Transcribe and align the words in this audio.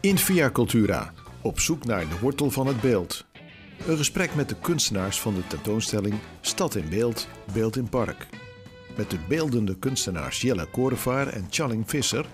In 0.00 0.18
Via 0.18 0.50
Cultura, 0.50 1.12
op 1.42 1.60
zoek 1.60 1.84
naar 1.84 2.08
de 2.08 2.18
wortel 2.20 2.50
van 2.50 2.66
het 2.66 2.80
beeld. 2.80 3.24
Een 3.86 3.96
gesprek 3.96 4.34
met 4.34 4.48
de 4.48 4.56
kunstenaars 4.60 5.20
van 5.20 5.34
de 5.34 5.46
tentoonstelling 5.46 6.14
Stad 6.40 6.74
in 6.74 6.88
Beeld, 6.88 7.28
Beeld 7.52 7.76
in 7.76 7.88
Park. 7.88 8.26
Met 8.96 9.10
de 9.10 9.18
beeldende 9.28 9.78
kunstenaars 9.78 10.40
Jelle 10.40 10.66
Korevaar 10.66 11.26
en 11.26 11.46
Challing 11.50 11.90
Visser 11.90 12.26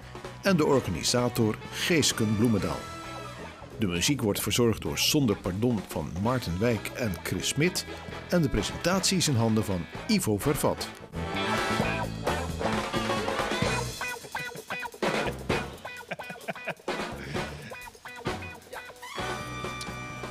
en 0.43 0.57
de 0.57 0.67
organisator 0.67 1.57
Geesken 1.73 2.37
Bloemendaal. 2.37 2.90
De 3.81 3.87
muziek 3.87 4.21
wordt 4.21 4.41
verzorgd 4.41 4.83
door 4.83 4.99
Zonder 4.99 5.37
Pardon 5.37 5.81
van 5.89 6.13
Maarten 6.23 6.59
Wijk 6.59 6.89
en 6.89 7.13
Chris 7.23 7.49
Smit 7.49 7.87
en 8.29 8.43
de 8.43 8.49
presentatie 8.49 9.17
is 9.17 9.29
in 9.29 9.35
handen 9.35 9.65
van 9.65 9.81
Ivo 10.09 10.39
Vervat. 10.39 10.89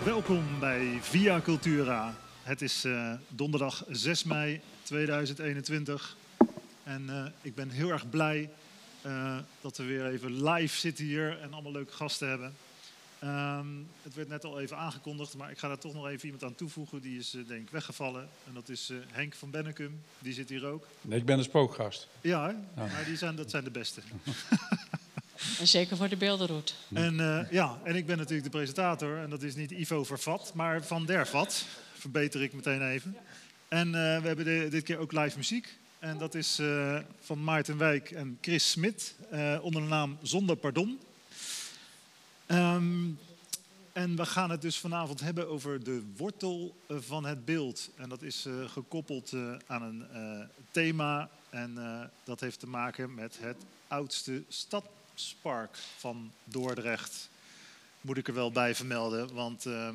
Welkom 0.03 0.59
bij 0.59 0.97
Via 1.01 1.41
Cultura. 1.41 2.15
Het 2.43 2.61
is 2.61 2.83
eh, 2.83 3.13
donderdag 3.27 3.83
6 3.89 4.23
mei 4.23 4.61
2021 4.83 6.17
en 6.83 7.09
eh, 7.09 7.25
ik 7.41 7.55
ben 7.55 7.69
heel 7.69 7.89
erg 7.89 8.09
blij 8.09 8.49
eh, 9.01 9.37
dat 9.61 9.77
we 9.77 9.83
weer 9.83 10.05
even 10.05 10.43
live 10.43 10.77
zitten 10.77 11.05
hier 11.05 11.39
en 11.41 11.53
allemaal 11.53 11.71
leuke 11.71 11.93
gasten 11.93 12.29
hebben. 12.29 12.53
Ehm, 13.19 13.67
het 14.01 14.13
werd 14.13 14.27
net 14.27 14.45
al 14.45 14.59
even 14.59 14.77
aangekondigd, 14.77 15.37
maar 15.37 15.51
ik 15.51 15.57
ga 15.57 15.67
daar 15.67 15.77
toch 15.77 15.93
nog 15.93 16.07
even 16.07 16.25
iemand 16.25 16.43
aan 16.43 16.55
toevoegen. 16.55 17.01
Die 17.01 17.19
is 17.19 17.29
denk 17.47 17.61
ik 17.61 17.69
weggevallen 17.69 18.29
en 18.47 18.53
dat 18.53 18.69
is 18.69 18.91
Henk 19.07 19.33
van 19.33 19.49
Bennekum. 19.49 20.01
Die 20.19 20.33
zit 20.33 20.49
hier 20.49 20.65
ook. 20.65 20.87
Nee, 21.01 21.19
ik 21.19 21.25
ben 21.25 21.37
een 21.37 21.43
spookgast. 21.43 22.07
Ja, 22.21 22.55
maar 22.75 23.03
die 23.05 23.17
zijn, 23.17 23.35
dat 23.35 23.49
zijn 23.49 23.63
de 23.63 23.71
beste. 23.71 24.01
En 25.59 25.67
zeker 25.67 25.97
voor 25.97 26.09
de 26.09 26.17
beeldenroute. 26.17 26.73
En, 26.93 27.13
uh, 27.13 27.51
ja, 27.51 27.79
en 27.83 27.95
ik 27.95 28.05
ben 28.05 28.17
natuurlijk 28.17 28.43
de 28.43 28.57
presentator. 28.57 29.17
En 29.17 29.29
dat 29.29 29.43
is 29.43 29.55
niet 29.55 29.71
Ivo 29.71 30.03
Vervat, 30.03 30.51
maar 30.55 30.83
Van 30.83 31.05
der 31.05 31.27
Vat. 31.27 31.65
Verbeter 31.93 32.41
ik 32.41 32.53
meteen 32.53 32.89
even. 32.89 33.15
En 33.67 33.87
uh, 33.87 33.93
we 33.93 34.27
hebben 34.27 34.45
de, 34.45 34.67
dit 34.69 34.83
keer 34.83 34.97
ook 34.97 35.11
live 35.11 35.37
muziek. 35.37 35.77
En 35.99 36.17
dat 36.17 36.35
is 36.35 36.59
uh, 36.59 36.99
van 37.19 37.43
Maarten 37.43 37.77
Wijk 37.77 38.11
en 38.11 38.37
Chris 38.41 38.69
Smit. 38.69 39.15
onder 39.61 39.81
de 39.81 39.87
naam 39.87 40.17
Zonder 40.21 40.55
Pardon. 40.55 40.99
Um, 42.51 43.19
en 43.93 44.15
we 44.15 44.25
gaan 44.25 44.49
het 44.49 44.61
dus 44.61 44.77
vanavond 44.77 45.19
hebben 45.19 45.49
over 45.49 45.83
de 45.83 46.03
wortel 46.17 46.75
van 46.89 47.25
het 47.25 47.45
beeld. 47.45 47.89
En 47.95 48.09
dat 48.09 48.21
is 48.21 48.45
gekoppeld 48.65 49.33
aan 49.67 49.81
een 49.81 50.05
thema. 50.71 51.29
En 51.49 51.77
dat 52.23 52.39
heeft 52.39 52.59
te 52.59 52.67
maken 52.67 53.13
met 53.13 53.39
het 53.39 53.57
oudste 53.87 54.43
stad 54.47 54.83
Stadspark 55.19 55.77
van 55.97 56.31
Dordrecht. 56.43 57.29
Moet 58.01 58.17
ik 58.17 58.27
er 58.27 58.33
wel 58.33 58.51
bij 58.51 58.75
vermelden, 58.75 59.33
want 59.33 59.65
uh, 59.65 59.89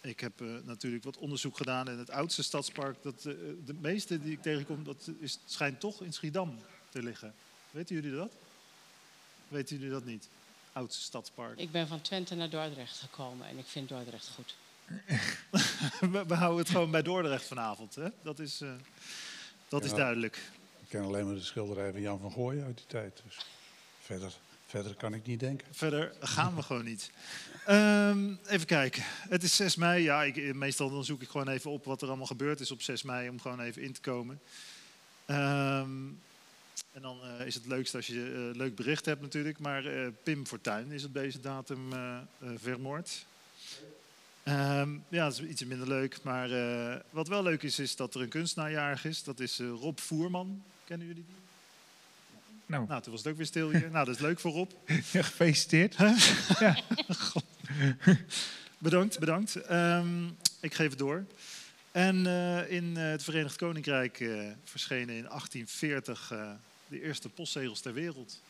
ik 0.00 0.20
heb 0.20 0.32
natuurlijk 0.64 1.04
wat 1.04 1.16
onderzoek 1.16 1.56
gedaan 1.56 1.88
in 1.88 1.98
het 1.98 2.10
oudste 2.10 2.42
stadspark. 2.42 3.02
Dat, 3.02 3.22
de 3.22 3.74
meeste 3.80 4.20
die 4.22 4.32
ik 4.32 4.42
tegenkom, 4.42 4.84
dat 4.84 5.10
is, 5.18 5.38
schijnt 5.44 5.80
toch 5.80 6.02
in 6.02 6.12
Schiedam 6.12 6.58
te 6.88 7.02
liggen. 7.02 7.34
Weten 7.70 7.94
jullie 7.94 8.16
dat? 8.16 8.32
Weten 9.48 9.76
jullie 9.76 9.92
dat 9.92 10.04
niet? 10.04 10.28
Oudste 10.76 11.02
stadspark. 11.02 11.58
Ik 11.58 11.70
ben 11.70 11.88
van 11.88 12.00
Twente 12.00 12.34
naar 12.34 12.50
Dordrecht 12.50 12.98
gekomen 12.98 13.46
en 13.46 13.58
ik 13.58 13.66
vind 13.66 13.88
Dordrecht 13.88 14.30
goed. 14.34 14.56
we, 16.12 16.24
we, 16.26 16.34
houden 16.34 16.58
het 16.58 16.70
gewoon 16.70 16.90
bij 16.90 17.02
Dordrecht 17.02 17.44
vanavond. 17.44 17.94
Hè? 17.94 18.08
Dat 18.22 18.38
is, 18.38 18.58
dat 19.68 19.80
ja, 19.80 19.86
is 19.86 19.94
duidelijk. 19.94 20.36
Ik 20.80 20.88
ken 20.88 21.04
alleen 21.04 21.26
maar 21.26 21.34
de 21.34 21.40
schilderij 21.40 21.92
van 21.92 22.00
Jan 22.00 22.20
van 22.20 22.32
Gooien 22.32 22.64
uit 22.64 22.76
die 22.76 22.86
tijd. 22.86 23.22
Dus 23.24 23.36
verder 24.00 24.32
Verder 24.66 24.94
kan 24.94 25.14
ik 25.14 25.26
niet 25.26 25.40
denken. 25.40 25.66
Verder 25.70 26.12
gaan 26.20 26.54
we 26.54 26.62
gewoon 26.62 26.84
niet. 26.84 27.10
Um, 27.68 28.38
even 28.46 28.66
kijken. 28.66 29.02
Het 29.06 29.42
is 29.42 29.56
6 29.56 29.76
mei. 29.76 30.02
Ja, 30.02 30.24
ik, 30.24 30.54
meestal 30.54 30.90
dan 30.90 31.04
zoek 31.04 31.22
ik 31.22 31.28
gewoon 31.28 31.48
even 31.48 31.70
op 31.70 31.84
wat 31.84 32.02
er 32.02 32.08
allemaal 32.08 32.26
gebeurd 32.26 32.60
is 32.60 32.70
op 32.70 32.82
6 32.82 33.02
mei 33.02 33.28
om 33.28 33.40
gewoon 33.40 33.60
even 33.60 33.82
in 33.82 33.92
te 33.92 34.00
komen. 34.00 34.40
Um, 35.26 36.20
en 36.96 37.02
dan 37.02 37.18
uh, 37.24 37.46
is 37.46 37.54
het 37.54 37.66
leukst 37.66 37.94
als 37.94 38.06
je 38.06 38.20
een 38.20 38.48
uh, 38.48 38.56
leuk 38.56 38.74
bericht 38.74 39.04
hebt 39.04 39.20
natuurlijk. 39.20 39.58
Maar 39.58 39.84
uh, 39.84 40.08
Pim 40.22 40.46
Fortuyn 40.46 40.90
is 40.90 41.04
op 41.04 41.14
deze 41.14 41.40
datum 41.40 41.92
vermoord. 42.56 43.26
Um, 44.44 45.04
ja, 45.08 45.24
dat 45.24 45.32
is 45.32 45.40
iets 45.40 45.64
minder 45.64 45.88
leuk. 45.88 46.22
Maar 46.22 46.48
wat 47.10 47.28
wel 47.28 47.42
leuk 47.42 47.62
is, 47.62 47.78
is 47.78 47.96
dat 47.96 48.14
er 48.14 48.20
een 48.20 48.28
kunstenaarjarig 48.28 49.04
is. 49.04 49.22
Dat 49.22 49.40
is 49.40 49.58
Rob 49.58 49.98
Voerman. 49.98 50.62
Kennen 50.84 51.06
jullie 51.06 51.24
die? 51.26 51.34
Nou. 52.66 52.86
nou, 52.86 53.02
toen 53.02 53.12
was 53.12 53.22
het 53.22 53.30
ook 53.30 53.36
weer 53.36 53.46
stil 53.46 53.70
hier. 53.70 53.90
nou, 53.90 54.04
dat 54.04 54.14
is 54.14 54.20
leuk 54.20 54.40
voorop. 54.40 54.72
Ja, 55.12 55.22
gefeliciteerd. 55.22 55.96
ja. 56.58 56.78
bedankt, 58.78 59.18
bedankt. 59.18 59.70
Um, 59.70 60.36
ik 60.60 60.74
geef 60.74 60.88
het 60.88 60.98
door. 60.98 61.24
En 61.92 62.16
uh, 62.16 62.70
in 62.70 62.84
uh, 62.84 63.10
het 63.10 63.22
Verenigd 63.22 63.56
Koninkrijk 63.56 64.20
uh, 64.20 64.50
verschenen 64.64 65.14
in 65.14 65.24
1840 65.24 66.32
de 66.88 67.02
eerste 67.02 67.28
postzegels 67.28 67.80
ter 67.80 67.92
wereld. 67.92 68.40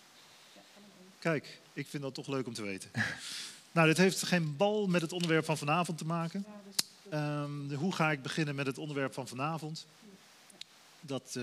Kijk, 1.18 1.60
ik 1.72 1.86
vind 1.86 2.02
dat 2.02 2.14
toch 2.14 2.26
leuk 2.26 2.46
om 2.46 2.54
te 2.54 2.62
weten. 2.62 2.90
nou, 3.72 3.86
dit 3.86 3.96
heeft 3.96 4.22
geen 4.22 4.56
bal 4.56 4.86
met 4.86 5.00
het 5.00 5.12
onderwerp 5.12 5.44
van 5.44 5.58
vanavond 5.58 5.98
te 5.98 6.06
maken. 6.06 6.44
Um, 7.12 7.74
hoe 7.74 7.92
ga 7.92 8.10
ik 8.10 8.22
beginnen 8.22 8.54
met 8.54 8.66
het 8.66 8.78
onderwerp 8.78 9.14
van 9.14 9.28
vanavond? 9.28 9.86
Dat 11.00 11.38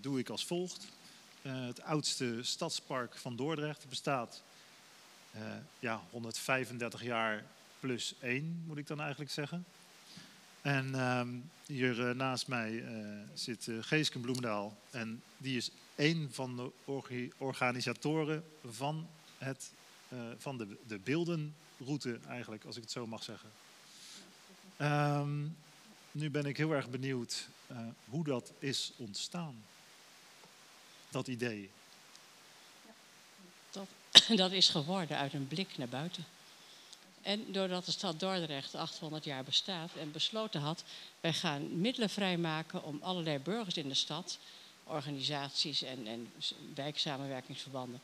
doe 0.00 0.18
ik 0.18 0.28
als 0.28 0.44
volgt. 0.44 0.86
Uh, 1.42 1.66
het 1.66 1.82
oudste 1.82 2.38
stadspark 2.42 3.16
van 3.16 3.36
Dordrecht 3.36 3.88
bestaat 3.88 4.42
ja, 5.78 6.00
135 6.10 7.02
jaar 7.02 7.44
plus 7.80 8.14
één, 8.20 8.62
moet 8.66 8.78
ik 8.78 8.86
dan 8.86 9.00
eigenlijk 9.00 9.30
zeggen. 9.30 9.64
En 10.62 10.88
uh, 10.94 11.22
hier 11.66 11.98
uh, 11.98 12.14
naast 12.14 12.48
mij 12.48 12.84
zit 13.34 13.68
Geesken 13.80 14.20
Bloemendaal. 14.20 14.78
En 14.90 15.22
die 15.36 15.56
is 15.56 15.70
één 15.94 16.28
van 16.32 16.56
de 16.56 16.70
orga 16.84 17.14
organisatoren 17.38 18.44
van, 18.66 19.08
het, 19.38 19.70
van 20.38 20.58
de, 20.58 20.76
de 20.86 20.98
beeldenroute, 20.98 22.18
eigenlijk, 22.28 22.64
als 22.64 22.76
ik 22.76 22.82
het 22.82 22.90
zo 22.90 23.06
mag 23.06 23.22
zeggen. 23.22 23.50
Um, 24.80 25.56
nu 26.12 26.30
ben 26.30 26.44
ik 26.44 26.56
heel 26.56 26.72
erg 26.72 26.88
benieuwd 26.88 27.48
hoe 28.04 28.24
dat 28.24 28.52
is 28.58 28.92
ontstaan 28.96 29.62
dat 31.10 31.28
idee? 31.28 31.70
Dat, 33.70 33.86
dat 34.42 34.52
is 34.52 34.68
geworden 34.68 35.16
uit 35.16 35.32
een 35.32 35.48
blik 35.48 35.78
naar 35.78 35.88
buiten. 35.88 36.24
En 37.30 37.52
doordat 37.52 37.84
de 37.84 37.90
stad 37.90 38.20
Dordrecht 38.20 38.74
800 38.74 39.24
jaar 39.24 39.44
bestaat 39.44 39.90
en 39.98 40.12
besloten 40.12 40.60
had, 40.60 40.84
wij 41.20 41.32
gaan 41.32 41.80
middelen 41.80 42.10
vrijmaken 42.10 42.84
om 42.84 42.98
allerlei 43.02 43.38
burgers 43.38 43.76
in 43.76 43.88
de 43.88 43.94
stad, 43.94 44.38
organisaties 44.84 45.82
en, 45.82 46.06
en 46.06 46.32
wijksamenwerkingsverbanden, 46.74 48.00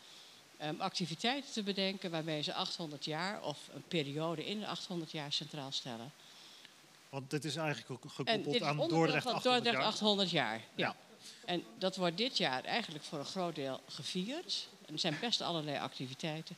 um, 0.63 0.81
activiteiten 0.81 1.53
te 1.53 1.63
bedenken 1.63 2.11
waarmee 2.11 2.43
ze 2.43 2.55
800 2.55 3.05
jaar 3.05 3.43
of 3.43 3.59
een 3.75 3.85
periode 3.89 4.47
in 4.47 4.61
de 4.61 4.67
800 4.67 5.11
jaar 5.11 5.33
centraal 5.33 5.73
stellen. 5.73 6.13
Want 7.09 7.31
dit 7.31 7.45
is 7.45 7.57
eigenlijk 7.57 8.01
gekoppeld 8.03 8.63
aan 8.63 8.77
Dordrecht 8.89 9.27
800 9.27 9.45
Dordrecht 9.45 9.77
jaar. 9.77 9.85
800 9.85 10.31
jaar. 10.31 10.61
Ja. 10.75 10.97
En 11.45 11.65
dat 11.79 11.97
wordt 11.97 12.17
dit 12.17 12.37
jaar 12.37 12.65
eigenlijk 12.65 13.05
voor 13.05 13.19
een 13.19 13.25
groot 13.25 13.55
deel 13.55 13.81
gevierd. 13.89 14.69
Er 14.87 14.99
zijn 14.99 15.17
best 15.21 15.41
allerlei 15.41 15.79
activiteiten. 15.79 16.57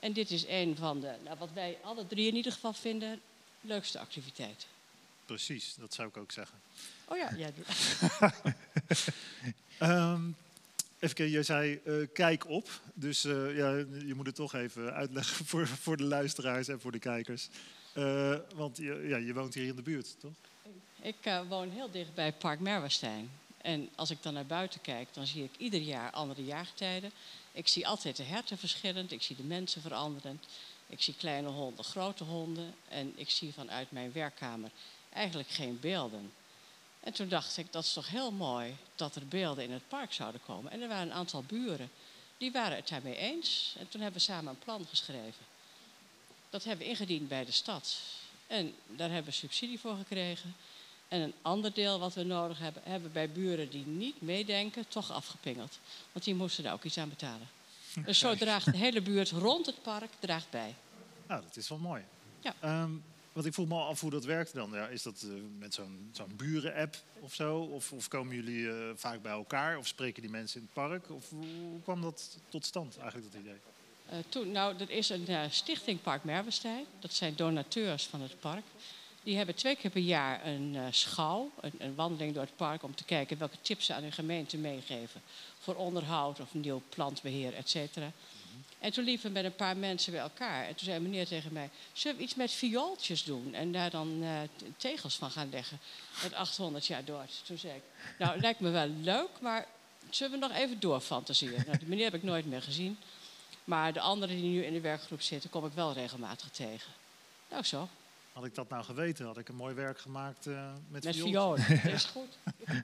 En 0.00 0.12
dit 0.12 0.30
is 0.30 0.46
een 0.46 0.76
van 0.76 1.00
de, 1.00 1.14
nou, 1.24 1.38
wat 1.38 1.52
wij 1.52 1.78
alle 1.82 2.06
drie 2.06 2.26
in 2.26 2.36
ieder 2.36 2.52
geval 2.52 2.72
vinden, 2.72 3.20
leukste 3.60 3.98
activiteiten. 3.98 4.68
Precies, 5.26 5.74
dat 5.78 5.94
zou 5.94 6.08
ik 6.08 6.16
ook 6.16 6.32
zeggen. 6.32 6.58
Oh 7.04 7.16
ja, 7.16 7.34
jij 7.36 7.52
doet 7.54 7.66
um, 9.80 10.36
Even 10.98 11.16
kijken, 11.16 11.30
jij 11.30 11.42
zei 11.42 11.80
uh, 11.84 12.06
kijk 12.12 12.48
op. 12.48 12.80
Dus 12.94 13.24
uh, 13.24 13.56
ja, 13.56 13.70
je 14.06 14.12
moet 14.16 14.26
het 14.26 14.34
toch 14.34 14.54
even 14.54 14.92
uitleggen 14.92 15.46
voor, 15.46 15.66
voor 15.66 15.96
de 15.96 16.04
luisteraars 16.04 16.68
en 16.68 16.80
voor 16.80 16.92
de 16.92 16.98
kijkers. 16.98 17.48
Uh, 17.94 18.36
want 18.54 18.76
je, 18.76 19.04
ja, 19.08 19.16
je 19.16 19.34
woont 19.34 19.54
hier 19.54 19.66
in 19.66 19.76
de 19.76 19.82
buurt, 19.82 20.16
toch? 20.20 20.32
Ik 21.00 21.44
woon 21.48 21.70
heel 21.70 21.90
dicht 21.90 22.14
bij 22.14 22.32
Park 22.32 22.60
Merwestein. 22.60 23.30
En 23.62 23.88
als 23.94 24.10
ik 24.10 24.22
dan 24.22 24.34
naar 24.34 24.46
buiten 24.46 24.80
kijk, 24.80 25.08
dan 25.12 25.26
zie 25.26 25.44
ik 25.44 25.50
ieder 25.56 25.80
jaar 25.80 26.10
andere 26.10 26.44
jaartijden. 26.44 27.10
Ik 27.58 27.68
zie 27.68 27.86
altijd 27.86 28.16
de 28.16 28.22
herten 28.22 28.58
verschillend, 28.58 29.12
ik 29.12 29.22
zie 29.22 29.36
de 29.36 29.42
mensen 29.42 29.82
veranderend. 29.82 30.44
Ik 30.86 31.02
zie 31.02 31.14
kleine 31.14 31.48
honden, 31.48 31.84
grote 31.84 32.24
honden. 32.24 32.74
En 32.88 33.12
ik 33.16 33.30
zie 33.30 33.52
vanuit 33.52 33.90
mijn 33.90 34.12
werkkamer 34.12 34.70
eigenlijk 35.12 35.48
geen 35.48 35.80
beelden. 35.80 36.32
En 37.00 37.12
toen 37.12 37.28
dacht 37.28 37.56
ik, 37.56 37.72
dat 37.72 37.84
is 37.84 37.92
toch 37.92 38.08
heel 38.08 38.30
mooi 38.30 38.76
dat 38.94 39.14
er 39.14 39.26
beelden 39.26 39.64
in 39.64 39.72
het 39.72 39.88
park 39.88 40.12
zouden 40.12 40.40
komen. 40.46 40.72
En 40.72 40.80
er 40.80 40.88
waren 40.88 41.06
een 41.06 41.16
aantal 41.16 41.42
buren, 41.42 41.90
die 42.36 42.52
waren 42.52 42.76
het 42.76 42.88
daarmee 42.88 43.16
eens. 43.16 43.74
En 43.78 43.88
toen 43.88 44.00
hebben 44.00 44.20
we 44.20 44.26
samen 44.26 44.50
een 44.50 44.58
plan 44.58 44.86
geschreven. 44.88 45.46
Dat 46.50 46.64
hebben 46.64 46.86
we 46.86 46.92
ingediend 46.92 47.28
bij 47.28 47.44
de 47.44 47.52
stad. 47.52 47.98
En 48.46 48.74
daar 48.86 49.10
hebben 49.10 49.30
we 49.30 49.38
subsidie 49.38 49.80
voor 49.80 49.96
gekregen. 49.96 50.56
En 51.08 51.20
een 51.20 51.34
ander 51.42 51.74
deel 51.74 51.98
wat 51.98 52.14
we 52.14 52.22
nodig 52.22 52.58
hebben, 52.58 52.82
hebben 52.84 53.12
bij 53.12 53.30
buren 53.30 53.70
die 53.70 53.86
niet 53.86 54.22
meedenken, 54.22 54.88
toch 54.88 55.12
afgepingeld. 55.12 55.78
Want 56.12 56.24
die 56.24 56.34
moesten 56.34 56.64
daar 56.64 56.72
ook 56.72 56.84
iets 56.84 56.98
aan 56.98 57.08
betalen. 57.08 57.48
Dus 58.04 58.18
zo 58.18 58.34
draagt 58.34 58.72
de 58.72 58.76
hele 58.76 59.00
buurt 59.00 59.30
rond 59.30 59.66
het 59.66 59.82
park 59.82 60.10
draagt 60.18 60.50
bij. 60.50 60.74
Nou, 61.26 61.42
dat 61.42 61.56
is 61.56 61.68
wel 61.68 61.78
mooi. 61.78 62.02
Ja. 62.40 62.54
Ehm, 62.60 62.90
want 63.32 63.46
ik 63.46 63.52
vroeg 63.52 63.68
me 63.68 63.74
al 63.74 63.86
af 63.86 64.00
hoe 64.00 64.10
dat 64.10 64.24
werkt 64.24 64.54
dan. 64.54 64.70
Ja, 64.72 64.86
is 64.86 65.02
dat 65.02 65.22
eh, 65.22 65.30
met 65.58 65.74
zo'n 65.74 66.10
zo'n 66.12 66.36
buren-app 66.36 66.96
of 67.20 67.34
zo? 67.34 67.58
Of, 67.58 67.92
of 67.92 68.08
komen 68.08 68.34
jullie 68.34 68.70
eh, 68.70 68.76
vaak 68.94 69.22
bij 69.22 69.32
elkaar? 69.32 69.78
Of 69.78 69.86
spreken 69.86 70.22
die 70.22 70.30
mensen 70.30 70.60
in 70.60 70.68
het 70.72 70.74
park? 70.74 71.10
Of 71.10 71.30
hoe 71.30 71.46
hoe 71.70 71.82
kwam 71.82 72.02
dat 72.02 72.38
tot 72.48 72.66
stand, 72.66 72.98
eigenlijk, 72.98 73.32
dat 73.32 73.40
idee? 73.40 73.60
Eh, 74.08 74.18
toen, 74.28 74.50
nou, 74.50 74.78
er 74.78 74.90
is 74.90 75.08
een 75.08 75.50
stichting 75.50 76.02
Park 76.02 76.24
Merwestijn. 76.24 76.84
Dat 76.98 77.12
zijn 77.12 77.34
donateurs 77.36 78.04
van 78.04 78.20
het 78.20 78.40
park. 78.40 78.64
Die 79.22 79.36
hebben 79.36 79.54
twee 79.54 79.76
keer 79.76 79.90
per 79.90 80.00
jaar 80.00 80.46
een 80.46 80.76
eh, 80.76 80.84
schouw, 80.90 81.50
een, 81.60 81.72
een 81.78 81.94
wandeling 81.94 82.34
door 82.34 82.42
het 82.42 82.56
park... 82.56 82.82
om 82.82 82.94
te 82.94 83.04
kijken 83.04 83.38
welke 83.38 83.60
tips 83.60 83.86
ze 83.86 83.94
aan 83.94 84.02
hun 84.02 84.12
gemeente 84.12 84.56
meegeven. 84.56 85.22
Voor 85.58 85.74
onderhoud 85.74 86.40
of 86.40 86.54
nieuw 86.54 86.82
plantbeheer, 86.88 87.54
et 87.54 87.68
cetera. 87.68 88.12
En 88.78 88.92
toen 88.92 89.04
liepen 89.04 89.26
we 89.26 89.32
met 89.32 89.44
een 89.44 89.54
paar 89.54 89.76
mensen 89.76 90.12
bij 90.12 90.20
elkaar. 90.20 90.62
En 90.62 90.74
toen 90.74 90.84
zei 90.84 90.96
een 90.96 91.02
meneer 91.02 91.26
tegen 91.26 91.52
mij... 91.52 91.70
zullen 91.92 92.16
we 92.16 92.22
iets 92.22 92.34
met 92.34 92.52
viooltjes 92.52 93.24
doen? 93.24 93.54
En 93.54 93.72
daar 93.72 93.90
dan 93.90 94.22
eh, 94.22 94.30
tegels 94.76 95.14
van 95.14 95.30
gaan 95.30 95.50
leggen. 95.50 95.78
Met 96.22 96.34
800 96.34 96.86
jaar 96.86 97.04
door. 97.04 97.24
Toen 97.46 97.58
zei 97.58 97.74
ik, 97.74 97.82
nou, 98.18 98.40
lijkt 98.40 98.60
me 98.60 98.70
wel 98.70 98.88
leuk... 98.88 99.40
maar 99.40 99.66
zullen 100.10 100.40
we 100.40 100.46
nog 100.46 100.56
even 100.56 100.80
doorfantaseren? 100.80 101.64
Nou, 101.66 101.78
die 101.78 101.88
meneer 101.88 102.04
heb 102.04 102.14
ik 102.14 102.22
nooit 102.22 102.46
meer 102.46 102.62
gezien. 102.62 102.98
Maar 103.64 103.92
de 103.92 104.00
anderen 104.00 104.36
die 104.36 104.50
nu 104.50 104.64
in 104.64 104.72
de 104.72 104.80
werkgroep 104.80 105.22
zitten, 105.22 105.50
kom 105.50 105.66
ik 105.66 105.72
wel 105.72 105.92
regelmatig 105.92 106.48
tegen. 106.50 106.92
Nou 107.50 107.62
zo, 107.62 107.88
Had 108.38 108.46
ik 108.46 108.54
dat 108.54 108.68
nou 108.68 108.84
geweten, 108.84 109.26
had 109.26 109.38
ik 109.38 109.48
een 109.48 109.54
mooi 109.54 109.74
werk 109.74 109.98
gemaakt 109.98 110.46
eh, 110.46 110.70
met, 110.88 111.04
met 111.04 111.16
viool. 111.16 111.28
violen. 111.56 111.82
Dat 111.82 111.92
is 112.00 112.04
goed. 112.04 112.38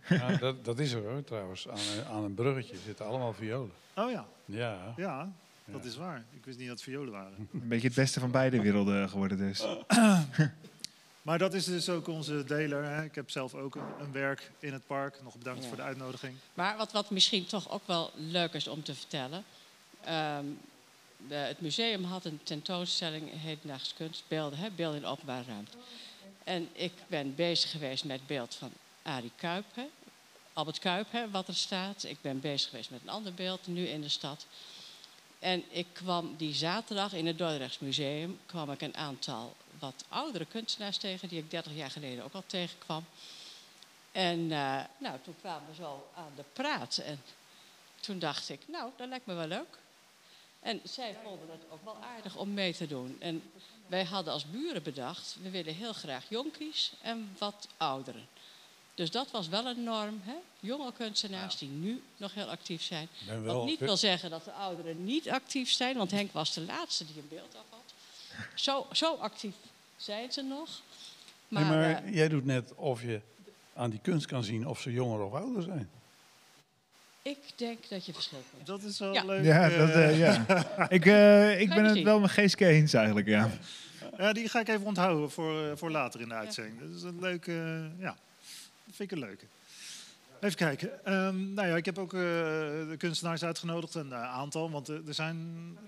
Ja, 0.09 0.37
dat, 0.37 0.65
dat 0.65 0.79
is 0.79 0.93
er 0.93 1.03
hoor, 1.03 1.25
trouwens. 1.25 1.69
Aan, 1.69 1.77
een- 1.79 2.05
aan 2.05 2.25
een 2.25 2.35
bruggetje 2.35 2.77
zitten 2.85 3.07
allemaal 3.07 3.33
violen. 3.33 3.71
Oh 3.95 4.11
ja, 4.11 4.27
Ja. 4.45 4.93
ja, 4.97 5.33
dat 5.65 5.83
Ja. 5.83 5.89
is 5.89 5.97
waar. 5.97 6.25
Ik 6.31 6.45
wist 6.45 6.59
niet 6.59 6.69
dat 6.69 6.77
het 6.77 6.85
violen 6.85 7.13
waren. 7.13 7.35
Een 7.53 7.69
beetje 7.69 7.87
het 7.87 7.97
beste 7.97 8.21
van 8.21 8.31
beide 8.31 8.61
werelden 8.63 9.09
geworden 9.09 9.39
dus. 9.39 9.65
Maar 11.23 11.39
dat 11.39 11.55
is 11.55 11.65
dus 11.65 11.89
ook 11.89 12.07
onze 12.09 12.45
deler. 12.45 12.85
Hè. 12.85 13.03
Ik 13.05 13.15
heb 13.15 13.31
zelf 13.31 13.55
ook 13.55 13.75
een, 13.75 13.83
een 14.01 14.13
werk 14.13 14.51
in 14.59 14.73
het 14.73 14.87
park. 14.87 15.19
Nog 15.23 15.37
bedankt 15.39 15.63
Ja. 15.63 15.69
voor 15.69 15.77
de 15.77 15.83
uitnodiging. 15.83 16.37
Maar 16.55 16.77
wat, 16.77 16.93
wat 16.93 17.11
misschien 17.11 17.47
toch 17.47 17.71
ook 17.71 17.87
wel 17.87 18.11
leuk 18.15 18.53
is 18.53 18.69
om 18.69 18.83
te 18.83 18.95
vertellen. 18.95 19.45
ehm, 20.05 20.45
het 21.29 21.61
museum 21.61 22.05
had 22.05 22.25
een 22.25 22.41
tentoonstelling 22.43 23.31
hedendaagse 23.41 23.95
kunst, 23.95 24.23
beelden, 24.29 24.59
hè, 24.59 24.71
beelden 24.71 25.01
in 25.01 25.07
openbare 25.07 25.45
ruimte. 25.47 25.77
En 26.45 26.69
ik 26.73 26.93
ben 27.07 27.35
bezig 27.35 27.71
geweest 27.71 28.05
met 28.05 28.27
beeld 28.27 28.55
van 28.55 28.71
Arie 29.03 29.33
Kuip, 29.37 29.65
Albert 30.53 30.79
Kuip, 30.79 31.07
wat 31.31 31.49
er 31.49 31.55
staat. 31.55 32.05
Ik 32.05 32.21
ben 32.21 32.41
bezig 32.41 32.71
geweest 32.71 32.91
met 32.91 33.01
een 33.03 33.09
ander 33.09 33.35
beeld, 33.35 33.67
nu 33.67 33.87
in 33.87 34.01
de 34.01 34.09
stad. 34.09 34.47
En 35.39 35.65
ik 35.71 35.87
kwam 35.93 36.35
die 36.37 36.55
zaterdag 36.55 37.13
in 37.13 37.27
het 37.27 37.39
Dordrechts 37.39 37.79
Museum 37.79 38.39
kwam 38.47 38.71
ik 38.71 38.81
een 38.81 38.97
aantal 38.97 39.57
wat 39.79 40.05
oudere 40.09 40.45
kunstenaars 40.45 40.97
tegen, 40.97 41.29
die 41.29 41.39
ik 41.39 41.51
30 41.51 41.73
jaar 41.75 41.91
geleden 41.91 42.25
ook 42.25 42.33
al 42.33 42.45
tegenkwam. 42.47 43.05
En 44.13 44.53
eh, 44.53 44.85
nou, 44.99 45.19
toen 45.23 45.37
kwamen 45.41 45.69
we 45.69 45.75
zo 45.75 46.07
aan 46.15 46.33
de 46.37 46.45
praat. 46.53 46.97
En 46.97 47.23
toen 48.01 48.19
dacht 48.19 48.49
ik, 48.49 48.61
nou, 48.67 48.91
dat 48.97 49.09
lijkt 49.09 49.27
me 49.27 49.35
wel 49.35 49.47
leuk. 49.47 49.79
En 50.65 50.81
zij 50.85 51.17
vonden 51.23 51.51
het 51.51 51.61
ook 51.71 51.85
wel 51.85 51.97
aardig 52.17 52.37
om 52.37 52.55
mee 52.55 52.75
te 52.75 52.87
doen. 52.87 53.17
En 53.19 53.43
wij 53.87 54.05
hadden 54.05 54.33
als 54.33 54.51
buren 54.51 54.83
bedacht, 54.83 55.37
we 55.43 55.51
willen 55.51 55.75
heel 55.75 55.93
graag 55.93 56.25
jonkies 56.29 56.93
en 57.03 57.37
wat 57.39 57.69
ouderen. 57.77 58.27
Dus 58.95 59.11
dat 59.11 59.31
was 59.31 59.49
wel 59.49 59.67
een 59.67 59.83
norm, 59.83 60.21
hè? 60.23 60.35
jonge 60.61 60.93
kunstenaars 60.93 61.59
die 61.59 61.69
nu 61.69 62.03
nog 62.17 62.35
heel 62.35 62.47
actief 62.47 62.83
zijn. 62.83 63.09
Wat 63.43 63.65
niet 63.65 63.79
wil 63.79 63.97
zeggen 63.97 64.31
dat 64.31 64.45
de 64.45 64.53
ouderen 64.53 65.05
niet 65.05 65.31
actief 65.31 65.71
zijn, 65.71 65.97
want 65.97 66.11
Henk 66.11 66.33
was 66.33 66.55
de 66.55 66.61
laatste 66.61 67.07
die 67.07 67.17
een 67.17 67.29
beeld 67.29 67.55
af 67.57 67.65
had. 67.71 67.95
Zo, 68.55 68.87
zo 68.93 69.15
actief 69.15 69.55
zijn 69.97 70.33
ze 70.33 70.43
nog. 70.43 70.69
Maar, 71.49 71.63
Nee, 71.63 71.71
maar 71.71 72.05
eh, 72.05 72.15
jij 72.15 72.29
doet 72.29 72.45
net 72.45 72.75
of 72.75 73.03
je 73.03 73.21
aan 73.75 73.91
die 73.91 74.01
kunst 74.03 74.27
kan 74.27 74.45
zien 74.45 74.69
of 74.69 74.81
ze 74.81 74.93
jonger 74.93 75.21
of 75.21 75.33
ouder 75.33 75.63
zijn. 75.63 75.91
Ik 77.25 77.39
denk 77.57 77.89
dat 77.89 78.07
je 78.07 78.13
verschil 78.13 78.43
kunt. 78.55 78.67
Dat 78.67 78.83
is 78.83 78.99
wel 78.99 79.13
Ja. 79.13 79.25
leuk. 79.25 79.45
Ja, 79.45 79.71
eh, 79.71 79.79
dat, 79.79 79.89
eh, 79.91 80.19
ja. 80.19 80.47
ik, 80.99 81.07
eh, 81.07 81.61
ik 81.61 81.69
ben 81.69 81.85
het 81.85 82.03
wel 82.03 82.21
met 82.21 82.31
Geeske 82.31 82.67
eens 82.67 82.93
eigenlijk, 82.93 83.27
ja. 83.27 83.51
Ja, 84.19 84.33
die 84.33 84.49
ga 84.49 84.61
ik 84.61 84.69
even 84.69 84.87
onthouden 84.87 85.31
voor, 85.31 85.65
eh, 85.65 85.73
voor 85.77 85.91
later 85.91 86.21
in 86.21 86.29
de 86.29 86.35
uitzending. 86.35 86.81
Dat 86.81 86.97
is 86.97 87.03
een 87.03 87.21
leuke, 87.21 87.53
eh, 87.53 88.01
ja, 88.01 88.17
dat 88.85 88.95
vind 88.97 89.11
ik 89.11 89.19
een 89.19 89.25
leuke. 89.25 89.45
Even 90.41 90.57
kijken. 90.57 91.05
Ehm, 91.05 91.53
nou 91.55 91.69
ja, 91.69 91.77
ik 91.77 91.85
heb 91.85 91.99
ook 91.99 92.13
eh, 92.15 92.21
de 92.21 92.95
kunstenaars 92.99 93.45
uitgenodigd, 93.45 93.95
een 93.95 94.13
eh, 94.13 94.23
aantal, 94.23 94.71
want 94.71 94.89
eh, 94.89 95.07
er 95.07 95.15
zijn 95.15 95.39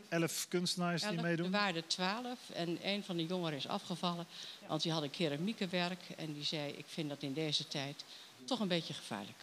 elf 0.09 0.47
kunstenaars 0.49 1.03
die 1.03 1.21
meedoen. 1.21 1.47
Er 1.47 1.53
waren 1.53 1.77
er 1.77 1.87
twaalf 1.87 2.39
en 2.55 2.79
een 2.83 3.05
van 3.05 3.17
de 3.17 3.27
jongeren 3.27 3.57
is 3.59 3.69
afgevallen. 3.69 4.27
Want 4.67 4.83
die 4.83 4.93
had 4.93 5.03
een 5.03 5.11
keramiekenwerk 5.11 6.01
en 6.17 6.33
die 6.33 6.45
zei... 6.45 6.71
ik 6.73 6.85
vind 6.89 7.09
dat 7.09 7.23
in 7.23 7.33
deze 7.33 7.69
tijd 7.69 8.05
toch 8.45 8.61
een 8.61 8.69
beetje 8.69 8.95
gevaarlijk. 8.95 9.39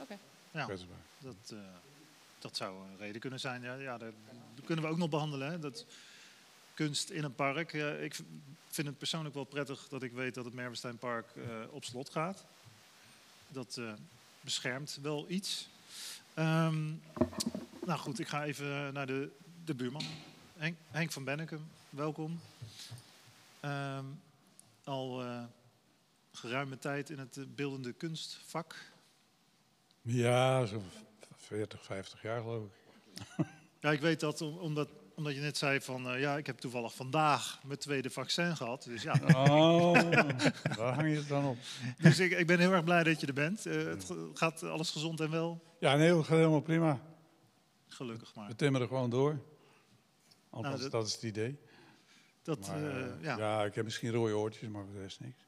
Oké. 0.00 0.18
Ja, 0.50 0.64
Kwetsbaar. 0.64 0.96
dat, 1.18 1.50
eh, 1.52 1.58
dat 2.38 2.56
zou 2.56 2.88
een 2.88 2.96
reden 2.98 3.20
kunnen 3.20 3.40
zijn. 3.40 3.62
Ja, 3.62 3.74
ja, 3.74 3.98
dat 3.98 4.12
kunnen 4.64 4.84
we 4.84 4.90
ook 4.90 4.96
nog 4.96 5.08
behandelen. 5.08 5.50
Hè? 5.50 5.58
Dat 5.58 5.86
kunst 6.74 7.10
in 7.10 7.24
een 7.24 7.34
park. 7.34 7.72
Ja, 7.72 7.90
ik 7.90 8.14
vind 8.68 8.86
het 8.86 8.98
persoonlijk 8.98 9.34
wel 9.34 9.44
prettig 9.44 9.88
dat 9.88 10.02
ik 10.02 10.12
weet 10.12 10.34
dat 10.34 10.44
het 10.44 10.54
Merwesteinpark 10.54 11.30
eh 11.36 11.42
op 11.70 11.84
slot 11.84 12.10
gaat. 12.10 12.44
Dat 13.48 13.76
eh, 13.76 13.92
beschermt 14.40 14.98
wel 15.02 15.24
iets. 15.28 15.68
Ehm, 16.34 16.92
nou 17.86 17.98
goed, 17.98 18.18
ik 18.18 18.28
ga 18.28 18.44
even 18.44 18.92
naar 18.92 19.06
de, 19.06 19.30
de 19.64 19.74
buurman. 19.74 20.04
Henk, 20.56 20.76
Henk 20.90 21.12
van 21.12 21.24
Bennekum, 21.24 21.68
welkom. 21.90 22.40
Ehm, 23.60 24.04
al 24.84 25.22
eh, 25.22 25.42
geruime 26.32 26.78
tijd 26.78 27.10
in 27.10 27.18
het 27.18 27.56
beeldende 27.56 27.92
kunstvak. 27.92 28.91
Ja, 30.02 30.64
zo'n 30.66 30.82
40, 31.36 31.84
50 31.84 32.22
jaar 32.22 32.40
geloof 32.40 32.64
ik. 32.64 32.70
Ja, 33.80 33.90
ik 33.90 34.00
weet 34.00 34.20
dat 34.20 34.40
om- 34.40 34.58
omdat, 34.58 34.88
omdat 35.14 35.34
je 35.34 35.40
net 35.40 35.56
zei 35.58 35.80
van 35.80 36.08
eh, 36.10 36.20
ja, 36.20 36.36
ik 36.36 36.46
heb 36.46 36.58
toevallig 36.58 36.94
vandaag 36.94 37.60
mijn 37.64 37.78
tweede 37.78 38.10
vaccin 38.10 38.56
gehad. 38.56 38.82
Dus 38.84 39.02
ja, 39.02 39.12
Oh, 39.34 39.92
daar 40.76 40.94
hang 40.94 41.08
je 41.08 41.16
het 41.16 41.28
dan 41.28 41.44
op. 41.44 41.56
dus 41.98 42.18
ik, 42.18 42.32
ik 42.32 42.46
ben 42.46 42.58
heel 42.58 42.72
erg 42.72 42.84
blij 42.84 43.02
dat 43.02 43.20
je 43.20 43.26
er 43.26 43.32
bent. 43.32 43.66
Eh, 43.66 43.84
het 43.84 44.12
gaat 44.34 44.62
alles 44.62 44.90
gezond 44.90 45.20
en 45.20 45.30
wel? 45.30 45.62
Ja, 45.80 45.96
nee, 45.96 46.08
dat 46.08 46.24
gaat 46.24 46.36
helemaal 46.36 46.60
prima. 46.60 47.00
Gelukkig 47.88 48.34
maar. 48.34 48.48
We 48.48 48.54
timmeren 48.54 48.88
gewoon 48.88 49.10
door. 49.10 49.38
Althans, 50.50 50.70
Nou, 50.78 50.82
dat- 50.82 50.90
dat 50.92 51.06
is 51.06 51.12
het 51.14 51.22
idee. 51.22 51.58
Dat 52.42 52.66
Maar, 52.68 52.84
eh, 53.00 53.22
ja, 53.22 53.36
ja. 53.36 53.64
ik 53.64 53.74
heb 53.74 53.84
misschien 53.84 54.10
rode 54.12 54.36
oortjes, 54.36 54.68
maar 54.68 54.84
voor 54.84 54.94
de 54.94 55.00
rest 55.00 55.20
niks. 55.20 55.44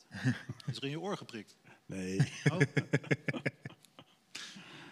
is 0.66 0.76
er 0.76 0.84
in 0.84 0.90
je 0.90 1.00
oor 1.00 1.16
geprikt. 1.16 1.56
Nee, 1.86 2.18
Oh. 2.52 2.58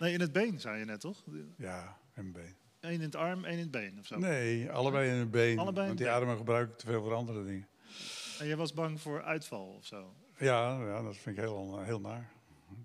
nee, 0.02 0.12
in 0.12 0.20
het 0.20 0.32
been 0.32 0.60
zei 0.60 0.78
je 0.78 0.84
net 0.84 1.00
toch? 1.00 1.22
ja, 1.56 1.98
en 2.14 2.30
mijn 2.30 2.32
been. 2.32 2.56
Eén 2.80 2.92
in 2.92 3.00
het 3.00 3.16
arm, 3.16 3.44
één 3.44 3.52
in 3.54 3.58
het 3.58 3.70
been 3.70 3.98
of 3.98 4.06
zo. 4.06 4.18
Nee, 4.18 4.70
allebei 4.70 5.10
in 5.10 5.16
het 5.16 5.30
been. 5.30 5.58
Allebei 5.58 5.80
in 5.80 5.86
want 5.86 5.98
die 5.98 6.06
het 6.06 6.16
armen 6.16 6.36
gebruik 6.36 6.70
ik 6.70 6.78
te 6.78 6.86
veel 6.86 7.02
voor 7.02 7.14
andere 7.14 7.44
dingen. 7.44 7.68
En 8.38 8.46
jij 8.46 8.56
was 8.56 8.72
bang 8.74 9.00
voor 9.00 9.22
uitval 9.22 9.66
of 9.66 9.86
zo. 9.86 10.14
Ja, 10.38 10.84
ja 10.86 11.02
dat 11.02 11.16
vind 11.16 11.36
ik 11.36 11.42
heel, 11.42 11.78
heel 11.82 12.00
naar. 12.00 12.30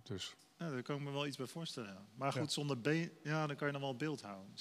Dus 0.04 0.36
Ja, 0.58 0.70
daar 0.70 0.82
kan 0.82 0.96
ik 0.96 1.02
me 1.02 1.12
wel 1.12 1.28
iets 1.28 1.38
bij 1.38 1.46
voorstellen. 1.46 1.98
Maar 2.16 2.32
goed, 2.32 2.42
Ja. 2.42 2.48
zonder 2.48 2.82
been, 2.82 3.12
ja, 3.24 3.48
dan 3.48 3.56
kan 3.56 3.68
je 3.68 3.74
dan 3.74 3.82
wel 3.82 3.96
beeld 3.96 4.22
houden. 4.22 4.54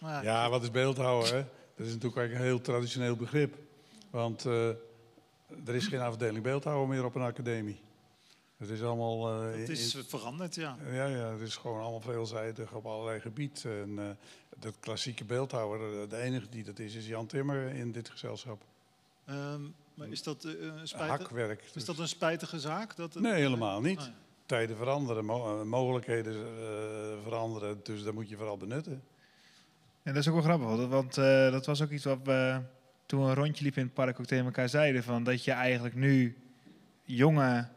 Maar 0.00 0.24
ja, 0.30 0.50
wat 0.50 0.62
is 0.62 0.70
beeldhouden? 0.70 1.34
Hè? 1.34 1.44
Dat 1.76 1.86
is 1.86 1.92
natuurlijk 1.92 2.32
een 2.32 2.40
heel 2.40 2.60
traditioneel 2.60 3.16
begrip. 3.16 3.56
Want 4.10 4.44
eh, 4.46 4.68
er 5.66 5.74
is 5.74 5.86
geen 5.86 6.00
afdeling 6.00 6.42
beeldhouden 6.42 6.88
meer 6.88 7.04
op 7.04 7.14
een 7.14 7.22
academie. 7.22 7.80
Het 8.56 8.68
is 8.70 8.82
allemaal... 8.82 9.28
eh, 9.42 9.50
het 9.50 9.68
in- 9.68 9.74
is 9.74 9.96
veranderd, 10.06 10.54
ja. 10.54 10.76
Ja, 10.92 11.06
ja, 11.06 11.30
het 11.32 11.40
is 11.40 11.56
gewoon 11.56 11.80
allemaal 11.80 12.00
veelzijdig 12.00 12.72
op 12.72 12.86
allerlei 12.86 13.20
gebieden. 13.20 13.82
En 13.82 13.98
eh, 13.98 14.04
dat 14.58 14.74
klassieke 14.80 15.24
beeldhouwer, 15.24 16.02
eh, 16.02 16.08
de 16.08 16.16
enige 16.16 16.48
die 16.48 16.64
dat 16.64 16.78
is, 16.78 16.94
is 16.94 17.06
Jan 17.06 17.26
Timmer 17.26 17.68
in 17.74 17.92
dit 17.92 18.08
gezelschap. 18.08 18.62
Ehm, 19.24 19.60
maar 19.94 20.08
is 20.08 20.22
dat, 20.22 20.44
eh, 20.44 20.52
een 20.60 20.88
spijtig, 20.88 21.08
Hakwerk. 21.18 21.62
is 21.62 21.72
dus. 21.72 21.84
dat 21.84 21.98
een 21.98 22.08
spijtige 22.08 22.60
zaak? 22.60 22.96
Dat, 22.96 23.14
Nee, 23.14 23.32
helemaal 23.32 23.80
niet. 23.80 23.98
Oh, 23.98 24.04
ja. 24.04 24.14
Tijden 24.46 24.76
veranderen, 24.76 25.24
mo- 25.24 25.60
eh, 25.60 25.66
mogelijkheden 25.66 26.34
eh, 26.34 27.22
veranderen, 27.22 27.80
dus 27.82 28.02
dat 28.02 28.14
moet 28.14 28.28
je 28.28 28.36
vooral 28.36 28.56
benutten. 28.56 29.02
En 30.02 30.12
dat 30.14 30.22
is 30.22 30.28
ook 30.28 30.34
wel 30.34 30.42
grappig, 30.42 30.66
want- 30.68 30.88
want 30.90 31.18
eh, 31.18 31.50
dat 31.50 31.66
was 31.66 31.82
ook 31.82 31.90
iets 31.90 32.04
wat 32.04 32.18
we 32.24 32.60
toen 33.06 33.22
we 33.22 33.28
een 33.28 33.34
rondje 33.34 33.62
liepen 33.62 33.80
in 33.80 33.86
het 33.86 33.94
park 33.96 34.20
ook 34.20 34.26
tegen 34.26 34.44
elkaar 34.44 34.68
zeiden. 34.68 35.02
Van 35.02 35.24
dat 35.24 35.44
je 35.44 35.52
eigenlijk 35.52 35.94
nu 35.94 36.36
jonge 37.04 37.68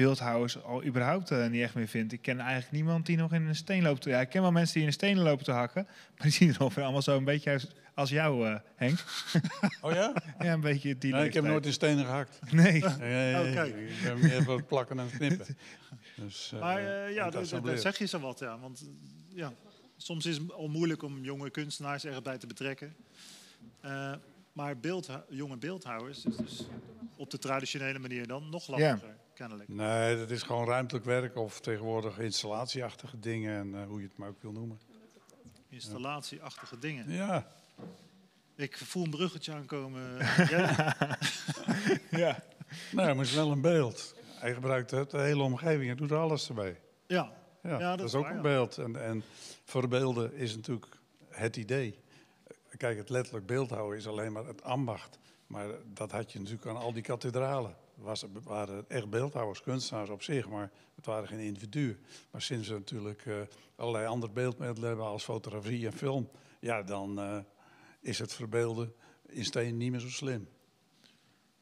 beeldhouwers 0.00 0.62
al 0.62 0.84
überhaupt 0.84 1.30
eh, 1.30 1.46
niet 1.46 1.62
echt 1.62 1.74
meer 1.74 1.86
vind. 1.88 2.12
Ik 2.12 2.22
ken 2.22 2.38
eigenlijk 2.40 2.72
niemand 2.72 3.06
die 3.06 3.16
nog 3.16 3.32
in 3.32 3.42
een 3.46 3.54
steen 3.56 3.82
loopt. 3.82 4.02
te- 4.02 4.10
Ja, 4.10 4.20
ik 4.20 4.28
ken 4.28 4.42
wel 4.42 4.52
mensen 4.52 4.72
die 4.72 4.82
in 4.82 4.88
een 4.88 4.94
steen 4.94 5.18
lopen 5.18 5.44
te 5.44 5.52
hakken. 5.52 5.84
Maar 6.16 6.26
die 6.26 6.30
zien 6.32 6.48
er 6.54 6.60
ongeveer 6.60 6.82
allemaal 6.82 7.02
zo 7.02 7.16
een 7.16 7.24
beetje 7.24 7.50
uit 7.50 7.70
als 7.94 8.10
jou, 8.10 8.46
eh, 8.48 8.56
Henk. 8.74 8.98
Oh 9.80 9.92
ja? 9.92 10.12
Ja, 10.38 10.52
een 10.52 10.60
beetje 10.60 10.98
die 10.98 11.12
Nee, 11.12 11.24
ik 11.26 11.34
heb 11.34 11.44
nooit 11.44 11.66
in 11.66 11.72
stenen 11.72 12.04
gehakt. 12.04 12.38
Nee. 12.52 12.84
Nee, 12.98 13.34
Oh, 13.46 13.52
kijk. 13.52 13.76
Ik 13.76 14.02
ben 14.02 14.18
meer 14.18 14.42
voor 14.42 14.56
het 14.56 14.66
plakken 14.66 14.98
en 14.98 15.10
knippen. 15.10 15.56
Dus, 16.14 16.50
eh, 16.54 16.60
Maar 16.60 16.78
eh, 17.06 17.14
ja, 17.14 17.30
daar- 17.30 17.78
zeg 17.78 17.98
je 17.98 18.06
zo 18.06 18.18
wat. 18.20 18.38
Ja. 18.38 18.58
Want 18.58 18.88
ja, 19.28 19.52
soms 19.96 20.26
is 20.26 20.36
het 20.36 20.52
al 20.52 20.68
moeilijk 20.68 21.02
om 21.02 21.24
jonge 21.24 21.50
kunstenaars 21.50 22.04
erbij 22.04 22.38
te 22.38 22.46
betrekken. 22.46 22.94
Eh, 23.80 24.12
maar 24.52 24.78
beeldhou- 24.78 25.22
jonge 25.28 25.56
beeldhouwers 25.56 26.24
is 26.24 26.36
dus 26.36 26.66
op 27.16 27.30
de 27.30 27.38
traditionele 27.38 27.98
manier 27.98 28.26
dan 28.26 28.48
nog 28.50 28.66
lastiger, 28.68 29.16
kennelijk. 29.36 29.68
Nee, 29.68 30.16
dat 30.16 30.30
is 30.30 30.42
gewoon 30.42 30.66
ruimtelijk 30.66 31.04
werk 31.04 31.36
of 31.36 31.60
tegenwoordig 31.60 32.18
installatieachtige 32.18 33.18
dingen 33.20 33.58
en 33.58 33.80
eh, 33.82 33.86
hoe 33.88 34.00
je 34.00 34.06
het 34.06 34.16
maar 34.16 34.28
ook 34.28 34.42
wil 34.42 34.52
noemen. 34.52 34.78
Installatieachtige 35.68 36.78
dingen. 36.78 37.10
Ja, 37.10 37.46
Ik 38.54 38.76
voel 38.76 39.04
een 39.04 39.10
bruggetje 39.10 39.52
aankomen. 39.52 40.16
Jij- 40.50 40.74
Ja. 42.22 42.42
nou, 42.92 43.06
maar 43.06 43.16
het 43.16 43.26
is 43.26 43.34
wel 43.34 43.50
een 43.50 43.60
beeld. 43.60 44.14
Hij 44.26 44.54
gebruikt 44.54 44.90
het, 44.90 45.10
de 45.10 45.18
hele 45.18 45.42
omgeving 45.42 45.90
en 45.90 45.96
doet 45.96 46.10
er 46.10 46.16
alles 46.16 46.48
erbij. 46.48 46.80
ja, 47.06 47.32
Ja, 47.62 47.78
Ja, 47.78 47.96
dat, 47.96 48.06
is 48.06 48.14
ook 48.14 48.22
waar, 48.22 48.30
een 48.30 48.36
ja. 48.36 48.42
beeld. 48.42 48.78
En, 48.78 49.02
en 49.04 49.22
verbeelden 49.64 50.34
is 50.34 50.54
natuurlijk 50.56 50.96
het 51.28 51.56
idee. 51.56 51.98
Kijk, 52.76 52.96
het 52.98 53.08
letterlijk 53.08 53.46
beeldhouden 53.46 53.98
is 53.98 54.06
alleen 54.06 54.32
maar 54.32 54.44
het 54.46 54.62
ambacht. 54.62 55.18
Maar 55.46 55.66
dat 55.86 56.10
had 56.10 56.32
je 56.32 56.38
natuurlijk 56.38 56.66
aan 56.66 56.76
al 56.76 56.92
die 56.92 57.02
kathedralen. 57.02 57.76
Was, 57.96 58.20
het 58.20 58.30
waren 58.44 58.84
echt 58.88 59.10
beeldhouwers, 59.10 59.62
kunstenaars 59.62 60.10
op 60.10 60.22
zich, 60.22 60.48
maar 60.48 60.70
het 60.94 61.06
waren 61.06 61.28
geen 61.28 61.38
individuen. 61.38 61.98
Maar 62.30 62.42
sinds 62.42 62.68
we 62.68 62.74
natuurlijk 62.74 63.26
eh, 63.26 63.34
allerlei 63.76 64.06
andere 64.06 64.32
beeldmiddelen 64.32 64.88
hebben 64.88 65.06
als 65.06 65.24
fotografie 65.24 65.86
en 65.86 65.92
film, 65.92 66.28
ja, 66.60 66.82
dan 66.82 67.18
eh, 67.20 67.38
is 68.00 68.18
het 68.18 68.34
verbeelden 68.34 68.92
in 69.26 69.44
steen 69.44 69.76
niet 69.76 69.90
meer 69.90 70.00
zo 70.00 70.08
slim. 70.08 70.48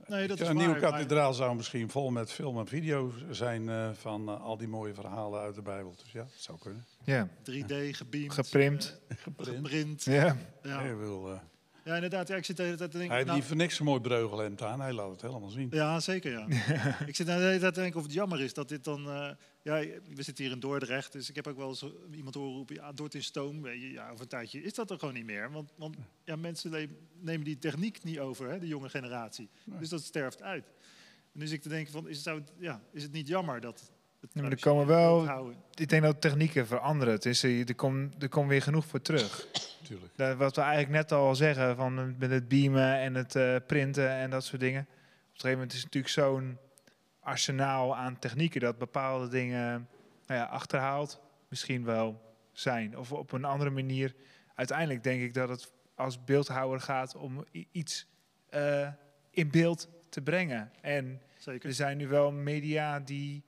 nee, 0.06 0.26
dat 0.26 0.40
is 0.40 0.48
een 0.48 0.56
nieuwe 0.56 0.70
maar- 0.80 0.90
kathedraal 0.90 1.34
zou 1.34 1.56
misschien 1.56 1.90
vol 1.90 2.10
met 2.10 2.32
film 2.32 2.58
en 2.58 2.66
video 2.66 3.12
zijn 3.30 3.68
eh, 3.68 3.90
van 3.92 4.40
al 4.40 4.56
die 4.56 4.68
mooie 4.68 4.94
verhalen 4.94 5.40
uit 5.40 5.54
de 5.54 5.62
Bijbel. 5.62 5.94
Dus 6.02 6.12
ja, 6.12 6.22
dat 6.22 6.32
zou 6.36 6.58
kunnen. 6.58 6.84
ja, 7.04 7.28
3D 7.50 7.74
gebeamd. 7.90 8.32
Geprimd. 8.32 9.00
geprint. 9.36 10.04
ja. 10.04 10.36
Ja. 10.62 10.80
Hij 10.80 10.96
wil, 10.96 11.32
eh, 11.32 11.38
ja, 11.84 11.94
inderdaad. 11.94 12.28
Ja, 12.28 12.36
ik 12.36 12.44
zit 12.44 12.56
de 12.56 12.62
hele 12.62 12.76
tijd 12.76 12.90
te 12.90 12.96
Hij 12.96 13.06
denken... 13.06 13.24
heeft 13.26 13.38
nou, 13.38 13.48
voor 13.48 13.56
niks 13.56 13.78
een 13.78 13.84
mooi 13.84 14.00
breugelhemd 14.00 14.62
aan. 14.62 14.80
Hij 14.80 14.92
laat 14.92 15.10
het 15.10 15.20
helemaal 15.22 15.48
zien. 15.48 15.68
Ja, 15.70 16.00
zeker 16.00 16.30
ja. 16.30 16.46
ik 17.06 17.16
zit 17.16 17.26
nou 17.26 17.38
de 17.40 17.46
hele 17.46 17.58
tijd 17.58 17.74
te 17.74 17.80
denken 17.80 17.98
of 17.98 18.06
het 18.06 18.14
jammer 18.14 18.40
is 18.40 18.54
dat 18.54 18.68
dit 18.68 18.84
dan... 18.84 19.08
eh, 19.08 19.30
ja, 19.62 19.74
we 20.14 20.22
zitten 20.22 20.44
hier 20.44 20.52
in 20.52 20.60
Dordrecht, 20.60 21.12
dus 21.12 21.28
ik 21.28 21.34
heb 21.34 21.46
ook 21.46 21.56
wel 21.56 21.68
eens 21.68 21.84
iemand 22.12 22.34
horen 22.34 22.54
roepen... 22.54 22.74
Ja, 22.74 22.92
Dort 22.92 23.14
is 23.14 23.26
stoom. 23.26 23.66
Ja, 23.68 24.10
over 24.10 24.22
een 24.22 24.28
tijdje 24.28 24.62
is 24.62 24.74
dat 24.74 24.90
er 24.90 24.98
gewoon 24.98 25.14
niet 25.14 25.24
meer. 25.24 25.50
Want, 25.50 25.72
want 25.76 25.96
ja, 26.24 26.36
mensen 26.36 26.70
nemen 27.20 27.44
die 27.44 27.58
techniek 27.58 28.02
niet 28.04 28.18
over, 28.18 28.50
hè, 28.50 28.58
de 28.58 28.66
jonge 28.68 28.88
generatie. 28.88 29.48
Dus 29.64 29.88
dat 29.88 30.02
sterft 30.02 30.42
uit. 30.42 30.64
En 31.32 31.40
dus 31.40 31.50
ik 31.50 31.62
te 31.62 31.68
denken 31.68 31.92
van, 31.92 32.08
is 32.08 32.14
het, 32.16 32.24
zou 32.24 32.38
het- 32.40 32.52
ja, 32.58 32.82
is 32.92 33.02
het 33.02 33.12
niet 33.12 33.28
jammer 33.28 33.60
dat... 33.60 33.92
Maar 34.32 34.50
er 34.50 34.60
komen 34.60 34.86
wel- 34.86 35.50
Ik 35.74 35.88
denk 35.88 36.02
dat 36.02 36.20
technieken 36.20 36.66
veranderen. 36.66 37.14
Het 37.14 37.24
is, 37.26 37.42
eh, 37.42 37.68
er 37.68 37.74
komt 37.74 38.22
er 38.22 38.28
komt 38.28 38.48
weer 38.48 38.62
genoeg 38.62 38.86
voor 38.86 39.02
terug. 39.02 39.46
Tuurlijk. 39.82 40.12
Dat- 40.16 40.36
wat 40.36 40.56
we 40.56 40.62
eigenlijk 40.62 40.92
net 40.92 41.12
al 41.12 41.34
zeggen, 41.34 41.76
van 41.76 41.98
eh, 41.98 42.04
met 42.18 42.30
het 42.30 42.48
beamen 42.48 42.96
en 42.98 43.14
het 43.14 43.36
eh, 43.36 43.56
printen 43.66 44.10
en 44.10 44.30
dat 44.30 44.44
soort 44.44 44.60
dingen. 44.60 44.80
Op 44.80 44.86
een 44.88 45.30
gegeven 45.32 45.50
moment 45.52 45.72
is 45.72 45.82
het 45.82 45.84
natuurlijk 45.94 46.12
zo'n 46.14 46.58
arsenaal 47.20 47.96
aan 47.96 48.18
technieken 48.18 48.60
dat 48.60 48.78
bepaalde 48.78 49.28
dingen 49.28 49.88
nou 50.26 50.40
ja, 50.40 50.44
achterhaald 50.46 51.20
misschien 51.48 51.84
wel 51.84 52.34
zijn. 52.52 52.98
Of 52.98 53.12
op 53.12 53.32
een 53.32 53.44
andere 53.44 53.70
manier. 53.70 54.14
Uiteindelijk 54.54 55.02
denk 55.02 55.22
ik 55.22 55.34
dat 55.34 55.48
het 55.48 55.72
als 55.94 56.24
beeldhouwer 56.24 56.80
gaat 56.80 57.14
om 57.16 57.44
iets 57.70 58.06
eh, 58.48 58.88
in 59.30 59.50
beeld 59.50 59.88
te 60.08 60.20
brengen. 60.22 60.70
En 60.80 61.20
Zeker. 61.38 61.68
er 61.68 61.74
zijn 61.74 61.96
nu 61.96 62.08
wel 62.08 62.32
media 62.32 63.00
die 63.00 63.42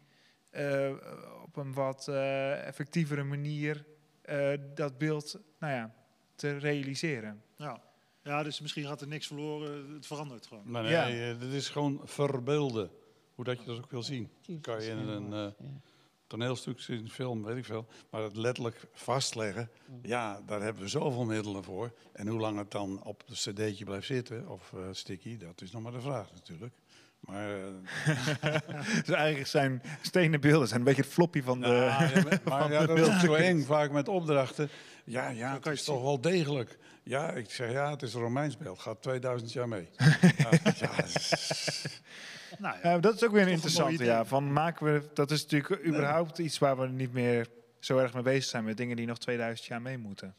op 1.45 1.57
een 1.57 1.73
wat 1.73 2.09
eh, 2.09 2.67
effectievere 2.67 3.23
manier 3.25 3.85
eh, 4.23 4.53
dat 4.75 4.99
beeld 4.99 5.39
nou 5.59 5.73
ja, 5.73 5.95
te 6.35 6.57
realiseren. 6.57 7.43
Ja. 7.57 7.83
ja, 8.23 8.43
dus 8.43 8.61
misschien 8.61 8.85
gaat 8.85 9.01
er 9.01 9.09
niks 9.09 9.27
verloren. 9.27 9.93
Het 9.95 10.07
verandert 10.07 10.47
gewoon. 10.47 10.71
Nee, 10.71 10.83
Ja. 10.89 11.09
eh, 11.09 11.41
dit 11.41 11.53
is 11.53 11.69
gewoon 11.69 12.01
verbeelden. 12.05 12.91
Hoe 13.35 13.45
dat 13.45 13.59
je 13.61 13.67
dat 13.67 13.77
ook 13.79 13.91
wil 13.91 14.03
zien. 14.03 14.31
Kan 14.61 14.83
je 14.83 14.91
in 14.91 14.99
een 14.99 15.33
eh, 15.33 15.67
toneelstuk 16.27 16.81
zien, 16.81 16.99
een 16.99 17.11
film, 17.11 17.43
weet 17.45 17.57
ik 17.57 17.65
veel. 17.65 17.87
Maar 18.11 18.23
het 18.23 18.37
letterlijk 18.37 18.87
vastleggen, 18.93 19.71
ja, 20.03 20.41
daar 20.47 20.63
hebben 20.63 20.83
we 20.83 20.89
zoveel 20.89 21.25
middelen 21.25 21.65
voor. 21.65 21.93
En 22.13 22.27
hoe 22.29 22.41
lang 22.41 22.59
het 22.59 22.71
dan 22.71 23.03
op 23.05 23.23
het 23.27 23.37
cd'tje 23.39 23.85
blijft 23.85 24.07
zitten, 24.07 24.49
of 24.49 24.73
eh, 24.73 24.81
sticky, 24.93 25.37
dat 25.37 25.61
is 25.61 25.71
nog 25.71 25.83
maar 25.83 25.93
de 25.93 26.01
vraag 26.01 26.33
natuurlijk. 26.33 26.75
Maar, 27.27 27.49
eh, 27.51 28.55
Dus 29.05 29.15
eigenlijk 29.15 29.47
zijn 29.47 29.83
stenen 30.03 30.41
beelden 30.41 30.69
zijn 30.69 30.81
een 30.81 30.87
beetje 30.87 31.03
het 31.03 31.11
floppy 31.13 31.43
van 31.43 31.61
de... 31.61 31.67
nou, 31.67 31.81
ja, 31.85 31.99
maar- 31.99 32.41
maar 32.45 32.63
van 32.63 32.73
ja, 32.73 32.87
dat 32.87 32.99
is 32.99 33.21
zo 33.21 33.35
eng, 33.35 33.63
vaak 33.65 33.91
met 33.91 34.09
opdrachten. 34.09 34.69
Ja, 35.05 35.29
ja, 35.29 35.53
het 35.53 35.61
kan 35.63 35.73
je 35.73 35.79
is 35.79 35.87
het 35.87 35.95
toch 35.95 36.05
wel 36.05 36.21
degelijk. 36.21 36.79
Ja, 37.03 37.31
ik 37.33 37.51
zeg 37.51 37.71
ja, 37.73 37.91
het 37.91 38.03
is 38.03 38.15
een 38.15 38.21
Romeins 38.21 38.57
beeld, 38.57 38.79
gaat 38.79 39.03
2000 39.03 39.53
jaar 39.53 39.69
mee. 39.69 39.89
ja, 40.39 40.49
ja, 40.79 40.91
Nou 42.59 42.77
ja, 42.83 42.99
dat 42.99 43.15
is 43.15 43.25
ook 43.25 43.33
weer 43.33 43.43
een 43.43 43.49
interessante. 43.49 44.05
Ja, 44.05 44.25
van 44.25 44.53
maken 44.53 44.93
we, 44.93 45.03
dat 45.15 45.31
is 45.31 45.43
natuurlijk 45.43 45.87
überhaupt 45.87 46.39
iets 46.39 46.59
waar 46.59 46.79
we 46.79 46.87
niet 46.89 47.13
meer 47.13 47.47
zo 47.87 47.99
erg 47.99 48.15
mee 48.15 48.23
bezig 48.23 48.45
zijn 48.45 48.65
met 48.65 48.77
dingen 48.77 48.97
die 48.97 49.07
nog 49.07 49.19
2000 49.19 49.69
jaar 49.69 49.83
mee 49.83 49.99
moeten. 49.99 50.35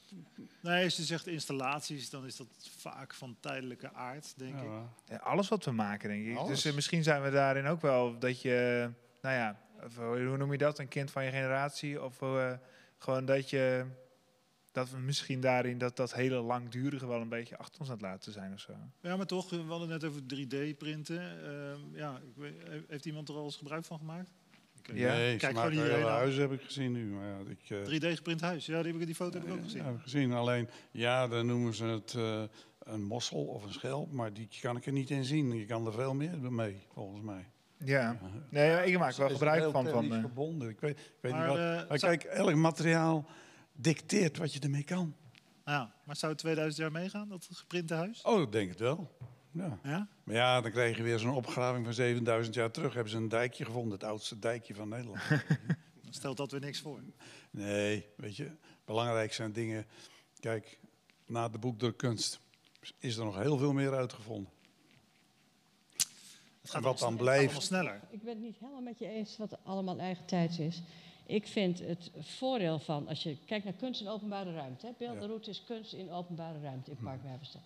nee, 0.61 0.83
als 0.83 0.97
je 0.97 1.03
zegt 1.03 1.27
installaties, 1.27 2.09
dan 2.09 2.25
is 2.25 2.35
dat 2.35 2.47
vaak 2.77 3.13
van 3.13 3.37
tijdelijke 3.39 3.93
aard, 3.93 4.33
denk 4.37 4.55
ik. 4.55 4.63
ja. 4.63 4.93
Ja, 5.05 5.15
alles 5.17 5.47
wat 5.47 5.65
we 5.65 5.71
maken, 5.71 6.09
denk 6.09 6.25
ik. 6.27 6.37
Alles. 6.37 6.49
Dus 6.49 6.65
eh, 6.65 6.73
misschien 6.73 7.03
zijn 7.03 7.21
we 7.21 7.29
daarin 7.29 7.65
ook 7.65 7.81
wel 7.81 8.19
dat 8.19 8.41
je, 8.41 8.89
nou 9.21 9.35
ja, 9.35 9.59
eh, 9.79 9.95
hoe 9.97 10.37
noem 10.37 10.51
je 10.51 10.57
dat? 10.57 10.79
Een 10.79 10.87
kind 10.87 11.11
van 11.11 11.23
je 11.25 11.31
generatie? 11.31 12.03
Of 12.03 12.21
eh, 12.21 12.53
gewoon 12.97 13.25
dat 13.25 13.49
je, 13.49 13.85
dat 14.71 14.89
we 14.89 14.97
misschien 14.97 15.41
daarin 15.41 15.77
dat, 15.77 15.95
dat 15.95 16.13
hele 16.13 16.35
langdurige 16.35 17.07
wel 17.07 17.21
een 17.21 17.29
beetje 17.29 17.57
achter 17.57 17.79
ons 17.79 17.89
aan 17.89 17.95
het 17.95 18.05
laten 18.05 18.31
zijn 18.31 18.53
of 18.53 18.59
zo. 18.59 18.73
Ja, 19.01 19.15
maar 19.17 19.25
toch, 19.25 19.49
we 19.49 19.57
hadden 19.67 19.87
net 19.87 20.03
over 20.03 20.21
3D-printen. 20.21 21.21
ja, 21.93 22.17
ik 22.17 22.35
weet- 22.35 22.83
heeft 22.87 23.05
iemand 23.05 23.29
er 23.29 23.35
al 23.35 23.43
eens 23.43 23.55
gebruik 23.55 23.85
van 23.85 23.97
gemaakt? 23.97 24.31
Ik 24.87 24.97
Ja. 24.97 25.13
Nee, 25.13 25.31
ze 25.31 25.37
Kijk 25.37 25.53
maken 25.53 25.69
gewoon 25.71 25.83
iedereen 25.85 26.05
hele 26.05 26.17
huizen 26.17 26.41
heb 26.41 26.51
ik 26.51 26.61
gezien 26.61 26.91
nu. 26.91 27.05
Maar 27.05 27.27
ja, 27.27 27.37
ik, 27.47 27.69
eh, 27.69 27.83
3D-geprint 28.11 28.41
huis, 28.41 28.65
ja, 28.65 28.81
die, 28.83 28.91
heb 28.91 29.01
ik, 29.01 29.05
die 29.05 29.15
foto 29.15 29.39
heb 29.39 29.47
ik 29.47 29.53
ook 29.53 29.63
gezien. 29.63 29.79
Ja, 29.79 29.85
heb 29.85 29.95
ik 29.95 30.01
gezien. 30.01 30.33
Alleen, 30.33 30.69
ja, 30.91 31.27
dan 31.27 31.45
noemen 31.45 31.73
ze 31.73 31.85
het 31.85 32.13
eh, 32.13 32.43
een 32.79 33.03
mossel 33.03 33.45
of 33.45 33.63
een 33.63 33.73
schelp, 33.73 34.11
maar 34.11 34.33
die 34.33 34.47
kan 34.61 34.75
ik 34.77 34.85
er 34.85 34.91
niet 34.91 35.09
in 35.09 35.23
zien. 35.25 35.55
Je 35.57 35.65
kan 35.65 35.85
er 35.85 35.93
veel 35.93 36.13
meer 36.13 36.37
mee, 36.51 36.85
volgens 36.93 37.21
mij. 37.21 37.45
Ja, 37.85 38.17
nee, 38.49 38.85
ik 38.85 38.97
maak 38.99 39.11
er 39.13 39.19
wel 39.19 39.29
gebruik 39.29 39.61
heel 39.61 39.71
van. 39.71 39.87
van 39.87 40.13
eh, 40.13 40.19
verbonden. 40.19 40.69
Ik 40.69 40.79
weet, 40.79 40.97
ik 40.99 41.05
weet 41.21 41.31
Maar, 41.31 41.47
niet 41.47 41.57
wat. 41.57 41.81
eh, 41.81 41.89
maar 41.89 41.97
kijk, 41.99 42.23
elk 42.23 42.55
materiaal 42.55 43.25
dicteert 43.73 44.37
wat 44.37 44.53
je 44.53 44.59
ermee 44.59 44.83
kan. 44.83 45.15
Ja, 45.65 45.93
maar 46.03 46.15
zou 46.15 46.31
het 46.31 46.41
2000 46.41 46.81
jaar 46.81 46.91
meegaan, 47.01 47.27
dat 47.29 47.47
geprinte 47.51 47.93
huis? 47.93 48.21
Oh, 48.21 48.41
ik 48.41 48.51
denk 48.51 48.69
het 48.69 48.79
wel. 48.79 49.17
Ja. 49.57 49.79
Ja? 49.83 50.07
Maar 50.23 50.35
ja, 50.35 50.61
dan 50.61 50.71
krijg 50.71 50.97
je 50.97 51.03
weer 51.03 51.19
zo'n 51.19 51.35
opgraving 51.35 51.85
van 51.85 51.93
7000 51.93 52.55
jaar 52.55 52.71
terug. 52.71 52.93
Hebben 52.93 53.11
ze 53.11 53.17
een 53.17 53.29
dijkje 53.29 53.65
gevonden, 53.65 53.91
het 53.91 54.03
oudste 54.03 54.39
dijkje 54.39 54.75
van 54.75 54.89
Nederland. 54.89 55.21
Dan 56.03 56.13
stelt 56.15 56.37
dat 56.37 56.51
weer 56.51 56.59
niks 56.61 56.79
voor. 56.81 57.01
Nee, 57.51 58.05
weet 58.17 58.35
je, 58.35 58.51
belangrijk 58.85 59.33
zijn 59.33 59.51
dingen. 59.51 59.85
Kijk, 60.39 60.79
na 61.25 61.49
de 61.49 61.57
boekdrukkunst 61.57 62.39
is 62.99 63.17
er 63.17 63.25
nog 63.25 63.37
heel 63.37 63.57
veel 63.57 63.73
meer 63.73 63.95
uitgevonden. 63.95 64.51
Het 66.61 66.69
gaat 66.75 66.83
wat 66.83 66.99
dan 66.99 67.13
sne- 67.13 67.21
het 67.31 67.39
gaat 67.39 67.47
blijft. 67.47 67.61
sneller. 67.61 68.01
Ik 68.09 68.23
ben 68.23 68.33
het 68.33 68.43
niet 68.43 68.57
helemaal 68.59 68.81
met 68.81 68.99
je 68.99 69.07
eens 69.07 69.37
wat 69.37 69.57
allemaal 69.63 69.99
eigen 69.99 70.25
tijd 70.25 70.59
is. 70.59 70.81
Ik 71.25 71.47
vind 71.47 71.79
het 71.79 72.11
voordeel 72.19 72.79
van, 72.79 73.07
als 73.07 73.23
je 73.23 73.37
kijkt 73.45 73.65
naar 73.65 73.73
kunst 73.73 74.01
in 74.01 74.07
openbare 74.07 74.53
ruimte. 74.53 74.85
Hè, 74.85 74.91
Beeldenroute 74.97 75.49
is 75.49 75.63
kunst 75.63 75.93
in 75.93 76.11
openbare 76.11 76.61
ruimte 76.61 76.91
in 76.91 76.97
Park 77.03 77.23
Werversteen. 77.23 77.61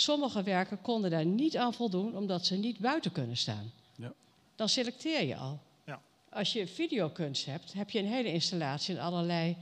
Sommige 0.00 0.42
werken 0.42 0.80
konden 0.80 1.10
daar 1.10 1.24
niet 1.24 1.56
aan 1.56 1.74
voldoen 1.74 2.16
omdat 2.16 2.46
ze 2.46 2.56
niet 2.56 2.78
buiten 2.78 3.12
kunnen 3.12 3.36
staan. 3.36 3.72
Ja. 3.96 4.12
Dan 4.56 4.68
selecteer 4.68 5.24
je 5.24 5.36
al. 5.36 5.58
Ja. 5.86 6.00
Als 6.30 6.52
je 6.52 6.66
videokunst 6.66 7.46
hebt, 7.46 7.72
heb 7.72 7.90
je 7.90 7.98
een 7.98 8.06
hele 8.06 8.32
installatie 8.32 8.94
en 8.96 9.02
allerlei 9.02 9.56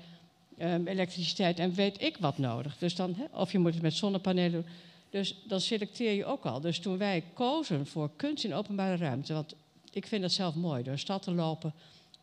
ehm, 0.59 0.87
elektriciteit 0.87 1.59
en 1.59 1.75
weet 1.75 2.03
ik 2.03 2.17
wat 2.17 2.39
nodig. 2.39 2.79
Dus 2.79 2.95
dan, 2.95 3.17
of 3.33 3.53
je 3.53 3.59
moet 3.59 3.73
het 3.73 3.83
met 3.83 3.95
zonnepanelen 3.95 4.53
doen. 4.53 4.67
Dus 5.11 5.37
dan 5.45 5.61
selecteer 5.61 6.13
je 6.13 6.25
ook 6.25 6.45
al. 6.45 6.61
Dus 6.61 6.79
toen 6.79 6.99
wij 6.99 7.25
kozen 7.33 7.87
voor 7.87 8.11
kunst 8.17 8.45
in 8.45 8.55
openbare 8.55 8.97
ruimte, 8.97 9.33
want 9.33 9.55
ik 9.91 10.07
vind 10.07 10.23
dat 10.23 10.33
zelf 10.33 10.55
mooi, 10.55 10.83
door 10.83 10.93
een 10.93 10.99
stad 10.99 11.23
te 11.23 11.33
lopen, 11.33 11.73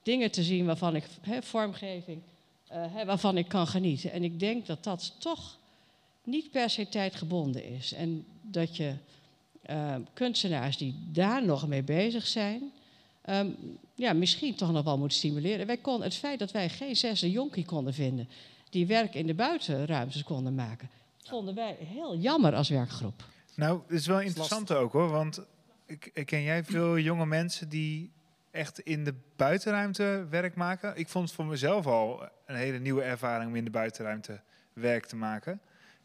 dingen 0.04 0.32
te 0.32 0.44
zien 0.44 0.66
waarvan 0.66 0.96
ik, 0.96 1.06
vormgeving, 1.40 2.22
eh, 2.68 3.04
waarvan 3.06 3.38
ik 3.38 3.48
kan 3.48 3.68
genieten. 3.68 4.12
En 4.12 4.24
ik 4.24 4.40
denk 4.40 4.66
dat 4.66 4.84
dat 4.84 5.14
toch 5.18 5.58
niet 6.24 6.52
per 6.52 6.70
se 6.70 6.90
tijdgebonden 6.90 7.66
is. 7.66 7.94
En 7.94 8.26
dat 8.42 8.78
je 8.78 8.94
eh, 9.62 9.96
kunstenaars 10.14 10.78
die 10.78 10.96
daar 11.12 11.46
nog 11.46 11.68
mee 11.68 11.84
bezig 11.84 12.28
zijn, 12.28 12.72
ehm, 13.22 13.50
ja, 13.96 14.14
misschien 14.14 14.56
toch 14.56 14.72
nog 14.72 14.84
wel 14.84 14.98
moeten 14.98 15.18
stimuleren. 15.18 15.68
Wij 15.68 15.78
kon, 15.78 16.02
het 16.02 16.16
feit 16.16 16.40
dat 16.40 16.52
wij 16.52 16.70
geen 16.70 16.96
zesde 16.96 17.32
jonkie 17.32 17.66
konden 17.66 17.94
vinden 17.94 18.28
die 18.70 18.88
werk 18.88 19.14
in 19.14 19.28
de 19.28 19.34
buitenruimtes 19.34 20.24
konden 20.24 20.56
maken, 20.56 20.90
vonden 21.24 21.56
wij 21.56 21.78
heel 21.80 22.18
jammer 22.18 22.56
als 22.56 22.70
werkgroep. 22.70 23.24
Nou, 23.56 23.82
het 23.88 24.00
is 24.00 24.08
wel 24.08 24.22
interessant 24.22 24.72
ook 24.72 24.92
hoor, 24.92 25.10
want 25.10 25.42
ik, 25.86 26.12
ik 26.14 26.26
ken 26.26 26.42
jij 26.42 26.64
veel 26.64 26.98
jonge 27.00 27.26
mensen 27.26 27.70
die 27.70 28.12
echt 28.52 28.80
in 28.80 29.04
de 29.04 29.14
buitenruimte 29.36 30.28
werk 30.30 30.56
maken. 30.56 30.96
Ik 30.96 31.08
vond 31.08 31.26
het 31.26 31.36
voor 31.36 31.46
mezelf 31.46 31.86
al 31.86 32.24
een 32.46 32.56
hele 32.56 32.80
nieuwe 32.80 33.02
ervaring 33.02 33.50
om 33.50 33.56
in 33.56 33.64
de 33.64 33.70
buitenruimte 33.70 34.42
werk 34.74 35.06
te 35.06 35.16
maken. 35.16 35.62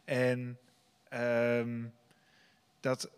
En 0.08 0.58
ehm, 1.08 1.84
dat. 2.80 3.10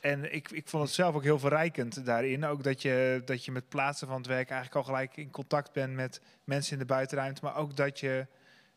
En 0.00 0.32
ik, 0.34 0.50
ik 0.50 0.68
vond 0.68 0.82
het 0.82 0.92
zelf 0.92 1.14
ook 1.14 1.22
heel 1.22 1.38
verrijkend 1.38 2.04
daarin. 2.04 2.44
Ook 2.44 2.62
dat 2.62 2.82
je, 2.82 3.22
dat 3.24 3.44
je 3.44 3.52
met 3.52 3.68
plaatsen 3.68 4.06
van 4.06 4.16
het 4.16 4.26
werk 4.26 4.50
eigenlijk 4.50 4.76
al 4.86 4.94
gelijk 4.94 5.16
in 5.16 5.30
contact 5.30 5.72
bent 5.72 5.94
met 5.94 6.20
mensen 6.44 6.72
in 6.72 6.78
de 6.78 6.84
buitenruimte. 6.84 7.44
Maar 7.44 7.56
ook 7.56 7.76
dat 7.76 8.00
je 8.00 8.26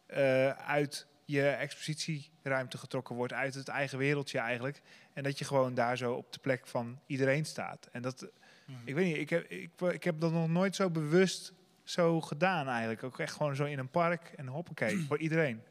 eh, 0.05 0.49
uit 0.49 1.07
je 1.25 1.49
expositieruimte 1.49 2.77
getrokken 2.77 3.15
wordt, 3.15 3.33
uit 3.33 3.53
het 3.53 3.67
eigen 3.67 3.97
wereldje 3.97 4.39
eigenlijk. 4.39 4.81
En 5.13 5.23
dat 5.23 5.39
je 5.39 5.45
gewoon 5.45 5.73
daar 5.73 5.97
zo 5.97 6.13
op 6.13 6.33
de 6.33 6.39
plek 6.39 6.67
van 6.67 6.99
iedereen 7.05 7.45
staat. 7.45 7.89
En 7.91 8.01
dat, 8.01 8.27
Mhm. 8.65 8.77
ik 8.85 8.93
weet 8.95 9.05
niet, 9.05 9.17
ik 9.17 9.29
heb, 9.29 9.43
ik, 9.49 9.69
ik 9.81 10.03
heb 10.03 10.19
dat 10.19 10.31
nog 10.31 10.47
nooit 10.47 10.75
zo 10.75 10.89
bewust 10.89 11.53
zo 11.83 12.21
gedaan 12.21 12.67
eigenlijk. 12.67 13.03
Ook 13.03 13.19
echt 13.19 13.35
gewoon 13.35 13.55
zo 13.55 13.63
in 13.63 13.79
een 13.79 13.89
park 13.89 14.33
en 14.35 14.47
hoppakee, 14.47 14.97
voor 15.07 15.17
iedereen. 15.17 15.61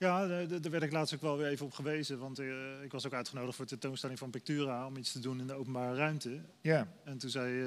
Ja, 0.00 0.26
de- 0.26 0.46
de- 0.48 0.60
daar 0.60 0.70
werd 0.70 0.82
ik 0.82 0.92
laatst 0.92 1.14
ook 1.14 1.20
wel 1.22 1.36
weer 1.36 1.46
even 1.46 1.66
op 1.66 1.72
gewezen. 1.72 2.18
Want 2.18 2.38
eh, 2.38 2.46
ik 2.84 2.92
was 2.92 3.06
ook 3.06 3.12
uitgenodigd 3.12 3.56
voor 3.56 3.64
de 3.64 3.70
tentoonstelling 3.70 4.18
van 4.18 4.30
Pictura 4.30 4.86
om 4.86 4.96
iets 4.96 5.12
te 5.12 5.18
doen 5.20 5.40
in 5.40 5.46
de 5.46 5.52
openbare 5.54 5.96
ruimte. 5.96 6.38
Ja, 6.60 6.86
En 7.04 7.18
toen 7.18 7.30
zei 7.30 7.60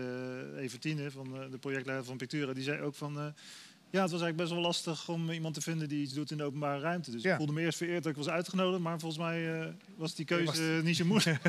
eh 0.55 0.63
Evertine, 0.63 1.11
van 1.11 1.35
eh, 1.41 1.51
de 1.51 1.57
projectleider 1.57 2.05
van 2.05 2.17
Pictura, 2.17 2.53
die 2.53 2.63
zei 2.63 2.81
ook 2.81 2.95
van... 2.95 3.17
eh, 3.17 3.25
ja, 3.89 4.01
het 4.01 4.11
was 4.11 4.21
eigenlijk 4.21 4.37
best 4.37 4.51
wel 4.51 4.61
lastig 4.61 5.09
om 5.09 5.29
iemand 5.31 5.53
te 5.53 5.61
vinden 5.61 5.89
die 5.89 6.01
iets 6.03 6.13
doet 6.13 6.31
in 6.31 6.37
de 6.37 6.43
openbare 6.43 6.79
ruimte. 6.81 7.11
Dus 7.11 7.21
Ja. 7.23 7.31
ik 7.31 7.37
voelde 7.37 7.53
me 7.53 7.61
eerst 7.61 7.77
vereerd 7.77 8.03
dat 8.03 8.11
ik 8.11 8.17
was 8.17 8.29
uitgenodigd, 8.29 8.81
maar 8.81 8.99
volgens 8.99 9.21
mij 9.21 9.59
eh, 9.61 9.67
was 9.95 10.15
die 10.15 10.25
keuze 10.25 10.45
Was- 10.73 10.83
niet 10.83 10.95
zo 10.97 11.05
moeilijk. 11.05 11.41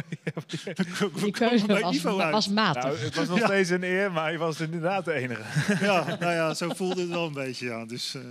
Die 1.23 1.31
keuze 1.43 1.67
bij 1.67 1.81
was, 1.81 1.95
Ivo 1.97 2.19
uit. 2.19 2.33
was 2.33 2.49
matig. 2.49 2.83
nou, 2.83 2.97
het 2.99 3.15
was 3.15 3.29
nog 3.29 3.39
Ja. 3.39 3.47
steeds 3.47 3.71
een 3.71 3.83
eer, 3.83 4.13
maar 4.13 4.33
je 4.33 4.39
was 4.39 4.61
inderdaad 4.61 5.05
de 5.05 5.13
enige. 5.13 5.43
ja, 5.85 6.05
nou 6.21 6.33
ja, 6.33 6.55
zo 6.55 6.69
voelde 6.75 7.01
het 7.01 7.11
wel 7.11 7.27
een 7.27 7.33
beetje, 7.33 7.67
ja. 7.67 7.85
Dus, 7.87 8.15
eh, 8.15 8.23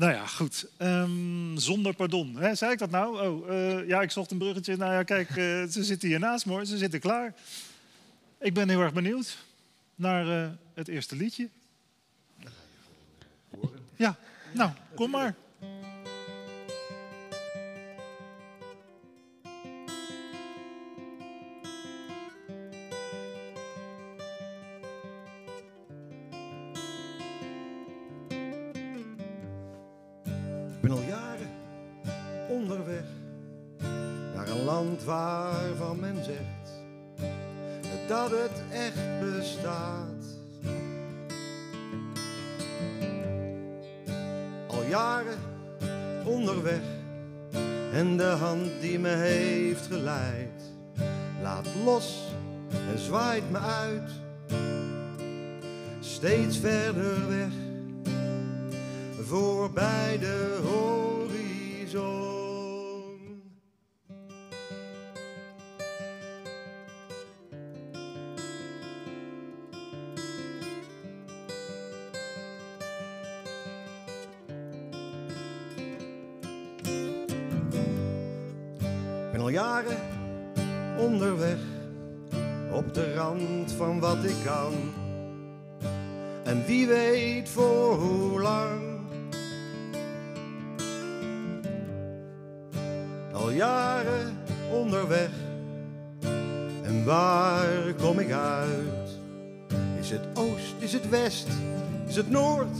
nou 0.00 0.12
ja, 0.12 0.26
goed. 0.26 0.66
Ehm, 0.76 1.56
zonder 1.56 1.94
pardon. 1.94 2.36
Hè, 2.36 2.54
zei 2.54 2.72
ik 2.72 2.78
dat 2.78 2.90
nou? 2.90 3.26
Oh, 3.26 3.50
eh, 3.50 3.88
ja, 3.88 4.02
ik 4.02 4.10
zocht 4.10 4.30
een 4.30 4.38
bruggetje. 4.38 4.76
Nou 4.76 4.92
ja, 4.92 5.02
kijk, 5.02 5.28
eh, 5.28 5.34
ze 5.74 5.84
zitten 5.84 6.08
hier 6.08 6.18
naast 6.18 6.46
me 6.46 6.52
hoor. 6.52 6.64
Ze 6.64 6.78
zitten 6.78 7.00
klaar. 7.00 7.34
Ik 8.38 8.54
ben 8.54 8.68
heel 8.68 8.80
erg 8.80 8.92
benieuwd 8.92 9.38
naar 9.94 10.44
eh, 10.44 10.50
het 10.74 10.88
eerste 10.88 11.16
liedje. 11.16 11.48
Ja, 13.96 14.16
nou, 14.52 14.70
kom 14.94 15.10
maar. 15.10 15.34
Steeds 56.20 56.58
verder 56.58 57.28
weg 57.28 57.52
voorbij 59.26 60.18
de 60.18 60.60
horizon. 60.62 62.08
Ik 79.24 79.32
ben 79.32 79.40
al 79.40 79.48
jaren 79.48 79.98
onderweg 80.98 81.58
op 82.72 82.94
de 82.94 83.14
rand 83.14 83.72
van 83.72 84.00
wat 84.00 84.24
ik 84.24 84.36
kan. 84.44 84.99
En 86.50 86.64
wie 86.66 86.86
weet 86.86 87.48
voor 87.48 87.94
hoe 87.94 88.40
lang. 88.40 88.80
Al 93.32 93.50
jaren 93.50 94.36
onderweg. 94.72 95.30
En 96.82 97.04
waar 97.04 97.94
kom 97.94 98.18
ik 98.18 98.32
uit? 98.32 99.18
Is 100.00 100.10
het 100.10 100.20
oost, 100.34 100.74
is 100.78 100.92
het 100.92 101.08
west, 101.08 101.48
is 102.08 102.16
het 102.16 102.30
noord 102.30 102.76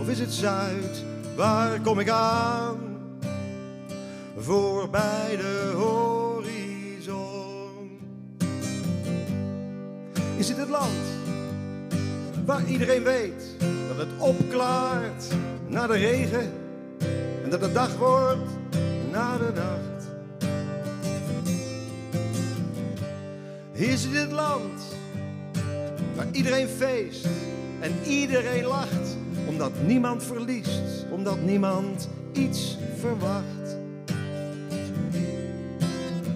of 0.00 0.08
is 0.08 0.18
het 0.18 0.32
zuid? 0.32 1.04
Waar 1.36 1.80
kom 1.80 1.98
ik 1.98 2.08
aan? 2.08 2.78
Voorbij 4.36 5.36
de 5.36 5.72
horizon. 5.76 6.40
Is 10.36 10.48
het 10.48 10.58
het 10.58 10.68
land 10.68 11.22
waar 12.44 12.66
iedereen 12.66 13.02
weet 13.02 13.56
dat 13.88 13.96
het 13.96 14.18
opklaart 14.18 15.24
na 15.66 15.86
de 15.86 15.96
regen 15.96 16.52
en 17.44 17.50
dat 17.50 17.60
het 17.60 17.74
dag 17.74 17.96
wordt 17.96 18.50
na 19.10 19.38
de 19.38 19.52
nacht? 19.54 20.10
Is 23.72 24.04
het 24.04 24.14
het 24.14 24.32
land 24.32 24.82
waar 26.14 26.26
iedereen 26.32 26.68
feest 26.68 27.26
en 27.80 27.92
iedereen 28.06 28.64
lacht, 28.64 29.16
omdat 29.46 29.72
niemand 29.86 30.22
verliest, 30.22 31.06
omdat 31.10 31.40
niemand 31.40 32.08
iets 32.32 32.78
verwacht? 32.98 33.76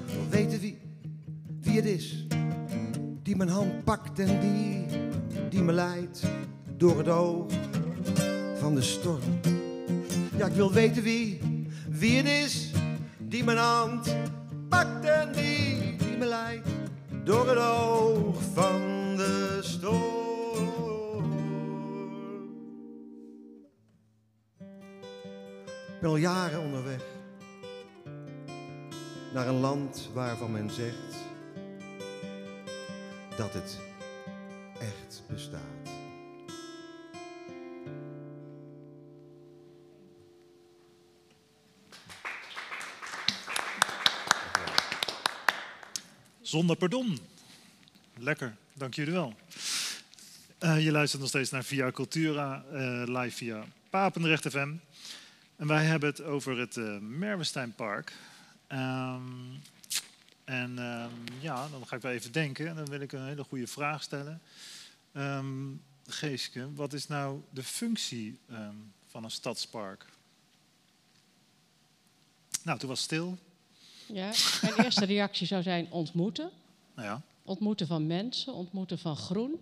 Wil 0.07 0.27
weten 0.31 0.61
wie, 0.61 0.79
wie 1.61 1.77
het 1.77 1.85
is 1.85 2.27
die 3.27 3.37
mijn 3.37 3.49
hand 3.49 3.85
pakt 3.85 4.19
en 4.19 4.41
die, 4.41 4.87
die 5.57 5.65
me 5.65 5.73
leidt 5.73 6.23
door 6.77 6.99
het 6.99 7.09
oog 7.09 7.53
van 8.59 8.75
de 8.75 8.83
storm. 8.83 9.41
Ja, 10.37 10.47
ik 10.47 10.53
wil 10.53 10.73
weten 10.73 11.03
wie, 11.03 11.41
wie 11.89 12.17
het 12.17 12.27
is 12.27 12.71
die 13.19 13.45
mijn 13.45 13.59
hand 13.59 14.17
pakt 14.69 15.05
en 15.05 15.33
die, 15.33 15.97
die 15.97 16.17
me 16.17 16.27
leidt 16.27 16.69
door 17.25 17.49
het 17.49 17.59
oog 17.59 18.37
van 18.55 19.17
de 19.17 19.59
storm. 19.63 21.33
Ik 25.89 26.01
ben 26.01 26.11
al 26.11 26.17
jaren 26.17 26.61
onderweg 26.61 27.03
naar 29.35 29.49
een 29.49 29.61
land 29.61 30.11
waarvan 30.15 30.53
men 30.53 30.71
zegt 30.71 31.17
dat 33.37 33.53
het 33.53 33.86
bestaat. 35.29 35.77
Zonder 46.41 46.77
pardon. 46.77 47.19
Lekker, 48.19 48.57
dank 48.73 48.95
jullie 48.95 49.13
wel. 49.13 49.35
Eh, 50.59 50.85
je 50.85 50.91
luistert 50.91 51.21
nog 51.21 51.31
steeds 51.31 51.51
naar 51.51 51.65
Via 51.65 51.91
Cultura, 51.91 52.65
eh, 52.73 53.03
live 53.07 53.37
via 53.37 53.65
Papendrecht 53.91 54.49
FM. 54.49 54.73
En 55.57 55.67
wij 55.67 55.85
hebben 55.85 56.09
het 56.09 56.23
over 56.23 56.59
het. 56.59 56.77
Ehm, 58.67 59.23
en 60.45 60.79
ehm, 60.79 61.11
ja, 61.41 61.69
dan 61.69 61.87
ga 61.87 61.97
ik 61.97 62.03
wel 62.03 62.13
even 62.13 62.33
denken. 62.33 62.69
En 62.69 62.75
dan 62.75 62.87
wil 62.87 63.01
ik 63.01 63.13
een 63.13 63.27
hele 63.27 63.45
goede 63.45 63.67
vraag 63.67 64.03
stellen. 64.03 64.41
Ehm 65.17 65.73
Geeske, 66.07 66.75
wat 66.75 66.93
is 66.93 67.07
nou 67.07 67.41
de 67.51 67.63
functie 67.63 68.39
ehm, 68.49 68.75
van 69.07 69.25
een 69.25 69.31
stadspark? 69.31 70.07
Nou, 72.63 72.79
toen 72.79 72.89
was 72.89 72.99
het 72.99 73.07
stil. 73.07 73.39
Ja, 74.07 74.33
mijn 74.63 74.75
eerste 74.85 75.05
reactie 75.05 75.47
zou 75.47 75.63
zijn 75.63 75.91
ontmoeten. 75.91 76.51
Nou 76.95 77.09
ja, 77.09 77.23
Ontmoeten 77.43 77.87
van 77.87 78.07
mensen, 78.07 78.53
ontmoeten 78.53 78.99
van 78.99 79.17
groen. 79.17 79.61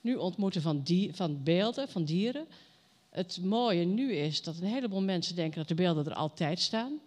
nu 0.00 0.14
ontmoeten 0.14 0.62
van, 0.62 0.82
die, 0.82 1.14
van 1.14 1.42
beelden, 1.42 1.88
van 1.88 2.04
dieren. 2.04 2.46
Het 3.10 3.38
mooie 3.42 3.84
nu 3.84 4.12
is 4.12 4.42
dat 4.42 4.56
een 4.56 4.66
heleboel 4.68 5.02
mensen 5.02 5.34
denken 5.36 5.58
dat 5.58 5.68
de 5.68 5.74
beelden 5.74 6.06
er 6.06 6.14
altijd 6.14 6.60
staan. 6.60 7.00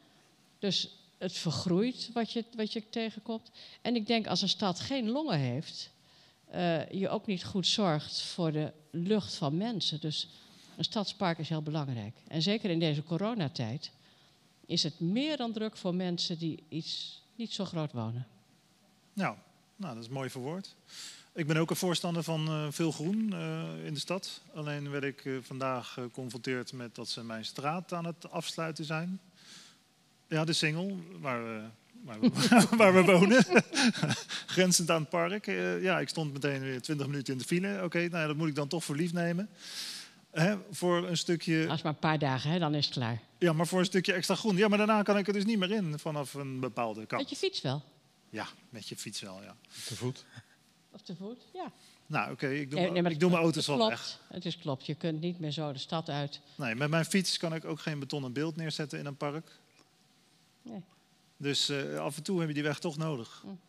Dus 0.60 0.90
het 1.18 1.34
vergroeit 1.34 2.10
wat 2.14 2.32
je, 2.32 2.46
wat 2.56 2.74
je 2.74 2.90
tegenkomt. 2.90 3.52
En 3.82 3.96
ik 3.96 4.08
denk 4.08 4.28
als 4.28 4.42
een 4.42 4.50
stad 4.50 4.80
geen 4.80 5.10
longen 5.10 5.40
heeft, 5.40 5.90
uh, 6.56 6.90
je 6.90 7.10
ook 7.10 7.26
niet 7.26 7.46
goed 7.46 7.68
zorgt 7.68 8.22
voor 8.22 8.52
de 8.52 8.74
lucht 8.92 9.36
van 9.36 9.58
mensen. 9.58 10.00
Dus 10.00 10.30
een 10.78 10.84
stadspark 10.84 11.38
is 11.38 11.50
heel 11.50 11.62
belangrijk. 11.62 12.16
En 12.28 12.42
zeker 12.42 12.70
in 12.70 12.80
deze 12.80 13.04
coronatijd 13.04 13.92
is 14.66 14.84
het 14.84 15.00
meer 15.00 15.38
dan 15.38 15.54
druk 15.54 15.78
voor 15.78 15.96
mensen 15.96 16.38
die 16.38 16.64
iets 16.70 17.22
niet 17.36 17.54
zo 17.54 17.66
groot 17.66 17.92
wonen. 17.92 18.28
Nou, 19.14 19.36
nou 19.76 19.94
dat 19.96 20.04
is 20.04 20.10
mooi 20.10 20.30
verwoord. 20.30 20.76
Ik 21.34 21.48
ben 21.48 21.58
ook 21.58 21.70
een 21.70 21.76
voorstander 21.76 22.24
van 22.24 22.48
uh, 22.48 22.68
veel 22.70 22.92
groen 22.92 23.30
uh, 23.34 23.86
in 23.86 23.94
de 23.94 24.00
stad. 24.00 24.42
Alleen 24.54 24.90
werd 24.90 25.04
ik 25.04 25.30
vandaag 25.42 25.94
geconfronteerd 25.94 26.74
met 26.74 26.96
dat 26.96 27.10
ze 27.10 27.24
mijn 27.24 27.46
straat 27.46 27.94
aan 27.94 28.06
het 28.06 28.32
afsluiten 28.32 28.86
zijn. 28.86 29.20
Ja, 30.28 30.46
de 30.46 30.54
Singel, 30.54 30.98
waar 31.20 31.72
waar 32.04 32.20
we, 32.20 32.68
waar 32.78 32.94
we 32.94 33.04
wonen. 33.04 33.46
Grenzend 34.56 34.90
aan 34.90 35.02
het 35.02 35.10
park. 35.10 35.46
ja, 35.82 36.00
ik 36.00 36.10
stond 36.10 36.34
meteen 36.34 36.62
weer 36.62 36.82
20 36.82 37.08
minuten 37.08 37.34
in 37.34 37.40
de 37.40 37.46
file. 37.46 37.76
Oké, 37.76 37.84
okay, 37.84 38.06
nou 38.06 38.22
ja, 38.22 38.28
dat 38.28 38.36
moet 38.36 38.48
ik 38.48 38.56
dan 38.56 38.68
toch 38.68 38.84
voor 38.84 38.96
lief 38.96 39.14
nemen. 39.14 39.50
Hè, 40.32 40.56
voor 40.72 41.08
een 41.08 41.18
stukje... 41.18 41.68
Als 41.70 41.82
maar 41.82 41.94
een 41.94 42.00
paar 42.00 42.20
dagen, 42.20 42.52
hè, 42.52 42.60
dan 42.60 42.76
is 42.76 42.86
het 42.86 42.94
klaar. 42.94 43.22
Ja, 43.38 43.54
maar 43.54 43.68
voor 43.68 43.80
een 43.80 43.86
stukje 43.86 44.14
extra 44.14 44.36
groen. 44.36 44.58
Ja, 44.58 44.68
maar 44.68 44.78
daarna 44.78 45.02
kan 45.02 45.18
ik 45.18 45.28
er 45.28 45.34
dus 45.34 45.46
niet 45.46 45.60
meer 45.60 45.72
in 45.72 46.00
vanaf 46.00 46.34
een 46.34 46.60
bepaalde 46.60 47.06
kant. 47.06 47.22
Met 47.22 47.30
je 47.30 47.36
fiets 47.36 47.62
wel? 47.62 47.84
Ja, 48.30 48.48
met 48.70 48.88
je 48.88 48.98
fiets 48.98 49.22
wel, 49.22 49.42
ja. 49.44 49.56
Te 49.86 49.96
voet? 49.96 50.26
Of 50.92 51.02
te 51.02 51.16
voet, 51.16 51.46
ja. 51.54 51.72
Nou, 52.06 52.32
oké, 52.32 52.46
okay, 52.46 52.60
ik 52.60 52.72
doe, 52.72 52.80
nee, 52.80 53.02
nee, 53.02 53.12
ik 53.12 53.20
doe 53.20 53.30
mijn 53.30 53.42
auto's 53.42 53.68
wel 53.68 53.76
klopt, 53.76 53.92
weg. 53.92 54.20
Het 54.28 54.46
is 54.46 54.58
klopt, 54.58 54.86
je 54.86 54.96
kunt 54.96 55.22
niet 55.22 55.40
meer 55.40 55.52
zo 55.52 55.72
de 55.72 55.80
stad 55.80 56.10
uit. 56.10 56.42
Nee, 56.56 56.76
met 56.76 56.90
mijn 56.90 57.06
fiets 57.06 57.38
kan 57.38 57.54
ik 57.54 57.66
ook 57.66 57.80
geen 57.80 58.00
betonnen 58.00 58.34
beeld 58.34 58.56
neerzetten 58.56 59.00
in 59.00 59.06
een 59.06 59.18
park. 59.18 59.52
Nee. 60.62 60.84
Dus 61.42 61.70
uh, 61.70 61.98
af 61.98 62.18
en 62.18 62.24
toe 62.24 62.40
heb 62.40 62.48
je 62.48 62.54
die 62.54 62.64
weg 62.64 62.80
toch 62.80 62.98
nodig. 62.98 63.44
Mm. 63.46 63.60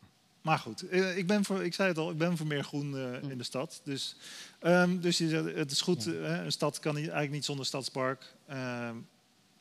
Maar 0.42 0.58
goed, 0.58 0.92
uh, 0.92 1.16
ik, 1.16 1.26
ben 1.26 1.44
voor, 1.44 1.64
ik 1.64 1.74
zei 1.74 1.88
het 1.88 1.98
al, 1.98 2.10
ik 2.10 2.18
ben 2.18 2.36
voor 2.36 2.46
meer 2.46 2.64
groen 2.64 2.94
uh, 2.94 3.22
mm. 3.22 3.30
in 3.30 3.38
de 3.38 3.44
stad. 3.44 3.80
Dus, 3.84 4.16
um, 4.62 5.00
dus 5.00 5.18
je 5.18 5.28
zegt, 5.28 5.54
het 5.54 5.70
is 5.70 5.80
goed, 5.80 6.04
ja. 6.04 6.40
een 6.40 6.52
stad 6.52 6.78
kan 6.78 6.94
niet, 6.94 7.02
eigenlijk 7.02 7.32
niet 7.32 7.44
zonder 7.44 7.66
stadspark. 7.66 8.34
Um, 8.50 9.06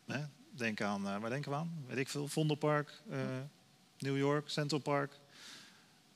hè, 0.07 0.19
denk 0.51 0.81
aan, 0.81 1.01
waar 1.01 1.29
denken 1.29 1.51
we 1.51 1.57
aan? 1.57 1.83
Weet 1.87 1.97
ik 1.97 2.09
veel, 2.09 2.27
Vondelpark, 2.27 3.01
New 3.97 4.17
York, 4.17 4.49
Central 4.49 4.79
Park. 4.79 5.11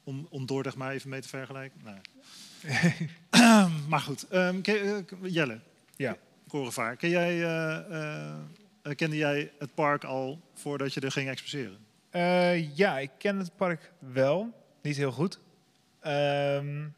Om, 0.03 0.27
om 0.29 0.45
Dordrecht 0.45 0.77
maar 0.77 0.91
even 0.91 1.10
mee 1.10 1.21
te 1.21 1.27
vergelijken. 1.27 1.82
Nee. 1.84 3.10
maar 3.89 3.99
goed, 3.99 4.25
um, 4.34 4.62
ken, 4.62 5.08
Jelle. 5.21 5.60
Ja. 5.95 6.17
Korenvaar. 6.47 6.95
Ken 6.95 7.10
jij, 7.10 7.38
uh, 7.38 7.79
uh, 7.91 8.95
kende 8.95 9.15
jij 9.15 9.51
het 9.60 9.73
park 9.73 10.03
al 10.03 10.41
voordat 10.53 10.93
je 10.93 10.99
er 10.99 11.12
ging 11.12 11.29
exposeren? 11.29 11.77
Uh, 12.15 12.76
ja, 12.76 12.99
ik 12.99 13.12
ken 13.17 13.38
het 13.38 13.56
park 13.56 13.91
wel. 13.99 14.54
Niet 14.82 14.97
heel 14.97 15.12
goed. 15.12 15.39
Um, 16.08 16.93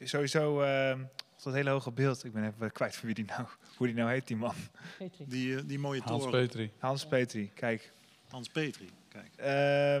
sowieso 0.00 0.62
uh, 0.62 0.98
dat 1.42 1.54
hele 1.54 1.70
hoge 1.70 1.90
beeld. 1.90 2.24
Ik 2.24 2.32
ben 2.32 2.46
even 2.46 2.72
kwijt 2.72 2.96
van 2.96 3.06
wie 3.06 3.14
die 3.14 3.24
nou, 3.24 3.46
hoe 3.76 3.86
die 3.86 3.96
nou 3.96 4.10
heet, 4.10 4.26
die 4.26 4.36
man. 4.36 4.54
Petri. 4.98 5.24
Die, 5.28 5.66
die 5.66 5.78
mooie 5.78 6.00
Hans 6.04 6.22
toren. 6.22 6.40
Petri. 6.40 6.72
Hans 6.78 7.06
Petri, 7.06 7.50
kijk. 7.54 7.92
Hans 8.28 8.48
Petri, 8.48 8.90
kijk. 9.08 9.30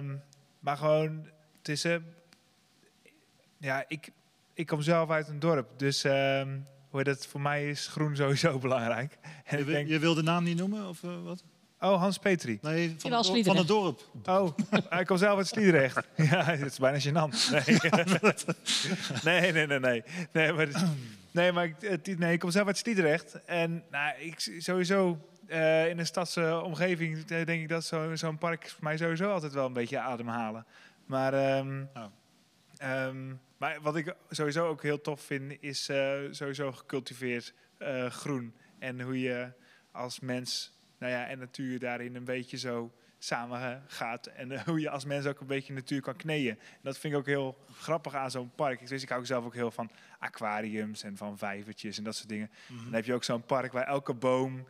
Um, 0.02 0.22
maar 0.60 0.76
gewoon, 0.76 1.26
het 1.58 1.68
is... 1.68 1.84
Uh, 1.84 1.96
ja, 3.58 3.84
ik, 3.88 4.10
ik 4.54 4.66
kom 4.66 4.82
zelf 4.82 5.10
uit 5.10 5.28
een 5.28 5.38
dorp, 5.38 5.78
dus 5.78 6.02
hoe 6.90 7.04
dat 7.04 7.26
voor 7.26 7.40
mij 7.40 7.68
is 7.68 7.86
groen 7.86 8.16
sowieso 8.16 8.58
belangrijk. 8.68 9.18
En 9.44 9.58
je, 9.58 9.64
wil, 9.64 9.74
denk, 9.74 9.88
je 9.88 9.98
wil 9.98 10.14
de 10.14 10.22
naam 10.22 10.44
niet 10.44 10.56
noemen 10.56 10.88
of 10.88 11.02
uh, 11.02 11.22
wat? 11.22 11.44
Oh, 11.80 12.00
Hans 12.00 12.18
Petri. 12.18 12.58
Nee, 12.62 12.94
van, 12.98 13.12
het, 13.12 13.26
dorp, 13.26 13.44
van 13.44 13.56
het 13.56 13.68
dorp. 13.68 14.00
Oh, 14.24 14.56
hij 14.88 15.04
komt 15.04 15.18
zelf 15.18 15.36
uit 15.36 15.46
Sliedrecht. 15.46 16.06
ja, 16.30 16.44
het 16.44 16.72
is 16.72 16.78
bijna 16.78 16.98
gênant. 16.98 17.50
Nee, 19.22 19.52
nee, 19.52 19.66
nee, 19.66 19.66
nee. 19.66 19.78
Nee, 19.78 20.02
nee 20.32 20.52
maar, 20.52 20.68
nee, 21.30 21.52
maar 21.52 21.64
ik, 21.64 22.18
nee, 22.18 22.32
ik 22.32 22.38
kom 22.38 22.50
zelf 22.50 22.66
uit 22.66 22.78
Sliedrecht. 22.78 23.44
En 23.44 23.84
nou, 23.90 24.18
ik 24.18 24.40
sowieso 24.58 25.18
uh, 25.46 25.88
in 25.88 25.98
een 25.98 26.06
stadse 26.06 26.60
omgeving 26.64 27.24
denk 27.24 27.48
ik 27.48 27.68
dat 27.68 27.84
zo'n 27.84 28.16
zo 28.16 28.32
park 28.32 28.68
voor 28.68 28.84
mij 28.84 28.96
sowieso 28.96 29.30
altijd 29.30 29.52
wel 29.52 29.66
een 29.66 29.72
beetje 29.72 29.98
ademhalen. 29.98 30.66
Maar... 31.06 31.58
Um, 31.58 31.88
oh. 31.94 32.04
Um, 33.06 33.40
maar 33.56 33.80
wat 33.80 33.96
ik 33.96 34.14
sowieso 34.30 34.66
ook 34.66 34.82
heel 34.82 35.00
tof 35.00 35.20
vind, 35.20 35.56
is 35.60 35.88
uh, 35.88 36.18
sowieso 36.30 36.72
gecultiveerd 36.72 37.54
uh, 37.78 38.06
groen. 38.06 38.54
En 38.78 39.00
hoe 39.00 39.20
je 39.20 39.52
als 39.92 40.20
mens 40.20 40.75
nou 40.98 41.12
ja, 41.12 41.26
en 41.26 41.38
natuur 41.38 41.78
daarin 41.78 42.14
een 42.14 42.24
beetje 42.24 42.56
zo 42.56 42.92
samen 43.18 43.82
gaat. 43.86 44.26
En 44.26 44.50
uh, 44.50 44.60
hoe 44.60 44.80
je 44.80 44.90
als 44.90 45.04
mens 45.04 45.26
ook 45.26 45.40
een 45.40 45.46
beetje 45.46 45.72
natuur 45.72 46.00
kan 46.00 46.16
kneeën. 46.16 46.50
En 46.58 46.80
dat 46.82 46.98
vind 46.98 47.12
ik 47.12 47.18
ook 47.18 47.26
heel 47.26 47.58
grappig 47.72 48.14
aan 48.14 48.30
zo'n 48.30 48.50
park. 48.54 48.80
Ik, 48.80 48.88
dus 48.88 49.02
ik 49.02 49.08
hou 49.08 49.26
zelf 49.26 49.44
ook 49.44 49.54
heel 49.54 49.70
van 49.70 49.90
aquariums 50.18 51.02
en 51.02 51.16
van 51.16 51.38
vijvertjes 51.38 51.98
en 51.98 52.04
dat 52.04 52.16
soort 52.16 52.28
dingen. 52.28 52.50
Mm 52.66 52.76
-hmm. 52.76 52.84
Dan 52.84 52.94
heb 52.94 53.04
je 53.04 53.14
ook 53.14 53.24
zo'n 53.24 53.44
park 53.44 53.72
waar 53.72 53.86
elke 53.86 54.14
boom 54.14 54.66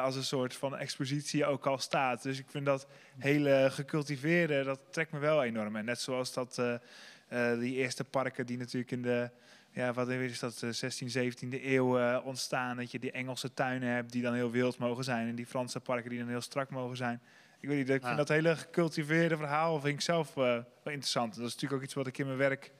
als 0.00 0.16
een 0.16 0.24
soort 0.24 0.54
van 0.54 0.76
expositie 0.76 1.46
ook 1.46 1.66
al 1.66 1.78
staat. 1.78 2.22
Dus 2.22 2.38
ik 2.38 2.46
vind 2.48 2.66
dat 2.66 2.86
hele 3.18 3.68
gecultiveerde, 3.70 4.62
dat 4.62 4.80
trekt 4.90 5.12
me 5.12 5.18
wel 5.18 5.42
enorm. 5.42 5.76
En 5.76 5.84
net 5.84 6.00
zoals 6.00 6.32
dat... 6.32 6.58
Uh, 6.58 7.58
die 7.58 7.74
eerste 7.74 8.04
parken 8.04 8.46
die 8.46 8.58
natuurlijk 8.58 8.90
in 8.90 9.02
de, 9.02 9.30
ja, 9.74 9.92
wat 9.92 10.08
is 10.08 10.38
dat, 10.38 10.58
de 10.58 10.72
16, 10.72 11.08
17e 11.08 11.64
eeuw 11.64 11.98
uh, 11.98 12.20
ontstaan. 12.24 12.76
Dat 12.76 12.90
je 12.90 12.98
die 12.98 13.10
Engelse 13.10 13.54
tuinen 13.54 13.88
hebt 13.88 14.12
die 14.12 14.22
dan 14.22 14.34
heel 14.34 14.50
wild 14.50 14.78
mogen 14.78 15.04
zijn. 15.04 15.28
En 15.28 15.34
die 15.34 15.46
Franse 15.46 15.80
parken 15.80 16.10
die 16.10 16.18
dan 16.18 16.28
heel 16.28 16.40
strak 16.40 16.70
mogen 16.70 16.96
zijn. 16.96 17.22
Ik 17.60 17.68
weet 17.68 17.78
niet, 17.78 17.88
ik 17.88 18.00
vind 18.00 18.12
ah. 18.12 18.16
dat 18.16 18.28
hele 18.28 18.56
gecultiveerde 18.56 19.36
verhaal 19.36 19.80
vind 19.80 19.94
ik 19.94 20.00
zelf 20.00 20.28
uh, 20.28 20.34
wel 20.34 20.64
interessant. 20.84 21.34
Dat 21.34 21.46
is 21.46 21.52
natuurlijk 21.52 21.72
ook 21.72 21.82
iets 21.82 21.94
wat 21.94 22.06
ik 22.06 22.18
in 22.18 22.26
mijn 22.26 22.38
werk 22.38 22.72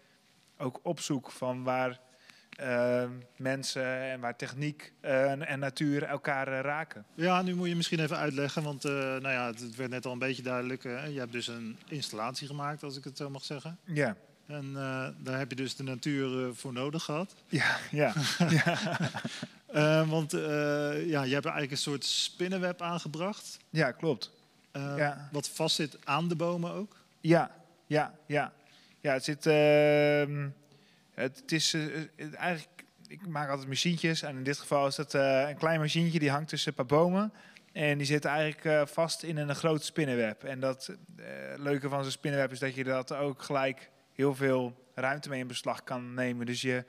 ook 0.59 0.81
opzoek. 0.83 1.31
Van 1.31 1.63
waar 1.63 2.01
mensen 3.37 3.85
en 3.85 4.21
waar 4.21 4.37
techniek 4.37 4.93
en 5.01 5.59
natuur 5.59 6.03
elkaar 6.03 6.49
raken. 6.49 7.05
Ja, 7.15 7.43
nu 7.43 7.55
moet 7.55 7.69
je 7.69 7.77
misschien 7.77 8.01
even 8.01 8.17
uitleggen. 8.17 8.63
Want 8.63 8.83
nou 8.83 9.29
ja, 9.29 9.47
het 9.47 9.77
werd 9.77 9.91
net 9.91 10.07
al 10.07 10.13
een 10.13 10.19
beetje 10.19 10.43
duidelijk. 10.43 10.83
je 10.83 11.19
hebt 11.19 11.33
dus 11.33 11.47
een 11.47 11.79
installatie 11.89 12.47
gemaakt, 12.47 12.83
als 12.83 12.97
ik 12.97 13.05
het 13.05 13.17
zo 13.17 13.31
mag 13.31 13.45
zeggen. 13.45 13.79
Ja. 13.85 14.17
En 14.47 14.65
uh, 14.65 15.09
daar 15.19 15.39
heb 15.39 15.51
je 15.51 15.57
dus 15.57 15.77
de 15.77 15.83
natuur 15.83 16.47
uh, 16.47 16.49
voor 16.53 16.73
nodig 16.73 17.03
gehad. 17.03 17.35
Ja, 17.49 17.77
ja. 17.91 18.13
ja. 18.65 18.79
uh, 19.75 20.09
want 20.15 20.31
ja, 21.07 21.23
je 21.23 21.35
hebt 21.35 21.45
eigenlijk 21.45 21.71
een 21.71 21.77
soort 21.77 22.05
spinnenweb 22.05 22.83
aangebracht. 22.83 23.59
Ja, 23.71 23.93
klopt. 23.93 24.31
ja. 24.73 25.29
Wat 25.33 25.49
vastzit 25.49 25.99
aan 26.05 26.29
de 26.29 26.37
bomen 26.37 26.73
ook. 26.73 26.97
Ja, 27.21 27.51
ja, 27.87 28.15
ja. 28.27 28.53
Ja, 29.01 29.13
het 29.13 29.25
zit... 29.25 29.47
Ehm, 29.47 30.49
het, 31.15 31.37
het, 31.37 31.53
is 31.53 31.73
het, 31.73 32.35
eigenlijk... 32.35 32.69
Ik 33.07 33.27
maak 33.27 33.49
altijd 33.49 33.69
machientjes. 33.69 34.23
En 34.23 34.37
in 34.37 34.45
dit 34.45 34.59
geval 34.59 34.87
is 34.87 34.95
dat 34.95 35.13
een 35.13 35.57
klein 35.57 35.81
machientje 35.81 36.19
die 36.19 36.31
hangt 36.31 36.49
tussen 36.49 36.69
een 36.69 36.87
paar 36.87 36.99
bomen. 36.99 37.33
En 37.73 37.99
die 37.99 38.07
zit 38.07 38.25
eigenlijk 38.25 38.89
vast 38.89 39.23
in 39.23 39.37
een 39.37 39.55
groot 39.55 39.85
spinnenweb. 39.85 40.45
En 40.45 40.61
dat 40.61 40.91
leuke 41.57 41.89
van 41.89 42.03
zo'n 42.03 42.13
spinnenweb 42.13 42.53
is 42.53 42.59
dat 42.59 42.75
je 42.75 42.85
dat 42.85 43.13
ook 43.13 43.43
gelijk 43.43 43.91
heel 44.15 44.35
veel 44.35 44.89
ruimte 44.95 45.29
mee 45.29 45.41
in 45.41 45.47
beslag 45.47 45.85
kan 45.85 46.15
nemen. 46.15 46.47
Dus 46.47 46.61
je 46.61 46.85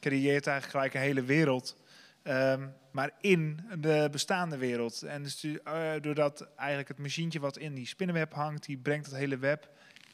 creëert 0.00 0.46
eigenlijk 0.46 0.70
gelijk 0.70 0.94
een 0.94 1.10
hele 1.10 1.24
wereld, 1.24 1.76
um, 2.24 2.72
maar 2.92 3.10
in 3.20 3.60
de 3.80 4.08
bestaande 4.10 4.56
wereld. 4.56 5.02
En 5.02 5.22
dus 5.22 5.44
uh, 5.44 5.60
doordat 6.00 6.48
eigenlijk 6.56 6.88
het 6.88 6.98
machientje 6.98 7.40
wat 7.40 7.58
in 7.58 7.74
die 7.74 7.86
spinnenweb 7.86 8.34
hangt, 8.34 8.66
die 8.66 8.78
brengt 8.78 9.06
het 9.06 9.14
hele 9.14 9.38
web 9.38 9.68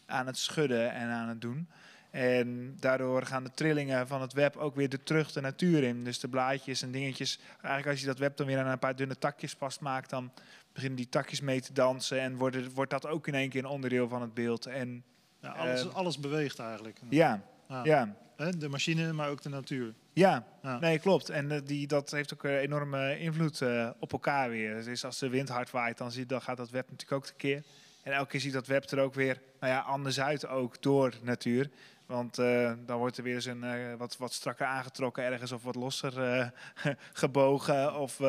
aan 0.06 0.26
het 0.26 0.38
schudden 0.38 0.92
en 0.92 1.08
aan 1.08 1.28
het 1.28 1.40
doen. 1.40 1.68
En 2.10 2.76
daardoor 2.80 3.26
gaan 3.26 3.44
de 3.44 3.50
trillingen 3.50 4.06
van 4.06 4.20
het 4.20 4.32
web 4.32 4.56
ook 4.56 4.74
weer 4.74 4.88
de 4.88 5.02
terug 5.02 5.32
de 5.32 5.40
natuur 5.40 5.82
in. 5.82 6.04
Dus 6.04 6.18
de 6.20 6.28
blaadjes 6.28 6.82
en 6.82 6.90
dingetjes. 6.90 7.38
Eigenlijk 7.50 7.86
als 7.86 8.00
je 8.00 8.06
dat 8.06 8.18
web 8.18 8.36
dan 8.36 8.46
weer 8.46 8.58
aan 8.58 8.66
een 8.66 8.78
paar 8.78 8.96
dunne 8.96 9.18
takjes 9.18 9.52
vastmaakt, 9.52 10.10
dan 10.10 10.32
beginnen 10.72 10.96
die 10.96 11.08
takjes 11.08 11.40
mee 11.40 11.60
te 11.60 11.72
dansen. 11.72 12.20
En 12.20 12.36
wordt, 12.36 12.72
wordt 12.72 12.90
dat 12.90 13.06
ook 13.06 13.26
in 13.26 13.34
één 13.34 13.48
keer 13.48 13.64
een 13.64 13.70
onderdeel 13.70 14.08
van 14.08 14.20
het 14.20 14.34
beeld. 14.34 14.66
En 14.66 15.04
ja, 15.44 15.52
alles, 15.52 15.84
uh, 15.84 15.94
alles 15.94 16.18
beweegt 16.18 16.58
eigenlijk. 16.58 16.98
Ja, 17.08 17.42
ja. 17.68 17.84
ja. 17.84 18.14
De 18.50 18.68
machine, 18.68 19.12
maar 19.12 19.28
ook 19.28 19.42
de 19.42 19.48
natuur. 19.48 19.94
Ja, 20.12 20.44
ja. 20.62 20.78
nee, 20.78 20.98
klopt. 20.98 21.28
En 21.28 21.50
uh, 21.50 21.58
die, 21.64 21.86
dat 21.86 22.10
heeft 22.10 22.34
ook 22.34 22.44
een 22.44 22.58
enorme 22.58 23.18
invloed 23.18 23.60
uh, 23.60 23.90
op 23.98 24.12
elkaar 24.12 24.50
weer. 24.50 24.84
Dus 24.84 25.04
als 25.04 25.18
de 25.18 25.28
wind 25.28 25.48
hard 25.48 25.70
waait, 25.70 25.98
dan, 25.98 26.10
zie, 26.10 26.26
dan 26.26 26.42
gaat 26.42 26.56
dat 26.56 26.70
web 26.70 26.90
natuurlijk 26.90 27.22
ook 27.22 27.26
tekeer. 27.26 27.62
En 28.02 28.12
elke 28.12 28.30
keer 28.30 28.40
ziet 28.40 28.52
dat 28.52 28.66
web 28.66 28.90
er 28.90 28.98
ook 28.98 29.14
weer 29.14 29.40
nou 29.60 29.72
ja, 29.72 29.80
anders 29.80 30.20
uit, 30.20 30.46
ook 30.46 30.82
door 30.82 31.14
natuur. 31.22 31.70
Want 32.06 32.38
uh, 32.38 32.72
dan 32.86 32.98
wordt 32.98 33.16
er 33.16 33.22
weer 33.22 33.34
eens 33.34 33.44
een, 33.44 33.64
uh, 33.64 33.94
wat, 33.94 34.16
wat 34.16 34.32
strakker 34.32 34.66
aangetrokken 34.66 35.24
ergens 35.24 35.52
of 35.52 35.62
wat 35.62 35.74
losser 35.74 36.18
uh, 36.18 36.48
gebogen. 37.12 37.94
Of 37.94 38.20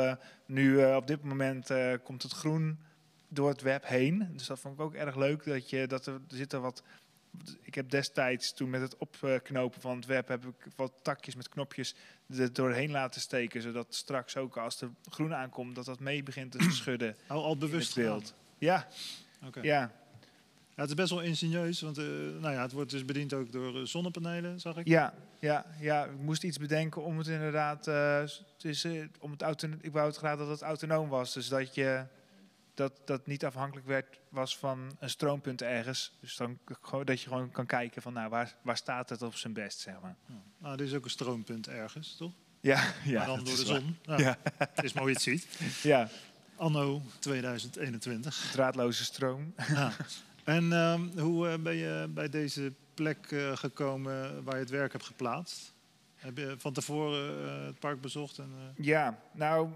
nu 0.46 0.86
op 0.86 1.08
dit 1.08 1.24
moment 1.24 1.72
komt 2.04 2.24
het 2.24 2.32
groen 2.32 2.80
door 3.28 3.50
het 3.50 3.62
web 3.62 3.88
heen. 3.88 4.30
Dus 4.34 4.48
dat 4.48 4.60
vond 4.60 4.74
ik 4.74 4.82
ook 4.82 4.94
erg 4.94 5.16
leuk. 5.16 5.44
Dat 5.44 5.70
je, 5.70 5.88
dat 5.88 6.06
er, 6.06 6.14
er 6.14 6.20
zitten 6.28 6.62
wat 6.62 6.84
ik 7.62 7.76
heb 7.76 7.90
destijds 7.90 8.54
toen 8.54 8.70
met 8.70 8.82
het 8.82 8.98
opknopen 8.98 9.82
van 9.82 9.96
het 9.96 10.06
web 10.06 10.28
heb 10.28 10.46
ik 10.46 10.68
wat 10.76 10.92
takjes 11.02 11.36
met 11.36 11.50
knopjes 11.50 11.96
er 12.38 12.54
doorheen 12.54 12.92
laten 12.92 13.22
steken, 13.22 13.62
zodat 13.62 13.88
straks 13.90 14.38
ook 14.38 14.58
als 14.58 14.78
de 14.78 14.90
groen 15.10 15.36
aankomt 15.36 15.76
dat 15.76 15.86
dat 15.86 16.00
mee 16.00 16.24
begint 16.24 16.52
te 16.52 16.72
schudden. 16.82 17.16
Oh, 17.30 17.36
al 17.44 17.58
bewust 17.58 17.96
beeld. 17.96 18.34
Ja, 18.58 18.88
ja, 19.62 19.92
Ja, 20.76 20.82
het 20.82 20.90
is 20.90 20.96
best 20.96 21.10
wel 21.10 21.22
ingenieus, 21.22 21.82
want 21.82 21.98
eh, 21.98 22.06
nou 22.40 22.54
ja, 22.54 22.62
het 22.62 22.72
wordt 22.72 22.92
dus 22.92 23.06
bediend 23.06 23.34
ook 23.34 23.52
door 23.52 23.80
eh, 23.80 23.86
zonnepanelen, 23.86 24.60
zag 24.60 24.78
ik. 24.78 24.88
ja, 24.88 25.14
ja, 25.40 25.66
ja. 25.80 26.06
Ik 26.06 26.20
moest 26.20 26.44
iets 26.44 26.58
bedenken 26.58 27.04
om 27.04 27.18
het 27.18 27.28
inderdaad, 27.28 27.88
eh, 27.88 28.20
het 28.20 28.64
is, 28.64 28.88
om 29.20 29.36
het 29.38 29.68
ik 29.82 29.92
wou 29.92 30.08
het 30.08 30.18
graag 30.18 30.38
dat 30.38 30.48
het 30.48 30.62
autonoom 30.62 31.10
was, 31.10 31.34
dus 31.34 31.48
dat 31.48 31.76
je 31.76 32.06
dat 32.76 33.02
dat 33.06 33.28
niet 33.28 33.46
afhankelijk 33.46 33.88
werd 33.88 34.20
was 34.30 34.58
van 34.58 34.96
een 35.00 35.10
stroompunt 35.10 35.62
ergens, 35.62 36.18
dus 36.20 36.36
dan 36.36 36.60
dat 37.04 37.22
je 37.22 37.28
gewoon 37.28 37.52
kan 37.52 37.66
kijken 37.66 38.02
van 38.02 38.14
nou 38.14 38.30
waar, 38.30 38.56
waar 38.62 38.78
staat 38.78 39.10
het 39.10 39.22
op 39.22 39.36
zijn 39.36 39.54
best, 39.54 39.80
zeg 39.80 39.96
maar. 40.02 40.16
Nou, 40.58 40.74
er 40.74 40.86
is 40.86 40.94
ook 40.94 41.04
een 41.04 41.10
stroompunt 41.10 41.68
ergens, 41.68 42.16
toch? 42.18 42.32
Ja, 42.60 42.94
ja. 43.04 43.18
maar 43.18 43.26
dan 43.26 43.38
dat 43.38 43.46
door 43.46 43.56
de 43.56 43.66
zon. 43.66 43.98
Ja. 44.02 44.18
Ja. 44.18 44.38
Het 44.58 44.84
is 44.84 44.94
mooi 44.94 45.08
je 45.08 45.14
het 45.14 45.22
ziet. 45.22 45.48
Ja, 45.92 46.10
Anno 46.56 47.02
2021. 47.20 48.50
draadloze 48.52 49.04
stroom. 49.04 49.54
Ja. 49.68 49.92
En 50.44 50.74
ehm, 50.74 51.20
hoe 51.20 51.50
eh, 51.50 51.58
ben 51.58 51.76
je 51.76 52.08
bij 52.10 52.30
deze 52.30 52.74
plek 52.94 53.32
eh, 53.32 53.56
gekomen 53.56 54.44
waar 54.44 54.54
je 54.54 54.60
het 54.60 54.70
werk 54.70 54.92
hebt 54.92 55.06
geplaatst? 55.06 55.74
Heb 56.16 56.38
je 56.38 56.56
van 56.58 56.74
tevoren 56.74 57.46
eh, 57.46 57.66
het 57.66 57.80
park 57.80 58.02
bezocht? 58.02 58.38
En, 58.38 58.52
Ja, 58.76 59.20
nou, 59.34 59.70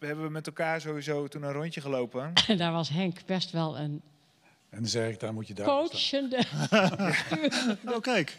we 0.00 0.06
hebben 0.06 0.32
met 0.32 0.46
elkaar 0.46 0.80
sowieso 0.80 1.28
toen 1.28 1.42
een 1.42 1.52
rondje 1.52 1.80
gelopen. 1.80 2.32
En 2.46 2.56
daar 2.62 2.72
was 2.72 2.88
Henk 2.88 3.18
best 3.26 3.50
wel 3.50 3.78
een 3.78 4.02
En 4.70 4.78
dan 4.78 4.86
zeg 4.86 5.08
ik, 5.10 5.20
daar 5.20 5.32
moet 5.34 5.48
je 5.48 5.54
daar 5.54 5.66
staan. 5.66 5.86
coachende 5.88 6.42
Oh, 7.94 8.00
kijk. 8.00 8.36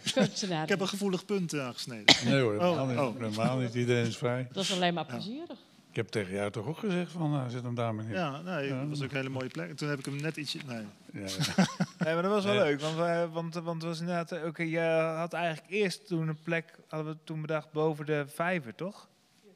Ik 0.63 0.69
heb 0.69 0.79
een 0.79 0.87
gevoelig 0.87 1.25
punt 1.25 1.59
aangesneden. 1.59 2.15
Nee 2.25 2.41
hoor, 2.41 2.55
Oh, 2.55 2.61
helemaal 2.61 2.85
niet. 2.85 2.97
oh. 2.97 3.19
Helemaal 3.21 3.57
niet. 3.57 3.73
Iedereen 3.73 4.05
is 4.05 4.17
vrij. 4.17 4.47
Dat 4.51 4.63
is 4.63 4.73
alleen 4.73 4.93
maar 4.93 5.05
plezierig. 5.05 5.57
Ik 5.89 5.97
heb 5.97 6.07
tegen 6.07 6.33
jou 6.33 6.51
toch 6.51 6.65
ook 6.67 6.77
gezegd 6.77 7.11
van, 7.11 7.31
nou, 7.31 7.49
zet 7.49 7.63
hem 7.63 7.75
daar 7.75 7.95
maar 7.95 8.05
neer. 8.05 8.13
Ja, 8.15 8.41
nee, 8.41 8.69
dat 8.69 8.87
was 8.89 9.01
ook 9.03 9.09
een 9.11 9.15
hele 9.17 9.29
mooie 9.29 9.47
plek. 9.49 9.77
Toen 9.77 9.89
heb 9.89 9.99
ik 9.99 10.05
hem 10.05 10.15
net 10.21 10.37
ietsje... 10.37 10.59
Nee. 10.67 10.85
Ja, 11.13 11.19
ja. 11.55 11.65
Nee, 12.05 12.13
maar 12.13 12.23
dat 12.23 12.31
was 12.31 12.43
wel 12.45 12.53
leuk, 12.53 12.81
want, 12.81 12.95
we, 12.95 13.27
want, 13.31 13.53
want 13.53 13.81
het 13.81 13.83
was 13.83 13.99
inderdaad... 13.99 14.31
eh, 14.31 14.45
Oké, 14.45 14.63
je 14.63 14.79
had 15.17 15.33
eigenlijk 15.33 15.65
eerst 15.71 16.07
toen 16.07 16.27
een 16.27 16.37
plek, 16.43 16.75
hadden 16.87 17.13
we 17.13 17.17
toen 17.23 17.41
bedacht, 17.41 17.71
boven 17.71 18.05
de 18.05 18.25
vijver, 18.27 18.75
toch? 18.75 19.07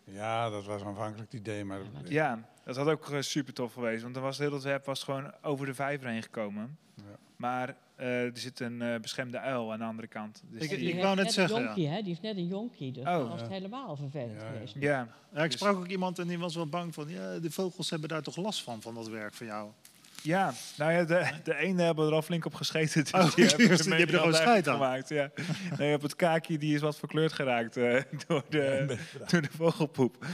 Ja, 0.05 0.49
dat 0.49 0.65
was 0.65 0.83
aanvankelijk 0.83 1.31
het 1.31 1.39
idee, 1.41 1.65
maar... 1.65 1.79
Ja, 2.03 2.39
dat 2.63 2.75
had 2.75 2.87
ook 2.87 3.09
super 3.19 3.53
tof 3.53 3.73
geweest, 3.73 4.01
want 4.01 4.13
dan 4.13 4.23
was 4.23 4.37
heel 4.37 4.53
het 4.53 4.63
web 4.63 4.85
was 4.85 5.03
gewoon 5.03 5.31
over 5.41 5.65
de 5.65 5.73
vijver 5.73 6.07
heen 6.09 6.21
gekomen. 6.23 6.77
Ja. 6.95 7.03
Maar 7.35 7.75
eh, 7.95 8.23
er 8.23 8.37
zit 8.37 8.59
een 8.59 8.81
eh, 8.81 8.99
beschermde 8.99 9.39
uil 9.39 9.71
aan 9.71 9.79
de 9.79 9.85
andere 9.85 10.07
kant. 10.07 10.43
Dus 10.49 10.63
Ik- 10.63 10.69
die- 10.69 10.77
die 10.77 10.93
wou 10.95 11.07
heeft 11.07 11.21
net 11.23 11.33
zeggen, 11.33 11.55
Een 11.55 11.61
ja. 11.61 11.67
jonkie, 11.67 11.87
hè? 11.87 11.97
Die 11.97 12.07
heeft 12.07 12.21
net 12.21 12.37
een 12.37 12.47
jonkie, 12.47 12.91
dus 12.91 13.03
Oh. 13.03 13.09
dan 13.11 13.27
was 13.29 13.35
Ja. 13.39 13.43
het 13.43 13.51
helemaal 13.53 13.95
vervelend 13.95 14.41
Ja, 14.41 14.45
ja. 14.47 14.51
geweest. 14.53 14.73
ja, 14.79 15.07
Ja, 15.33 15.43
ik 15.43 15.51
Dus- 15.51 15.59
sprak 15.59 15.75
ook 15.75 15.87
iemand 15.87 16.19
en 16.19 16.27
die 16.27 16.39
was 16.39 16.55
wel 16.55 16.67
bang 16.67 16.93
van... 16.93 17.09
Ja, 17.09 17.39
de 17.39 17.51
vogels 17.51 17.89
hebben 17.89 18.09
daar 18.09 18.21
toch 18.21 18.35
last 18.35 18.63
van, 18.63 18.81
van 18.81 18.93
dat 18.95 19.07
werk 19.07 19.33
van 19.33 19.47
jou. 19.47 19.69
Ja, 20.25 20.53
nou 20.77 20.91
ja, 20.91 21.03
de, 21.03 21.29
de 21.43 21.55
ene 21.55 21.83
hebben 21.83 22.07
er 22.07 22.13
al 22.13 22.21
flink 22.21 22.45
op 22.45 22.53
gescheten. 22.53 23.03
Dus 23.03 23.13
Oh, 23.13 23.35
die 23.35 23.55
die 23.55 23.67
hebben, 23.67 23.97
er 23.97 24.07
gewoon 24.07 24.33
scheid 24.33 24.67
aan. 24.67 24.73
gemaakt. 24.73 25.09
Ja. 25.09 25.31
Nee, 25.77 25.95
op 25.95 26.01
het 26.01 26.15
kaakje 26.15 26.57
die 26.57 26.75
is 26.75 26.81
wat 26.81 26.97
verkleurd 26.97 27.33
geraakt 27.33 27.77
eh, 27.77 28.01
door, 28.27 28.43
de, 28.49 28.97
door 29.27 29.41
de 29.41 29.49
vogelpoep. 29.55 30.25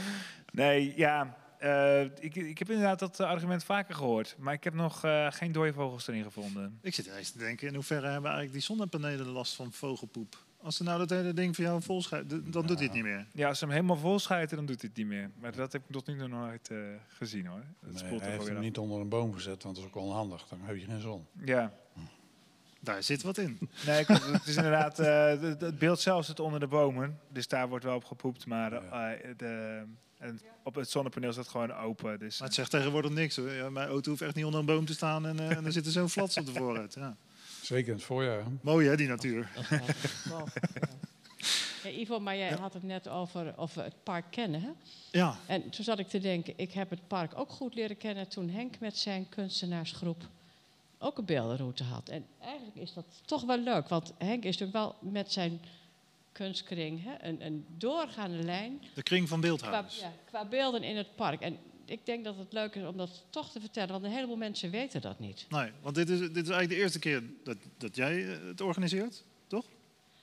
Nee, 0.52 0.92
ja, 0.96 1.36
eh, 1.58 2.02
ik, 2.02 2.34
ik 2.34 2.58
heb 2.58 2.70
inderdaad 2.70 2.98
dat 2.98 3.20
eh, 3.20 3.26
argument 3.26 3.64
vaker 3.64 3.94
gehoord. 3.94 4.34
Maar 4.38 4.54
ik 4.54 4.64
heb 4.64 4.74
nog 4.74 5.00
geen 5.28 5.52
dode 5.52 5.72
vogels 5.72 6.08
erin 6.08 6.22
gevonden. 6.22 6.78
Ik 6.82 6.94
zit 6.94 7.06
ineens 7.06 7.30
te 7.30 7.38
denken, 7.38 7.68
in 7.68 7.74
hoeverre 7.74 8.06
hebben 8.06 8.30
eigenlijk 8.30 8.52
die 8.52 8.62
zonnepanelen 8.62 9.26
last 9.26 9.54
van 9.54 9.72
vogelpoep? 9.72 10.36
Als 10.62 10.76
ze 10.76 10.82
nou 10.82 10.98
dat 10.98 11.10
hele 11.10 11.32
ding 11.32 11.54
voor 11.56 11.64
jou 11.64 11.82
vol 11.82 12.02
dan 12.28 12.66
doet 12.66 12.78
hij 12.78 12.84
het 12.86 12.92
niet 12.92 13.02
meer. 13.02 13.26
Ja, 13.32 13.48
als 13.48 13.58
ze 13.58 13.64
hem 13.64 13.74
helemaal 13.74 13.96
vol 13.96 14.18
schijten, 14.18 14.56
dan 14.56 14.66
doet 14.66 14.80
hij 14.80 14.88
het 14.88 14.98
niet 14.98 15.06
meer. 15.08 15.30
Maar 15.40 15.52
dat 15.56 15.72
heb 15.72 15.82
ik 15.86 15.92
tot 15.92 16.06
nu 16.06 16.18
toe 16.18 16.28
nog 16.28 16.40
nooit 16.40 16.68
eh, 16.70 16.78
gezien 17.08 17.46
hoor. 17.46 17.62
Dat 17.80 17.90
Nee, 17.92 18.04
spoelt 18.04 18.20
hij 18.20 18.30
heeft 18.30 18.46
hem 18.46 18.56
af. 18.56 18.62
niet 18.62 18.78
onder 18.78 19.00
een 19.00 19.08
boom 19.08 19.34
gezet, 19.34 19.62
want 19.62 19.74
dat 19.76 19.84
is 19.84 19.90
ook 19.90 19.96
onhandig. 19.96 20.46
Dan 20.48 20.58
heb 20.62 20.76
je 20.76 20.84
geen 20.84 21.00
zon. 21.00 21.26
Ja, 21.44 21.72
Daar 22.80 23.02
zit 23.02 23.22
wat 23.22 23.38
in. 23.38 23.58
nee, 23.86 24.04
het 24.08 24.46
is 24.46 24.56
inderdaad, 24.56 24.98
eh, 24.98 25.26
het- 25.40 25.60
het 25.60 25.78
beeld 25.78 26.00
zelf 26.00 26.24
zit 26.24 26.40
onder 26.40 26.60
de 26.60 26.66
bomen. 26.66 27.18
Dus 27.28 27.48
daar 27.48 27.68
wordt 27.68 27.84
wel 27.84 27.96
op 27.96 28.04
gepoept. 28.04 28.46
Maar 28.46 28.72
eh, 28.72 29.18
de, 29.36 29.82
en 30.18 30.40
op 30.62 30.74
het 30.74 30.90
zonnepaneel 30.90 31.32
staat 31.32 31.48
gewoon 31.48 31.72
open. 31.72 32.18
Dus, 32.18 32.38
Maar 32.38 32.48
het 32.48 32.56
zegt 32.56 32.70
tegenwoordig 32.70 33.10
niks 33.10 33.36
hoor. 33.36 33.50
Ja, 33.52 33.70
mijn 33.70 33.88
auto 33.88 34.10
hoeft 34.10 34.22
echt 34.22 34.34
niet 34.34 34.44
onder 34.44 34.60
een 34.60 34.66
boom 34.66 34.84
te 34.84 34.92
staan 34.94 35.26
en, 35.26 35.38
eh, 35.38 35.56
en 35.56 35.64
er 35.64 35.72
zit 35.72 35.86
er 35.86 35.92
zo'n 35.92 36.08
flats 36.08 36.36
op 36.38 36.46
de 36.46 36.52
vooruit. 36.52 36.94
Ja. 36.94 37.16
Zeker 37.62 37.88
in 37.88 37.94
het 37.94 38.04
voorjaar. 38.04 38.44
Mooi 38.60 38.88
hè, 38.88 38.96
die 38.96 39.08
natuur. 39.08 39.50
Ja. 40.28 40.44
Ja, 41.82 41.88
Ivo, 41.88 42.20
maar 42.20 42.36
jij 42.36 42.50
had 42.50 42.74
het 42.74 42.82
net 42.82 43.08
over 43.08 43.54
of 43.56 43.74
we 43.74 43.82
het 43.82 44.02
park 44.02 44.24
kennen. 44.30 44.60
Hè? 44.62 44.70
Ja, 45.10 45.36
En 45.46 45.70
toen 45.70 45.84
zat 45.84 45.98
ik 45.98 46.08
te 46.08 46.18
denken, 46.18 46.52
ik 46.56 46.72
heb 46.72 46.90
het 46.90 47.08
park 47.08 47.38
ook 47.38 47.50
goed 47.50 47.74
leren 47.74 47.96
kennen 47.96 48.28
toen 48.28 48.50
Henk 48.50 48.80
met 48.80 48.98
zijn 48.98 49.28
kunstenaarsgroep 49.28 50.28
ook 50.98 51.18
een 51.18 51.24
beeldenroute 51.24 51.84
had. 51.84 52.08
En 52.08 52.26
eigenlijk 52.40 52.76
is 52.76 52.92
dat 52.92 53.04
toch 53.24 53.42
wel 53.44 53.58
leuk, 53.58 53.88
want 53.88 54.12
Henk 54.18 54.44
is 54.44 54.58
natuurlijk 54.58 54.72
wel 54.72 55.12
met 55.12 55.32
zijn 55.32 55.60
kunstkring 56.32 57.04
hè, 57.04 57.28
een, 57.28 57.46
een 57.46 57.66
doorgaande 57.76 58.42
lijn 58.42 58.82
de 58.94 59.02
kring 59.02 59.28
van 59.28 59.38
qua, 59.40 59.48
beeldhouwers. 59.48 59.98
ja, 59.98 60.12
qua 60.24 60.44
beelden 60.44 60.82
in 60.82 60.96
het 60.96 61.14
park. 61.16 61.40
En 61.40 61.58
ik 61.92 62.06
denk 62.06 62.24
dat 62.24 62.36
het 62.36 62.52
leuk 62.52 62.74
is 62.74 62.84
om 62.86 62.96
dat 62.96 63.24
toch 63.30 63.50
te 63.52 63.60
vertellen, 63.60 63.90
want 63.90 64.04
een 64.04 64.10
heleboel 64.10 64.36
mensen 64.36 64.70
weten 64.70 65.00
dat 65.00 65.18
niet. 65.18 65.46
Nee, 65.48 65.70
want 65.82 65.94
dit 65.94 66.08
is, 66.08 66.18
dit 66.18 66.30
is 66.30 66.36
eigenlijk 66.36 66.68
de 66.68 66.76
eerste 66.76 66.98
keer 66.98 67.22
dat, 67.44 67.56
dat 67.78 67.96
jij 67.96 68.26
eh, 68.28 68.36
het 68.46 68.60
organiseert, 68.60 69.24
toch? 69.46 69.64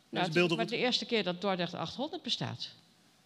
Nou, 0.09 0.25
het 0.25 0.35
is 0.35 0.55
maar 0.55 0.67
de 0.67 0.77
eerste 0.77 1.05
keer 1.05 1.23
dat 1.23 1.41
Dordrecht 1.41 1.73
800 1.73 2.21
bestaat. 2.23 2.69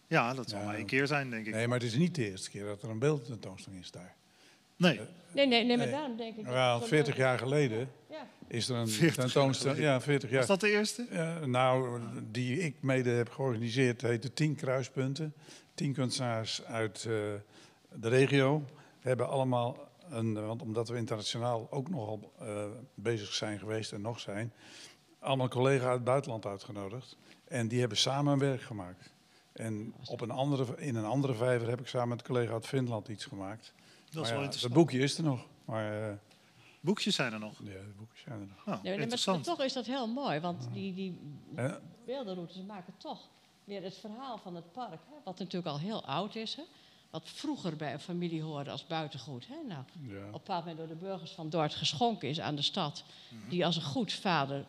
Ja, 0.06 0.34
dat 0.34 0.50
zal 0.50 0.58
Ja. 0.58 0.64
maar 0.64 0.74
één 0.74 0.86
keer 0.86 1.06
zijn, 1.06 1.30
denk 1.30 1.46
ik. 1.46 1.54
Nee, 1.54 1.68
maar 1.68 1.78
het 1.78 1.86
is 1.86 1.94
niet 1.94 2.14
de 2.14 2.30
eerste 2.30 2.50
keer 2.50 2.64
dat 2.64 2.82
er 2.82 2.88
een 2.90 2.98
beeldtentoonstelling 2.98 3.82
is 3.82 3.90
daar. 3.90 4.14
Nee, 4.76 5.00
Nee, 5.32 5.46
nee, 5.46 5.64
nee, 5.64 5.76
maar 5.76 5.86
Nee. 5.86 5.94
daarom 5.94 6.16
denk 6.16 6.36
ik... 6.36 6.46
zo 6.46 6.80
40 6.80 7.06
leuk 7.06 7.16
jaar 7.16 7.38
geleden 7.38 7.90
Ja. 8.10 8.28
is 8.46 8.68
er 8.68 8.76
een 8.76 8.88
40 8.88 9.16
jaar 9.16 9.24
tentoonstelling. 9.24 9.78
Ja, 9.78 10.00
40 10.00 10.30
jaar. 10.30 10.38
was 10.38 10.48
dat 10.48 10.60
de 10.60 10.70
eerste? 10.70 11.06
Ja, 11.10 11.46
nou, 11.46 12.00
die 12.30 12.58
ik 12.60 12.74
mede 12.80 13.10
heb 13.10 13.30
georganiseerd, 13.30 14.02
heette 14.02 14.32
Tien 14.32 14.54
Kruispunten. 14.54 15.34
Tien 15.74 15.92
kunstenaars 15.92 16.64
uit 16.64 17.04
eh, 17.08 17.14
de 17.94 18.08
regio 18.08 18.64
hebben 19.00 19.28
allemaal, 19.28 19.88
een, 20.08 20.46
want 20.46 20.62
omdat 20.62 20.88
we 20.88 20.96
internationaal 20.96 21.66
ook 21.70 21.90
nogal 21.90 22.32
eh, 22.38 22.64
bezig 22.94 23.34
zijn 23.34 23.58
geweest 23.58 23.92
en 23.92 24.00
nog 24.00 24.20
zijn, 24.20 24.52
allemaal 25.18 25.48
collega's 25.48 25.86
uit 25.86 25.94
het 25.94 26.04
buitenland 26.04 26.46
uitgenodigd. 26.46 27.16
En 27.44 27.68
die 27.68 27.80
hebben 27.80 27.98
samen 27.98 28.32
een 28.32 28.38
werk 28.38 28.62
gemaakt. 28.62 29.12
En 29.52 29.94
op 30.04 30.20
een 30.20 30.30
andere, 30.30 30.76
in 30.76 30.96
een 30.96 31.04
andere 31.04 31.34
vijver 31.34 31.68
heb 31.68 31.80
ik 31.80 31.86
samen 31.86 32.08
met 32.08 32.18
een 32.18 32.26
collega 32.26 32.52
uit 32.52 32.66
Finland 32.66 33.08
iets 33.08 33.24
gemaakt. 33.24 33.72
Dat 34.10 34.24
is 34.24 34.30
wel 34.30 34.38
ja, 34.38 34.44
interessant. 34.44 34.62
Het 34.62 34.72
boekje 34.72 34.98
is 34.98 35.18
er 35.18 35.24
nog, 35.24 35.46
maar 35.64 36.08
eh, 36.08 36.14
Boekjes 36.84 37.14
zijn 37.14 37.32
er 37.32 37.38
nog. 37.38 37.58
ja, 37.58 37.64
de 37.64 37.94
boekjes 37.98 38.22
zijn 38.22 38.40
er 38.40 38.46
nog. 38.46 38.58
Oh, 38.58 38.66
Nee, 38.66 38.76
nee, 38.82 38.92
maar 38.92 39.02
interessant. 39.02 39.44
toch 39.44 39.62
is 39.62 39.72
dat 39.72 39.86
heel 39.86 40.06
mooi, 40.08 40.40
want 40.40 40.68
die, 40.72 40.94
die 40.94 41.18
beeldenroutes 42.04 42.62
maken 42.66 42.94
toch 42.96 43.28
weer 43.64 43.82
het 43.82 43.96
verhaal 43.96 44.38
van 44.38 44.54
het 44.54 44.72
park. 44.72 45.00
Hè, 45.10 45.14
wat 45.24 45.38
natuurlijk 45.38 45.66
al 45.66 45.78
heel 45.78 46.04
oud 46.04 46.34
is. 46.34 46.54
Hè, 46.54 46.62
wat 47.14 47.28
vroeger 47.28 47.76
bij 47.76 47.92
een 47.92 48.00
familie 48.00 48.42
hoorde 48.42 48.70
als 48.70 48.86
buitengoed. 48.86 49.46
Hè, 49.46 49.54
nou, 49.68 49.84
ja. 50.08 50.16
op 50.18 50.24
een 50.24 50.30
bepaald 50.30 50.64
moment 50.64 50.78
door 50.78 50.88
de 50.88 51.04
burgers 51.04 51.30
van 51.30 51.48
Dort 51.50 51.74
geschonken 51.74 52.28
is 52.28 52.40
aan 52.40 52.54
de 52.54 52.62
stad. 52.62 53.04
Die 53.48 53.66
als 53.66 53.76
een 53.76 53.82
goed 53.82 54.12
vader 54.12 54.64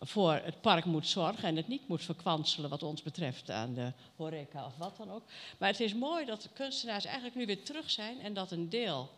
voor 0.00 0.32
het 0.32 0.60
park 0.60 0.84
moet 0.84 1.06
zorgen 1.06 1.44
en 1.48 1.56
het 1.56 1.68
niet 1.68 1.88
moet 1.88 2.02
verkwanselen 2.02 2.70
wat 2.70 2.82
ons 2.82 3.02
betreft 3.02 3.50
aan 3.50 3.74
de 3.74 3.92
horeca 4.16 4.66
of 4.66 4.76
wat 4.76 4.96
dan 4.96 5.10
ook. 5.10 5.22
Maar 5.58 5.68
het 5.68 5.80
is 5.80 5.94
mooi 5.94 6.24
dat 6.26 6.42
de 6.42 6.48
kunstenaars 6.52 7.04
eigenlijk 7.04 7.34
nu 7.36 7.46
weer 7.46 7.62
terug 7.62 7.90
zijn 7.90 8.20
en 8.20 8.34
dat 8.34 8.50
een 8.50 8.68
deel 8.68 9.10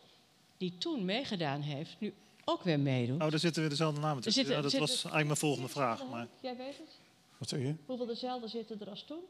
die 0.56 0.78
toen 0.78 1.04
meegedaan 1.04 1.60
heeft, 1.60 1.96
nu 1.98 2.14
ook 2.44 2.62
weer 2.62 2.80
meedoet. 2.80 3.22
Oh, 3.22 3.30
daar 3.30 3.38
zitten 3.38 3.60
weer 3.60 3.70
dezelfde 3.70 4.00
namen 4.00 4.22
tussen. 4.22 4.44
zitten- 4.44 4.62
ja, 4.62 4.70
dat 4.70 4.80
was 4.80 4.90
eigenlijk 4.90 5.26
mijn 5.26 5.36
volgende 5.36 5.68
vraag. 5.68 6.06
Maar 6.10 6.26
Jij 6.40 6.56
weet 6.56 6.78
het? 6.78 6.98
Wat 7.38 7.48
zeg 7.48 7.60
je? 7.60 7.74
Hoeveel 7.86 8.06
dezelfde 8.06 8.48
zitten 8.48 8.80
er 8.80 8.90
als 8.90 9.04
toen? 9.04 9.22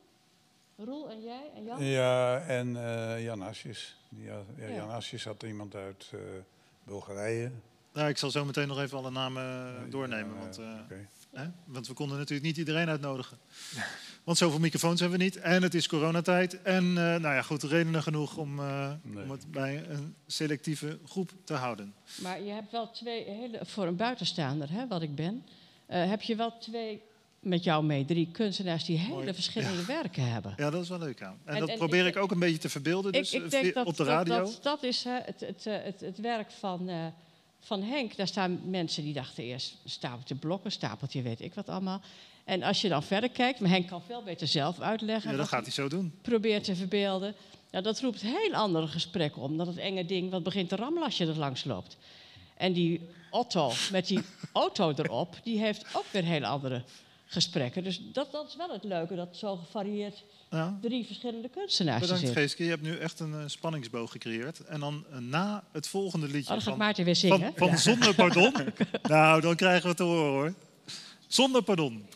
Roel 0.77 1.11
en 1.11 1.23
jij 1.23 1.51
en 1.57 1.65
Jan? 1.65 1.85
Ja, 1.85 2.39
en 2.41 2.77
eh, 2.77 3.25
Jan 3.25 3.43
Asjes. 3.43 3.97
Ja, 4.09 4.43
ja, 4.57 4.67
Ja. 4.67 4.75
Jan 4.75 4.91
Asjes 4.91 5.25
had 5.25 5.43
iemand 5.43 5.75
uit 5.75 6.11
eh, 6.13 6.19
Bulgarije. 6.85 7.51
ja, 7.95 8.07
ik 8.09 8.17
zal 8.19 8.31
zo 8.31 8.45
meteen 8.45 8.69
nog 8.69 8.81
even 8.81 8.99
alle 8.99 9.11
namen 9.11 9.43
eh, 9.77 9.91
doornemen. 9.91 10.35
Ja, 10.35 10.41
Want, 10.41 10.59
eh, 10.59 10.97
hè? 11.33 11.45
want 11.65 11.87
we 11.89 11.95
konden 11.95 12.17
natuurlijk 12.19 12.47
niet 12.47 12.57
iedereen 12.57 12.89
uitnodigen. 12.89 13.39
Want 14.25 14.39
zoveel 14.39 14.59
microfoons 14.61 15.01
hebben 15.01 15.19
we 15.19 15.25
niet. 15.25 15.37
En 15.37 15.63
het 15.63 15.75
is 15.75 15.89
coronatijd. 15.89 16.63
En 16.63 16.85
eh, 16.85 16.95
nou 16.95 17.21
ja, 17.23 17.43
goed, 17.43 17.63
redenen 17.63 18.03
genoeg 18.03 18.37
om, 18.37 18.59
eh, 18.59 18.93
Nee. 19.03 19.23
om 19.25 19.31
het 19.31 19.51
bij 19.51 19.85
een 19.89 20.15
selectieve 20.27 20.99
groep 21.07 21.31
te 21.45 21.55
houden. 21.55 21.95
Maar 22.23 22.43
je 22.43 22.51
hebt 22.53 22.71
wel 22.71 22.91
twee 22.91 23.25
hele, 23.25 23.59
voor 23.63 23.87
een 23.87 23.97
buitenstaander, 23.97 24.71
hè, 24.71 24.87
wat 24.87 25.03
ik 25.03 25.15
ben, 25.15 25.45
eh, 25.87 26.09
heb 26.09 26.23
je 26.23 26.37
wel 26.37 26.59
twee, 26.59 27.03
met 27.43 27.65
jou 27.65 27.85
mee, 27.85 28.05
drie 28.05 28.29
kunstenaars 28.33 28.85
die 28.85 28.99
hele 28.99 29.15
Mooi. 29.15 29.35
verschillende 29.35 29.85
werken 29.85 30.31
hebben. 30.33 30.55
Ja, 30.57 30.71
dat 30.71 30.83
is 30.83 30.89
wel 30.89 30.99
leuk 30.99 31.23
aan. 31.23 31.39
En, 31.45 31.55
En- 31.55 31.61
dat 31.61 31.69
en 31.69 31.77
probeer 31.77 32.07
ik- 32.07 32.15
ik 32.17 32.23
ook 32.23 32.31
een 32.31 32.39
beetje 32.39 32.59
te 32.59 32.69
verbeelden 32.69 33.13
dus, 33.13 33.33
ik, 33.33 33.39
eh, 33.39 33.45
ik 33.45 33.51
denk 33.51 33.65
via- 33.65 33.73
dat 33.73 33.87
op 33.87 33.97
de 33.97 34.05
dat- 34.05 34.13
radio. 34.13 34.37
Dat, 34.37 34.59
dat, 34.63 34.83
is 34.83 35.05
hè, 35.05 35.19
het, 35.25 35.41
het, 35.41 35.67
eh, 35.67 35.77
het, 35.83 36.01
het 36.01 36.19
werk 36.19 36.51
van, 36.51 36.89
eh, 36.89 37.07
van 37.61 37.83
Henk, 37.83 38.17
daar 38.17 38.27
staan 38.27 38.61
mensen 38.71 39.03
die 39.03 39.13
dachten 39.13 39.45
eerst 39.45 39.77
een 39.85 39.91
stapeltje 39.91 40.35
blokken, 40.35 40.73
stapeltje 40.73 41.23
weet 41.23 41.41
ik 41.41 41.55
wat 41.55 41.69
allemaal. 41.69 42.01
En 42.45 42.63
als 42.63 42.81
je 42.81 42.89
dan 42.89 43.03
verder 43.03 43.31
kijkt, 43.31 43.61
maar 43.61 43.71
Henk 43.71 43.87
kan 43.89 44.03
veel 44.03 44.23
beter 44.23 44.47
zelf 44.49 44.81
uitleggen. 44.81 45.31
Ja, 45.31 45.37
dat 45.37 45.49
gaat 45.49 45.63
hij 45.63 45.73
zo 45.73 45.89
doen. 45.89 46.13
probeert 46.23 46.65
te 46.65 46.77
verbeelden. 46.77 47.35
Ja, 47.71 47.81
dat 47.81 48.01
roept 48.01 48.21
heel 48.21 48.53
andere 48.55 48.87
gesprekken 48.87 49.43
om 49.43 49.57
dan 49.57 49.67
het 49.67 49.77
enge 49.77 50.05
ding 50.05 50.31
wat 50.31 50.43
begint 50.43 50.69
te 50.69 50.77
rammelen 50.77 51.05
als 51.05 51.17
je 51.19 51.27
er 51.27 51.39
langs 51.39 51.65
loopt. 51.65 51.97
En 52.57 52.73
die 52.73 53.01
Otto 53.31 53.73
met 53.93 54.07
die 54.07 54.21
auto 54.53 54.93
erop, 54.97 55.37
die 55.43 55.59
heeft 55.59 55.85
ook 55.97 56.05
weer 56.11 56.25
heel 56.25 56.45
andere 56.45 56.83
gesprekken. 57.33 57.85
Dus 57.85 58.01
dat, 58.13 58.33
dat 58.33 58.49
is 58.49 58.57
wel 58.57 58.71
het 58.73 58.85
leuke, 58.85 59.15
dat 59.15 59.37
zo 59.37 59.57
gevarieerd 59.57 60.25
Ja. 60.51 60.79
drie 60.81 61.07
verschillende 61.07 61.49
kunstenaars 61.49 62.01
Bedankt. 62.01 62.31
Geeske, 62.31 62.65
je 62.65 62.71
hebt 62.71 62.83
nu 62.83 62.97
echt 62.97 63.21
een 63.21 63.33
eh, 63.33 63.39
spanningsboog 63.47 64.11
gecreëerd. 64.11 64.61
En 64.65 64.81
dan 64.81 65.05
eh, 65.13 65.19
na 65.19 65.65
het 65.73 65.89
volgende 65.89 66.27
liedje 66.27 66.41
Oh, 66.43 66.49
dan 66.49 66.61
gaat 66.61 66.69
van, 66.69 66.79
Maarten 66.79 67.05
weer 67.05 67.17
van, 67.17 67.39
zingen. 67.39 67.53
van 67.57 67.79
Zonder 67.79 68.15
Pardon. 68.15 68.53
nou, 69.03 69.41
dan 69.41 69.57
krijgen 69.57 69.83
we 69.83 69.89
het 69.89 69.97
te 69.97 70.03
horen 70.03 70.31
hoor. 70.33 70.55
Zonder 71.27 71.63
Pardon. 71.63 72.07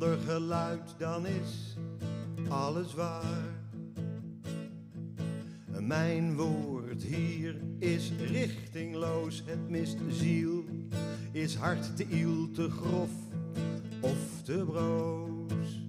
Zonder 0.00 0.18
geluid, 0.18 0.94
dan 0.98 1.26
is 1.26 1.76
alles 2.48 2.94
waar. 2.94 3.62
Mijn 5.80 6.36
woord 6.36 7.02
hier 7.02 7.56
is 7.78 8.12
richtingloos, 8.18 9.42
het 9.46 9.70
mist 9.70 9.96
ziel. 10.10 10.64
Is 11.32 11.54
hart 11.54 11.96
te 11.96 12.06
iel, 12.08 12.50
te 12.50 12.70
grof 12.70 13.10
of 14.00 14.42
te 14.44 14.64
broos. 14.66 15.79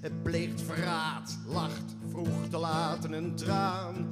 Het 0.00 0.22
pleegt 0.22 0.62
verraad, 0.62 1.38
lacht 1.46 1.94
vroeg 2.10 2.48
te 2.50 2.56
laat 2.58 3.04
een 3.12 3.34
traan, 3.34 4.08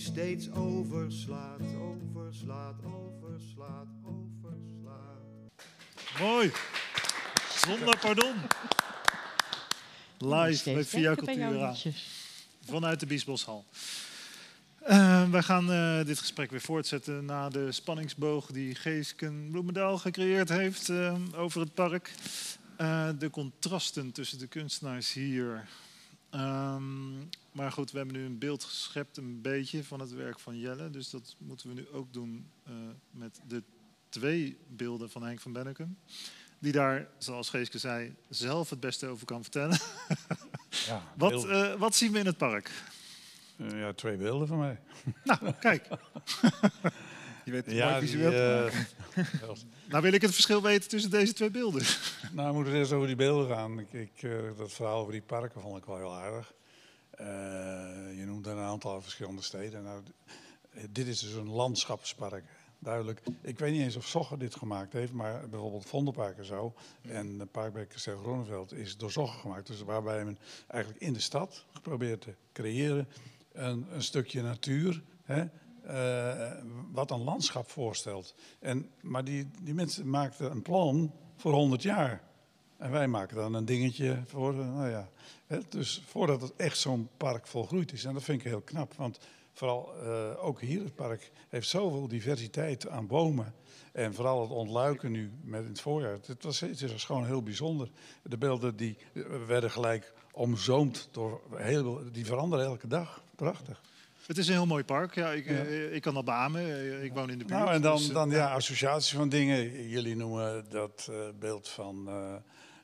steeds 0.00 0.50
overslaat, 0.50 1.60
overslaat, 1.60 2.74
overslaat, 2.84 3.86
overslaat. 4.04 5.20
Mooi. 6.20 6.52
Zonder 7.56 7.98
Pardon. 7.98 8.34
Live 10.18 10.72
bij 10.72 10.84
Via 10.84 11.14
Cultura. 11.14 11.74
Vanuit 12.64 13.00
de 13.00 13.06
Biesboshal. 13.06 13.64
Eh, 14.78 15.30
wij 15.30 15.42
gaan 15.42 15.72
eh, 15.72 16.04
dit 16.04 16.18
gesprek 16.18 16.50
weer 16.50 16.60
voortzetten 16.60 17.24
na 17.24 17.48
de 17.48 17.72
spanningsboog 17.72 18.46
die 18.46 18.74
Geesken 18.74 19.48
Bloemendaal 19.50 19.98
gecreëerd 19.98 20.48
heeft 20.48 20.88
eh, 20.88 21.14
over 21.36 21.60
het 21.60 21.74
park. 21.74 22.10
Eh, 22.76 23.08
de 23.18 23.30
contrasten 23.30 24.12
tussen 24.12 24.38
de 24.38 24.46
kunstenaars 24.46 25.12
hier. 25.12 25.68
Ehm, 26.30 27.18
maar 27.52 27.72
goed, 27.72 27.90
we 27.90 27.98
hebben 27.98 28.16
nu 28.16 28.24
een 28.24 28.38
beeld 28.38 28.64
geschept, 28.64 29.16
een 29.16 29.40
beetje, 29.40 29.84
van 29.84 30.00
het 30.00 30.12
werk 30.12 30.38
van 30.38 30.58
Jelle. 30.58 30.90
Dus 30.90 31.10
dat 31.10 31.36
moeten 31.38 31.68
we 31.68 31.74
nu 31.74 31.88
ook 31.88 32.12
doen 32.12 32.50
eh, 32.64 32.72
met 33.10 33.40
de 33.46 33.62
twee 34.08 34.58
beelden 34.68 35.10
van 35.10 35.22
Henk 35.22 35.40
van 35.40 35.52
Bennekum. 35.52 35.98
Die 36.58 36.72
daar, 36.72 37.08
zoals 37.18 37.50
Geeske 37.50 37.78
zei, 37.78 38.14
zelf 38.28 38.70
het 38.70 38.80
beste 38.80 39.06
over 39.06 39.26
kan 39.26 39.42
vertellen. 39.42 39.78
Ja, 40.86 41.02
Wat, 41.16 41.44
eh, 41.48 41.74
wat 41.74 41.94
zien 41.94 42.12
we 42.12 42.18
in 42.18 42.26
het 42.26 42.36
park? 42.36 42.70
Eh, 43.56 43.70
ja, 43.80 43.92
twee 43.92 44.16
beelden 44.16 44.46
van 44.48 44.58
mij. 44.58 44.80
Nou, 45.24 45.52
kijk. 45.60 45.86
Je 47.44 47.50
weet 47.50 47.66
het 47.66 47.74
Ja, 47.74 47.88
mooi 47.88 48.00
die, 48.00 48.08
visueel 48.08 48.30
te 48.30 48.70
maken. 49.14 49.40
wel- 49.40 49.56
Nou 49.90 50.02
wil 50.02 50.12
ik 50.12 50.22
het 50.22 50.34
verschil 50.34 50.62
weten 50.62 50.88
tussen 50.88 51.10
deze 51.10 51.32
twee 51.32 51.50
beelden. 51.50 51.82
nou, 52.32 52.48
we 52.48 52.54
moeten 52.54 52.74
eerst 52.74 52.92
over 52.92 53.06
die 53.06 53.16
beelden 53.16 53.56
gaan. 53.56 53.78
Ik, 53.78 53.92
ik, 53.92 54.22
eh, 54.22 54.30
dat 54.56 54.72
verhaal 54.72 55.00
over 55.00 55.12
die 55.12 55.22
parken 55.22 55.60
vond 55.60 55.76
ik 55.76 55.84
wel 55.84 55.96
heel 55.96 56.14
aardig. 56.14 56.52
Eh, 57.10 57.26
je 58.18 58.24
noemde 58.26 58.50
een 58.50 58.58
aantal 58.58 59.02
verschillende 59.02 59.42
steden. 59.42 59.82
Nou, 59.82 60.02
dit 60.90 61.06
is 61.06 61.20
dus 61.20 61.32
een 61.32 61.50
landschapspark. 61.50 62.44
Duidelijk. 62.78 63.20
Ik 63.40 63.58
weet 63.58 63.72
niet 63.72 63.82
eens 63.82 63.96
of 63.96 64.06
Zogger 64.06 64.38
dit 64.38 64.54
gemaakt 64.54 64.92
heeft, 64.92 65.12
maar 65.12 65.48
bijvoorbeeld 65.48 65.86
Vondelpark 65.86 66.38
en 66.38 66.44
zo. 66.44 66.74
En 67.02 67.38
het 67.38 67.50
park 67.50 67.72
bij 67.72 67.86
Kasteel 67.86 68.66
is 68.74 68.96
door 68.96 69.10
Zogger 69.10 69.40
gemaakt. 69.40 69.66
Dus 69.66 69.82
waarbij 69.82 70.24
men 70.24 70.38
eigenlijk 70.66 71.02
in 71.02 71.12
de 71.12 71.20
stad 71.20 71.64
geprobeerd 71.72 72.20
te 72.20 72.34
creëren 72.52 73.08
een, 73.52 73.86
een 73.92 74.02
stukje 74.02 74.42
natuur. 74.42 75.02
Hè, 75.24 75.44
eh, 75.82 76.52
wat 76.92 77.10
een 77.10 77.24
landschap 77.24 77.70
voorstelt. 77.70 78.34
En, 78.58 78.90
maar 79.00 79.24
die, 79.24 79.50
die 79.62 79.74
mensen 79.74 80.10
maakten 80.10 80.50
een 80.50 80.62
plan 80.62 81.12
voor 81.36 81.52
100 81.52 81.82
jaar. 81.82 82.22
En 82.76 82.90
wij 82.90 83.08
maken 83.08 83.36
dan 83.36 83.54
een 83.54 83.64
dingetje 83.64 84.22
voor, 84.26 84.54
nou 84.54 84.90
ja. 84.90 85.08
Dus 85.68 86.02
voordat 86.06 86.40
het 86.40 86.56
echt 86.56 86.78
zo'n 86.78 87.08
park 87.16 87.46
volgroeid 87.46 87.92
is. 87.92 88.04
En 88.04 88.14
dat 88.14 88.22
vind 88.22 88.40
ik 88.40 88.46
heel 88.46 88.60
knap. 88.60 88.94
Want 88.94 89.18
vooral 89.52 89.94
eh, 89.94 90.44
ook 90.44 90.60
hier, 90.60 90.82
het 90.82 90.94
park 90.94 91.30
heeft 91.48 91.68
zoveel 91.68 92.08
diversiteit 92.08 92.88
aan 92.88 93.06
bomen. 93.06 93.54
En 93.92 94.14
vooral 94.14 94.40
het 94.40 94.50
ontluiken 94.50 95.12
nu 95.12 95.32
met 95.42 95.62
in 95.62 95.68
het 95.68 95.80
voorjaar. 95.80 96.18
Het, 96.26 96.42
was, 96.42 96.60
het 96.60 96.82
is 96.82 97.04
gewoon 97.04 97.26
heel 97.26 97.42
bijzonder. 97.42 97.90
De 98.22 98.38
beelden 98.38 98.76
die 98.76 98.96
eh, 99.14 99.22
werden 99.46 99.70
gelijk 99.70 100.12
omzoomd 100.32 101.08
door 101.10 101.40
heel, 101.54 102.00
die 102.12 102.26
veranderen 102.26 102.64
elke 102.64 102.86
dag. 102.86 103.22
Prachtig. 103.34 103.80
Het 104.30 104.38
is 104.38 104.46
een 104.48 104.52
heel 104.54 104.66
mooi 104.66 104.84
park. 104.84 105.14
Ja, 105.14 105.30
ik, 105.30 105.44
Ja. 105.46 105.52
eh, 105.64 105.94
ik 105.94 106.02
kan 106.02 106.14
dat 106.14 106.24
beamen. 106.24 106.60
Eh, 106.62 107.04
Ik 107.04 107.12
woon 107.12 107.30
in 107.30 107.38
de 107.38 107.44
buurt. 107.44 107.58
Nou, 107.60 107.72
en 107.72 107.82
dan, 107.82 107.96
dus, 107.96 108.08
eh, 108.08 108.14
dan 108.14 108.30
ja, 108.30 108.52
associatie 108.52 109.16
van 109.16 109.28
dingen. 109.28 109.88
Jullie 109.88 110.16
noemen 110.16 110.64
dat 110.68 111.08
eh, 111.10 111.16
beeld 111.38 111.68
van 111.68 112.08
eh, 112.08 112.34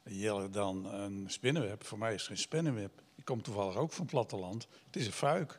Jelle 0.05 0.51
dan 0.51 0.93
een 0.95 1.25
spinnenweb. 1.29 1.87
Voor 1.87 1.99
mij 1.99 2.15
is 2.15 2.19
het 2.19 2.27
geen 2.29 2.39
spinnenweb. 2.39 2.91
Ik 3.17 3.25
kom 3.25 3.43
toevallig 3.43 3.77
ook 3.77 3.93
van 3.93 4.03
het 4.03 4.11
platteland. 4.11 4.67
Het 4.87 4.97
is 4.97 5.07
een 5.07 5.13
fuik. 5.13 5.59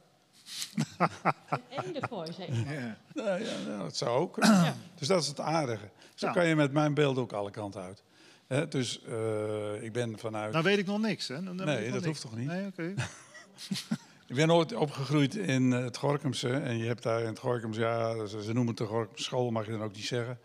Een 0.98 1.62
eendenkooi, 1.86 2.34
zeg 2.34 2.48
ik 2.48 2.66
maar. 2.66 2.74
Ja. 2.74 2.98
Nou, 3.14 3.44
ja, 3.44 3.58
nou, 3.68 3.80
dat 3.84 3.98
zou 3.98 4.20
ook. 4.20 4.36
Dus 5.00 5.08
dat 5.08 5.22
is 5.22 5.28
het 5.28 5.40
aardige. 5.40 5.90
Zo 6.16 6.28
Ja. 6.28 6.34
kan 6.34 6.48
je 6.48 6.56
met 6.56 6.72
mijn 6.72 6.94
beeld 6.94 7.18
ook 7.18 7.34
alle 7.34 7.52
kanten 7.52 7.82
uit. 7.82 8.04
Hè, 8.48 8.68
dus 8.68 9.02
eh, 9.04 9.84
ik 9.84 9.94
ben 9.94 10.20
vanuit... 10.20 10.52
Nou 10.52 10.64
weet 10.64 10.78
ik 10.78 10.86
nog 10.86 11.00
niks. 11.02 11.28
Hè? 11.28 11.44
Dan- 11.44 11.56
Nee, 11.56 11.84
dat 11.84 11.94
niks. 11.94 12.06
hoeft 12.06 12.22
toch 12.22 12.36
niet? 12.36 12.48
Nee, 12.48 12.66
oké. 12.68 12.94
Ik 14.28 14.36
ben 14.36 14.52
ooit 14.52 14.74
opgegroeid 14.76 15.36
in 15.36 15.74
eh, 15.74 15.84
het 15.84 15.98
Gorkumse. 15.98 16.50
En 16.50 16.78
je 16.78 16.86
hebt 16.86 17.04
daar 17.04 17.20
in 17.22 17.28
het 17.28 17.40
Gorkumse, 17.40 17.80
ja, 17.80 18.26
ze, 18.26 18.44
ze 18.44 18.54
noemen 18.54 18.68
het 18.68 18.78
de 18.78 18.86
Gorkumse 18.86 19.24
school, 19.24 19.52
mag 19.52 19.66
je 19.66 19.72
dan 19.72 19.82
ook 19.84 19.96
niet 19.96 20.06
zeggen. 20.06 20.40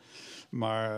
Maar 0.50 0.90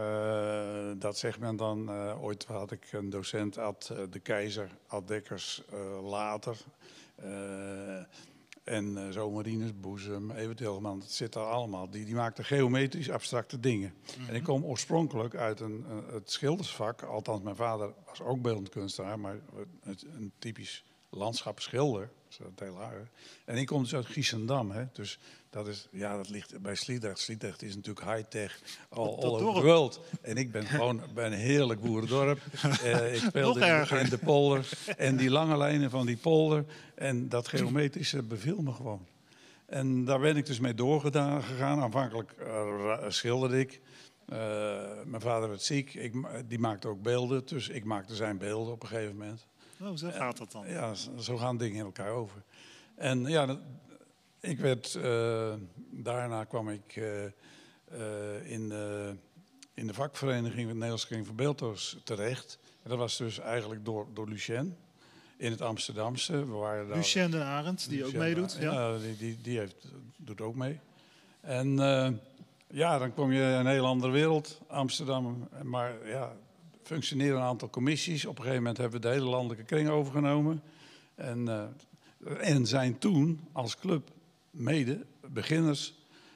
eh, 0.91 0.93
dat 0.99 1.19
zegt 1.19 1.39
men 1.39 1.57
dan. 1.57 1.89
eh, 1.89 2.23
ooit 2.23 2.45
had 2.45 2.71
ik 2.71 2.93
een 2.93 3.11
docent, 3.11 3.59
Ad 3.59 3.93
de 4.11 4.19
Keizer, 4.19 4.69
Ad 4.87 5.09
Dekkers, 5.09 5.63
later. 6.03 6.57
En 8.65 8.97
eh, 8.97 9.09
zo 9.11 9.31
Marines 9.31 9.81
Boezem, 9.81 10.31
Evert 10.31 10.59
Hilman, 10.59 10.99
dat 10.99 11.11
zit 11.11 11.33
daar 11.33 11.45
allemaal. 11.45 11.91
Die, 11.91 12.05
die 12.05 12.15
maakten 12.15 12.45
geometrisch 12.45 13.11
abstracte 13.11 13.61
dingen. 13.61 13.95
En 14.29 14.35
ik 14.35 14.43
kom 14.43 14.65
oorspronkelijk 14.65 15.35
uit 15.35 15.61
een, 15.61 15.85
een- 15.91 16.05
het 16.15 16.31
schildersvak. 16.31 17.03
Althans, 17.03 17.43
mijn 17.43 17.57
vader 17.57 17.93
was 18.07 18.21
ook 18.21 18.43
beeldend 18.43 18.69
kunstenaar, 18.69 19.19
maar 19.19 19.37
het, 19.83 20.05
een 20.15 20.33
typisch 20.39 20.85
landschapsschilder. 21.11 22.11
En 23.45 23.57
ik 23.57 23.67
kom 23.67 23.83
dus 23.83 23.95
uit 23.95 24.07
Giesendam. 24.07 24.71
Hè. 24.71 24.85
Dus 24.93 25.19
dat, 25.51 25.69
is, 25.69 25.89
ja, 25.91 26.17
dat 26.17 26.29
ligt 26.29 26.61
bij 26.63 26.75
Sliedrecht. 26.75 27.19
Sliedrecht 27.19 27.63
is 27.63 27.75
natuurlijk 27.75 28.07
high-tech, 28.07 28.61
all 28.89 29.07
over 29.07 29.55
the 29.55 29.61
world. 29.63 30.01
En 30.21 30.37
ik 30.37 30.53
ben 30.53 30.67
gewoon 30.67 31.03
bij 31.15 31.27
een 31.27 31.33
heerlijk 31.33 31.81
boerendorp. 31.81 32.41
Eh, 32.83 33.15
ik 33.15 33.21
speelde 33.21 33.87
in, 34.01 34.09
de 34.09 34.19
polder. 34.19 34.69
En 34.97 35.17
die 35.17 35.31
lange 35.31 35.57
lijnen 35.57 35.91
van 35.91 36.07
die 36.07 36.17
polder 36.17 36.65
en 36.95 37.29
dat 37.29 37.49
geometrische 37.49 38.23
beviel 38.23 38.63
me 38.63 38.73
gewoon. 38.73 39.07
En 39.67 40.05
daar 40.05 40.21
ben 40.21 40.37
ik 40.37 40.47
dus 40.47 40.61
mee 40.61 40.75
doorgedaan 40.75 41.43
gegaan. 41.43 41.81
Aanvankelijk 41.81 42.35
ra- 42.39 43.11
schilderde 43.11 43.59
ik. 43.61 43.81
Eh, 44.27 44.39
mijn 45.05 45.23
vader 45.23 45.49
werd 45.49 45.63
ziek. 45.63 45.95
Ik, 45.95 46.15
die 46.47 46.59
maakte 46.59 46.89
ook 46.89 47.03
beelden. 47.03 47.47
Dus 47.47 47.69
ik 47.69 47.85
maakte 47.85 48.15
zijn 48.15 48.39
beelden 48.39 48.73
op 48.73 48.83
een 48.83 48.89
gegeven 48.89 49.17
moment. 49.17 49.47
Oh, 49.81 49.97
zo 49.97 50.11
gaat 50.11 50.37
dat 50.37 50.53
dan. 50.53 50.69
Ja, 50.69 50.95
zo 51.19 51.37
gaan 51.37 51.57
dingen 51.57 51.79
in 51.79 51.85
elkaar 51.85 52.11
over. 52.11 52.43
En 52.95 53.25
ja, 53.25 53.59
ik 54.41 54.59
werd, 54.59 54.95
eh, 54.95 55.55
daarna 55.91 56.45
kwam 56.45 56.69
ik 56.69 56.97
eh, 56.97 57.25
eh, 57.25 58.51
in, 58.51 58.69
de, 58.69 59.15
in 59.75 59.87
de 59.87 59.95
vakvereniging 59.95 60.57
van 60.59 60.67
de 60.67 60.73
Nederlandse 60.73 61.07
Kring 61.07 61.35
Beeldhouwers 61.35 61.97
terecht. 62.05 62.59
En 62.83 62.91
dat 62.91 62.99
was 62.99 63.17
dus 63.17 63.39
eigenlijk 63.39 63.85
door, 63.85 64.07
door 64.15 64.29
Lucien 64.29 64.77
in 65.37 65.51
het 65.51 65.61
Amsterdamse. 65.61 66.47
We 66.47 66.53
waren 66.53 66.89
daar- 66.89 66.97
Lucien 66.97 67.31
de 67.31 67.43
Arend, 67.43 67.89
die 67.89 68.05
ook 68.05 68.13
meedoet. 68.13 68.57
Ja. 68.61 68.99
die, 68.99 69.17
die, 69.17 69.39
die 69.43 69.59
heeft, 69.59 69.87
doet 70.17 70.41
ook 70.41 70.55
mee. 70.55 70.81
En 71.41 71.79
eh, 71.79 72.11
ja, 72.67 72.99
dan 72.99 73.15
kom 73.15 73.33
je 73.33 73.41
in 73.41 73.47
een 73.47 73.67
heel 73.67 73.87
andere 73.87 74.13
wereld, 74.13 74.61
Amsterdam. 74.67 75.49
Maar 75.63 76.09
ja, 76.09 76.33
functioneren 76.85 77.37
een 77.37 77.43
aantal 77.47 77.71
commissies. 77.71 78.25
Op 78.25 78.31
een 78.37 78.43
gegeven 78.43 78.63
moment 78.63 78.77
hebben 78.81 79.01
we 79.01 79.07
de 79.07 79.13
hele 79.13 79.29
landelijke 79.29 79.65
kring 79.65 79.89
overgenomen. 79.89 80.63
En, 81.15 81.49
eh, 81.49 82.51
en 82.51 82.67
zijn 82.67 82.99
toen 82.99 83.41
als 83.53 83.77
club 83.79 84.11
mede 84.51 85.05
beginners 85.29 85.95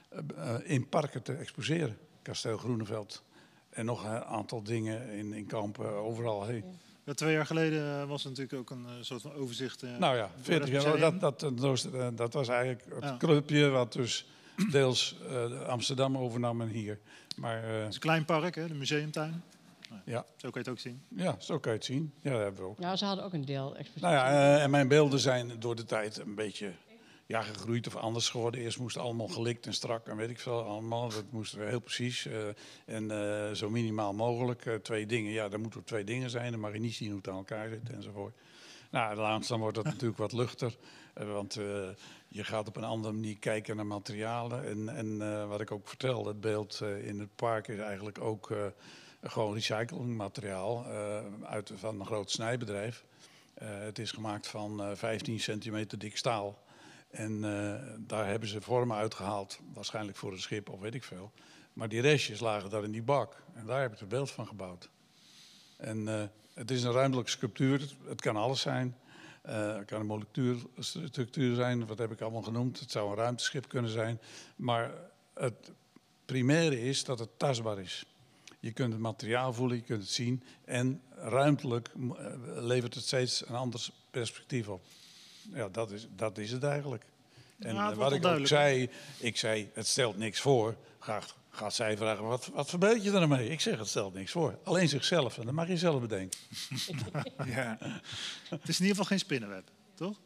eh, 0.08 0.54
in 0.64 0.88
parken 0.88 1.22
te 1.22 1.32
exposeren. 1.32 1.98
Kasteel 2.22 2.58
Groeneveld. 2.58 3.22
En 3.70 3.84
nog 3.84 4.04
een 4.04 4.24
aantal 4.24 4.62
dingen 4.62 5.08
in, 5.10 5.32
in 5.32 5.46
kampen, 5.46 5.90
overal 5.96 6.44
heen. 6.46 6.64
Ja, 7.04 7.14
twee 7.14 7.32
jaar 7.32 7.46
geleden 7.46 8.00
eh, 8.00 8.08
was 8.08 8.24
er 8.24 8.30
natuurlijk 8.30 8.58
ook 8.58 8.70
een 8.70 8.86
soort 9.04 9.22
van 9.22 9.32
overzicht. 9.32 9.82
Nou 9.98 10.16
ja, 10.16 10.30
door 10.34 10.44
40 10.44 10.70
het 10.72 10.82
jaar. 10.82 10.98
Dat, 10.98 11.20
dat, 11.20 11.40
dat, 11.40 11.58
was- 11.58 11.86
dat 12.14 12.32
was 12.32 12.48
eigenlijk 12.48 12.84
het 12.94 13.04
Ja. 13.04 13.16
clubje 13.16 13.68
wat 13.68 13.92
dus 13.92 14.26
deels 14.70 15.16
Amsterdam 15.66 16.18
overnam 16.18 16.60
en 16.60 16.68
hier. 16.68 16.98
Maar 17.36 17.62
Het 17.62 17.88
is 17.88 17.94
een 17.94 18.00
klein 18.00 18.24
park, 18.24 18.54
hè, 18.54 18.66
de 18.68 18.74
museumtuin. 18.74 19.42
Ja, 20.04 20.26
Zo 20.36 20.50
kan 20.50 20.52
je 20.52 20.58
het 20.58 20.68
ook 20.68 20.78
zien. 20.78 21.02
ja, 21.08 21.36
zo 21.38 21.58
kan 21.58 21.72
je 21.72 21.78
het 21.78 21.86
zien. 21.86 22.12
Ja, 22.22 22.30
dat 22.30 22.40
hebben 22.40 22.62
we 22.62 22.68
ook. 22.68 22.78
Ja, 22.78 22.96
ze 22.96 23.04
hadden 23.04 23.24
ook 23.24 23.32
een 23.32 23.44
deel 23.44 23.76
expositie. 23.76 24.02
Nou 24.02 24.14
ja, 24.14 24.56
eh, 24.56 24.62
en 24.62 24.70
mijn 24.70 24.88
beelden 24.88 25.20
zijn 25.20 25.60
door 25.60 25.76
de 25.76 25.84
tijd 25.84 26.18
een 26.18 26.34
beetje 26.34 26.72
ja, 27.26 27.42
gegroeid 27.42 27.86
of 27.86 27.96
anders 27.96 28.28
geworden. 28.28 28.60
Eerst 28.60 28.78
moest 28.78 28.94
het 28.94 29.04
allemaal 29.04 29.28
gelikt 29.28 29.66
en 29.66 29.74
strak 29.74 30.06
en 30.06 30.16
weet 30.16 30.30
ik 30.30 30.40
veel 30.40 30.62
allemaal. 30.62 31.08
Dat 31.08 31.24
moest 31.30 31.56
heel 31.56 31.80
precies 31.80 32.26
eh, 32.26 32.48
en 32.86 33.10
eh, 33.10 33.52
zo 33.54 33.70
minimaal 33.70 34.12
mogelijk. 34.12 34.66
Eh, 34.66 34.74
twee 34.74 35.06
dingen, 35.06 35.32
ja, 35.32 35.50
er 35.50 35.60
moeten 35.60 35.84
twee 35.84 36.04
dingen 36.04 36.30
zijn. 36.30 36.50
Dan 36.50 36.60
mag 36.60 36.72
je 36.72 36.78
niet 36.78 36.94
zien 36.94 37.08
hoe 37.08 37.16
het 37.18 37.28
aan 37.28 37.36
elkaar 37.36 37.68
zit 37.68 37.90
enzovoort. 37.90 38.34
Nou, 38.90 39.16
laatst 39.16 39.48
dan 39.48 39.60
wordt 39.60 39.74
dat 39.74 39.84
natuurlijk 39.84 40.18
wat 40.18 40.32
luchter. 40.32 40.76
want 41.14 41.56
eh, 41.56 41.88
je 42.28 42.44
gaat 42.44 42.68
op 42.68 42.76
een 42.76 42.84
andere 42.84 43.14
manier 43.14 43.38
kijken 43.38 43.76
naar 43.76 43.86
materialen. 43.86 44.66
En, 44.66 44.88
en 44.88 45.22
eh, 45.22 45.48
wat 45.48 45.60
ik 45.60 45.70
ook 45.70 45.88
vertelde, 45.88 46.28
het 46.28 46.40
beeld 46.40 46.82
in 47.02 47.18
het 47.20 47.34
park 47.36 47.68
is 47.68 47.78
eigenlijk 47.78 48.20
ook 48.20 48.50
eh, 48.50 48.58
gewoon 49.22 49.54
recyclingmateriaal 49.54 50.84
eh, 50.84 51.18
uit, 51.44 51.72
van 51.74 52.00
een 52.00 52.06
groot 52.06 52.30
snijbedrijf. 52.30 53.04
Eh, 53.54 53.68
het 53.78 53.98
is 53.98 54.10
gemaakt 54.10 54.46
van 54.46 54.82
eh, 54.82 54.90
15 54.94 55.40
centimeter 55.40 55.98
dik 55.98 56.16
staal. 56.16 56.66
En 57.10 57.44
eh, 57.44 57.96
daar 57.98 58.26
hebben 58.26 58.48
ze 58.48 58.60
vormen 58.60 58.96
uitgehaald, 58.96 59.60
waarschijnlijk 59.74 60.16
voor 60.16 60.32
een 60.32 60.40
schip 60.40 60.68
of 60.68 60.80
weet 60.80 60.94
ik 60.94 61.04
veel. 61.04 61.32
Maar 61.72 61.88
die 61.88 62.00
restjes 62.00 62.40
lagen 62.40 62.70
daar 62.70 62.84
in 62.84 62.90
die 62.90 63.02
bak. 63.02 63.42
En 63.54 63.66
daar 63.66 63.80
heb 63.80 63.92
ik 63.92 63.98
het 63.98 64.08
beeld 64.08 64.30
van 64.30 64.46
gebouwd. 64.46 64.90
En 65.76 66.08
eh, 66.08 66.22
het 66.54 66.70
is 66.70 66.82
een 66.82 66.92
ruimtelijke 66.92 67.30
sculptuur. 67.30 67.94
Het, 68.08 68.20
kan 68.20 68.36
alles 68.36 68.60
zijn. 68.60 68.96
Eh, 69.42 69.76
het 69.76 69.84
kan 69.84 70.00
een 70.00 70.06
molecuulstructuur 70.06 71.54
zijn. 71.54 71.86
Wat 71.86 71.98
heb 71.98 72.12
ik 72.12 72.20
allemaal 72.20 72.42
genoemd? 72.42 72.80
Het 72.80 72.90
zou 72.90 73.10
een 73.10 73.16
ruimteschip 73.16 73.68
kunnen 73.68 73.90
zijn. 73.90 74.20
Maar 74.56 74.90
het 75.34 75.72
primaire 76.24 76.80
is 76.80 77.04
dat 77.04 77.18
het 77.18 77.38
tastbaar 77.38 77.78
is. 77.78 78.06
Je 78.60 78.72
kunt 78.72 78.92
het 78.92 79.02
materiaal 79.02 79.52
voelen, 79.52 79.76
je 79.76 79.82
kunt 79.82 80.02
het 80.02 80.10
zien. 80.10 80.42
En 80.64 81.02
ruimtelijk 81.10 81.88
eh, 81.88 82.26
levert 82.44 82.94
het 82.94 83.04
steeds 83.04 83.48
een 83.48 83.54
ander 83.54 83.88
perspectief 84.10 84.68
op. 84.68 84.82
Ja, 85.52 85.68
dat 85.68 85.90
is, 85.90 86.06
dat 86.16 86.38
is 86.38 86.50
het 86.50 86.62
eigenlijk. 86.62 87.04
En 87.58 87.74
Ja, 87.74 87.84
het 87.84 87.92
eh, 87.92 87.98
wat 87.98 88.12
ik 88.12 88.24
ook 88.24 88.46
zei, 88.46 88.90
ik 89.18 89.36
zei, 89.36 89.70
het 89.74 89.86
stelt 89.86 90.16
niks 90.16 90.40
voor. 90.40 90.76
Graag 90.98 91.36
gaat 91.50 91.74
zij 91.74 91.96
vragen, 91.96 92.24
wat, 92.24 92.50
wat 92.54 92.68
verbeeld 92.68 93.04
je 93.04 93.10
ermee? 93.10 93.48
Ik 93.48 93.60
zeg, 93.60 93.78
het 93.78 93.88
stelt 93.88 94.14
niks 94.14 94.30
voor. 94.30 94.58
Alleen 94.64 94.88
zichzelf, 94.88 95.38
en 95.38 95.44
dat 95.44 95.54
mag 95.54 95.68
je 95.68 95.76
zelf 95.76 96.00
bedenken. 96.00 96.38
Ja. 97.44 97.78
Het 98.48 98.68
is 98.68 98.80
in 98.80 98.86
ieder 98.86 98.88
geval 98.88 99.04
geen 99.04 99.18
spinnenweb, 99.18 99.70
toch? 99.94 100.20